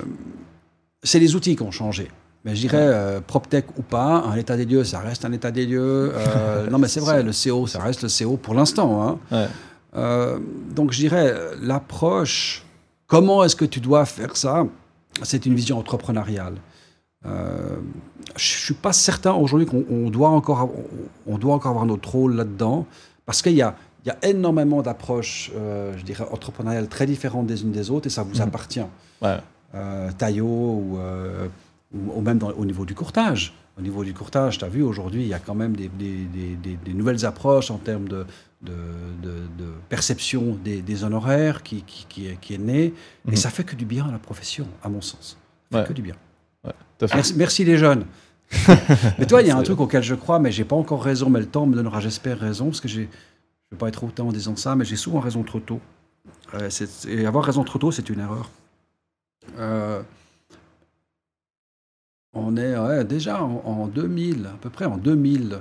c'est 1.03 1.19
les 1.19 1.35
outils 1.35 1.57
qui 1.57 1.63
ont 1.63 1.71
changé. 1.71 2.09
Mais 2.45 2.57
je 2.57 2.61
dirais, 2.61 2.79
euh, 2.81 3.21
PropTech 3.21 3.67
ou 3.79 3.83
pas, 3.83 4.25
un 4.27 4.35
état 4.35 4.57
des 4.57 4.65
lieux, 4.65 4.85
ça 4.85 4.99
reste 4.99 5.25
un 5.25 5.33
état 5.33 5.51
des 5.51 5.67
lieux. 5.67 6.13
Euh, 6.15 6.67
non, 6.71 6.79
mais 6.79 6.89
c'est 6.89 7.01
vrai, 7.01 7.23
le 7.23 7.31
CO, 7.33 7.67
ça 7.67 7.81
reste 7.81 8.03
le 8.03 8.09
CO 8.09 8.37
pour 8.37 8.55
l'instant. 8.55 9.19
Hein. 9.33 9.49
Euh, 9.95 10.39
donc 10.75 10.93
je 10.93 10.99
dirais, 10.99 11.35
l'approche, 11.61 12.65
comment 13.07 13.45
est-ce 13.45 13.55
que 13.55 13.65
tu 13.65 13.79
dois 13.79 14.05
faire 14.07 14.37
ça 14.37 14.67
C'est 15.23 15.47
une 15.47 15.55
vision 15.55 15.79
entrepreneuriale. 15.79 16.55
je 17.25 17.29
ne 17.29 18.39
suis 18.39 18.75
pas 18.75 18.93
certain 18.93 19.35
aujourd'hui 19.35 19.67
qu'on 19.67 20.11
doit, 20.11 20.31
encore, 20.31 20.71
on, 21.27 21.39
doit 21.39 21.55
encore 21.55 21.71
avoir 21.71 21.87
notre 21.87 22.11
rôle 22.11 22.35
là-dedans, 22.35 22.87
parce 23.25 23.41
qu'il 23.41 23.55
y 23.55 23.63
a, 23.63 23.77
il 24.05 24.09
y 24.09 24.11
a 24.11 24.19
énormément 24.29 24.83
d'approches, 24.83 25.53
je 25.55 26.03
dirais, 26.03 26.27
entrepreneuriales 26.33 26.89
très 26.89 27.07
différentes 27.07 27.47
des 27.47 27.63
unes 27.63 27.71
des 27.71 27.89
autres, 27.93 28.09
et 28.09 28.11
ça 28.11 28.25
vous 28.25 28.39
mmh. 28.39 28.49
appartient. 28.49 28.87
Ouais 29.21 29.39
euh, 29.75 30.11
ou, 30.41 30.99
euh, 30.99 31.49
ou, 31.95 32.21
même 32.21 32.41
au 32.57 32.65
niveau 32.65 32.85
du 32.85 32.95
courtage. 32.95 33.55
Au 33.79 33.83
niveau 33.83 34.05
du 34.05 34.13
courtage, 34.13 34.59
tu 34.59 34.65
as 34.65 34.69
vu, 34.69 34.83
aujourd'hui, 34.83 35.23
il 35.23 35.29
y 35.29 35.35
a 35.35 35.39
quand 35.39 35.55
même 35.55 35.75
des, 35.75 35.89
des, 35.89 36.95
nouvelles 36.95 37.25
approches 37.25 37.71
en 37.71 37.79
termes 37.79 38.07
de, 38.07 38.27
de, 38.61 38.73
de, 39.23 39.73
perception 39.89 40.59
des, 40.63 41.05
honoraires 41.05 41.63
qui, 41.63 41.83
qui, 41.83 42.07
qui, 42.07 42.27
est, 42.27 42.39
qui 42.39 42.55
est 42.55 42.59
née. 42.59 42.85
Et 43.27 43.31
mhm. 43.31 43.37
ça 43.37 43.51
fait 43.51 43.65
que 43.65 43.75
du 43.75 43.87
bien 43.87 44.07
à 44.07 44.13
la 44.13 44.19
profession, 44.19 44.67
à 44.83 44.89
mon 44.89 45.01
sens. 45.01 45.39
Ça 45.71 45.83
fait 45.83 45.89
que 45.89 45.95
du 45.95 46.03
bien. 46.03 46.17
merci, 47.15 47.35
merci, 47.37 47.65
les 47.65 47.79
jeunes. 47.79 48.05
mais 49.19 49.27
toi, 49.27 49.41
il 49.41 49.49
y 49.49 49.51
a 49.51 49.57
un 49.57 49.63
truc 49.63 49.81
auquel 49.81 50.03
je 50.03 50.15
crois, 50.15 50.39
mais 50.39 50.53
j'ai 50.53 50.65
pas 50.65 50.77
encore 50.77 51.03
raison, 51.03 51.31
mais 51.31 51.41
le 51.41 51.47
temps 51.47 51.65
me 51.65 51.75
donnera, 51.75 52.01
j'espère, 52.01 52.39
raison, 52.39 52.67
parce 52.67 52.83
que 52.83 52.89
je 52.89 53.01
ne 53.01 53.07
vais 53.71 53.79
pas 53.79 53.89
être 53.89 54.05
autant 54.05 54.29
en 54.29 54.33
disant 54.33 54.57
ça, 54.57 54.77
mais 54.77 54.85
j'ai 54.85 54.97
souvent 54.97 55.21
raison 55.21 55.43
trop 55.43 55.61
tôt. 55.61 55.81
Euh, 56.55 56.69
et 57.09 57.27
avoir 57.27 57.45
raison 57.45 57.65
trop 57.65 57.79
tôt, 57.79 57.91
c'est 57.91 58.11
une 58.11 58.21
erreur. 58.21 58.51
Euh, 59.59 60.03
on 62.35 62.57
est 62.57 63.05
déjà 63.05 63.43
en, 63.43 63.87
2000, 63.87 64.47
à 64.47 64.57
peu 64.61 64.71
près 64.71 64.87
en 64.87 64.97
2000, 64.97 65.61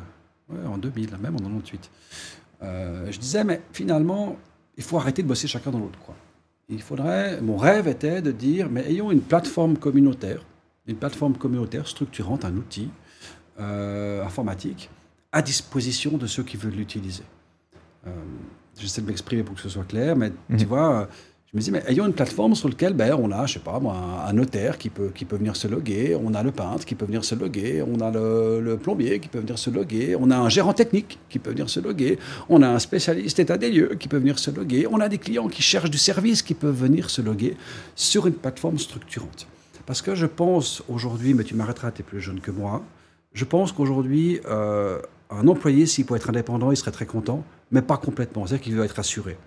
en 0.68 0.78
2000, 0.78 1.18
même 1.18 1.36
en 1.36 1.40
98. 1.40 1.90
Euh, 2.64 3.12
je 3.12 3.20
disais, 3.20 3.44
mais 3.44 3.62
finalement, 3.74 4.38
il 4.78 4.84
faut 4.84 4.98
arrêter 4.98 5.22
de 5.24 5.28
bosser 5.28 5.48
chacun 5.48 5.72
dans 5.72 5.80
l'autre. 5.80 6.00
Quoi. 6.00 6.16
Il 6.70 6.82
faudrait, 6.82 7.42
mon 7.42 7.58
rêve 7.58 7.88
était 7.88 8.22
de 8.22 8.32
dire, 8.32 8.70
mais 8.70 8.90
ayons 8.90 9.12
une 9.12 9.22
plateforme 9.22 9.78
communautaire, 9.78 10.44
une 10.88 10.96
plateforme 10.96 11.36
communautaire 11.36 11.88
structurante, 11.88 12.46
un 12.46 12.56
outil 12.56 12.90
euh, 13.60 14.24
informatique 14.24 14.90
à 15.34 15.42
disposition 15.42 16.18
de 16.18 16.28
ceux 16.28 16.44
qui 16.44 16.58
veulent 16.58 16.76
l'utiliser. 16.76 17.24
J'essaie 18.78 19.02
de 19.02 19.08
m'exprimer 19.08 19.44
pour 19.44 19.56
que 19.56 19.62
ce 19.62 19.70
soit 19.70 19.84
clair, 19.84 20.16
mais 20.16 20.32
tu 20.50 20.64
mhm. 20.64 20.66
vois, 20.66 21.08
je 21.54 21.58
me 21.58 21.62
dis, 21.64 21.72
mais 21.72 21.84
ayons 21.88 22.06
une 22.06 22.14
plateforme 22.14 22.56
sur 22.56 22.70
laquelle 22.70 22.94
ben, 22.94 23.14
on 23.14 23.30
a, 23.30 23.46
je 23.46 23.56
sais 23.56 23.60
pas 23.60 23.78
moi, 23.82 23.94
un 24.26 24.32
notaire 24.32 24.78
qui 24.78 24.90
peut, 24.90 25.12
qui 25.14 25.26
peut 25.26 25.36
venir 25.36 25.58
se 25.58 25.68
loguer, 25.68 26.16
on 26.16 26.34
a 26.34 26.44
le 26.44 26.52
peintre 26.52 26.86
qui 26.86 26.96
peut 26.96 27.04
venir 27.06 27.26
se 27.26 27.36
loguer, 27.36 27.84
on 27.86 28.00
a 28.00 28.10
le, 28.10 28.78
plombier 28.82 29.20
qui 29.20 29.28
peut 29.28 29.40
venir 29.40 29.60
se 29.60 29.70
loguer, 29.70 30.16
on 30.18 30.32
a 30.32 30.38
un 30.38 30.48
gérant 30.48 30.72
technique 30.72 31.20
qui 31.28 31.40
peut 31.40 31.50
venir 31.50 31.70
se 31.70 31.82
loguer, 31.82 32.18
on 32.48 32.62
a 32.62 32.70
un 32.70 32.80
spécialiste 32.80 33.38
état 33.40 33.58
des 33.58 33.70
lieux 33.70 33.96
qui 34.00 34.08
peut 34.08 34.18
venir 34.18 34.40
se 34.40 34.50
loguer, 34.50 34.88
on 34.90 35.02
a 35.02 35.10
des 35.10 35.18
clients 35.18 35.50
qui 35.50 35.62
cherchent 35.62 35.90
du 35.90 35.98
service 35.98 36.42
qui 36.42 36.54
peuvent 36.54 36.74
venir 36.74 37.10
se 37.10 37.22
loguer 37.22 37.58
sur 37.98 38.28
une 38.28 38.36
plateforme 38.36 38.80
structurante. 38.80 39.46
Parce 39.86 40.02
que 40.02 40.16
je 40.16 40.28
pense 40.28 40.82
aujourd'hui, 40.88 41.34
mais 41.34 41.44
tu 41.44 41.56
m'arrêteras, 41.56 41.92
tu 41.92 42.00
es 42.00 42.04
plus 42.06 42.22
jeune 42.22 42.40
que 42.40 42.52
moi, 42.52 42.82
je 43.34 43.44
pense 43.44 43.74
qu'aujourd'hui, 43.74 44.40
euh, 44.46 45.02
un 45.30 45.46
employé, 45.50 45.86
s'il 45.86 46.06
peut 46.06 46.16
être 46.16 46.30
indépendant, 46.30 46.72
il 46.72 46.78
serait 46.78 46.92
très 46.92 47.06
content, 47.06 47.44
mais 47.72 47.82
pas 47.82 47.98
complètement, 47.98 48.48
c'est-à-dire 48.48 48.64
qu'il 48.64 48.76
veut 48.76 48.86
être 48.86 49.00
assuré. 49.00 49.38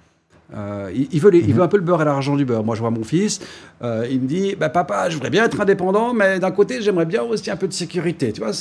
Euh, 0.53 0.93
il, 0.95 1.21
veut 1.21 1.35
il, 1.35 1.55
veut 1.55 1.63
un 1.63 1.69
peu 1.69 1.79
le 1.79 1.83
beurre 1.83 2.03
et 2.03 2.05
l'argent 2.05 2.37
du 2.37 2.45
beurre. 2.45 2.65
Moi, 2.65 2.75
je 2.75 2.81
vois 2.81 2.91
mon 2.91 3.05
fils, 3.05 3.41
euh, 3.83 4.07
il 4.11 4.21
me 4.21 4.27
dit 4.27 4.55
bah, 4.55 4.69
Papa, 4.69 5.09
je 5.09 5.15
voudrais 5.15 5.31
bien 5.31 5.45
être 5.45 5.61
indépendant, 5.61 6.13
mais 6.13 6.39
d'un 6.39 6.51
côté, 6.51 6.83
j'aimerais 6.83 7.07
bien 7.07 7.23
aussi 7.23 7.51
un 7.51 7.57
peu 7.57 7.69
de 7.69 7.73
sécurité. 7.73 8.33
Tu 8.33 8.41
vois, 8.41 8.53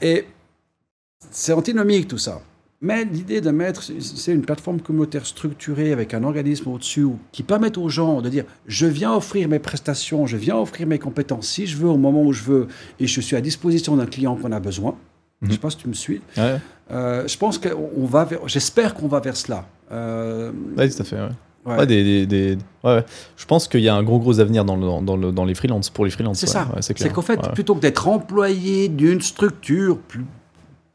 Et 0.00 0.24
c'est 1.30 1.52
antinomique 1.52 2.08
tout 2.08 2.18
ça. 2.18 2.40
Mais 2.80 3.04
l'idée 3.04 3.40
de 3.40 3.50
mettre, 3.50 3.82
c'est 3.82 4.32
une 4.32 4.42
plateforme 4.42 4.80
communautaire 4.80 5.26
structurée 5.26 5.92
avec 5.92 6.14
un 6.14 6.22
organisme 6.22 6.68
au-dessus 6.68 7.08
qui 7.32 7.42
permet 7.42 7.76
aux 7.76 7.88
gens 7.88 8.22
de 8.22 8.28
dire 8.28 8.44
je 8.68 8.86
viens 8.86 9.12
offrir 9.14 9.48
mes 9.48 9.58
prestations, 9.58 10.26
je 10.26 10.36
viens 10.36 10.56
offrir 10.56 10.86
mes 10.86 11.00
compétences 11.00 11.48
si 11.48 11.66
je 11.66 11.76
veux, 11.76 11.88
au 11.88 11.96
moment 11.96 12.22
où 12.22 12.32
je 12.32 12.44
veux, 12.44 12.68
et 13.00 13.08
je 13.08 13.20
suis 13.20 13.34
à 13.34 13.40
disposition 13.40 13.96
d'un 13.96 14.06
client 14.06 14.36
qu'on 14.36 14.52
a 14.52 14.60
besoin. 14.60 14.96
Je 15.42 15.48
ne 15.48 15.52
sais 15.52 15.58
pas 15.58 15.70
si 15.70 15.76
tu 15.76 15.88
me 15.88 15.94
suis. 15.94 16.20
Euh, 16.90 17.28
je 17.28 17.36
pense 17.36 17.58
qu'on 17.58 18.06
va 18.06 18.28
j'espère 18.46 18.94
qu'on 18.94 19.08
va 19.08 19.20
vers 19.20 19.36
cela. 19.36 19.66
Euh... 19.92 20.52
Oui, 20.76 20.90
tout 20.90 21.02
à 21.02 21.04
fait. 21.04 21.16
Ouais. 21.66 21.86
des, 21.86 22.26
des, 22.26 22.58
ouais, 22.82 23.04
Je 23.36 23.44
pense 23.44 23.68
qu'il 23.68 23.80
y 23.80 23.88
a 23.88 23.94
un 23.94 24.02
gros 24.02 24.18
gros 24.18 24.40
avenir 24.40 24.64
dans, 24.64 24.76
le, 24.76 25.04
dans, 25.04 25.16
le, 25.16 25.32
dans 25.32 25.44
les 25.44 25.54
freelances, 25.54 25.90
pour 25.90 26.04
les 26.04 26.10
freelances. 26.10 26.38
C'est 26.38 26.46
ça. 26.46 26.68
c'est 26.80 27.12
qu'en 27.12 27.22
fait, 27.22 27.40
plutôt 27.52 27.74
que 27.74 27.80
d'être 27.80 28.08
employé 28.08 28.88
d'une 28.88 29.20
structure 29.20 29.98
plus, 29.98 30.24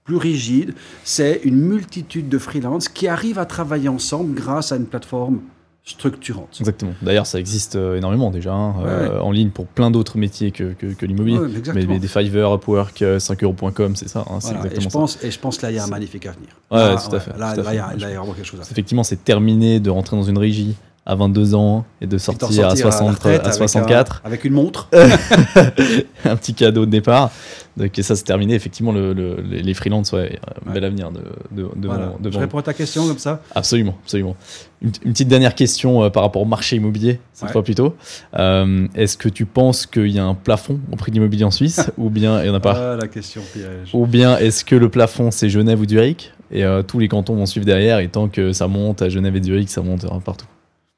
plus 0.04 0.18
rigide, 0.18 0.74
c'est 1.04 1.42
une 1.44 1.58
multitude 1.58 2.28
de 2.28 2.38
freelances 2.38 2.90
qui 2.90 3.08
arrivent 3.08 3.40
à 3.40 3.46
travailler 3.46 3.90
ensemble 3.90 4.34
grâce 4.34 4.72
à 4.72 4.78
une 4.78 4.86
plateforme 4.86 5.42
structurante. 5.86 6.56
Exactement. 6.60 6.94
D'ailleurs, 7.02 7.26
ça 7.26 7.40
existe 7.40 7.76
euh, 7.76 7.98
énormément 7.98 8.32
déjà 8.32 8.54
hein, 8.54 8.76
euh, 8.86 9.20
en 9.20 9.32
ligne 9.32 9.50
pour 9.50 9.66
plein 9.66 9.92
d'autres 9.92 10.18
métiers 10.18 10.52
que, 10.52 10.74
que, 10.74 11.06
l'immobilier. 11.06 11.40
mais, 11.74 12.00
des 12.00 12.08
Fiverr, 12.08 12.54
Upwork, 12.56 13.02
5euros.com, 13.02 13.96
c'est 13.96 14.08
ça. 14.08 14.26
Hein, 14.30 14.40
voilà. 14.42 14.74
et, 14.74 14.80
je 14.80 14.88
pense, 14.88 15.22
et 15.24 15.30
je 15.30 15.40
pense 15.40 15.62
là, 15.62 15.72
il 15.72 15.76
y 15.76 15.80
a 15.80 15.84
un 15.84 15.88
magnifique 15.88 16.26
avenir. 16.26 16.50
Ouais, 16.72 16.96
tout 16.96 17.16
à 17.16 17.20
fait. 17.20 17.38
Là, 17.38 17.54
il 17.58 18.02
y, 18.02 18.06
a 18.06 18.20
vraiment 18.20 18.34
quelque 18.34 18.46
chose 18.46 18.62
à 18.62 18.64
faire. 18.64 18.72
Effectivement, 18.72 19.04
c'est 19.04 19.24
terminé 19.24 19.80
de 19.80 19.90
rentrer 19.90 20.16
dans 20.16 20.24
une 20.24 20.38
régie 20.38 20.76
à 21.06 21.16
22 21.16 21.54
ans 21.56 21.86
et 22.00 22.08
de 22.08 22.18
sortir, 22.18 22.70
à, 22.70 22.76
60, 22.78 23.26
à, 23.26 23.52
64. 23.52 24.22
Avec, 24.24 24.46
une 24.46 24.54
montre. 24.54 24.88
un 26.26 26.36
petit 26.38 26.54
cadeau 26.54 26.86
de 26.86 26.92
départ. 26.92 27.30
Donc 27.76 27.92
ça, 28.02 28.16
c'est 28.16 28.24
terminé. 28.24 28.54
Effectivement, 28.54 28.92
le, 28.92 29.14
les 29.42 29.74
freelances, 29.74 30.12
ouais, 30.12 30.40
un 30.66 30.74
bel 30.74 30.84
avenir 30.84 31.12
de, 31.12 31.22
de, 31.52 31.70
de, 31.76 32.32
Je 32.32 32.38
réponds 32.38 32.60
à 32.60 32.64
ta 32.64 32.74
question 32.74 33.08
comme 33.08 33.18
ça 33.18 33.42
Absolument, 33.56 33.98
absolument. 34.04 34.36
Une, 34.82 34.92
petite 34.92 35.28
dernière 35.28 35.56
question 35.56 36.04
euh, 36.04 36.10
par 36.10 36.24
rapport 36.24 36.42
au 36.42 36.46
marché 36.46 36.76
immobilier, 36.76 37.20
cette 37.34 37.50
fois 37.50 37.64
plutôt. 37.64 37.96
Euh, 38.36 38.88
est-ce 38.96 39.18
que 39.18 39.30
tu 39.30 39.46
penses 39.46 39.86
qu'il 39.86 40.10
y 40.10 40.20
a 40.20 40.26
un 40.26 40.36
plafond 40.36 40.80
au 40.92 40.96
prix 40.96 41.12
de 41.12 41.16
l'immobilier 41.16 41.46
en 41.46 41.52
Suisse 41.52 41.90
ou 41.98 42.10
bien 42.10 42.40
il 42.42 42.44
n'y 42.44 42.50
en 42.50 42.56
a 42.56 42.60
pas 42.60 42.94
ah, 42.94 42.98
la 42.98 43.08
question 43.08 43.42
piège. 43.54 43.90
Ou 43.94 44.06
bien 44.06 44.38
est-ce 44.38 44.64
que 44.64 44.76
le 44.76 44.90
plafond, 44.90 45.32
c'est 45.32 45.50
Genève 45.50 45.80
ou 45.80 45.88
Zurich 45.88 46.32
et 46.52 46.64
euh, 46.64 46.84
tous 46.84 47.00
les 47.00 47.08
cantons 47.08 47.36
vont 47.36 47.48
suivre 47.48 47.66
derrière 47.66 48.00
et 48.00 48.10
tant 48.10 48.28
que 48.28 48.54
ça 48.54 48.68
monte 48.68 49.02
à 49.02 49.10
Genève 49.10 49.36
et 49.36 49.42
Zurich, 49.42 49.70
ça 49.70 49.82
monte 49.82 50.06
partout? 50.24 50.46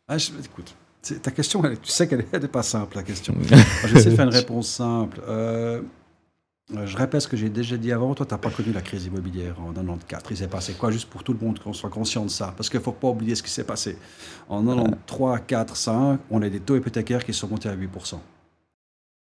Ah, 0.08 0.18
écoute, 0.18 0.76
ta 1.22 1.32
question, 1.32 1.62
tu 1.62 1.78
sais 1.84 2.08
qu'elle 2.08 2.26
n'est 2.34 2.48
pas 2.48 2.64
simple, 2.64 2.98
la 2.98 3.04
question. 3.04 3.34
je 3.42 3.88
vais 3.88 4.00
essayer 4.00 4.12
de 4.12 4.16
faire 4.16 4.26
une 4.26 4.34
réponse 4.34 4.68
simple. 4.68 5.22
Euh, 6.74 6.88
je 6.88 6.98
répète 6.98 7.22
ce 7.22 7.28
que 7.28 7.38
j'ai 7.38 7.50
déjà 7.50 7.78
dit 7.78 7.92
avant. 7.92 8.16
Toi, 8.16 8.26
tu 8.26 8.34
n'as 8.34 8.40
pas 8.40 8.50
connu 8.50 8.72
la 8.72 8.82
crise 8.82 9.06
immobilière 9.06 9.60
en 9.60 9.72
94. 9.72 10.24
Il 10.32 10.38
s'est 10.38 10.48
passé 10.48 10.74
quoi? 10.74 10.90
Juste 10.90 11.10
pour 11.10 11.24
tout 11.24 11.34
le 11.34 11.40
monde 11.40 11.60
qu'on 11.60 11.74
soit 11.74 11.92
conscient 11.92 12.24
de 12.24 12.30
ça. 12.30 12.54
Parce 12.58 12.70
qu'il 12.70 12.80
ne 12.80 12.84
faut 12.84 12.92
pas 12.92 13.10
oublier 13.10 13.36
ce 13.36 13.44
qui 13.44 13.52
s'est 13.52 13.64
passé. 13.64 13.98
En 14.50 14.64
93, 14.64 15.42
4, 15.46 15.76
5, 15.76 16.20
on 16.32 16.42
a 16.42 16.50
des 16.50 16.60
taux 16.60 16.76
hypothécaires 16.76 17.24
qui 17.24 17.34
sont 17.34 17.48
montés 17.48 17.70
à 17.70 17.76
8%. 17.76 18.20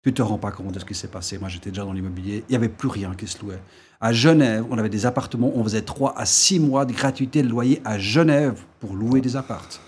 Tu 0.03 0.11
ne 0.11 0.15
te 0.15 0.23
rends 0.23 0.39
pas 0.39 0.53
compte 0.53 0.73
de 0.73 0.79
ce 0.79 0.85
qui 0.85 0.95
s'est 0.95 1.09
passé. 1.09 1.39
Moi, 1.39 1.49
j'étais 1.51 1.71
déjà 1.71 1.85
dans 1.85 1.93
l'immobilier. 1.93 2.45
Il 2.49 2.53
n'y 2.53 2.57
avait 2.57 2.69
plus 2.69 2.89
rien 2.89 3.15
qui 3.15 3.27
se 3.27 3.41
louait. 3.43 3.61
À 4.01 4.13
Genève, 4.13 4.65
on 4.71 4.79
avait 4.79 4.89
des 4.89 5.05
appartements. 5.05 5.53
On 5.55 5.65
faisait 5.65 5.83
3 5.83 6.19
à 6.19 6.25
6 6.25 6.61
mois 6.61 6.87
de 6.87 6.93
gratuité 6.93 7.43
de 7.43 7.49
loyer 7.49 7.83
à 7.85 7.99
Genève 7.99 8.63
pour 8.81 8.95
louer 8.95 9.21
des 9.21 9.37
appartements. 9.37 9.83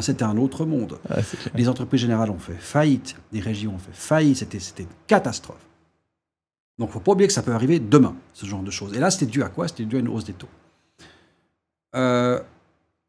C'était 0.00 0.24
un 0.24 0.36
autre 0.36 0.66
monde. 0.66 0.98
les 1.54 1.68
entreprises 1.68 2.00
générales 2.00 2.30
ont 2.30 2.38
fait 2.38 2.52
faillite, 2.52 3.16
les 3.32 3.40
régions 3.40 3.74
ont 3.74 3.78
fait 3.78 3.94
faillite, 3.94 4.36
c'était 4.36 4.82
une 4.82 4.88
catastrophe. 5.06 5.65
Donc, 6.78 6.88
il 6.88 6.90
ne 6.90 6.92
faut 6.92 7.00
pas 7.00 7.12
oublier 7.12 7.26
que 7.26 7.32
ça 7.32 7.42
peut 7.42 7.52
arriver 7.52 7.78
demain, 7.78 8.14
ce 8.34 8.46
genre 8.46 8.62
de 8.62 8.70
choses. 8.70 8.94
Et 8.94 8.98
là, 8.98 9.10
c'était 9.10 9.26
dû 9.26 9.42
à 9.42 9.48
quoi? 9.48 9.68
C'était 9.68 9.84
dû 9.84 9.96
à 9.96 10.00
une 10.00 10.08
hausse 10.08 10.24
des 10.24 10.34
taux. 10.34 10.48
Euh, 11.94 12.38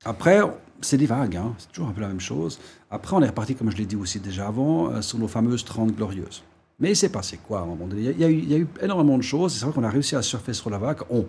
après, 0.06 0.40
c'est 0.82 0.98
des 0.98 1.06
vagues, 1.06 1.36
hein. 1.36 1.54
c'est 1.58 1.70
toujours 1.72 1.90
un 1.90 1.92
peu 1.92 2.02
la 2.02 2.08
même 2.08 2.20
chose. 2.20 2.60
Après, 2.90 3.16
on 3.16 3.22
est 3.22 3.28
reparti, 3.28 3.56
comme 3.56 3.70
je 3.70 3.78
l'ai 3.78 3.86
dit 3.86 3.96
aussi 3.96 4.20
déjà 4.20 4.48
avant, 4.48 4.90
euh, 4.90 5.02
sur 5.02 5.20
nos 5.20 5.28
fameuses 5.28 5.66
30 5.66 5.96
glorieuses. 5.96 6.44
Mais 6.80 6.92
il 6.92 6.96
s'est 6.96 7.10
passé 7.10 7.40
quoi 7.46 7.60
à 7.60 7.64
un 7.64 7.66
moment 7.66 7.88
donné? 7.88 8.04
Il 8.04 8.20
y, 8.20 8.54
a 8.54 8.58
eu, 8.58 8.68
énormément 8.82 9.18
de 9.18 9.24
choses. 9.24 9.54
C'est 9.54 9.66
vrai 9.66 9.74
qu'on 9.74 9.84
a 9.84 9.90
réussi 9.90 10.16
à 10.16 10.22
surfer 10.22 10.54
sur 10.54 10.70
la 10.70 10.78
vague. 10.78 11.00
On, 11.10 11.26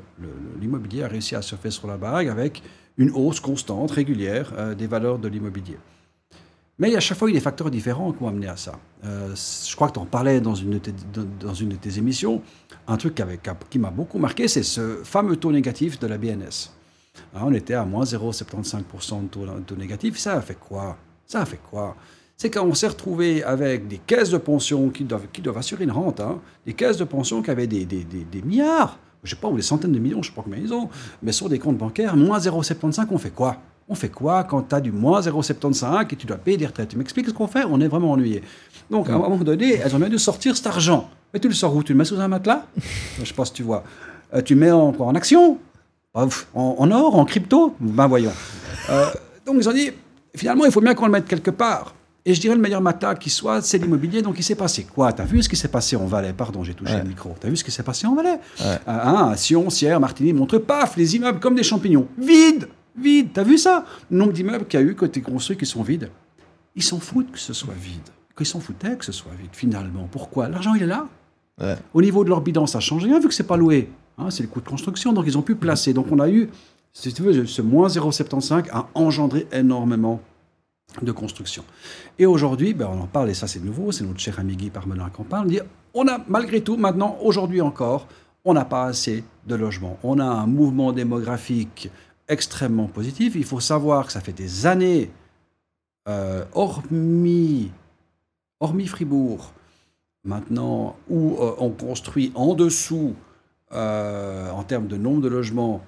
l'immobilier 0.61 1.05
a 1.05 1.09
réussi 1.09 1.35
à 1.35 1.43
surfer 1.43 1.71
sur 1.71 1.89
la 1.89 1.97
vague 1.97 2.29
avec 2.29 2.63
une 2.99 3.11
hausse 3.11 3.41
constante, 3.41 3.93
régulière 3.93 4.53
euh, 4.59 4.75
des 4.75 4.87
valeurs 4.87 5.19
de 5.19 5.27
l'immobilier. 5.27 5.79
Mais 6.79 6.95
à 6.95 7.01
chaque 7.01 7.19
fois, 7.19 7.29
il 7.29 7.35
y 7.35 7.37
a 7.37 7.41
des 7.41 7.45
facteurs 7.45 7.71
différents 7.71 8.13
qui 8.13 8.23
ont 8.23 8.29
amené 8.29 8.47
à 8.47 8.57
ça. 8.57 8.79
Euh, 9.05 9.35
je 9.35 9.75
crois 9.75 9.89
que 9.89 9.95
tu 9.95 9.99
en 9.99 10.07
parlais 10.07 10.41
dans 10.41 10.55
une, 10.55 10.79
de 10.79 11.77
tes, 11.77 11.99
émissions. 11.99 12.41
Un 12.87 12.97
truc 12.97 13.21
qui, 13.69 13.79
m'a 13.79 13.91
beaucoup 13.91 14.19
marqué, 14.19 14.47
c'est 14.47 14.63
ce 14.63 15.01
fameux 15.03 15.37
taux 15.37 15.51
négatif 15.51 15.99
de 15.99 16.07
la 16.07 16.19
BNS. 16.19 16.71
Hein, 17.35 17.41
on 17.45 17.53
était 17.53 17.75
à 17.75 17.85
moins 17.85 18.05
0,75% 18.05 19.23
de 19.23 19.61
taux, 19.65 19.77
négatif. 19.77 20.19
Ça 20.19 20.35
a 20.35 20.41
fait 20.41 20.59
quoi? 20.59 20.97
Ça 21.27 21.41
a 21.41 21.45
fait 21.45 21.61
quoi? 21.69 21.97
C'est 22.37 22.51
qu'on 22.51 22.73
s'est 22.75 22.87
retrouvé 22.87 23.43
avec 23.43 23.89
des 23.89 23.99
caisses 23.99 24.31
de 24.31 24.39
pension 24.39 24.91
qui 24.91 25.03
doivent, 25.03 25.27
assurer 25.57 25.83
une 25.83 25.91
rente, 25.91 26.21
hein, 26.21 26.41
des 26.65 26.75
caisses 26.75 26.97
de 26.97 27.05
pension 27.05 27.43
qui 27.43 27.51
avaient 27.51 27.67
des, 27.67 27.87
milliards 28.45 28.99
je 29.25 29.31
sais 29.31 29.41
pas, 29.41 29.49
ou 29.49 29.57
des 29.57 29.63
centaines 29.63 29.91
de 29.91 29.99
millions, 29.99 30.23
je 30.23 30.29
sais 30.31 30.35
pas 30.35 30.43
combien 30.43 30.61
ils 30.61 30.73
ont, 30.73 30.89
mais 31.25 31.33
sur 31.33 31.49
des 31.49 31.59
comptes 31.59 31.77
bancaires, 31.77 32.17
moins 32.17 32.39
0,75, 32.39 33.09
on 33.11 33.19
fait 33.19 33.31
quoi? 33.31 33.57
On 33.89 33.95
fait 33.95 34.09
quoi 34.11 34.45
quand 34.45 34.63
tu 34.69 34.75
as 34.75 34.81
du 34.81 34.93
moins 34.93 35.21
0,75 35.21 36.07
et 36.13 36.17
tu 36.17 36.27
dois 36.27 36.37
payer 36.37 36.57
des 36.59 36.67
retraites? 36.67 36.89
Tu 36.91 36.97
m'expliques 36.99 37.27
ce 37.29 37.33
qu'on 37.33 37.47
fait? 37.47 37.65
On 37.69 37.81
est 37.81 37.89
vraiment 37.89 38.13
ennuyé. 38.13 38.43
Donc, 38.91 39.09
à 39.09 39.15
un 39.15 39.19
moment 39.19 39.37
donné, 39.39 39.75
elles 39.83 39.95
ont 39.95 39.99
bien 39.99 40.09
dû 40.11 40.19
sortir 40.19 40.57
cet 40.57 40.67
argent. 40.67 41.09
Mais 41.33 41.41
tu 41.41 41.49
le 41.49 41.55
sors 41.55 41.75
où? 41.75 41.83
Tu 41.83 41.93
le 41.93 41.99
mets 41.99 42.05
sous 42.05 42.21
un 42.21 42.29
matelas? 42.29 42.67
Je 43.19 43.25
sais 43.25 43.35
pas 43.35 43.45
si 43.47 43.53
tu 43.55 43.63
vois. 43.63 43.85
Euh, 44.35 44.43
tu 44.43 44.55
mets 44.57 44.71
en, 44.71 44.95
en 44.99 45.15
action? 45.15 45.59
En, 46.15 46.29
en, 46.55 46.91
or 46.91 47.17
En 47.17 47.25
crypto? 47.25 47.75
Ben 47.81 48.07
voyons. 48.07 48.33
Euh, 48.91 49.07
donc, 49.47 49.57
ils 49.59 49.69
ont 49.69 49.73
dit, 49.73 49.91
finalement, 50.35 50.65
il 50.67 50.71
faut 50.73 50.81
bien 50.83 50.95
qu'on 50.95 51.07
le 51.07 51.13
mette 51.13 51.27
quelque 51.27 51.51
part. 51.51 51.95
Et 52.27 52.35
je 52.35 52.41
dirais 52.43 52.55
le 52.55 52.61
meilleur 52.61 52.83
matin 52.83 53.15
qui 53.15 53.31
soit, 53.31 53.63
c'est 53.63 53.79
l'immobilier. 53.79 54.21
Donc 54.21 54.35
il 54.39 54.43
s'est 54.43 54.55
passé 54.55 54.85
quoi? 54.85 55.15
Tu 55.15 55.23
as 55.23 55.25
vu 55.25 55.43
ce 55.43 55.49
qui 55.49 55.57
s'est 55.57 55.69
passé 55.69 55.97
en 55.97 56.05
Valais? 56.05 56.35
Pardon, 56.35 56.63
j'ai 56.63 56.75
touché 56.75 56.99
le 56.99 57.05
micro. 57.09 57.35
Tu 57.41 57.47
as 57.47 57.51
vu 57.51 57.57
ce 57.57 57.65
qui 57.65 57.71
s'est 57.71 57.83
passé 57.83 58.07
en 58.07 58.15
Valais? 58.15 58.39
Ouais. 58.61 58.79
hein, 58.87 59.33
Sion, 59.35 59.71
Sierre, 59.71 59.99
Martigny, 59.99 60.35
Montreux, 60.35 60.59
paf, 60.59 60.97
les 60.99 61.17
immeubles 61.17 61.39
comme 61.41 61.55
des 61.55 61.63
champignons. 61.63 62.07
Vides 62.19 62.69
Vides 63.01 63.33
Tu 63.33 63.41
as 63.41 63.43
vu 63.43 63.59
ça? 63.59 63.85
Le 64.11 64.19
nombre 64.19 64.33
d'immeubles 64.33 64.67
qu'il 64.67 64.81
y 64.81 64.83
a 64.83 64.87
eu 64.87 64.95
côté 64.95 65.21
construits 65.21 65.57
qui 65.57 65.67
sont 65.67 65.83
vides. 65.83 66.11
Ils 66.77 66.83
s'en 66.83 67.01
foutent 67.01 67.33
que 67.33 67.39
ce 67.39 67.53
soit 67.53 67.75
vide. 67.75 68.09
Qu'ils 68.37 68.47
s'en 68.47 68.61
foutaient 68.61 68.97
que 68.97 69.05
ce 69.05 69.13
soit 69.13 69.33
vide, 69.41 69.51
finalement. 69.53 70.09
Pourquoi? 70.11 70.49
L'argent, 70.49 70.75
il 70.75 70.83
est 70.83 70.87
là. 70.87 71.09
Au 71.93 72.01
niveau 72.03 72.23
de 72.23 72.29
leur 72.29 72.41
bilan, 72.41 72.67
ça 72.67 72.79
change 72.79 73.05
rien 73.05 73.19
vu 73.19 73.27
que 73.27 73.35
c'est 73.35 73.43
pas 73.43 73.57
loué. 73.57 73.91
Hein, 74.17 74.31
c'est 74.31 74.43
le 74.43 74.49
coût 74.49 74.61
de 74.61 74.69
construction. 74.69 75.13
Donc 75.13 75.25
ils 75.27 75.37
ont 75.37 75.43
pu 75.43 75.57
placer. 75.57 75.93
Donc 75.93 76.07
on 76.13 76.21
a 76.21 76.29
eu, 76.29 76.51
si 76.93 77.13
tu 77.13 77.23
veux, 77.23 77.47
ce 77.47 77.63
moins 77.63 77.89
0,75 77.89 78.67
a 78.71 78.89
engendré 78.95 79.47
énormément 79.53 80.21
de 81.03 81.13
construction. 81.13 81.65
Et 82.19 82.27
aujourd'hui, 82.27 82.75
ben 82.75 82.89
on 82.93 83.01
en 83.01 83.07
parle, 83.07 83.31
et 83.31 83.35
ça 83.35 83.47
c'est 83.47 83.63
nouveau, 83.63 83.93
c'est 83.93 84.05
notre 84.05 84.21
cher 84.21 84.39
ami 84.41 84.57
Guy 84.57 84.71
Parmelin 84.71 85.11
qui 85.11 85.21
en 85.21 85.25
parle, 85.25 85.47
on 85.47 85.51
dit, 85.51 85.61
on 85.95 86.09
a 86.09 86.19
malgré 86.29 86.63
tout, 86.63 86.77
maintenant, 86.77 87.19
aujourd'hui 87.23 87.61
encore, 87.61 88.07
on 88.45 88.55
n'a 88.55 88.65
pas 88.65 88.85
assez 88.85 89.25
de 89.47 89.55
logements. 89.55 89.99
On 90.03 90.19
a 90.19 90.25
un 90.25 90.47
mouvement 90.47 90.93
démographique 90.93 91.91
extrêmement 92.29 92.87
positif. 92.87 93.35
Il 93.35 93.45
faut 93.45 93.61
savoir 93.61 94.07
que 94.07 94.13
ça 94.13 94.21
fait 94.21 94.33
des 94.33 94.67
années, 94.67 95.11
euh, 96.09 96.45
hormis, 96.53 97.71
hormis 98.61 98.87
Fribourg, 98.87 99.53
maintenant, 100.25 100.97
où 101.09 101.37
euh, 101.41 101.55
on 101.59 101.71
construit 101.71 102.33
en 102.35 102.55
dessous, 102.55 103.15
euh, 103.73 104.51
en 104.51 104.63
termes 104.63 104.87
de 104.87 104.97
nombre 104.97 105.23
de 105.23 105.29
logements, 105.29 105.83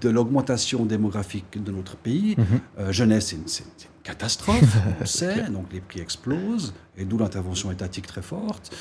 de 0.00 0.08
l'augmentation 0.08 0.84
démographique 0.84 1.62
de 1.62 1.72
notre 1.72 1.96
pays. 1.96 2.36
Mhm. 2.38 2.92
jeunesse, 2.92 3.34
c'est 3.46 3.64
une, 3.64 3.88
catastrophe, 4.04 4.76
on 5.00 5.04
sait, 5.06 5.42
donc 5.50 5.72
les 5.72 5.80
prix 5.80 6.00
explosent, 6.00 6.72
et 6.96 7.04
d'où 7.04 7.18
l'intervention 7.18 7.70
étatique 7.70 8.06
très 8.06 8.22
forte. 8.22 8.74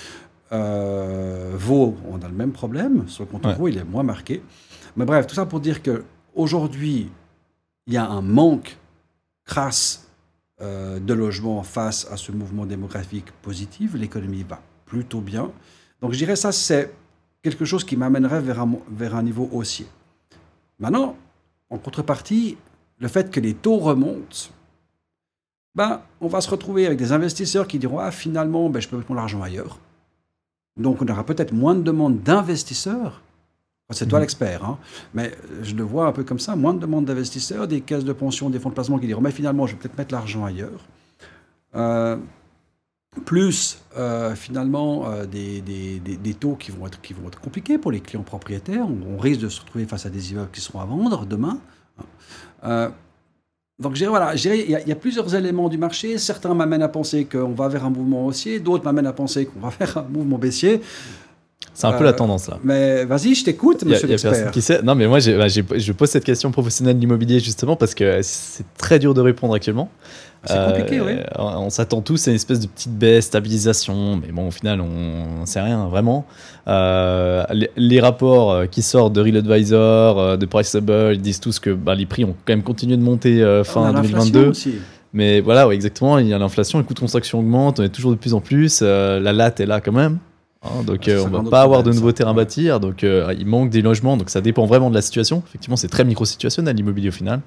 Vaud, 0.52 1.98
on 2.10 2.22
a 2.22 2.28
le 2.28 2.34
même 2.34 2.52
problème, 2.52 3.08
sur 3.10 3.24
le 3.24 3.30
compte 3.30 3.48
Vaud, 3.58 3.68
il 3.68 3.78
est 3.78 3.84
moins 3.84 4.04
marqué. 4.04 4.44
Mais 4.96 5.06
bref, 5.06 5.28
tout 5.28 5.36
ça 5.36 5.46
pour 5.46 5.60
dire 5.60 5.82
que 5.82 6.04
aujourd'hui, 6.38 7.10
il 7.86 7.94
y 7.94 7.98
a 7.98 8.08
un 8.08 8.22
manque 8.22 8.78
crasse 9.46 10.10
euh, 10.62 11.00
de 11.00 11.14
logements 11.14 11.64
face 11.64 12.08
à 12.12 12.18
ce 12.18 12.32
mouvement 12.32 12.66
démographique 12.66 13.32
positif. 13.42 13.94
L'économie 13.94 14.44
va 14.44 14.62
plutôt 14.86 15.22
bien. 15.22 15.52
Donc 16.02 16.14
je 16.14 16.18
dirais 16.18 16.36
ça, 16.36 16.52
c'est 16.52 16.94
quelque 17.42 17.66
chose 17.66 17.84
qui 17.84 17.98
m'amènerait 17.98 18.42
vers 18.42 18.62
un, 18.62 18.72
vers 18.90 19.16
un 19.16 19.24
niveau 19.24 19.50
haussier. 19.52 19.88
Maintenant, 20.80 21.16
en 21.70 21.78
contrepartie, 21.78 22.58
le 23.00 23.08
fait 23.08 23.32
que 23.32 23.40
les 23.40 23.54
taux 23.54 23.78
remontent 23.78 24.50
ben, 25.78 26.02
on 26.22 26.28
va 26.28 26.42
se 26.42 26.50
retrouver 26.50 26.88
avec 26.88 26.98
des 26.98 27.12
investisseurs 27.12 27.68
qui 27.68 27.78
diront 27.78 28.00
Ah, 28.00 28.10
finalement, 28.10 28.68
ben, 28.68 28.82
je 28.82 28.88
peux 28.90 28.98
mettre 28.98 29.12
mon 29.12 29.18
argent 29.20 29.44
ailleurs. 29.44 29.78
Donc, 30.76 31.04
on 31.04 31.08
aura 31.08 31.24
peut-être 31.24 31.54
moins 31.54 31.76
de 31.76 31.84
demandes 31.84 32.24
d'investisseurs. 32.24 33.22
C'est 33.92 34.08
toi 34.08 34.20
mhm. 34.20 34.24
l'expert, 34.24 34.66
hein. 34.66 34.78
mais 35.14 35.32
je 35.64 35.74
le 35.74 35.84
vois 35.84 36.08
un 36.08 36.12
peu 36.12 36.26
comme 36.26 36.40
ça 36.40 36.58
moins 36.58 36.74
de 36.74 36.80
demandes 36.80 37.06
d'investisseurs, 37.06 37.70
des 37.70 37.80
caisses 37.80 38.04
de 38.04 38.12
pension, 38.12 38.50
des 38.50 38.60
fonds 38.60 38.70
de 38.70 38.74
placement 38.74 39.00
qui 39.00 39.08
diront 39.08 39.22
Mais 39.22 39.32
finalement, 39.32 39.66
je 39.66 39.74
vais 39.74 39.80
peut-être 39.80 39.98
mettre 39.98 40.14
l'argent 40.14 40.44
ailleurs. 40.44 40.86
Euh, 41.76 42.18
plus 43.26 43.82
euh, 43.98 44.36
finalement 44.36 45.10
euh, 45.10 45.26
des, 45.26 45.62
des, 45.62 46.34
taux 46.34 46.56
qui 46.56 46.72
vont, 46.72 46.86
être, 46.86 47.02
qui 47.02 47.14
vont 47.14 47.28
être 47.28 47.40
compliqués 47.40 47.78
pour 47.78 47.92
les 47.92 48.02
clients 48.02 48.24
propriétaires. 48.24 48.86
On, 48.88 49.18
risque 49.18 49.42
de 49.42 49.50
se 49.50 49.62
retrouver 49.62 49.86
face 49.86 50.06
à 50.06 50.10
des 50.10 50.32
immeubles 50.34 50.52
qui 50.52 50.62
seront 50.62 50.82
à 50.82 50.86
vendre 50.86 51.26
demain. 51.26 51.60
Donc, 53.80 53.96
je 53.96 54.06
voilà, 54.06 54.34
il 54.34 54.46
y, 54.46 54.72
y, 54.72 54.92
a 54.92 54.96
plusieurs 54.96 55.36
éléments 55.36 55.70
du 55.70 55.78
marché. 55.78 56.18
Certains 56.18 56.54
m'amènent 56.56 56.82
à 56.82 56.88
penser 56.88 57.26
qu'on 57.26 57.54
va 57.54 57.68
vers 57.68 57.86
un 57.86 57.92
mouvement 57.92 58.26
haussier, 58.26 58.60
d'autres 58.60 58.84
m'amènent 58.84 59.06
à 59.06 59.14
penser 59.14 59.46
qu'on 59.46 59.60
va 59.60 59.70
vers 59.80 60.00
un 60.00 60.08
mouvement 60.10 60.38
baissier. 60.38 60.82
C'est 61.78 61.86
un 61.86 61.94
peu 61.94 62.04
la 62.04 62.10
euh, 62.10 62.14
tendance 62.14 62.48
là. 62.48 62.58
Mais 62.64 63.06
vas-y, 63.06 63.36
je 63.36 63.46
t'écoute, 63.46 63.84
monsieur 63.84 64.08
l'expert. 64.08 64.52
Qui 64.52 64.62
sait. 64.62 64.82
Non, 64.82 64.96
mais 64.96 65.06
moi, 65.08 65.20
bah, 65.20 65.48
je 65.48 65.92
pose 65.92 66.10
cette 66.10 66.24
question 66.24 66.52
professionnelle 66.52 66.96
de 66.96 67.02
l'immobilier 67.02 67.40
justement 67.40 67.76
parce 67.76 67.94
que 67.94 68.20
c'est 68.24 68.66
très 68.78 68.98
dur 68.98 69.14
de 69.14 69.22
répondre 69.22 69.54
actuellement. 69.54 69.90
C'est 70.46 70.66
compliqué, 70.66 71.02
oui. 71.02 71.12
Euh, 71.12 71.24
on 71.38 71.70
s'attend 71.70 72.02
tous 72.02 72.28
à 72.28 72.32
une 72.32 72.36
espèce 72.36 72.62
de 72.62 72.68
petite 72.68 72.94
baisse, 72.94 73.26
stabilisation, 73.26 74.16
mais 74.16 74.32
bon, 74.32 74.48
au 74.48 74.52
final, 74.52 74.80
on 74.80 75.42
ne 75.42 75.46
sait 75.46 75.60
rien 75.60 75.88
vraiment. 75.88 76.26
Euh, 76.68 77.44
les, 77.76 78.00
rapports 78.00 78.68
qui 78.70 78.82
sortent 78.82 79.14
de 79.14 79.22
Real 79.22 79.38
Advisor, 79.38 80.38
de 80.38 80.46
Priceable, 80.46 81.12
ils 81.14 81.22
disent 81.22 81.42
tous 81.42 81.60
que 81.60 81.72
bah, 81.72 81.96
les 81.96 82.06
prix 82.06 82.24
ont 82.24 82.36
quand 82.46 82.54
même 82.54 82.64
continué 82.64 82.96
de 82.96 83.04
monter 83.04 83.44
fin 83.66 83.92
2022. 83.92 84.54
Mais 85.14 85.42
voilà, 85.42 85.68
ouais, 85.68 85.76
exactement, 85.76 86.20
il 86.20 86.28
y 86.28 86.34
a 86.34 86.38
l'inflation, 86.38 86.80
les 86.80 86.86
coûts 86.86 86.94
de 86.94 87.00
construction 87.00 87.40
augmentent, 87.40 87.80
on 87.80 87.84
est 87.84 87.90
toujours 87.90 88.12
de 88.12 88.18
plus 88.18 88.34
en 88.34 88.42
plus, 88.42 88.82
euh, 88.82 89.20
la 89.20 89.34
latte 89.34 89.60
est 89.60 89.66
là 89.66 89.82
quand 89.82 89.92
même. 89.92 90.20
Hein, 90.68 90.84
donc 90.84 91.08
Ah, 91.08 91.12
euh, 91.12 91.24
on 91.24 91.36
un 91.36 91.44
va 91.44 91.50
pas 91.50 91.62
avoir 91.62 91.84
de 91.84 91.92
nouveaux 91.92 92.12
terrains 92.12 92.32
à 92.32 92.34
bâtir, 92.34 92.80
donc 92.80 93.04
euh, 93.04 93.34
il 93.38 93.46
manque 93.46 93.70
des 93.70 93.82
logements, 93.82 94.18
donc 94.18 94.30
ça 94.30 94.42
dépend 94.42 94.66
vraiment 94.66 94.90
de 94.90 94.96
la 94.96 95.02
situation. 95.02 95.44
Effectivement, 95.48 95.76
c'est 95.76 95.88
très 95.88 96.04
micro-situationnel 96.06 96.76
l'immobilier 96.76 97.10
au 97.10 97.14
final. 97.14 97.42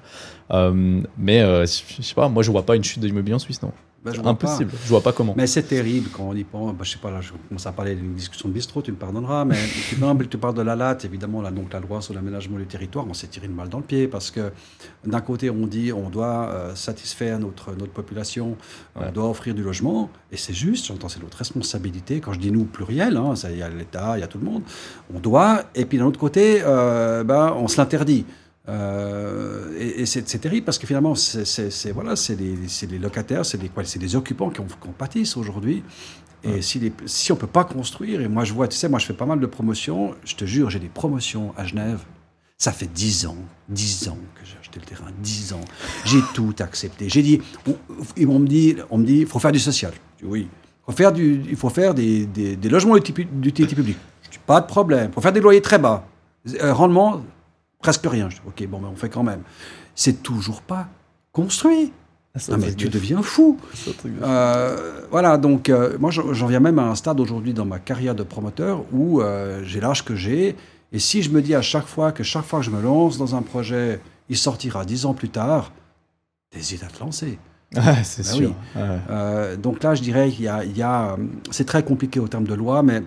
Euh, 0.51 1.01
mais 1.17 1.39
je 1.39 2.01
sais 2.01 2.15
pas, 2.15 2.29
moi 2.29 2.43
je 2.43 2.51
vois 2.51 2.63
pas 2.63 2.75
une 2.75 2.83
chute 2.83 3.01
de 3.01 3.07
l'immobilier 3.07 3.35
en 3.35 3.39
Suisse, 3.39 3.61
non. 3.61 3.71
Ben, 4.03 4.13
je 4.15 4.21
pas. 4.21 4.29
Impossible, 4.29 4.71
je 4.83 4.89
vois 4.89 5.01
pas 5.01 5.11
comment. 5.13 5.35
Mais 5.37 5.45
c'est 5.45 5.61
terrible 5.61 6.09
quand 6.11 6.23
on 6.23 6.35
y 6.35 6.43
pense. 6.43 6.73
Bah, 6.73 6.79
je 6.83 6.91
sais 6.91 6.97
pas, 6.97 7.11
là, 7.11 7.21
je 7.21 7.33
commence 7.47 7.67
à 7.67 7.71
parler 7.71 7.93
d'une 7.93 8.15
discussion 8.15 8.49
de 8.49 8.53
bistrot, 8.53 8.81
tu 8.81 8.91
me 8.91 8.97
pardonneras, 8.97 9.45
mais 9.45 9.55
tu, 9.89 9.95
parles- 9.95 10.27
tu 10.27 10.37
parles 10.39 10.55
de 10.55 10.63
la 10.63 10.75
latte, 10.75 11.05
évidemment, 11.05 11.41
là, 11.43 11.51
donc 11.51 11.71
la 11.71 11.79
loi 11.79 12.01
sur 12.01 12.15
l'aménagement 12.15 12.57
du 12.57 12.65
territoire, 12.65 13.05
on 13.07 13.13
s'est 13.13 13.27
tiré 13.27 13.45
une 13.45 13.53
balle 13.53 13.69
dans 13.69 13.77
le 13.77 13.83
pied 13.83 14.07
parce 14.07 14.31
que 14.31 14.51
d'un 15.05 15.21
côté, 15.21 15.51
on 15.51 15.67
dit 15.67 15.93
on 15.93 16.09
doit 16.09 16.49
euh, 16.49 16.73
satisfaire 16.75 17.37
notre, 17.37 17.71
notre 17.75 17.91
population, 17.91 18.57
Ouais. 18.95 19.05
on 19.07 19.11
doit 19.11 19.29
offrir 19.29 19.53
du 19.53 19.61
logement, 19.63 20.09
et 20.31 20.37
c'est 20.37 20.53
juste, 20.53 20.87
j'entends, 20.87 21.07
c'est 21.07 21.21
notre 21.21 21.37
responsabilité. 21.37 22.19
Quand 22.21 22.33
je 22.33 22.39
dis 22.39 22.51
nous, 22.51 22.65
pluriel, 22.65 23.15
hein, 23.17 23.35
il 23.49 23.57
y 23.57 23.61
a 23.61 23.69
l'État, 23.69 24.17
il 24.17 24.21
y 24.21 24.23
a 24.23 24.27
tout 24.27 24.37
le 24.39 24.45
monde, 24.45 24.63
on 25.13 25.19
doit, 25.19 25.63
et 25.75 25.85
puis 25.85 25.97
d'un 25.99 26.05
autre 26.05 26.19
côté, 26.19 26.61
euh, 26.65 27.23
ben, 27.23 27.53
on 27.55 27.67
se 27.67 27.77
l'interdit. 27.77 28.25
Euh, 28.69 29.75
et 29.79 30.01
et 30.01 30.05
c'est 30.05 30.23
terrible 30.39 30.65
parce 30.65 30.77
que 30.77 30.87
finalement, 30.87 31.15
c'est 31.15 31.91
voilà, 31.91 32.13
les, 32.29 32.55
les 32.87 32.99
locataires, 32.99 33.45
c'est 33.45 33.59
les, 33.61 34.15
occupants 34.15 34.49
qui 34.49 34.61
en, 34.61 34.65
qui 34.65 34.87
en 34.87 34.91
pâtissent 34.91 35.37
aujourd'hui. 35.37 35.83
Et 36.43 36.61
si, 36.61 36.79
les, 36.79 36.91
si 37.05 37.31
on 37.31 37.35
ne 37.35 37.39
peut 37.39 37.47
pas 37.47 37.63
construire, 37.65 38.21
et 38.21 38.27
moi 38.27 38.43
je 38.43 38.53
vois, 38.53 38.67
tu 38.67 38.75
sais, 38.75 38.89
moi 38.89 38.97
je 38.97 39.05
fais 39.05 39.13
pas 39.13 39.27
mal 39.27 39.39
de 39.39 39.45
promotions, 39.45 40.15
je 40.25 40.35
te 40.35 40.45
jure, 40.45 40.69
j'ai 40.69 40.79
des 40.79 40.89
promotions 40.89 41.53
à 41.55 41.65
Genève. 41.65 41.99
Ça 42.57 42.71
fait 42.71 42.91
10 42.91 43.25
ans, 43.25 43.37
10 43.69 44.09
ans 44.09 44.17
que 44.35 44.45
j'ai 44.45 44.57
acheté 44.59 44.79
le 44.79 44.85
terrain, 44.85 45.11
10 45.19 45.53
ans. 45.53 45.61
J'ai 46.05 46.21
tout 46.33 46.53
accepté. 46.59 47.09
J'ai 47.09 47.23
dit, 47.23 47.41
on, 47.67 47.75
ils 48.17 48.27
m'ont 48.27 48.39
dit, 48.39 48.75
on 48.91 48.99
me 48.99 49.05
dit, 49.05 49.19
il 49.21 49.25
faut 49.25 49.39
faire 49.39 49.51
du 49.51 49.59
social. 49.59 49.91
Dis, 50.19 50.25
oui. 50.25 50.47
Il 50.87 50.91
faut 50.91 50.97
faire, 50.97 51.11
du, 51.11 51.43
il 51.49 51.55
faut 51.55 51.69
faire 51.69 51.93
des, 51.93 52.25
des, 52.27 52.55
des 52.55 52.69
logements 52.69 52.95
d'utilité 52.95 53.75
publique. 53.75 53.97
Je 54.23 54.29
dis, 54.29 54.39
pas 54.45 54.61
de 54.61 54.67
problème. 54.67 55.09
Il 55.09 55.13
faut 55.13 55.21
faire 55.21 55.33
des 55.33 55.39
loyers 55.39 55.61
très 55.61 55.79
bas. 55.79 56.07
Euh, 56.61 56.73
rendement, 56.73 57.23
presque 57.81 58.05
rien. 58.05 58.29
Je 58.29 58.35
dis, 58.37 58.41
ok, 58.47 58.67
bon, 58.67 58.79
mais 58.79 58.87
on 58.87 58.95
fait 58.95 59.09
quand 59.09 59.23
même. 59.23 59.41
C'est 59.95 60.23
toujours 60.23 60.61
pas 60.61 60.87
construit. 61.31 61.91
Ah, 62.33 62.39
Non, 62.51 62.57
mais 62.59 62.73
tu 62.73 62.85
de- 62.85 62.91
deviens 62.91 63.21
fou. 63.21 63.57
de- 63.85 63.93
Euh, 64.23 65.01
voilà, 65.11 65.37
donc 65.37 65.67
euh, 65.69 65.97
moi 65.99 66.11
j'en 66.11 66.47
viens 66.47 66.61
même 66.61 66.79
à 66.79 66.83
un 66.83 66.95
stade 66.95 67.19
aujourd'hui 67.19 67.53
dans 67.53 67.65
ma 67.65 67.77
carrière 67.79 68.15
de 68.15 68.23
promoteur 68.23 68.85
où 68.93 69.21
euh, 69.21 69.61
j'ai 69.65 69.81
l'âge 69.81 70.05
que 70.05 70.15
j'ai. 70.15 70.55
Et 70.93 70.99
si 70.99 71.21
je 71.23 71.29
me 71.29 71.41
dis 71.41 71.55
à 71.55 71.61
chaque 71.61 71.87
fois 71.87 72.13
que 72.13 72.23
chaque 72.23 72.45
fois 72.45 72.59
que 72.59 72.65
je 72.65 72.71
me 72.71 72.81
lance 72.81 73.17
dans 73.17 73.35
un 73.35 73.41
projet, 73.41 73.99
il 74.29 74.37
sortira 74.37 74.85
dix 74.85 75.05
ans 75.05 75.13
plus 75.13 75.27
tard, 75.29 75.73
t'hésites 76.51 76.83
à 76.83 76.87
te 76.87 76.99
lancer. 77.01 77.37
C'est 78.03 78.23
sûr. 78.23 78.49
oui. 78.75 78.81
Ouais. 78.81 78.97
Euh, 79.09 79.55
donc 79.57 79.83
là, 79.83 79.93
je 79.95 80.01
dirais 80.01 80.29
qu'il 80.29 80.43
y 80.45 80.47
a, 80.47 80.61
euh, 81.11 81.17
c'est 81.51 81.65
très 81.65 81.83
compliqué 81.83 82.19
au 82.21 82.27
terme 82.29 82.45
de 82.45 82.53
loi, 82.53 82.81
mais 82.83 83.03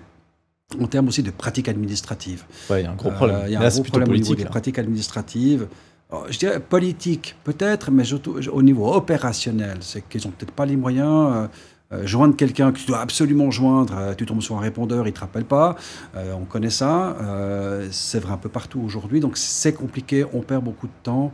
en 0.81 0.87
termes 0.87 1.09
aussi 1.09 1.23
de 1.23 1.31
pratiques 1.31 1.69
administratives. 1.69 2.45
Ouais, 2.71 2.81
il 2.81 2.85
y 2.85 2.87
a 2.87 2.91
un 2.91 2.95
gros 2.95 3.11
Euh, 3.11 3.13
problème. 3.15 3.41
Il 3.47 3.53
y 3.53 3.57
a 3.57 3.61
Là, 3.61 3.67
un 3.67 3.69
gros 3.71 3.83
problème 3.83 4.09
au 4.11 4.15
niveau 4.15 4.35
des 4.35 4.45
pratiques 4.45 4.79
administratives. 4.79 5.69
Alors, 6.11 6.27
je 6.31 6.39
dirais 6.39 6.61
politique, 6.61 7.37
peut-être, 7.45 7.91
mais 7.91 8.05
surtout 8.05 8.37
au 8.53 8.63
niveau 8.63 8.93
opérationnel. 8.93 9.79
C'est 9.81 10.07
qu'ils 10.09 10.23
n'ont 10.25 10.31
peut-être 10.33 10.53
pas 10.53 10.67
les 10.67 10.77
moyens. 10.77 11.33
euh, 11.35 11.47
euh, 11.93 12.07
joindre 12.07 12.35
quelqu'un 12.35 12.73
que 12.73 12.79
tu 12.79 12.87
dois 12.87 13.01
absolument 13.01 13.51
joindre, 13.51 13.95
euh, 13.97 14.15
tu 14.15 14.25
tombes 14.25 14.41
sur 14.41 14.57
un 14.57 14.61
répondeur, 14.61 15.07
il 15.07 15.11
ne 15.11 15.15
te 15.15 15.21
rappelle 15.21 15.45
pas. 15.45 15.77
Euh, 16.17 16.33
on 16.33 16.45
connaît 16.47 16.71
ça. 16.71 17.15
euh, 17.21 17.87
c'est 17.93 18.19
vrai 18.21 18.33
un 18.33 18.39
peu 18.39 18.49
partout 18.49 18.81
aujourd'hui. 18.81 19.21
Donc 19.21 19.37
c'est 19.37 19.75
compliqué, 19.75 20.25
on 20.33 20.41
perd 20.41 20.65
beaucoup 20.65 20.87
de 20.87 20.93
temps. 21.03 21.31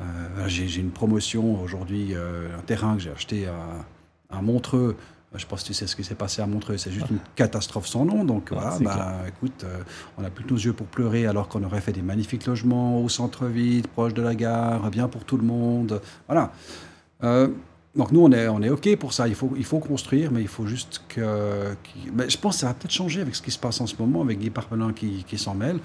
Euh, 0.00 0.02
j'ai 0.48 0.80
une 0.80 0.90
promotion 0.90 1.62
aujourd'hui, 1.62 2.14
euh, 2.14 2.48
un 2.58 2.62
terrain 2.62 2.96
que 2.96 3.02
j'ai 3.02 3.10
acheté 3.10 3.46
à, 3.46 4.36
à 4.38 4.40
Montreux. 4.42 4.96
Je 5.34 5.38
ne 5.38 5.40
sais 5.40 5.46
pas 5.48 5.56
si 5.56 5.64
tu 5.64 5.74
sais 5.74 5.88
ce 5.88 5.96
qui 5.96 6.04
s'est 6.04 6.14
passé 6.14 6.42
à 6.42 6.46
Montreux, 6.46 6.76
c'est 6.76 6.92
juste 6.92 7.10
une 7.10 7.18
catastrophe 7.34 7.88
sans 7.88 8.04
nom. 8.04 8.24
Donc 8.24 8.50
Ah, 8.52 8.76
voilà, 8.80 8.94
bah, 8.94 9.16
écoute, 9.26 9.64
euh, 9.64 9.78
on 10.16 10.22
n'a 10.22 10.30
plus 10.30 10.44
nos 10.48 10.56
yeux 10.56 10.72
pour 10.72 10.86
pleurer 10.86 11.26
alors 11.26 11.48
qu'on 11.48 11.64
aurait 11.64 11.80
fait 11.80 11.92
des 11.92 12.02
magnifiques 12.02 12.46
logements 12.46 13.02
au 13.02 13.08
centre-ville, 13.08 13.88
proche 13.88 14.14
de 14.14 14.22
la 14.22 14.36
gare, 14.36 14.88
bien 14.90 15.08
pour 15.08 15.24
tout 15.24 15.36
le 15.36 15.42
monde. 15.42 16.00
Voilà. 16.28 16.52
Euh, 17.24 17.48
donc 17.96 18.12
nous, 18.12 18.20
on 18.20 18.30
est, 18.30 18.46
on 18.46 18.62
est 18.62 18.70
OK 18.70 18.94
pour 18.96 19.12
ça. 19.12 19.26
Il 19.26 19.34
faut, 19.34 19.52
il 19.56 19.64
faut 19.64 19.80
construire, 19.80 20.30
mais 20.30 20.40
il 20.40 20.48
faut 20.48 20.66
juste 20.66 21.02
que... 21.08 21.74
mais 22.12 22.30
je 22.30 22.38
pense 22.38 22.54
que 22.54 22.60
ça 22.60 22.66
va 22.68 22.74
peut-être 22.74 22.92
changer 22.92 23.20
avec 23.20 23.34
ce 23.34 23.42
qui 23.42 23.50
se 23.50 23.58
passe 23.58 23.80
en 23.80 23.88
ce 23.88 23.96
moment, 23.98 24.22
avec 24.22 24.38
Guy 24.38 24.50
Parmelin 24.50 24.92
qui, 24.92 25.24
qui 25.24 25.36
s'en 25.36 25.54
mêle. 25.54 25.78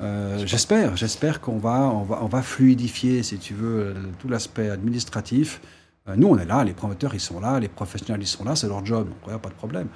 Euh, 0.00 0.42
j'espère, 0.46 0.96
j'espère 0.96 1.40
qu'on 1.40 1.58
va, 1.58 1.80
on 1.80 2.02
va, 2.02 2.18
on 2.22 2.26
va 2.26 2.42
fluidifier, 2.42 3.22
si 3.22 3.38
tu 3.38 3.54
veux, 3.54 3.94
tout 4.18 4.28
l'aspect 4.28 4.70
administratif. 4.70 5.60
Euh, 6.08 6.14
nous, 6.16 6.28
on 6.28 6.38
est 6.38 6.44
là, 6.44 6.62
les 6.64 6.72
promoteurs, 6.72 7.14
ils 7.14 7.20
sont 7.20 7.40
là, 7.40 7.58
les 7.60 7.68
professionnels, 7.68 8.22
ils 8.22 8.26
sont 8.26 8.44
là, 8.44 8.54
c'est 8.56 8.68
leur 8.68 8.84
job, 8.84 9.08
donc 9.08 9.32
ouais, 9.32 9.38
pas 9.38 9.48
de 9.48 9.54
problème. 9.54 9.88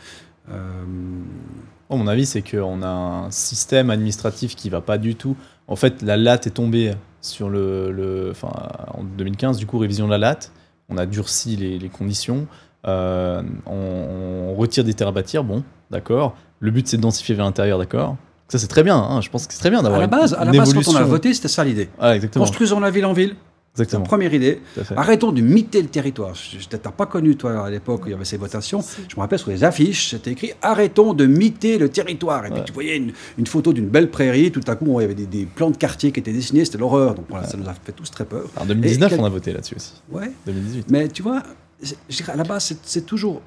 Euh, 0.51 0.85
Oh, 1.93 1.97
mon 1.97 2.07
avis, 2.07 2.25
c'est 2.25 2.43
qu'on 2.49 2.83
a 2.83 2.89
un 2.89 3.31
système 3.33 3.91
administratif 3.91 4.55
qui 4.55 4.71
va 4.71 4.81
pas 4.81 4.97
du 4.97 5.17
tout. 5.17 5.37
En 5.67 5.75
fait, 5.75 6.03
la 6.03 6.17
latte 6.17 6.47
est 6.47 6.51
tombée 6.51 6.93
sur 7.21 7.49
le, 7.49 7.91
le- 7.91 8.29
enfin, 8.31 8.53
en 8.95 9.03
2015, 9.03 9.57
du 9.57 9.67
coup, 9.67 9.77
révision 9.79 10.07
de 10.07 10.13
la 10.13 10.19
latte. 10.19 10.53
On 10.89 10.97
a 10.99 11.05
durci 11.07 11.57
les, 11.57 11.81
les 11.81 11.89
conditions. 11.89 12.47
Euh, 12.87 13.43
on, 13.67 13.73
on 13.73 14.55
retire 14.55 14.85
des 14.85 14.95
terres 14.95 15.09
à 15.09 15.13
bâtir, 15.13 15.43
bon, 15.43 15.65
d'accord. 15.91 16.37
Le 16.61 16.71
but, 16.71 16.87
c'est 16.87 16.97
de 16.97 17.03
densifier 17.03 17.35
vers 17.35 17.45
l'intérieur, 17.45 17.77
d'accord. 17.81 18.17
Ça, 18.47 18.59
c'est 18.59 18.69
très 18.69 18.85
bien. 18.85 18.97
hein, 18.97 19.21
Je 19.21 19.29
pense 19.29 19.49
que 19.49 19.53
c'est 19.53 19.59
très 19.61 19.71
bien 19.71 19.81
à 19.81 19.83
d'avoir 19.83 19.99
la 20.01 20.05
une- 20.07 20.11
base, 20.13 20.35
à 20.35 20.45
la 20.45 20.53
base 20.53 20.73
quand 20.73 20.87
on 20.87 20.95
a 20.97 21.03
voté, 21.03 21.35
c'était 21.35 21.49
ça 21.49 21.65
l'idée. 21.65 21.89
Ah. 21.99 22.15
Construisons 22.35 22.79
la 22.79 22.91
ville 22.93 23.05
en 23.07 23.13
ville, 23.13 23.31
la 23.31 23.35
exactement. 23.83 24.05
première 24.05 24.33
idée. 24.35 24.61
Arrêtons 24.97 25.33
de 25.33 25.41
miter 25.41 25.83
le 25.83 25.89
territoire. 25.89 26.35
Je 26.35 26.59
je- 26.59 26.69
T'as 26.69 26.79
pas 26.91 27.07
connu, 27.07 27.37
toi, 27.37 27.67
à 27.67 27.71
l'époque 27.71 28.03
où 28.05 28.07
il 28.09 28.11
y 28.13 28.15
avait 28.15 28.25
ces 28.25 28.37
votations. 28.37 28.81
Je 29.09 29.17
me 29.17 29.21
rappelle 29.21 29.39
sur 29.39 29.51
les 29.51 29.65
affiches, 29.65 30.11
c'était 30.11 30.31
écrit 30.33 30.53
Arrêtons 30.63 31.15
de 31.15 31.27
miter 31.27 31.79
le 31.79 31.89
territoire. 31.89 32.47
Et 32.47 32.51
puis 32.51 32.63
tu 32.65 32.73
voyais 32.73 32.97
une, 32.97 33.13
une 33.39 33.47
photo 33.47 33.73
d'une 33.73 33.89
belle 33.89 34.11
prairie. 34.11 34.51
Tout 34.53 34.61
à 34.67 34.77
coup, 34.77 34.99
il 35.01 35.03
y 35.03 35.05
avait 35.05 35.15
des, 35.15 35.27
des 35.27 35.47
plans 35.47 35.71
de 35.71 35.77
quartier 35.77 36.13
qui 36.13 36.21
étaient 36.21 36.33
dessinés. 36.33 36.65
C'était 36.65 36.79
l'horreur. 36.79 37.15
Donc 37.15 37.27
voilà, 37.29 37.47
ça 37.47 37.57
nous 37.57 37.69
a 37.69 37.75
fait 37.75 37.93
tous 37.93 38.11
très 38.11 38.25
peur. 38.25 38.45
En 38.57 38.65
2019, 38.67 39.07
Et 39.07 39.11
quel- 39.17 39.21
on 39.21 39.27
a 39.27 39.29
voté 39.29 39.53
là-dessus 39.53 39.77
aussi. 39.77 39.93
Ouais. 40.11 40.31
2018. 40.47 40.91
Mais 40.91 41.09
tu 41.09 41.23
vois, 41.23 41.43
à 42.29 42.37
la 42.37 42.45
base, 42.45 42.77
c'est- 42.83 43.07
toujours 43.07 43.41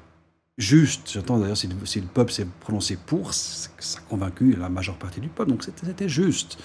juste. 0.58 1.10
J'entends 1.12 1.38
d'ailleurs, 1.38 1.56
si, 1.56 1.66
le- 1.68 1.74
si 1.86 2.00
le 2.00 2.06
peuple 2.06 2.32
s'est 2.32 2.46
prononcé 2.60 2.96
pour, 3.06 3.32
ça 3.34 3.68
a 3.96 4.00
convaincu 4.08 4.56
la 4.60 4.68
majeure 4.68 4.96
partie 4.96 5.20
du 5.20 5.28
peuple. 5.28 5.50
Donc 5.50 5.64
c'était 5.64 5.86
c'était 5.86 6.08
juste. 6.08 6.58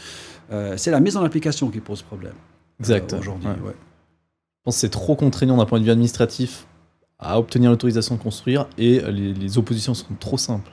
Euh, 0.52 0.76
c'est 0.78 0.91
la 0.91 1.00
mise 1.00 1.16
en 1.18 1.24
application 1.24 1.70
qui 1.70 1.80
pose 1.80 2.02
problème. 2.02 2.34
Euh, 2.80 2.84
Exact. 2.84 3.14
Aujourd'hui, 3.14 3.47
Ouais. 3.47 3.56
Je 3.73 4.64
pense 4.65 4.76
que 4.76 4.80
c'est 4.81 4.89
trop 4.89 5.15
contraignant 5.15 5.57
d'un 5.57 5.65
point 5.65 5.80
de 5.80 5.85
vue 5.85 5.91
administratif 5.91 6.65
à 7.18 7.39
obtenir 7.39 7.69
l'autorisation 7.72 8.15
de 8.15 8.22
construire 8.22 8.68
et 8.77 8.99
les, 9.11 9.34
les 9.34 9.57
oppositions 9.57 9.93
sont 9.93 10.14
trop 10.19 10.38
simples. 10.38 10.72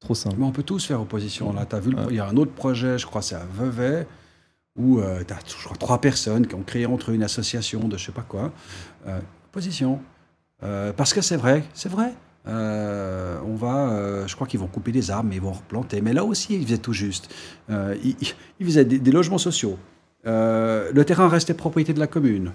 Trop 0.00 0.14
simples. 0.14 0.36
Mais 0.38 0.44
on 0.44 0.52
peut 0.52 0.62
tous 0.62 0.84
faire 0.84 1.00
opposition. 1.00 1.52
Là, 1.52 1.66
as 1.70 1.80
vu, 1.80 1.90
le- 1.92 1.98
il 2.10 2.16
y 2.16 2.20
a 2.20 2.26
un 2.28 2.36
autre 2.36 2.52
projet, 2.52 2.98
je 2.98 3.06
crois, 3.06 3.22
c'est 3.22 3.34
à 3.36 3.44
Vevey, 3.58 4.06
où 4.76 5.00
tu 5.00 5.32
as 5.32 5.38
je 5.46 5.64
crois, 5.64 5.76
trois 5.76 6.00
personnes 6.00 6.46
qui 6.46 6.54
ont 6.54 6.62
créé 6.62 6.84
entre 6.86 7.10
eux 7.10 7.14
une 7.14 7.22
association 7.22 7.88
de 7.88 7.96
je 7.96 8.06
sais 8.06 8.12
pas 8.12 8.22
quoi. 8.26 8.52
Euh, 9.06 9.18
opposition. 9.50 10.00
Euh, 10.62 10.92
parce 10.92 11.12
que 11.14 11.20
c'est 11.20 11.36
vrai, 11.36 11.64
c'est 11.74 11.88
vrai. 11.88 12.12
Euh, 12.46 13.38
on 13.46 13.54
va, 13.54 13.90
euh, 13.90 14.26
je 14.26 14.34
crois 14.34 14.46
qu'ils 14.46 14.60
vont 14.60 14.66
couper 14.66 14.92
des 14.92 15.10
arbres, 15.10 15.28
mais 15.30 15.36
ils 15.36 15.40
vont 15.42 15.52
replanter. 15.52 16.00
Mais 16.02 16.12
là 16.12 16.24
aussi, 16.24 16.54
ils 16.56 16.64
faisaient 16.64 16.78
tout 16.78 16.92
juste. 16.92 17.32
Euh, 17.70 17.96
ils, 18.02 18.16
ils- 18.20 18.34
ils 18.60 18.66
faisaient 18.66 18.84
des, 18.84 18.98
des 18.98 19.10
logements 19.12 19.38
sociaux. 19.38 19.78
Euh, 20.26 20.90
le 20.92 21.04
terrain 21.04 21.28
restait 21.28 21.54
propriété 21.54 21.92
de 21.92 22.00
la 22.00 22.06
commune. 22.06 22.52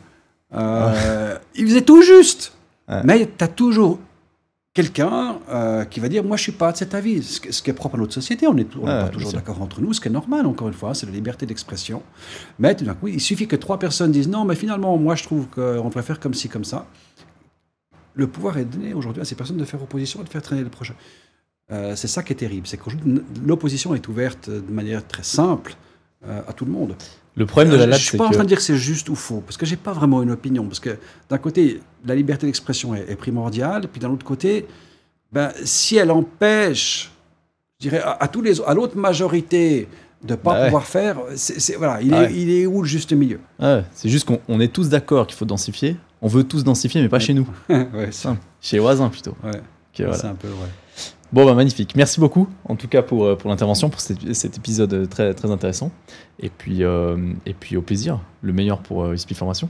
Euh, 0.54 1.38
Ils 1.56 1.68
faisaient 1.68 1.82
tout 1.82 2.02
juste. 2.02 2.54
Ouais. 2.88 3.02
Mais 3.04 3.30
tu 3.38 3.44
as 3.44 3.48
toujours 3.48 4.00
quelqu'un 4.74 5.38
euh, 5.50 5.86
qui 5.86 6.00
va 6.00 6.10
dire 6.10 6.24
Moi, 6.24 6.38
je 6.38 6.44
suis 6.44 6.52
pas 6.52 6.72
de 6.72 6.78
cet 6.78 6.96
avis. 6.96 7.22
Ce, 7.22 7.40
qui- 7.40 7.54
ce 7.54 7.62
qui 7.62 7.70
est 7.70 7.74
propre 7.74 7.96
à 7.96 7.98
notre 8.00 8.14
société, 8.14 8.48
on 8.48 8.54
n'est 8.56 8.64
Ouais, 8.76 8.86
pas 8.86 9.10
toujours 9.10 9.32
d'accord 9.34 9.62
entre 9.62 9.82
nous, 9.82 9.94
ce 9.94 10.02
qui 10.02 10.08
est 10.08 10.12
normal, 10.12 10.46
encore 10.48 10.68
une 10.68 10.74
fois, 10.74 10.94
c'est 10.96 11.06
la 11.06 11.12
liberté 11.12 11.46
d'expression. 11.46 12.02
Mais 12.58 12.76
tout 12.76 12.86
d'un 12.86 12.96
coup, 12.96 13.08
il 13.08 13.22
suffit 13.22 13.48
que 13.48 13.56
trois 13.56 13.78
personnes 13.78 14.12
disent 14.12 14.28
Non, 14.30 14.46
mais 14.46 14.56
finalement, 14.56 14.98
moi, 14.98 15.16
je 15.16 15.24
trouve 15.24 15.48
qu'on 15.48 15.90
préfère 15.92 16.20
comme 16.20 16.34
ci, 16.34 16.50
comme 16.50 16.66
ça. 16.66 16.88
Le 18.16 18.28
pouvoir 18.28 18.58
est 18.58 18.66
donné 18.66 18.94
aujourd'hui 18.94 19.22
à 19.22 19.26
ces 19.26 19.36
personnes 19.36 19.58
de 19.58 19.66
faire 19.66 19.82
opposition 19.82 20.22
et 20.22 20.24
de 20.24 20.30
faire 20.30 20.42
traîner 20.42 20.64
le 20.64 20.70
projet. 20.70 20.94
Euh, 21.72 21.96
c'est 21.96 22.08
ça 22.08 22.24
qui 22.24 22.34
est 22.34 22.38
terrible, 22.38 22.66
c'est 22.66 22.78
qu'aujourd'hui, 22.78 23.22
l'opposition 23.46 23.94
est 23.94 24.08
ouverte 24.08 24.50
de 24.50 24.72
manière 24.74 25.06
très 25.08 25.22
simple 25.24 25.76
à 26.28 26.52
tout 26.52 26.66
le 26.66 26.72
monde. 26.72 26.96
Le 27.40 27.46
problème 27.46 27.72
de 27.72 27.78
la 27.84 27.98
Je 27.98 28.04
suis 28.04 28.18
pas 28.18 28.26
en 28.26 28.32
train 28.32 28.44
de 28.44 28.48
dire 28.50 28.58
que 28.58 28.64
c'est 28.64 28.76
juste 28.76 29.10
ou 29.10 29.16
faux, 29.16 29.42
parce 29.46 29.58
que 29.58 29.66
j'ai 29.66 29.78
pas 29.78 29.94
vraiment 29.94 30.22
une 30.22 30.30
opinion. 30.32 30.66
Parce 30.66 30.80
que 30.82 30.98
d'un 31.30 31.38
côté, 31.38 31.80
la 32.06 32.14
liberté 32.14 32.46
d'expression 32.46 32.94
est, 32.94 33.06
est 33.10 33.16
primordiale, 33.16 33.88
puis 33.92 34.00
d'un 34.00 34.10
autre 34.12 34.26
côté, 34.26 34.68
ben, 35.32 35.52
si 35.64 35.96
elle 35.96 36.12
empêche, 36.12 37.12
je 37.80 37.88
dirais, 37.90 38.02
à, 38.04 38.18
à 38.24 38.28
tous 38.28 38.42
les, 38.42 38.62
à 38.62 38.74
l'autre 38.74 38.98
majorité 38.98 39.88
de 40.22 40.36
pas 40.36 40.52
Bah 40.54 40.60
ouais. 40.60 40.66
pouvoir 40.66 40.84
faire, 40.86 41.18
c'est, 41.36 41.76
voilà, 41.78 42.02
il, 42.02 42.14
Ah 42.14 42.24
est, 42.24 42.28
ouais. 42.28 42.34
il 42.36 42.50
est 42.52 42.66
où 42.66 42.82
le 42.82 42.88
juste 42.88 43.14
milieu? 43.14 43.40
C'est 43.94 44.10
juste 44.10 44.28
qu'on 44.28 44.42
on 44.50 44.60
est 44.60 44.68
tous 44.74 44.90
d'accord 44.90 45.26
qu'il 45.26 45.38
faut 45.38 45.46
densifier. 45.46 45.96
On 46.22 46.28
veut 46.28 46.44
tous 46.44 46.66
densifier, 46.66 47.02
mais 47.02 47.08
pas 47.08 47.18
Ouais. 47.18 47.22
chez 47.24 47.34
nous. 47.34 47.48
Chez 48.62 48.76
les 48.76 48.80
voisins 48.82 49.08
plutôt. 49.08 49.36
voilà. 49.42 49.60
c'est 49.94 50.26
un 50.28 50.36
peu 50.36 50.50
vrai. 50.50 50.68
Bon, 51.32 51.46
bah, 51.46 51.54
magnifique. 51.54 51.96
Merci 51.96 52.20
beaucoup, 52.20 52.48
en 52.66 52.76
tout 52.76 52.88
cas, 52.88 53.02
pour, 53.04 53.26
euh, 53.26 53.36
pour 53.36 53.50
l'intervention, 53.50 53.90
pour 53.90 54.02
cet, 54.02 54.34
cet 54.34 54.58
épisode 54.58 54.94
euh, 54.94 55.06
très, 55.06 55.34
très 55.34 55.52
intéressant. 55.52 55.92
Et 56.40 56.50
puis, 56.50 56.84
euh, 56.84 57.18
et 57.46 57.54
puis, 57.54 57.78
au 57.78 57.82
plaisir. 57.82 58.20
Le 58.42 58.52
meilleur 58.54 58.80
pour 58.80 59.04
euh, 59.04 59.14
ISPI 59.16 59.36
Formation. 59.36 59.70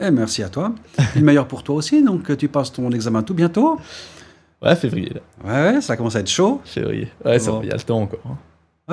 Eh, 0.00 0.10
merci 0.10 0.42
à 0.42 0.48
toi. 0.48 0.72
le 1.14 1.22
meilleur 1.22 1.46
pour 1.46 1.62
toi 1.62 1.76
aussi. 1.76 2.02
Donc, 2.02 2.36
tu 2.36 2.48
passes 2.48 2.72
ton 2.72 2.90
examen 2.90 3.22
tout 3.22 3.34
bientôt. 3.34 3.78
Ouais, 4.62 4.74
février. 4.74 5.12
Là. 5.44 5.72
Ouais, 5.74 5.80
ça 5.80 5.96
commence 5.96 6.16
à 6.16 6.20
être 6.20 6.28
chaud. 6.30 6.60
Février. 6.64 7.08
Ouais, 7.24 7.38
ça 7.38 7.52
Bon. 7.52 7.60
il 7.62 7.68
y 7.68 7.70
a 7.72 7.76
le 7.76 7.82
temps 7.82 8.00
encore. 8.00 8.20
hein. 8.26 8.36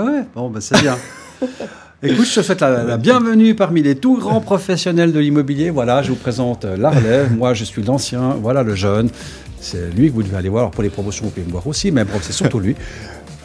Ouais, 0.06 0.24
bon, 0.36 0.50
ben 0.50 0.60
c'est 0.60 0.82
bien. 0.82 0.98
Écoute, 2.04 2.26
je 2.26 2.36
te 2.36 2.42
souhaite 2.42 2.60
la, 2.62 2.84
la 2.84 2.98
bienvenue 2.98 3.56
parmi 3.56 3.82
les 3.82 3.96
tout 3.96 4.18
grands 4.18 4.42
professionnels 4.42 5.14
de 5.14 5.20
l'immobilier. 5.20 5.70
Voilà, 5.70 6.02
je 6.04 6.10
vous 6.10 6.18
présente 6.18 6.66
euh, 6.66 6.76
la 6.76 6.90
relève. 6.90 7.32
Moi, 7.38 7.54
je 7.54 7.64
suis 7.64 7.82
l'ancien, 7.84 8.30
voilà 8.42 8.64
le 8.64 8.76
jeune. 8.76 9.10
C'est 9.64 9.90
lui 9.96 10.10
que 10.10 10.14
vous 10.14 10.24
devez 10.24 10.36
aller 10.38 10.50
voir. 10.50 10.64
Alors, 10.64 10.72
pour 10.72 10.84
les 10.84 10.90
promotions, 10.90 11.24
vous 11.26 11.32
pouvez 11.32 11.46
me 11.46 11.52
voir 11.52 11.66
aussi, 11.68 11.90
mais 11.92 12.04
bon, 12.04 12.18
c'est 12.22 12.34
surtout 12.34 12.60
lui. 12.60 12.76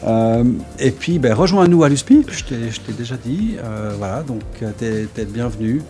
Euh, 0.07 0.45
et 0.79 0.91
puis, 0.91 1.19
ben, 1.19 1.33
rejoins-nous 1.33 1.83
à 1.83 1.89
l'USPI, 1.89 2.25
je 2.31 2.45
t'ai 2.45 2.93
déjà 2.97 3.17
dit. 3.17 3.57
Euh, 3.61 3.91
voilà, 3.97 4.23
donc 4.23 4.43
euh, 4.63 4.71
t'es 4.77 5.09
le 5.17 5.25
bienvenu. 5.25 5.81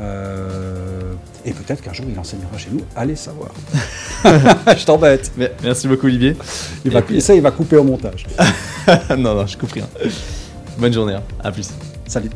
Euh, 0.00 1.12
et 1.44 1.52
peut-être 1.52 1.80
qu'un 1.80 1.92
jour, 1.92 2.04
il 2.12 2.18
enseignera 2.18 2.58
chez 2.58 2.70
nous. 2.72 2.80
Allez 2.96 3.14
savoir. 3.14 3.50
je 4.24 4.84
t'embête. 4.84 5.30
Mais 5.36 5.52
merci 5.62 5.86
beaucoup, 5.86 6.06
Olivier. 6.06 6.36
Il 6.84 6.90
va- 6.90 6.98
Et 6.98 7.02
puis- 7.02 7.20
Ça, 7.20 7.32
il 7.32 7.42
va 7.42 7.52
couper 7.52 7.76
au 7.76 7.84
montage. 7.84 8.26
non, 9.16 9.36
non, 9.36 9.46
je 9.46 9.56
coupe 9.56 9.70
rien. 9.70 9.86
Bonne 10.76 10.92
journée. 10.92 11.14
hein. 11.14 11.22
À 11.42 11.52
plus. 11.52 11.70
Salut. 12.08 12.30